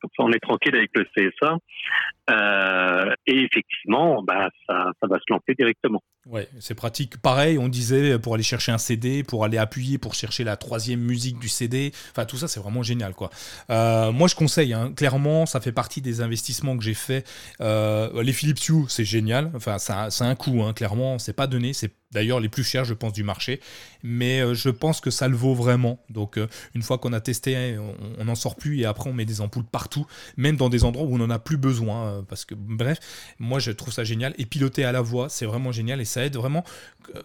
Comme 0.00 0.10
ça, 0.16 0.22
on 0.24 0.32
est 0.32 0.40
tranquille 0.40 0.76
avec 0.76 0.90
le 0.94 1.04
CSA. 1.04 1.56
Euh, 2.30 3.14
et 3.26 3.40
effectivement, 3.44 4.22
bah, 4.22 4.50
ça, 4.66 4.92
ça 5.00 5.06
va 5.08 5.16
se 5.16 5.32
lancer 5.32 5.54
directement. 5.58 6.02
Ouais, 6.28 6.48
c'est 6.58 6.74
pratique. 6.74 7.18
Pareil, 7.18 7.56
on 7.56 7.68
disait 7.68 8.18
pour 8.18 8.34
aller 8.34 8.42
chercher 8.42 8.72
un 8.72 8.78
CD, 8.78 9.22
pour 9.22 9.44
aller 9.44 9.58
appuyer, 9.58 9.96
pour 9.96 10.14
chercher 10.14 10.42
la 10.42 10.56
troisième 10.56 10.98
musique 10.98 11.38
du 11.38 11.48
CD. 11.48 11.92
Enfin, 12.10 12.24
tout 12.24 12.36
ça, 12.36 12.48
c'est 12.48 12.58
vraiment 12.58 12.82
génial, 12.82 13.14
quoi. 13.14 13.30
Euh, 13.70 14.10
moi, 14.10 14.26
je 14.26 14.34
conseille. 14.34 14.72
hein. 14.72 14.92
Clairement, 14.96 15.46
ça 15.46 15.60
fait 15.60 15.70
partie 15.70 16.00
des 16.02 16.20
investissements 16.22 16.76
que 16.76 16.82
j'ai 16.82 16.94
fait. 16.94 17.24
Euh, 17.60 18.22
les 18.24 18.32
Philips 18.32 18.58
Hue, 18.68 18.86
c'est 18.88 19.04
génial. 19.04 19.52
Enfin, 19.54 19.78
ça, 19.78 20.10
ça 20.10 20.24
a 20.24 20.28
un 20.28 20.34
coût. 20.34 20.64
Hein. 20.64 20.72
Clairement, 20.72 21.20
c'est 21.20 21.32
pas 21.32 21.46
donné. 21.46 21.72
C'est 21.72 21.92
d'ailleurs 22.12 22.40
les 22.40 22.48
plus 22.48 22.64
chers, 22.64 22.84
je 22.84 22.94
pense, 22.94 23.12
du 23.12 23.22
marché. 23.22 23.60
Mais 24.02 24.40
euh, 24.40 24.52
je 24.54 24.70
pense 24.70 25.00
que 25.00 25.10
ça 25.12 25.28
le 25.28 25.36
vaut 25.36 25.54
vraiment. 25.54 26.00
Donc, 26.10 26.38
euh, 26.38 26.48
une 26.74 26.82
fois 26.82 26.98
qu'on 26.98 27.12
a 27.12 27.20
testé, 27.20 27.76
on 28.18 28.24
n'en 28.24 28.34
sort 28.34 28.56
plus 28.56 28.80
et 28.80 28.84
après, 28.84 29.08
on 29.08 29.12
met 29.12 29.24
des 29.26 29.40
ampoules 29.40 29.64
partout, 29.64 30.06
même 30.36 30.56
dans 30.56 30.70
des 30.70 30.82
endroits 30.82 31.06
où 31.06 31.14
on 31.14 31.18
n'en 31.18 31.30
a 31.30 31.38
plus 31.38 31.56
besoin. 31.56 32.24
parce 32.28 32.44
que, 32.44 32.56
bref, 32.56 32.98
moi, 33.38 33.60
je 33.60 33.70
trouve 33.70 33.92
ça 33.92 34.02
génial. 34.02 34.34
Et 34.38 34.46
piloter 34.46 34.84
à 34.84 34.90
la 34.90 35.02
voix, 35.02 35.28
c'est 35.28 35.46
vraiment 35.46 35.70
génial 35.70 36.00
et 36.00 36.04
ça 36.16 36.24
aide 36.24 36.36
vraiment, 36.36 36.64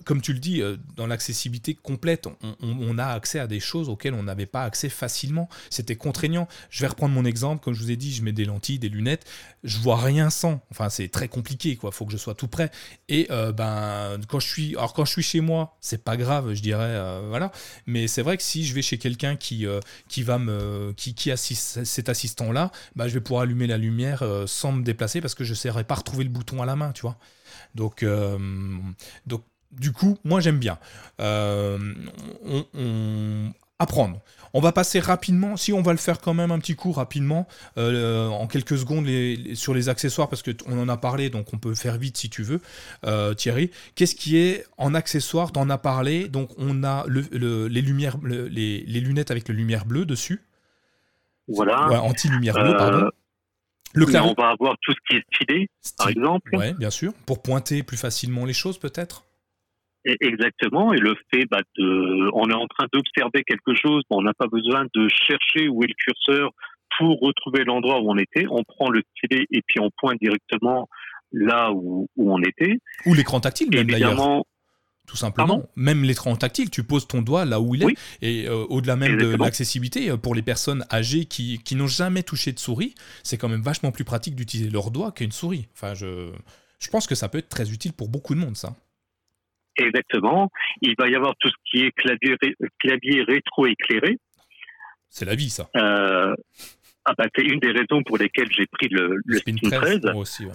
comme 0.04 0.22
tu 0.22 0.34
le 0.34 0.40
dis, 0.40 0.62
euh, 0.62 0.76
dans 0.98 1.08
l'accessibilité 1.08 1.76
complète. 1.76 2.28
On, 2.62 2.98
a 2.98 3.06
accès 3.06 3.40
à 3.40 3.48
des 3.48 3.62
choses 3.62 3.88
auxquelles 3.88 4.14
on 4.14 4.24
n'avait 4.24 4.46
pas 4.46 4.64
accès 4.64 4.90
facilement. 4.90 5.48
C'était 5.70 5.96
contraignant. 5.96 6.50
Je 6.70 6.82
vais 6.82 6.88
reprendre 6.88 7.16
mon 7.16 7.24
exemple. 7.24 7.64
Comme 7.64 7.74
je 7.74 7.80
vous 7.80 7.90
ai 7.92 7.96
dit, 7.96 8.14
je 8.14 8.22
mets 8.22 8.34
des 8.34 8.44
lentilles, 8.44 8.80
des 8.80 8.90
lunettes. 8.90 9.26
Je 9.64 9.78
vois 9.78 9.96
rien 9.96 10.30
sans. 10.30 10.62
Enfin, 10.72 10.90
c'est 10.90 11.08
très 11.08 11.30
compliqué, 11.30 11.78
quoi. 11.78 11.94
Faut 11.94 12.06
que 12.06 12.12
je 12.12 12.18
sois 12.18 12.36
tout 12.36 12.50
prêt. 12.50 12.70
Et 13.08 13.28
euh, 13.32 13.54
ben, 13.54 14.20
quand 14.28 14.42
je 14.42 14.48
suis, 14.48 14.76
alors 14.76 14.94
quand 14.94 15.06
je 15.06 15.12
suis 15.12 15.24
chez 15.24 15.40
moi, 15.40 15.78
c'est 15.80 16.04
pas 16.04 16.18
grave, 16.18 16.54
je 16.54 16.62
dirais, 16.62 16.84
euh, 16.84 17.22
voilà. 17.30 17.54
Mais 17.86 18.08
c'est 18.08 18.24
vrai 18.24 18.36
que 18.36 18.44
si 18.44 18.66
je 18.66 18.76
vais 18.76 18.82
chez 18.82 18.98
quelqu'un 18.98 19.38
qui, 19.38 19.66
qui 20.10 20.24
va 20.24 20.38
me, 20.38 20.94
qui, 20.98 21.16
qui 21.16 21.32
assiste 21.32 21.86
cet 21.86 22.10
assistant-là, 22.10 22.72
bah, 22.98 23.08
je 23.08 23.14
vais 23.14 23.22
pouvoir 23.22 23.44
allumer 23.44 23.68
la 23.68 23.78
lumière 23.78 24.22
sans 24.48 24.74
me 24.74 24.84
déplacer 24.84 25.22
parce 25.22 25.34
que 25.34 25.46
je 25.46 25.52
ne 25.52 25.56
saurais 25.56 25.86
pas 25.86 25.96
retrouver 25.96 26.26
le 26.26 26.30
bouton 26.30 26.62
à 26.62 26.66
la 26.66 26.76
main, 26.76 26.92
tu 26.92 27.04
vois. 27.04 27.18
Donc, 27.76 28.04
euh, 28.04 28.38
donc 29.28 29.44
du 29.72 29.92
coup, 29.92 30.18
moi 30.24 30.40
j'aime 30.42 30.60
bien. 30.60 30.78
Euh, 31.20 31.78
on, 32.46 32.66
on- 32.74 33.54
apprendre. 33.80 34.20
On 34.54 34.60
va 34.60 34.72
passer 34.74 35.00
rapidement, 35.00 35.58
si 35.58 35.74
on 35.74 35.82
va 35.82 35.92
le 35.92 35.98
faire 35.98 36.20
quand 36.22 36.36
même 36.36 36.52
un 36.52 36.60
petit 36.60 36.76
coup 36.76 36.92
rapidement, 36.92 37.48
euh, 37.80 38.28
en 38.28 38.46
quelques 38.46 38.78
secondes 38.78 39.06
les- 39.08 39.36
les- 39.38 39.56
sur 39.56 39.74
les 39.74 39.90
accessoires, 39.90 40.30
parce 40.30 40.44
qu'on 40.44 40.78
en 40.78 40.88
a 40.88 40.98
parlé, 40.98 41.32
donc 41.32 41.48
on 41.54 41.58
peut 41.58 41.74
faire 41.74 41.98
vite 41.98 42.16
si 42.18 42.30
tu 42.30 42.44
veux, 42.44 42.62
euh, 43.08 43.34
Thierry. 43.34 43.72
Qu'est-ce 43.96 44.14
qui 44.14 44.38
est 44.38 44.66
en 44.78 44.94
accessoire? 44.94 45.52
T'en 45.52 45.68
as 45.72 45.80
parlé, 45.80 46.28
donc 46.28 46.52
on 46.60 46.84
a 46.84 47.06
le- 47.08 47.26
le- 47.32 47.68
les, 47.68 47.82
lumières, 47.82 48.18
le- 48.22 48.48
les, 48.50 48.84
les 48.86 49.00
lunettes 49.00 49.32
avec 49.32 49.48
la 49.48 49.56
lumière 49.56 49.86
bleue 49.86 50.06
dessus, 50.06 50.42
Voilà. 51.48 51.88
Ouais, 51.90 51.98
anti-lumière 51.98 52.54
bleue, 52.54 52.76
Euh, 52.76 52.78
pardon. 52.78 53.10
Le 53.94 54.06
on 54.06 54.34
va 54.34 54.50
avoir 54.50 54.76
tout 54.82 54.94
ce 54.94 54.98
qui 55.08 55.18
est 55.18 55.24
stylé, 55.34 55.68
par 55.98 56.10
exemple. 56.10 56.52
Oui, 56.54 56.74
bien 56.74 56.90
sûr. 56.90 57.14
Pour 57.26 57.42
pointer 57.42 57.84
plus 57.84 57.98
facilement 57.98 58.46
les 58.46 58.54
choses, 58.54 58.78
peut-être? 58.78 59.26
Exactement, 60.04 60.94
et 60.94 60.98
le 60.98 61.14
fait 61.32 61.46
bah, 61.46 61.62
de, 61.78 62.30
on 62.34 62.50
est 62.50 62.56
en 62.56 62.66
train 62.66 62.88
d'observer 62.92 63.44
quelque 63.44 63.76
chose, 63.76 64.02
on 64.10 64.24
n'a 64.24 64.34
pas 64.34 64.48
besoin 64.48 64.86
de 64.96 65.08
chercher 65.10 65.68
où 65.68 65.84
est 65.84 65.88
le 65.88 65.94
curseur 65.94 66.50
pour 66.98 67.20
retrouver 67.20 67.64
l'endroit 67.64 68.02
où 68.02 68.10
on 68.10 68.18
était. 68.18 68.46
On 68.50 68.64
prend 68.64 68.90
le 68.90 69.04
stylet 69.16 69.46
et 69.52 69.62
puis 69.66 69.80
on 69.80 69.92
pointe 69.98 70.18
directement 70.20 70.90
là 71.32 71.72
où, 71.72 72.08
où 72.16 72.34
on 72.34 72.42
était. 72.42 72.80
Ou 73.06 73.14
l'écran 73.14 73.40
tactile, 73.40 73.70
même 73.70 73.88
d'ailleurs. 73.88 74.44
Tout 75.12 75.18
simplement. 75.18 75.70
même 75.76 76.06
l'écran 76.06 76.38
tactile, 76.38 76.70
tu 76.70 76.84
poses 76.84 77.06
ton 77.06 77.22
doigt 77.22 77.44
là 77.44 77.60
où 77.60 77.76
il 77.76 77.84
est. 77.84 77.96
Et 78.22 78.48
euh, 78.48 78.64
au-delà 78.70 78.96
même 78.96 79.18
de 79.18 79.36
l'accessibilité, 79.36 80.10
euh, 80.10 80.16
pour 80.16 80.36
les 80.36 80.42
personnes 80.42 80.86
âgées 80.90 81.26
qui, 81.26 81.60
qui 81.66 81.76
n'ont 81.76 81.88
jamais 81.88 82.24
touché 82.24 82.54
de 82.54 82.60
souris, 82.60 82.96
c'est 83.22 83.38
quand 83.38 83.50
même 83.50 83.62
vachement 83.62 83.92
plus 83.92 84.06
pratique 84.06 84.36
d'utiliser 84.36 84.70
leur 84.70 84.90
doigt 84.90 85.12
qu'une 85.12 85.34
souris. 85.34 85.68
Enfin, 85.74 85.96
je, 85.96 86.32
je 86.80 86.90
pense 86.90 87.08
que 87.08 87.16
ça 87.16 87.28
peut 87.28 87.40
être 87.40 87.50
très 87.50 87.74
utile 87.74 87.92
pour 87.92 88.08
beaucoup 88.08 88.34
de 88.36 88.40
monde, 88.40 88.56
ça. 88.56 88.74
Exactement. 89.76 90.50
Il 90.82 90.96
va 90.98 91.10
y 91.10 91.16
avoir 91.16 91.36
tout 91.42 91.50
ce 91.50 91.56
qui 91.70 91.84
est 91.84 91.92
clavier, 91.92 92.38
clavier 92.80 93.24
rétro-éclairé. 93.24 94.18
C'est 95.10 95.26
la 95.26 95.36
vie, 95.36 95.50
ça. 95.50 95.70
Euh, 95.76 96.34
ah 97.04 97.14
bah, 97.18 97.26
c'est 97.36 97.44
une 97.44 97.60
des 97.60 97.72
raisons 97.72 98.02
pour 98.06 98.18
lesquelles 98.18 98.50
j'ai 98.50 98.66
pris 98.68 98.88
le, 98.88 99.18
le, 99.26 99.40
Spin 99.40 99.56
13. 99.62 100.00
aussi, 100.16 100.46
ouais. 100.46 100.54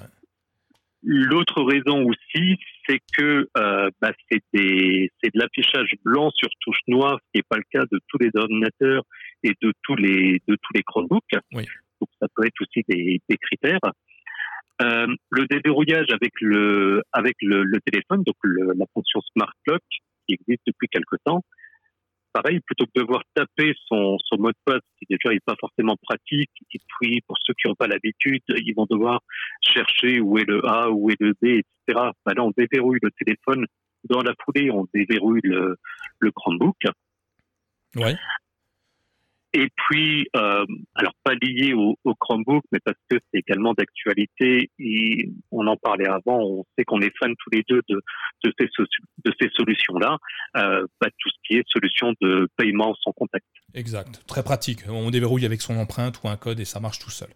L'autre 1.08 1.62
raison 1.62 2.04
aussi, 2.04 2.56
c'est 2.84 2.98
que 3.16 3.48
euh, 3.56 3.90
bah, 4.00 4.10
c'est 4.28 4.42
de 4.52 5.08
l'affichage 5.34 5.94
blanc 6.04 6.32
sur 6.34 6.48
touche 6.60 6.80
noire, 6.88 7.20
ce 7.20 7.30
qui 7.32 7.38
n'est 7.38 7.44
pas 7.48 7.58
le 7.58 7.64
cas 7.70 7.84
de 7.92 8.00
tous 8.08 8.18
les 8.18 8.30
ordinateurs 8.34 9.04
et 9.44 9.52
de 9.62 9.72
tous 9.84 9.94
les 9.94 10.42
de 10.48 10.56
tous 10.56 10.72
les 10.74 10.82
Chromebooks. 10.82 11.22
Oui. 11.52 11.64
Donc 12.00 12.08
ça 12.20 12.26
peut 12.34 12.44
être 12.44 12.60
aussi 12.60 12.82
des, 12.88 13.20
des 13.28 13.36
critères. 13.36 13.78
Euh, 14.82 15.06
le 15.30 15.46
déverrouillage 15.46 16.08
avec 16.10 16.32
le 16.40 17.02
avec 17.12 17.36
le, 17.40 17.62
le 17.62 17.80
téléphone, 17.82 18.24
donc 18.26 18.36
le, 18.42 18.72
la 18.76 18.86
fonction 18.92 19.20
Smart 19.32 19.54
Lock 19.68 19.82
qui 20.26 20.34
existe 20.34 20.62
depuis 20.66 20.88
quelque 20.88 21.16
temps, 21.24 21.42
pareil, 22.36 22.60
plutôt 22.60 22.84
que 22.84 22.90
de 22.94 23.00
devoir 23.00 23.22
taper 23.34 23.72
son, 23.86 24.18
mot 24.38 24.50
de 24.50 24.56
passe, 24.64 24.82
qui 24.98 25.06
déjà 25.08 25.30
n'est 25.32 25.40
pas 25.40 25.54
forcément 25.58 25.96
pratique, 26.02 26.50
et 26.72 26.78
puis 26.86 27.20
pour 27.26 27.36
ceux 27.42 27.54
qui 27.54 27.68
n'ont 27.68 27.74
pas 27.74 27.86
l'habitude, 27.86 28.42
ils 28.48 28.74
vont 28.76 28.86
devoir 28.90 29.20
chercher 29.62 30.20
où 30.20 30.36
est 30.38 30.44
le 30.46 30.64
A, 30.66 30.90
où 30.90 31.10
est 31.10 31.20
le 31.20 31.32
B, 31.32 31.44
etc. 31.46 31.64
Bah 32.24 32.34
là, 32.36 32.44
on 32.44 32.52
déverrouille 32.56 32.98
le 33.02 33.10
téléphone 33.12 33.66
dans 34.04 34.20
la 34.20 34.34
foulée, 34.44 34.70
on 34.70 34.86
déverrouille 34.92 35.40
le, 35.44 35.76
le 36.18 36.30
Chromebook. 36.30 36.76
Ouais. 37.96 38.16
Et 39.56 39.70
puis, 39.74 40.28
euh, 40.36 40.66
alors 40.96 41.14
pas 41.24 41.32
lié 41.40 41.72
au, 41.72 41.96
au, 42.04 42.14
Chromebook, 42.14 42.62
mais 42.72 42.78
parce 42.84 42.98
que 43.08 43.16
c'est 43.32 43.38
également 43.38 43.72
d'actualité 43.72 44.70
et 44.78 45.30
on 45.50 45.66
en 45.66 45.78
parlait 45.78 46.06
avant, 46.06 46.40
on 46.42 46.64
sait 46.76 46.84
qu'on 46.84 47.00
est 47.00 47.10
fans 47.18 47.32
tous 47.38 47.50
les 47.50 47.62
deux 47.66 47.80
de, 47.88 48.02
de 48.44 48.52
ces, 48.58 48.66
de 49.24 49.32
ces 49.40 49.48
solutions-là, 49.56 50.18
euh, 50.58 50.84
pas 50.98 51.08
tout 51.18 51.30
ce 51.30 51.36
qui 51.46 51.56
est 51.56 51.64
solution 51.68 52.12
de 52.20 52.46
paiement 52.58 52.94
sans 53.02 53.12
contact. 53.12 53.46
Exact, 53.72 54.22
très 54.26 54.42
pratique. 54.42 54.80
On 54.90 55.10
déverrouille 55.10 55.46
avec 55.46 55.62
son 55.62 55.76
empreinte 55.78 56.20
ou 56.22 56.28
un 56.28 56.36
code 56.36 56.60
et 56.60 56.66
ça 56.66 56.78
marche 56.78 56.98
tout 56.98 57.10
seul. 57.10 57.28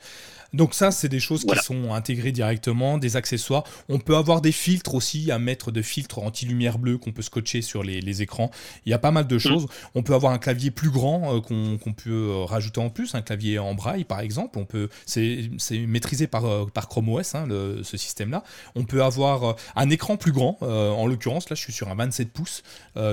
Donc 0.52 0.74
ça, 0.74 0.90
c'est 0.90 1.08
des 1.08 1.20
choses 1.20 1.44
qui 1.44 1.56
sont 1.56 1.94
intégrées 1.94 2.32
directement, 2.32 2.98
des 2.98 3.16
accessoires. 3.16 3.64
On 3.88 3.98
peut 3.98 4.16
avoir 4.16 4.40
des 4.40 4.52
filtres 4.52 4.94
aussi 4.94 5.30
à 5.30 5.38
mettre 5.38 5.70
de 5.70 5.80
filtres 5.80 6.18
anti-lumière 6.18 6.78
bleue 6.78 6.98
qu'on 6.98 7.12
peut 7.12 7.22
scotcher 7.22 7.62
sur 7.62 7.82
les, 7.82 8.00
les, 8.00 8.22
écrans. 8.22 8.50
Il 8.84 8.90
y 8.90 8.92
a 8.92 8.98
pas 8.98 9.12
mal 9.12 9.26
de 9.26 9.36
mm. 9.36 9.40
choses. 9.40 9.66
On 9.94 10.02
peut 10.02 10.14
avoir 10.14 10.32
un 10.32 10.38
clavier 10.38 10.70
plus 10.70 10.90
grand 10.90 11.36
euh, 11.36 11.40
qu'on 11.40 11.92
peut 11.92 12.09
euh, 12.12 12.44
rajouter 12.44 12.80
en 12.80 12.90
plus, 12.90 13.14
un 13.14 13.22
clavier 13.22 13.58
en 13.58 13.74
braille 13.74 14.04
par 14.04 14.20
exemple. 14.20 14.58
On 14.58 14.64
peut, 14.64 14.88
c'est 15.06 15.50
maîtrisé 15.86 16.26
par, 16.26 16.44
euh, 16.44 16.66
par 16.66 16.88
Chrome 16.88 17.08
OS, 17.08 17.34
hein, 17.34 17.46
ce 17.82 17.96
système-là. 17.96 18.42
On 18.74 18.84
peut 18.84 19.02
avoir 19.02 19.56
un 19.76 19.90
écran 19.90 20.16
plus 20.16 20.32
grand. 20.32 20.58
en 20.60 21.06
l'occurrence, 21.06 21.48
là, 21.50 21.56
je 21.56 21.60
suis 21.60 21.72
sur 21.72 21.88
un 21.88 21.94
27 21.94 22.32
pouces. 22.32 22.62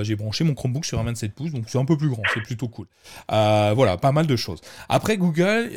J'ai 0.02 0.16
branché 0.16 0.44
mon 0.44 0.54
Chromebook 0.54 0.84
sur 0.84 0.98
un 0.98 1.04
27 1.04 1.34
pouces, 1.34 1.52
donc 1.52 1.64
c'est 1.68 1.78
un 1.78 1.84
peu 1.84 1.96
plus 1.96 2.08
grand. 2.08 2.22
C'est 2.34 2.42
plutôt 2.42 2.68
cool. 2.68 2.86
voilà, 3.28 3.96
pas 3.96 4.12
mal 4.12 4.26
de 4.26 4.36
choses. 4.36 4.60
Après 4.88 5.16
Google 5.16 5.70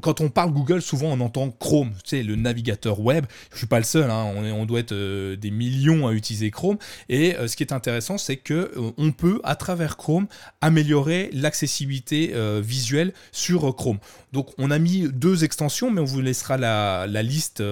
quand 0.00 0.20
on 0.20 0.28
parle 0.28 0.52
Google, 0.52 0.82
souvent 0.82 1.08
on 1.08 1.20
entend 1.20 1.50
Chrome, 1.50 1.92
tu 2.04 2.22
le 2.22 2.36
navigateur 2.36 3.00
web. 3.00 3.26
Je 3.52 3.58
suis 3.58 3.66
pas 3.66 3.78
le 3.78 3.84
seul, 3.84 4.10
hein, 4.10 4.24
on, 4.34 4.66
doit 4.66 4.80
être 4.80 4.92
euh, 4.92 5.36
des 5.36 5.50
millions 5.50 6.06
à 6.06 6.12
utiliser 6.12 6.50
Chrome. 6.50 6.78
Et 7.08 7.36
euh, 7.36 7.48
ce 7.48 7.56
qui 7.56 7.62
est 7.62 7.72
intéressant, 7.72 8.18
c'est 8.18 8.36
que 8.36 8.72
euh, 8.76 8.90
on 8.96 9.12
peut, 9.12 9.40
à 9.44 9.56
travers 9.56 9.96
Chrome, 9.96 10.26
améliorer 10.60 11.30
l'accessibilité 11.32 12.32
visuelle 12.60 13.12
sur 13.32 13.74
Chrome. 13.74 13.98
Donc 14.32 14.50
on 14.58 14.70
a 14.70 14.78
mis 14.78 15.08
deux 15.12 15.44
extensions, 15.44 15.90
mais 15.90 16.00
on 16.00 16.04
vous 16.04 16.20
laissera 16.20 16.56
la, 16.56 17.06
liste 17.22 17.62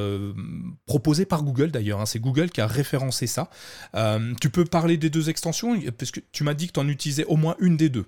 proposée 0.87 1.25
par 1.25 1.43
Google 1.43 1.71
d'ailleurs. 1.71 2.01
Hein. 2.01 2.07
C'est 2.07 2.19
Google 2.19 2.51
qui 2.51 2.61
a 2.61 2.67
référencé 2.67 3.27
ça. 3.27 3.51
tu 4.41 4.51
peux 4.51 4.65
parler 4.65 4.97
des 4.97 5.11
deux 5.11 5.31
extensions, 5.31 5.79
parce 5.99 6.11
que 6.11 6.21
tu 6.33 6.45
m'as 6.45 6.55
dit 6.55 6.69
que 6.69 6.73
tu 6.73 6.81
en 6.81 6.89
utilisais 6.89 7.25
au 7.25 7.37
moins 7.37 7.57
une 7.61 7.77
des 7.77 7.89
deux. 7.89 8.07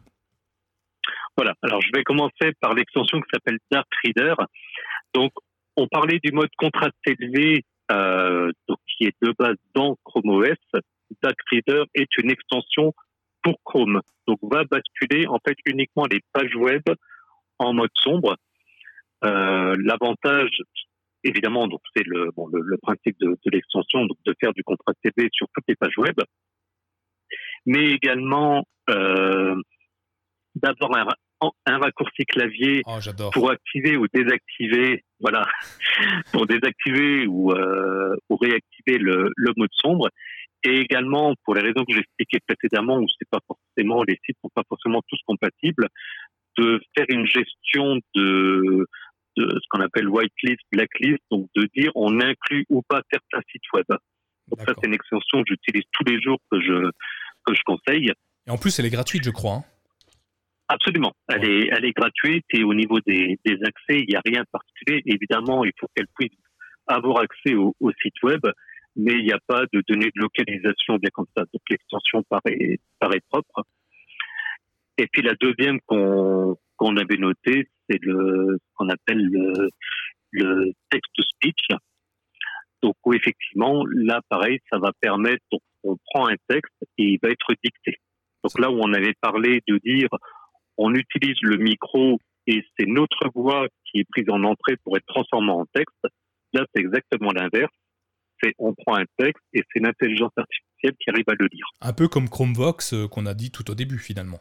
Voilà. 1.36 1.54
Alors, 1.62 1.80
je 1.80 1.90
vais 1.94 2.02
commencer 2.02 2.52
par 2.60 2.74
l'extension 2.74 3.20
qui 3.20 3.28
s'appelle 3.32 3.58
Dark 3.70 3.88
Reader. 4.04 4.34
Donc, 5.14 5.32
on 5.76 5.86
parlait 5.88 6.18
du 6.22 6.32
mode 6.32 6.50
contraste 6.56 6.96
élevé, 7.06 7.64
euh, 7.90 8.50
donc, 8.68 8.78
qui 8.86 9.04
est 9.04 9.14
de 9.22 9.32
base 9.38 9.56
dans 9.74 9.96
Chrome 10.04 10.30
OS. 10.30 10.80
Dark 11.22 11.36
Reader 11.50 11.84
est 11.94 12.18
une 12.18 12.30
extension 12.30 12.92
pour 13.42 13.58
Chrome. 13.64 14.00
Donc, 14.26 14.38
va 14.42 14.64
basculer 14.64 15.26
en 15.26 15.38
fait 15.46 15.56
uniquement 15.66 16.06
les 16.10 16.20
pages 16.32 16.54
web 16.56 16.82
en 17.58 17.72
mode 17.72 17.90
sombre. 17.94 18.36
Euh, 19.24 19.74
L'avantage, 19.78 20.62
évidemment, 21.24 21.68
donc 21.68 21.80
c'est 21.94 22.06
le, 22.06 22.30
bon, 22.34 22.48
le, 22.48 22.60
le, 22.60 22.76
principe 22.78 23.16
de, 23.20 23.28
de 23.28 23.50
l'extension, 23.50 24.06
donc 24.06 24.16
de 24.24 24.34
faire 24.40 24.52
du 24.52 24.62
contraste 24.64 24.98
élevé 25.04 25.28
sur 25.32 25.46
toutes 25.54 25.64
les 25.68 25.76
pages 25.76 25.96
web, 25.98 26.16
mais 27.66 27.90
également 27.90 28.64
euh, 28.88 29.54
d'avoir 30.62 31.08
un, 31.40 31.50
un 31.66 31.78
raccourci 31.78 32.24
clavier 32.24 32.82
oh, 32.86 32.98
pour 33.32 33.50
activer 33.50 33.96
ou 33.96 34.06
désactiver, 34.12 35.04
voilà, 35.20 35.46
pour 36.32 36.46
désactiver 36.46 37.26
ou, 37.26 37.52
euh, 37.52 38.16
ou 38.28 38.36
réactiver 38.36 38.98
le, 38.98 39.30
le, 39.36 39.52
mode 39.56 39.70
sombre. 39.72 40.08
Et 40.62 40.80
également, 40.80 41.34
pour 41.44 41.54
les 41.54 41.62
raisons 41.62 41.84
que 41.84 41.94
j'expliquais 41.94 42.40
précédemment, 42.46 42.98
où 42.98 43.06
c'est 43.18 43.28
pas 43.30 43.40
forcément, 43.46 44.02
les 44.04 44.18
sites 44.26 44.36
sont 44.42 44.50
pas 44.54 44.64
forcément 44.68 45.00
tous 45.08 45.18
compatibles, 45.26 45.88
de 46.58 46.80
faire 46.94 47.06
une 47.08 47.26
gestion 47.26 48.00
de, 48.14 48.86
de 49.36 49.48
ce 49.50 49.66
qu'on 49.70 49.80
appelle 49.80 50.08
whitelist, 50.08 50.60
blacklist, 50.70 51.22
donc 51.30 51.48
de 51.56 51.66
dire 51.74 51.90
on 51.94 52.20
inclut 52.20 52.66
ou 52.68 52.82
pas 52.82 53.00
certains 53.10 53.42
sites 53.50 53.62
web. 53.72 53.86
Donc 54.48 54.60
ça, 54.66 54.74
c'est 54.78 54.86
une 54.86 54.94
extension 54.94 55.42
que 55.42 55.48
j'utilise 55.48 55.84
tous 55.92 56.04
les 56.04 56.20
jours 56.20 56.38
que 56.50 56.60
je, 56.60 56.90
que 57.46 57.54
je 57.54 57.60
conseille. 57.64 58.12
Et 58.46 58.50
en 58.50 58.58
plus, 58.58 58.78
elle 58.78 58.86
est 58.86 58.90
gratuite, 58.90 59.24
je 59.24 59.30
crois. 59.30 59.54
Hein. 59.54 59.64
Absolument. 60.72 61.12
Elle, 61.26 61.44
est, 61.50 61.68
elle 61.72 61.84
est 61.84 61.92
gratuite 61.92 62.44
et 62.50 62.62
au 62.62 62.72
niveau 62.74 63.00
des, 63.00 63.40
des 63.44 63.58
accès, 63.64 63.98
il 64.02 64.06
n'y 64.08 64.14
a 64.14 64.22
rien 64.24 64.42
de 64.42 64.46
particulier. 64.52 65.02
Évidemment, 65.04 65.64
il 65.64 65.72
faut 65.76 65.88
qu'elle 65.96 66.06
puisse 66.14 66.30
avoir 66.86 67.18
accès 67.18 67.54
au, 67.54 67.74
au, 67.80 67.90
site 68.00 68.22
web, 68.22 68.40
mais 68.94 69.14
il 69.14 69.24
n'y 69.24 69.32
a 69.32 69.40
pas 69.48 69.62
de 69.72 69.82
données 69.88 70.12
de 70.14 70.20
localisation 70.20 70.94
bien 70.98 71.10
comme 71.12 71.26
ça. 71.36 71.42
Donc 71.52 71.62
l'extension 71.68 72.22
paraît, 72.22 72.78
paraît 73.00 73.20
propre. 73.28 73.64
Et 74.96 75.08
puis 75.10 75.22
la 75.22 75.34
deuxième 75.40 75.80
qu'on 75.86 76.56
qu'on 76.76 76.96
avait 76.96 77.16
notée, 77.16 77.68
c'est 77.88 77.98
le 78.02 78.56
ce 78.56 78.70
qu'on 78.74 78.90
appelle 78.90 79.26
le, 79.26 79.70
le 80.30 80.72
text-speech. 80.88 81.76
Donc 82.80 82.94
où 83.04 83.12
effectivement, 83.12 83.84
là 83.92 84.20
pareil, 84.28 84.60
ça 84.70 84.78
va 84.78 84.92
permettre, 85.00 85.42
donc, 85.50 85.62
on 85.82 85.96
prend 86.12 86.28
un 86.28 86.36
texte 86.48 86.76
et 86.96 87.14
il 87.14 87.18
va 87.20 87.30
être 87.30 87.52
dicté. 87.64 87.98
Donc 88.44 88.56
là 88.60 88.70
où 88.70 88.78
on 88.80 88.92
avait 88.92 89.14
parlé 89.20 89.62
de 89.66 89.78
dire 89.78 90.08
on 90.80 90.94
utilise 90.94 91.36
le 91.42 91.58
micro 91.58 92.18
et 92.46 92.64
c'est 92.76 92.86
notre 92.86 93.30
voix 93.34 93.66
qui 93.84 94.00
est 94.00 94.06
prise 94.10 94.28
en 94.30 94.42
entrée 94.44 94.76
pour 94.82 94.96
être 94.96 95.04
transformée 95.06 95.52
en 95.52 95.66
texte. 95.74 96.06
Là, 96.54 96.64
c'est 96.74 96.80
exactement 96.80 97.32
l'inverse. 97.32 97.72
C'est 98.42 98.54
on 98.58 98.72
prend 98.74 98.96
un 98.96 99.04
texte 99.18 99.44
et 99.52 99.62
c'est 99.70 99.80
l'intelligence 99.80 100.32
artificielle 100.36 100.94
qui 100.98 101.10
arrive 101.10 101.28
à 101.28 101.34
le 101.38 101.46
lire. 101.52 101.66
Un 101.82 101.92
peu 101.92 102.08
comme 102.08 102.30
Chromevox 102.30 102.94
euh, 102.94 103.06
qu'on 103.06 103.26
a 103.26 103.34
dit 103.34 103.50
tout 103.50 103.70
au 103.70 103.74
début 103.74 103.98
finalement. 103.98 104.40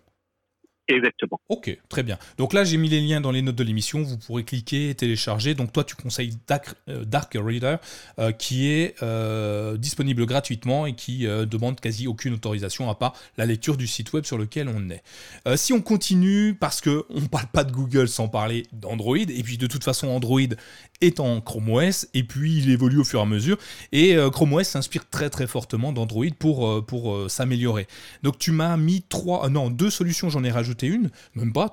Exactement. 0.90 1.40
Ok, 1.50 1.78
très 1.88 2.02
bien. 2.02 2.18
Donc 2.38 2.52
là, 2.52 2.64
j'ai 2.64 2.78
mis 2.78 2.90
les 2.90 3.00
liens 3.00 3.22
dans 3.22 3.32
les 3.32 3.44
notes 3.44 3.56
de 3.56 3.64
l'émission. 3.64 4.02
Vous 4.02 4.18
pourrez 4.18 4.44
cliquer 4.44 4.90
et 4.90 4.96
télécharger. 4.96 5.54
Donc 5.54 5.72
toi, 5.72 5.84
tu 5.84 5.96
conseilles 5.96 6.34
Dark, 6.48 6.76
euh, 6.90 7.06
Reader, 7.36 7.76
euh, 8.18 8.32
qui 8.32 8.68
est 8.68 8.96
euh, 9.04 9.78
disponible 9.78 10.26
gratuitement 10.26 10.88
et 10.88 10.94
qui 10.94 11.28
demande 11.28 11.80
quasi 11.80 12.08
aucune 12.08 12.34
autorisation 12.34 12.90
à 12.90 12.96
part 12.96 13.14
la 13.38 13.46
lecture 13.46 13.78
du 13.78 13.86
site 13.86 14.12
web 14.14 14.26
sur 14.26 14.38
lequel 14.38 14.68
on 14.68 14.90
est. 14.90 15.58
si 15.58 15.74
on 15.74 15.82
continue, 15.82 16.56
parce 16.56 16.82
que 16.82 17.06
on 17.10 17.22
parle 17.22 17.48
pas 17.48 17.64
de 17.64 17.72
Google 17.72 18.08
sans 18.08 18.28
parler 18.28 18.66
d'Android, 18.74 19.18
et 19.18 19.44
puis 19.44 19.58
de 19.58 19.68
toute 19.68 19.84
façon, 19.84 20.08
Android 20.08 20.40
est 21.02 21.20
en 21.20 21.42
Chrome 21.42 21.70
OS, 21.70 22.08
et 22.14 22.24
puis 22.24 22.58
il 22.58 22.70
évolue 22.70 23.00
au 23.00 23.04
fur 23.04 23.20
et 23.20 23.24
à 23.24 23.26
mesure. 23.26 23.58
Et 23.92 24.16
Chrome 24.32 24.54
OS 24.54 24.68
s'inspire 24.68 25.10
très 25.10 25.30
très 25.30 25.48
fortement 25.48 25.94
d'Android 25.94 26.26
pour, 26.38 26.86
pour 26.86 27.30
s'améliorer. 27.30 27.88
Donc 28.24 28.38
tu 28.38 28.52
m'as 28.52 28.76
mis 28.78 29.04
trois, 29.08 29.50
non, 29.50 29.70
deux 29.70 29.90
solutions, 29.90 30.30
j'en 30.30 30.44
ai 30.44 30.52
rajouté 30.52 30.88
une, 30.88 31.10
même 31.36 31.54
pas, 31.54 31.72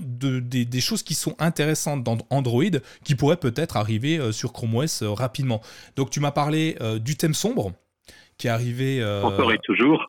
des, 0.00 0.80
choses 0.80 1.02
qui 1.02 1.14
sont 1.14 1.34
intéressantes 1.38 2.02
dans 2.04 2.18
Android 2.30 2.62
qui 3.04 3.14
pourraient 3.14 3.36
peut-être 3.36 3.76
arriver 3.76 4.32
sur 4.32 4.52
Chrome 4.52 4.76
OS 4.76 5.02
rapidement. 5.02 5.60
Donc 5.96 6.10
tu 6.10 6.20
m'as 6.20 6.32
parlé 6.32 6.76
du 7.00 7.16
thème 7.16 7.34
sombre 7.34 7.72
qui 8.36 8.46
est 8.46 8.50
arrivé. 8.50 9.04
Encore 9.22 9.52
et 9.52 9.58
toujours. 9.58 10.08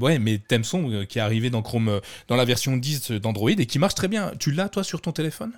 Ouais, 0.00 0.18
mais 0.18 0.38
thème 0.38 0.64
sombre 0.64 1.04
qui 1.04 1.18
est 1.18 1.22
arrivé 1.22 1.50
dans 1.50 1.62
Chrome, 1.62 2.00
dans 2.28 2.36
la 2.36 2.44
version 2.44 2.76
10 2.76 3.12
d'Android 3.12 3.50
et 3.50 3.66
qui 3.66 3.78
marche 3.78 3.94
très 3.94 4.08
bien. 4.08 4.32
Tu 4.38 4.50
l'as 4.50 4.68
toi 4.68 4.82
sur 4.82 5.00
ton 5.00 5.12
téléphone? 5.12 5.52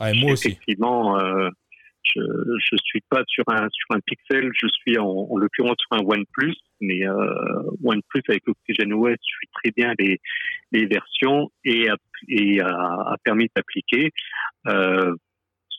Aussi. 0.00 0.48
Effectivement, 0.48 1.18
je 2.04 2.20
ne 2.20 2.78
suis 2.84 3.02
pas 3.08 3.22
sur 3.26 3.44
un 3.48 3.68
sur 3.70 3.96
un 3.96 4.00
Pixel, 4.00 4.50
je 4.54 4.66
suis 4.68 4.98
en, 4.98 5.06
en 5.06 5.36
l'occurrence 5.36 5.76
sur 5.78 5.98
un 5.98 6.04
OnePlus, 6.04 6.56
mais 6.80 7.06
euh, 7.06 7.62
OnePlus 7.82 8.22
avec 8.28 8.48
OxygenOS 8.48 9.16
suit 9.20 9.48
très 9.52 9.70
bien 9.76 9.92
les 9.98 10.20
les 10.72 10.86
versions 10.86 11.50
et 11.64 11.88
a, 11.88 11.96
a, 12.64 13.16
permis 13.24 13.48
d'appliquer. 13.54 14.10
Euh, 14.66 15.14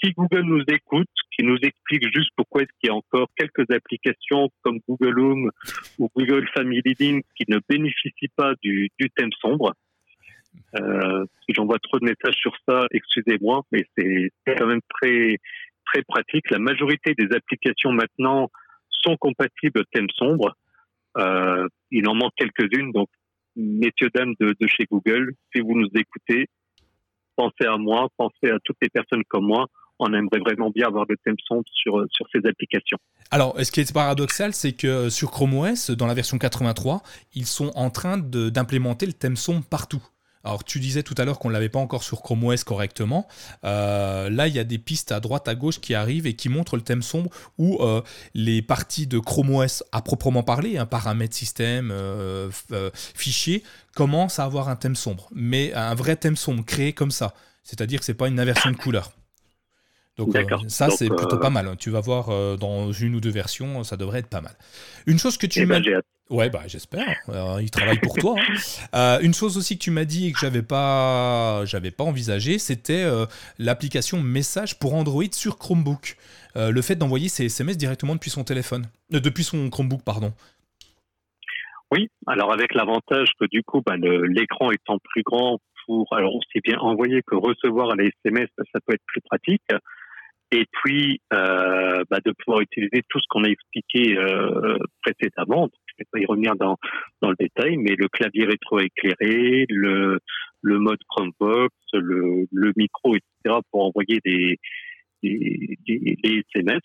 si 0.04 0.12
Google 0.14 0.42
nous 0.42 0.64
écoute, 0.68 1.08
qui 1.36 1.46
nous 1.46 1.58
explique 1.62 2.04
juste 2.14 2.32
pourquoi 2.36 2.64
est-ce 2.64 2.72
qu'il 2.80 2.88
y 2.88 2.90
a 2.90 2.96
encore 2.96 3.28
quelques 3.38 3.70
applications 3.72 4.50
comme 4.64 4.80
Google 4.88 5.20
Home 5.20 5.52
ou 6.00 6.10
Google 6.16 6.48
Family 6.54 6.82
Link 7.00 7.24
qui 7.36 7.46
ne 7.48 7.60
bénéficient 7.70 8.32
pas 8.36 8.54
du, 8.64 8.90
du 9.00 9.10
thème 9.12 9.30
sombre, 9.40 9.74
euh, 10.80 11.26
j'envoie 11.50 11.80
trop 11.80 12.00
de 12.00 12.06
messages 12.06 12.36
sur 12.36 12.54
ça, 12.68 12.86
excusez-moi, 12.92 13.62
mais 13.72 13.86
c'est 13.98 14.32
quand 14.46 14.68
même 14.68 14.82
très 15.02 15.38
très 15.86 16.04
pratique. 16.04 16.50
La 16.50 16.60
majorité 16.60 17.14
des 17.18 17.28
applications 17.36 17.92
maintenant 17.92 18.50
sont 18.90 19.18
compatibles 19.18 19.84
thème 19.92 20.10
sombre. 20.16 20.56
Euh, 21.18 21.68
il 21.90 22.08
en 22.08 22.16
manque 22.16 22.34
quelques-unes, 22.38 22.92
donc 22.92 23.10
messieurs, 23.56 24.10
dames 24.14 24.34
de, 24.40 24.56
chez 24.68 24.86
Google, 24.90 25.34
si 25.54 25.62
vous 25.62 25.78
nous 25.78 25.90
écoutez, 25.96 26.48
pensez 27.36 27.66
à 27.68 27.78
moi, 27.78 28.08
pensez 28.18 28.50
à 28.50 28.58
toutes 28.64 28.78
les 28.82 28.90
personnes 28.90 29.24
comme 29.28 29.46
moi. 29.46 29.68
On 30.00 30.14
aimerait 30.14 30.40
vraiment 30.40 30.72
bien 30.72 30.88
avoir 30.88 31.06
des 31.06 31.18
thèmes 31.24 31.36
sombres 31.46 31.68
sur, 31.74 32.06
sur 32.10 32.26
ces 32.34 32.40
applications. 32.48 32.98
Alors, 33.30 33.60
ce 33.64 33.72
qui 33.72 33.82
est 33.82 33.94
paradoxal, 33.94 34.52
c'est 34.54 34.72
que 34.72 35.10
sur 35.10 35.30
Chrome 35.30 35.54
OS, 35.54 35.92
dans 35.92 36.08
la 36.08 36.16
version 36.16 36.40
83, 36.40 37.04
ils 37.36 37.46
sont 37.46 37.72
en 37.76 37.92
train 37.92 38.18
d'implémenter 38.18 39.06
le 39.06 39.14
thème 39.14 39.36
sombre 39.36 39.64
partout? 39.70 40.02
Alors 40.44 40.64
tu 40.64 40.80
disais 40.80 41.04
tout 41.04 41.16
à 41.18 41.26
l'heure 41.26 41.40
qu'on 41.40 41.50
ne 41.50 41.54
l'avait 41.54 41.70
pas 41.70 41.80
encore 41.80 42.04
sur 42.04 42.22
Chrome 42.22 42.44
OS 42.44 42.64
correctement. 42.64 43.28
Euh, 43.64 44.30
là, 44.30 44.48
il 44.48 44.56
y 44.56 44.60
a 44.60 44.64
des 44.64 44.78
pistes 44.78 45.12
à 45.12 45.20
droite, 45.20 45.48
à 45.48 45.56
gauche 45.56 45.80
qui 45.80 45.94
arrivent 45.94 46.28
et 46.28 46.36
qui 46.36 46.50
montrent 46.50 46.76
le 46.76 46.82
thème 46.82 47.02
sombre 47.02 47.30
où 47.58 47.78
euh, 47.82 48.02
les 48.34 48.62
parties 48.62 49.08
de 49.08 49.20
Chrome 49.20 49.54
OS 49.56 49.84
à 49.92 50.02
proprement 50.02 50.44
parler, 50.44 50.78
un 50.78 50.86
paramètre 50.86 51.36
système, 51.36 51.92
euh, 51.92 52.50
fichier, 52.94 53.64
commencent 53.96 54.40
à 54.40 54.46
avoir 54.46 54.70
un 54.70 54.76
thème 54.76 54.96
sombre. 54.96 55.30
Mais 55.34 55.74
un 55.74 55.96
vrai 55.96 56.16
thème 56.16 56.38
sombre 56.38 56.66
créé 56.66 56.94
comme 56.94 57.12
ça. 57.12 57.34
C'est-à-dire 57.64 58.00
que 58.00 58.06
ce 58.06 58.12
n'est 58.12 58.18
pas 58.18 58.28
une 58.28 58.40
inversion 58.40 58.72
de 58.72 58.78
couleur. 58.78 59.12
Donc 60.18 60.36
ça, 60.68 60.90
c'est 60.90 61.08
plutôt 61.08 61.38
pas 61.38 61.50
mal. 61.50 61.76
Tu 61.78 61.90
vas 61.90 62.02
voir 62.02 62.58
dans 62.58 62.92
une 62.92 63.16
ou 63.16 63.22
deux 63.22 63.30
versions, 63.32 63.84
ça 63.84 63.98
devrait 63.98 64.20
être 64.20 64.28
pas 64.28 64.42
mal. 64.42 64.56
Une 65.06 65.18
chose 65.18 65.38
que 65.38 65.48
tu 65.48 65.62
eh 65.62 65.66
ben. 65.66 65.84
Ouais, 66.32 66.50
bah 66.50 66.62
j'espère. 66.66 67.18
il 67.60 67.70
travaille 67.70 68.00
pour 68.00 68.16
toi. 68.16 68.36
Hein. 68.40 68.54
Euh, 68.96 69.20
une 69.22 69.34
chose 69.34 69.58
aussi 69.58 69.78
que 69.78 69.84
tu 69.84 69.92
m'as 69.92 70.06
dit 70.06 70.28
et 70.28 70.32
que 70.32 70.40
j'avais 70.40 70.62
pas, 70.62 71.66
j'avais 71.66 71.92
pas 71.92 72.06
envisagé, 72.06 72.58
c'était 72.58 73.04
euh, 73.04 73.26
l'application 73.60 74.22
Message 74.22 74.80
pour 74.80 74.94
Android 74.94 75.30
sur 75.34 75.58
Chromebook. 75.58 76.16
Euh, 76.56 76.72
le 76.72 76.82
fait 76.82 76.96
d'envoyer 76.96 77.28
ses 77.28 77.46
SMS 77.46 77.78
directement 77.78 78.16
depuis 78.16 78.30
son 78.30 78.46
téléphone, 78.46 78.86
depuis 79.10 79.44
son 79.44 79.70
Chromebook, 79.70 80.04
pardon. 80.06 80.32
Oui, 81.92 82.08
alors 82.26 82.54
avec 82.54 82.74
l'avantage 82.76 83.32
que 83.38 83.46
du 83.52 83.62
coup, 83.64 83.82
bah, 83.86 83.98
l'écran 83.98 84.72
étant 84.72 85.00
plus 85.04 85.24
grand 85.24 85.60
pour, 85.86 86.08
alors 86.14 86.34
aussi 86.36 86.62
bien 86.64 86.78
envoyer 86.80 87.22
que 87.28 87.36
recevoir 87.36 87.94
les 87.98 88.12
SMS, 88.24 88.48
ça 88.58 88.80
peut 88.86 88.94
être 88.94 89.04
plus 89.06 89.20
pratique 89.20 89.64
et 90.52 90.66
puis 90.72 91.22
euh, 91.34 92.04
bah, 92.10 92.20
de 92.24 92.34
pouvoir 92.44 92.62
utiliser 92.62 93.04
tout 93.10 93.20
ce 93.20 93.26
qu'on 93.30 93.44
a 93.44 93.50
expliqué 93.50 94.18
euh, 94.18 94.78
précédemment. 95.02 95.70
Vais 96.02 96.08
pas 96.12 96.20
y 96.20 96.26
revenir 96.26 96.56
dans, 96.56 96.78
dans 97.22 97.30
le 97.30 97.36
détail, 97.40 97.78
mais 97.78 97.96
le 97.96 98.08
clavier 98.08 98.46
rétroéclairé, 98.46 99.66
le, 99.70 100.20
le 100.62 100.80
mode 100.80 101.00
Chromebox, 101.10 101.76
le, 101.94 102.48
le 102.52 102.74
micro, 102.76 103.16
etc., 103.16 103.60
pour 103.72 103.86
envoyer 103.86 104.20
des, 104.26 104.60
des 105.24 106.44
SMS. 106.56 106.82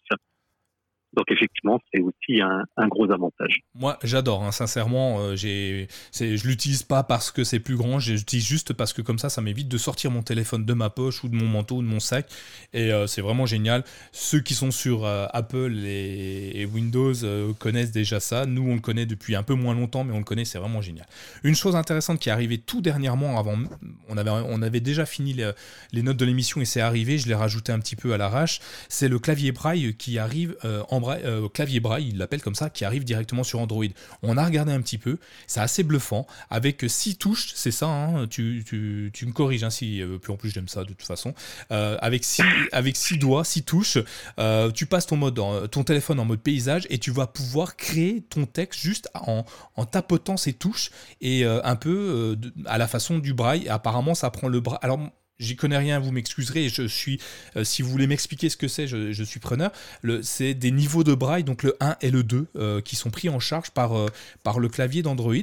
Donc 1.16 1.30
effectivement, 1.30 1.80
c'est 1.92 2.00
aussi 2.00 2.42
un, 2.42 2.88
gros 2.88 3.10
avantage. 3.10 3.60
Moi, 3.74 3.98
j'adore, 4.02 4.44
hein, 4.44 4.52
sincèrement. 4.52 5.20
Euh, 5.20 5.36
j'ai, 5.36 5.88
je 6.12 6.46
l'utilise 6.46 6.82
pas 6.82 7.02
parce 7.02 7.30
que 7.30 7.42
c'est 7.42 7.58
plus 7.58 7.76
grand, 7.76 7.98
j'utilise 7.98 8.46
juste 8.46 8.74
parce 8.74 8.92
que 8.92 9.00
comme 9.00 9.18
ça, 9.18 9.30
ça 9.30 9.40
m'évite 9.40 9.68
de 9.68 9.78
sortir 9.78 10.10
mon 10.10 10.22
téléphone 10.22 10.66
de 10.66 10.74
ma 10.74 10.90
poche 10.90 11.24
ou 11.24 11.28
de 11.28 11.34
mon 11.34 11.46
manteau 11.46 11.76
ou 11.76 11.82
de 11.82 11.86
mon 11.86 12.00
sac. 12.00 12.28
Et 12.74 12.92
euh, 12.92 13.06
c'est 13.06 13.22
vraiment 13.22 13.46
génial. 13.46 13.82
Ceux 14.12 14.40
qui 14.40 14.52
sont 14.52 14.70
sur 14.70 15.06
euh, 15.06 15.26
Apple 15.32 15.74
et, 15.86 16.66
Windows 16.66 17.14
connaissent 17.58 17.92
déjà 17.92 18.20
ça. 18.20 18.44
Nous, 18.44 18.62
on 18.68 18.74
le 18.74 18.80
connaît 18.80 19.06
depuis 19.06 19.36
un 19.36 19.42
peu 19.42 19.54
moins 19.54 19.74
longtemps, 19.74 20.04
mais 20.04 20.12
on 20.12 20.18
le 20.18 20.24
connaît, 20.24 20.44
c'est 20.44 20.58
vraiment 20.58 20.82
génial. 20.82 21.06
Une 21.44 21.54
chose 21.54 21.76
intéressante 21.76 22.18
qui 22.18 22.28
est 22.28 22.32
arrivée 22.32 22.58
tout 22.58 22.82
dernièrement, 22.82 23.38
avant, 23.38 23.56
on 24.08 24.16
avait, 24.18 24.30
on 24.30 24.60
avait 24.62 24.80
déjà 24.80 25.06
fini 25.06 25.32
les, 25.32 25.52
les 25.92 26.02
notes 26.02 26.16
de 26.16 26.24
l'émission 26.24 26.60
et 26.60 26.64
c'est 26.64 26.80
arrivé, 26.80 27.18
je 27.18 27.28
l'ai 27.28 27.34
rajouté 27.34 27.72
un 27.72 27.78
petit 27.78 27.94
peu 27.94 28.12
à 28.12 28.18
l'arrache, 28.18 28.60
c'est 28.88 29.08
le 29.08 29.18
clavier 29.20 29.52
braille 29.52 29.94
qui 29.94 30.18
arrive 30.18 30.56
en 30.90 30.98
euh, 31.09 31.48
clavier 31.48 31.80
braille, 31.80 32.09
il 32.09 32.18
l'appelle 32.18 32.42
comme 32.42 32.54
ça, 32.54 32.70
qui 32.70 32.84
arrive 32.84 33.04
directement 33.04 33.44
sur 33.44 33.61
Android. 33.61 33.84
On 34.22 34.36
a 34.36 34.44
regardé 34.44 34.72
un 34.72 34.80
petit 34.80 34.98
peu, 34.98 35.18
c'est 35.46 35.61
assez 35.61 35.82
bluffant, 35.82 36.26
avec 36.50 36.84
six 36.88 37.16
touches, 37.16 37.52
c'est 37.54 37.70
ça, 37.70 37.86
hein, 37.86 38.26
tu, 38.26 38.64
me 38.72 39.32
corriges 39.32 39.64
hein, 39.64 39.70
si, 39.70 40.02
euh, 40.02 40.18
plus 40.18 40.32
en 40.32 40.36
plus 40.36 40.50
j'aime 40.50 40.68
ça 40.68 40.82
de 40.82 40.88
toute 40.88 41.02
façon, 41.02 41.34
euh, 41.70 41.96
avec, 42.00 42.24
six, 42.24 42.42
avec 42.72 42.96
six 42.96 43.18
doigts, 43.18 43.44
six 43.44 43.62
touches, 43.62 43.98
tu 44.74 44.86
passes 44.86 45.07
ton, 45.07 45.84
téléphone 45.84 46.20
en 46.20 46.24
mode 46.24 46.40
paysage 46.40 46.86
et 46.90 46.98
tu 46.98 47.11
vas 47.11 47.26
pouvoir 47.26 47.76
créer 47.76 48.22
ton 48.22 48.46
texte 48.46 48.80
juste 48.80 49.09
en, 49.14 49.44
en 49.76 49.84
tapotant 49.84 50.36
ces 50.36 50.52
touches 50.52 50.90
et 51.20 51.44
un 51.44 51.76
peu 51.76 52.36
à 52.66 52.78
la 52.78 52.88
façon 52.88 53.18
du 53.18 53.34
braille. 53.34 53.68
apparemment, 53.68 54.14
ça 54.14 54.30
prend 54.30 54.48
le 54.48 54.61
braille. 54.61 54.78
Alors, 54.82 54.98
J'y 55.39 55.55
connais 55.55 55.76
rien, 55.76 55.99
vous 55.99 56.12
m'excuserez. 56.12 56.70
Je 56.70 56.87
suis, 56.87 57.20
euh, 57.57 57.64
si 57.64 57.82
vous 57.82 57.91
voulez 57.91 58.07
m'expliquer 58.07 58.49
ce 58.49 58.57
que 58.57 58.68
c'est, 58.68 58.87
je, 58.87 59.22
suis 59.22 59.41
preneur. 59.41 59.70
C'est 60.22 60.55
des 60.55 60.70
niveaux 60.70 61.05
de 61.05 61.14
braille, 61.14 61.45
donc 61.45 61.62
le 61.62 61.76
1 61.80 61.97
et 62.01 62.11
le 62.11 62.22
2, 62.22 62.47
euh, 62.57 62.80
qui 62.80 62.97
sont 62.97 63.11
pris 63.11 63.28
en 63.28 63.39
charge 63.39 63.70
par, 63.70 63.99
euh, 63.99 64.09
par 64.43 64.59
le 64.59 64.70
clavier 64.70 65.03
d'Android. 65.03 65.34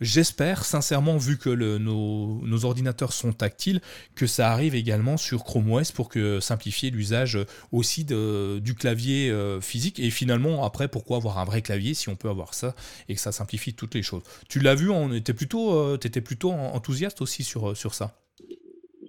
J'espère, 0.00 0.64
sincèrement, 0.64 1.16
vu 1.16 1.38
que 1.38 1.50
nos, 1.50 2.64
ordinateurs 2.64 3.12
sont 3.12 3.32
tactiles, 3.32 3.80
que 4.16 4.26
ça 4.26 4.50
arrive 4.50 4.74
également 4.74 5.16
sur 5.16 5.44
Chrome 5.44 5.70
OS 5.70 5.92
pour 5.92 6.08
que 6.08 6.40
simplifier 6.40 6.90
l'usage 6.90 7.38
aussi 7.70 8.04
de, 8.04 8.58
du 8.58 8.74
clavier 8.74 9.32
physique. 9.60 10.00
Et 10.00 10.10
finalement, 10.10 10.64
après, 10.64 10.88
pourquoi 10.88 11.18
avoir 11.18 11.38
un 11.38 11.44
vrai 11.44 11.62
clavier 11.62 11.94
si 11.94 12.08
on 12.08 12.16
peut 12.16 12.30
avoir 12.30 12.54
ça 12.54 12.74
et 13.08 13.14
que 13.14 13.20
ça 13.20 13.30
simplifie 13.30 13.74
toutes 13.74 13.94
les 13.94 14.02
choses? 14.02 14.22
Tu 14.48 14.58
l'as 14.58 14.74
vu, 14.74 14.90
on 14.90 15.12
était 15.12 15.34
plutôt, 15.34 15.94
étais 15.94 16.20
plutôt 16.20 16.50
enthousiaste 16.50 17.20
aussi 17.20 17.44
sur, 17.44 17.76
sur 17.76 17.94
ça. 17.94 18.16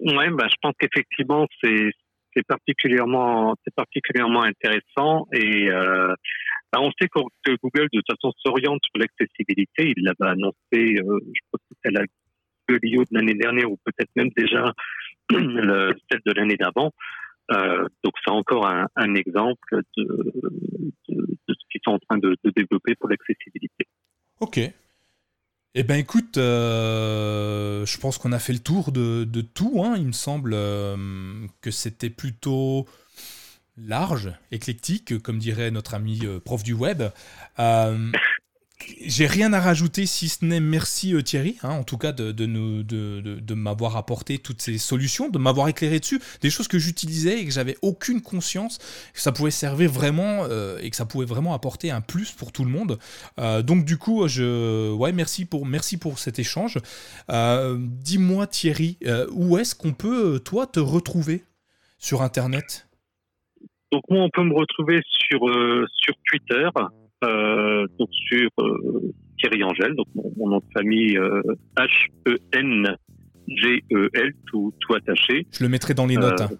Ouais, 0.00 0.30
bah, 0.30 0.46
je 0.48 0.56
pense 0.60 0.74
qu'effectivement, 0.78 1.46
c'est 1.62 1.92
particulièrement 2.46 3.54
c'est 3.64 3.74
particulièrement 3.74 4.42
intéressant 4.42 5.26
et 5.32 5.68
euh, 5.70 6.14
bah, 6.72 6.80
on 6.80 6.90
sait 7.00 7.08
que, 7.08 7.20
Google 7.62 7.88
de 7.92 7.98
toute 7.98 8.06
façon 8.10 8.32
s'oriente 8.38 8.80
sur 8.84 9.00
l'accessibilité. 9.00 9.92
Il 9.96 10.04
l'avait 10.04 10.32
annoncé, 10.32 10.54
euh, 10.74 11.18
je 11.34 11.40
crois 11.48 11.58
que 11.58 11.64
c'était 11.70 11.90
la 11.90 12.04
Gueulio 12.68 13.02
de 13.02 13.08
l'année 13.12 13.34
dernière 13.34 13.70
ou 13.70 13.78
peut-être 13.84 14.10
même 14.14 14.30
déjà 14.36 14.72
le, 15.30 15.94
celle 16.10 16.20
de 16.24 16.32
l'année 16.32 16.56
d'avant. 16.56 16.92
Euh, 17.50 17.86
donc 18.04 18.12
c'est 18.22 18.30
encore 18.30 18.68
un, 18.68 19.14
exemple 19.14 19.80
de, 19.96 20.32
ce 21.08 21.54
qu'ils 21.70 21.80
sont 21.82 21.92
en 21.92 21.98
train 21.98 22.18
de, 22.18 22.36
de 22.44 22.50
développer 22.50 22.94
pour 22.94 23.08
l'accessibilité. 23.08 23.86
Ok, 24.40 24.60
eh 25.74 25.82
ben 25.82 25.96
écoute, 25.96 26.38
euh, 26.38 27.84
je 27.84 27.98
pense 27.98 28.18
qu'on 28.18 28.32
a 28.32 28.38
fait 28.38 28.52
le 28.52 28.58
tour 28.58 28.90
de, 28.90 29.24
tout. 29.54 29.82
Hein. 29.84 29.94
Il 29.96 30.06
me 30.06 30.12
semble 30.12 30.52
euh, 30.54 31.46
que 31.60 31.70
c'était 31.70 32.10
plutôt 32.10 32.86
large, 33.76 34.32
éclectique, 34.50 35.22
comme 35.22 35.38
dirait 35.38 35.70
notre 35.70 35.94
ami 35.94 36.20
euh, 36.24 36.40
prof 36.40 36.62
du 36.62 36.72
web. 36.72 37.02
J'ai 39.04 39.26
rien 39.26 39.52
à 39.52 39.60
rajouter 39.60 40.06
si 40.06 40.28
ce 40.28 40.44
n'est 40.44 40.60
merci 40.60 41.12
euh, 41.12 41.22
Thierry, 41.22 41.56
hein, 41.62 41.70
en 41.70 41.82
tout 41.82 41.98
cas 41.98 42.12
de, 42.12 42.30
de, 42.30 42.46
de, 42.82 43.20
de, 43.20 43.54
m'avoir 43.54 43.96
apporté 43.96 44.38
toutes 44.38 44.62
ces 44.62 44.78
solutions, 44.78 45.28
de 45.28 45.38
m'avoir 45.38 45.68
éclairé 45.68 45.98
dessus, 45.98 46.20
des 46.42 46.50
choses 46.50 46.68
que 46.68 46.78
j'utilisais 46.78 47.40
et 47.40 47.44
que 47.44 47.50
j'avais 47.50 47.76
aucune 47.82 48.22
conscience 48.22 48.78
que 49.12 49.20
ça 49.20 49.32
pouvait 49.32 49.50
servir 49.50 49.90
vraiment 49.90 50.44
euh, 50.44 50.78
et 50.80 50.90
que 50.90 50.96
ça 50.96 51.06
pouvait 51.06 51.26
vraiment 51.26 51.54
apporter 51.54 51.90
un 51.90 52.00
plus 52.00 52.30
pour 52.30 52.52
tout 52.52 52.64
le 52.64 52.70
monde. 52.70 52.98
Euh, 53.40 53.62
donc 53.62 53.84
du 53.84 53.98
coup, 53.98 54.28
je, 54.28 54.92
ouais, 54.92 55.12
merci 55.12 55.44
pour, 55.44 55.66
merci 55.66 55.96
pour 55.96 56.18
cet 56.18 56.38
échange. 56.38 56.78
Dis-moi 57.28 58.46
Thierry, 58.46 58.96
où 59.32 59.58
est-ce 59.58 59.74
qu'on 59.74 59.92
peut 59.92 60.40
toi 60.44 60.66
te 60.66 60.80
retrouver 60.80 61.42
sur 61.98 62.22
Internet? 62.22 62.86
Donc 63.90 64.02
moi, 64.08 64.22
on 64.22 64.30
peut 64.30 64.44
me 64.44 64.54
retrouver 64.54 65.02
sur 65.04 65.40
sur 65.92 66.14
Twitter. 66.28 66.68
Euh, 67.24 67.86
donc 67.98 68.08
sur 68.12 68.48
euh, 68.60 69.12
Thierry 69.38 69.64
Angèle, 69.64 69.94
donc 69.94 70.06
mon, 70.14 70.48
nom 70.48 70.58
de 70.58 70.72
famille 70.72 71.18
H-E-N 71.76 72.96
G-E-L, 73.48 74.32
tout, 74.46 74.74
tout 74.80 74.94
attaché. 74.94 75.46
Je 75.52 75.64
le 75.64 75.70
mettrai 75.70 75.94
dans 75.94 76.06
les 76.06 76.16
notes. 76.16 76.40
Hein. 76.40 76.50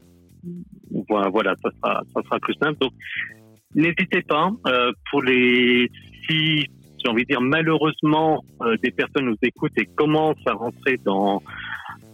Voilà, 1.09 1.55
ça 1.63 1.71
sera, 1.71 2.03
ça 2.15 2.23
sera 2.23 2.39
plus 2.41 2.55
simple. 2.55 2.79
Donc, 2.81 2.93
n'hésitez 3.75 4.23
pas. 4.23 4.51
pour 5.11 5.23
les 5.23 5.91
si 6.29 6.67
j'ai 7.03 7.09
envie 7.11 7.23
de 7.23 7.29
dire 7.29 7.41
malheureusement 7.41 8.43
des 8.83 8.91
personnes 8.91 9.27
nous 9.27 9.37
écoutent 9.43 9.77
et 9.77 9.87
commencent 9.87 10.47
à 10.47 10.53
rentrer 10.53 10.99
dans 11.05 11.43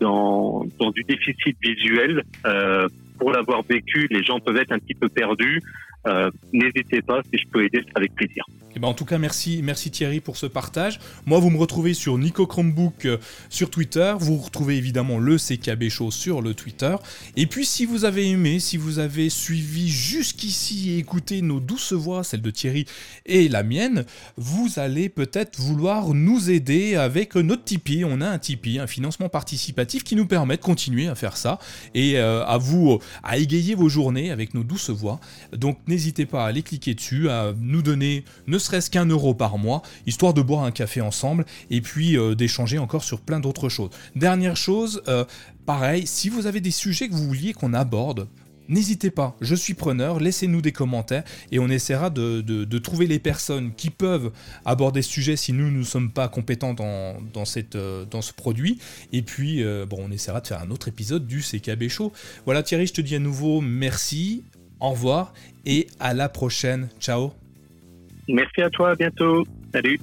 dans, 0.01 0.65
dans 0.79 0.91
du 0.91 1.03
déficit 1.05 1.57
visuel. 1.62 2.23
Euh, 2.47 2.89
pour 3.19 3.33
l'avoir 3.33 3.62
vécu, 3.62 4.07
les 4.11 4.23
gens 4.23 4.41
peuvent 4.41 4.57
être 4.57 4.73
un 4.73 4.79
petit 4.79 4.95
peu 4.95 5.09
perdus. 5.09 5.61
Euh, 6.06 6.31
n'hésitez 6.52 7.02
pas, 7.02 7.22
si 7.32 7.39
je 7.39 7.48
peux 7.48 7.64
aider, 7.64 7.82
avec 7.94 8.14
plaisir. 8.14 8.44
Eh 8.76 8.81
ben 8.81 8.89
en 8.89 8.94
tout 8.94 9.05
cas, 9.05 9.18
merci, 9.18 9.60
merci 9.62 9.93
Thierry 9.93 10.18
pour 10.18 10.36
ce 10.36 10.47
partage. 10.47 10.98
Moi, 11.26 11.39
vous 11.39 11.48
me 11.48 11.59
retrouvez 11.59 11.94
sur 11.94 12.18
Nico 12.18 12.44
Chromebook 12.44 13.05
euh, 13.05 13.18
sur 13.48 13.70
Twitter. 13.70 14.14
Vous 14.18 14.36
retrouvez 14.36 14.76
évidemment 14.76 15.18
le 15.18 15.36
CKB 15.36 15.89
Show 15.89 16.10
sur 16.10 16.43
le 16.43 16.55
Twitter. 16.55 16.97
Et 17.36 17.47
puis, 17.47 17.66
si 17.66 17.86
vous 17.86 18.05
avez 18.05 18.28
aimé, 18.28 18.59
si 18.59 18.76
vous 18.76 18.98
avez 18.98 19.31
suivi 19.31 19.89
jusqu'ici 19.89 20.90
et 20.90 20.98
écouté 20.98 21.40
nos 21.40 21.60
douces 21.60 21.93
voix, 21.93 22.24
celle 22.24 22.43
de 22.43 22.51
Thierry 22.51 22.85
et 23.26 23.48
la 23.48 23.62
mienne, 23.62 24.06
vous 24.36 24.68
allez 24.76 25.09
peut-être 25.09 25.60
vouloir 25.60 26.12
nous 26.12 26.51
aider 26.51 26.97
avec 26.97 27.36
notre 27.36 27.62
Tipeee. 27.62 28.05
On 28.05 28.20
a 28.20 28.28
un 28.28 28.39
Tipeee, 28.40 28.81
un 28.81 28.89
financement 28.89 29.28
participatif 29.28 30.02
qui 30.02 30.16
nous 30.16 30.26
permet 30.26 30.56
de 30.56 30.62
continuer 30.62 31.06
à 31.06 31.14
faire 31.14 31.36
ça 31.36 31.60
et 31.94 32.18
euh, 32.18 32.44
à 32.44 32.59
vous 32.59 32.98
à 33.22 33.39
égayer 33.39 33.76
vos 33.76 33.89
journées 33.89 34.32
avec 34.32 34.52
nos 34.55 34.64
douces 34.64 34.90
voix. 34.90 35.20
Donc, 35.52 35.78
n'hésitez 35.86 35.94
pas 36.27 36.45
à 36.45 36.49
aller 36.49 36.62
cliquer 36.62 36.95
dessus, 36.95 37.29
à 37.29 37.53
nous 37.59 37.83
donner 37.83 38.25
ne 38.47 38.59
serait-ce 38.59 38.91
qu'un 38.91 39.07
euro 39.07 39.35
par 39.35 39.59
mois, 39.59 39.83
histoire 40.07 40.35
de 40.35 40.43
boire 40.43 40.65
un 40.65 40.71
café 40.71 41.01
ensemble 41.01 41.45
et 41.71 41.81
puis 41.81 42.16
euh, 42.16 42.35
d'échanger 42.35 42.79
encore 42.79 43.05
sur 43.05 43.21
plein 43.21 43.41
d'autres 43.41 43.69
choses. 43.69 43.91
Dernière 44.16 44.57
chose, 44.57 45.03
euh, 45.09 45.25
pareil, 45.66 46.07
si 46.07 46.29
vous 46.29 46.47
avez 46.47 46.61
des 46.61 46.71
sujets 46.71 47.09
que 47.09 47.15
vous 47.15 47.27
vouliez 47.27 47.53
qu'on 47.53 47.75
aborde, 47.75 48.29
N'hésitez 48.66 49.11
pas, 49.11 49.37
je 49.43 49.55
suis 49.55 49.75
preneur, 49.75 50.21
laissez-nous 50.21 50.62
des 50.62 50.73
commentaires 50.73 51.23
et 51.53 51.59
on 51.59 51.69
essaiera 51.69 52.09
de, 52.09 52.79
trouver 52.79 53.07
les 53.07 53.19
personnes 53.19 53.75
qui 53.75 53.91
peuvent 53.91 54.33
aborder 54.65 55.03
ce 55.03 55.11
sujet 55.11 55.37
si 55.37 55.53
nous 55.53 55.71
ne 55.71 55.83
sommes 55.83 56.11
pas 56.11 56.29
compétents 56.29 56.75
euh, 56.81 58.05
dans 58.07 58.23
ce 58.23 58.33
produit. 58.33 58.79
Et 59.12 59.21
puis, 59.21 59.62
bon, 59.91 60.07
on 60.09 60.11
essaiera 60.11 60.41
de 60.41 60.47
faire 60.47 60.62
un 60.62 60.71
autre 60.71 60.89
épisode 60.89 61.27
du 61.27 61.43
CKB 61.43 61.91
Show. 61.91 62.11
Voilà 62.47 62.62
Thierry, 62.62 62.87
je 62.87 62.95
te 62.95 63.03
dis 63.03 63.15
à 63.16 63.19
nouveau 63.19 63.61
merci, 63.61 64.45
au 64.80 64.90
revoir 64.90 65.32
et 65.66 65.86
à 66.01 66.14
la 66.14 66.28
prochaine. 66.28 66.88
Ciao 67.01 67.32
Merci 68.28 68.62
à 68.62 68.70
toi, 68.70 68.90
à 68.90 68.94
bientôt. 68.94 69.44
Salut. 69.72 69.98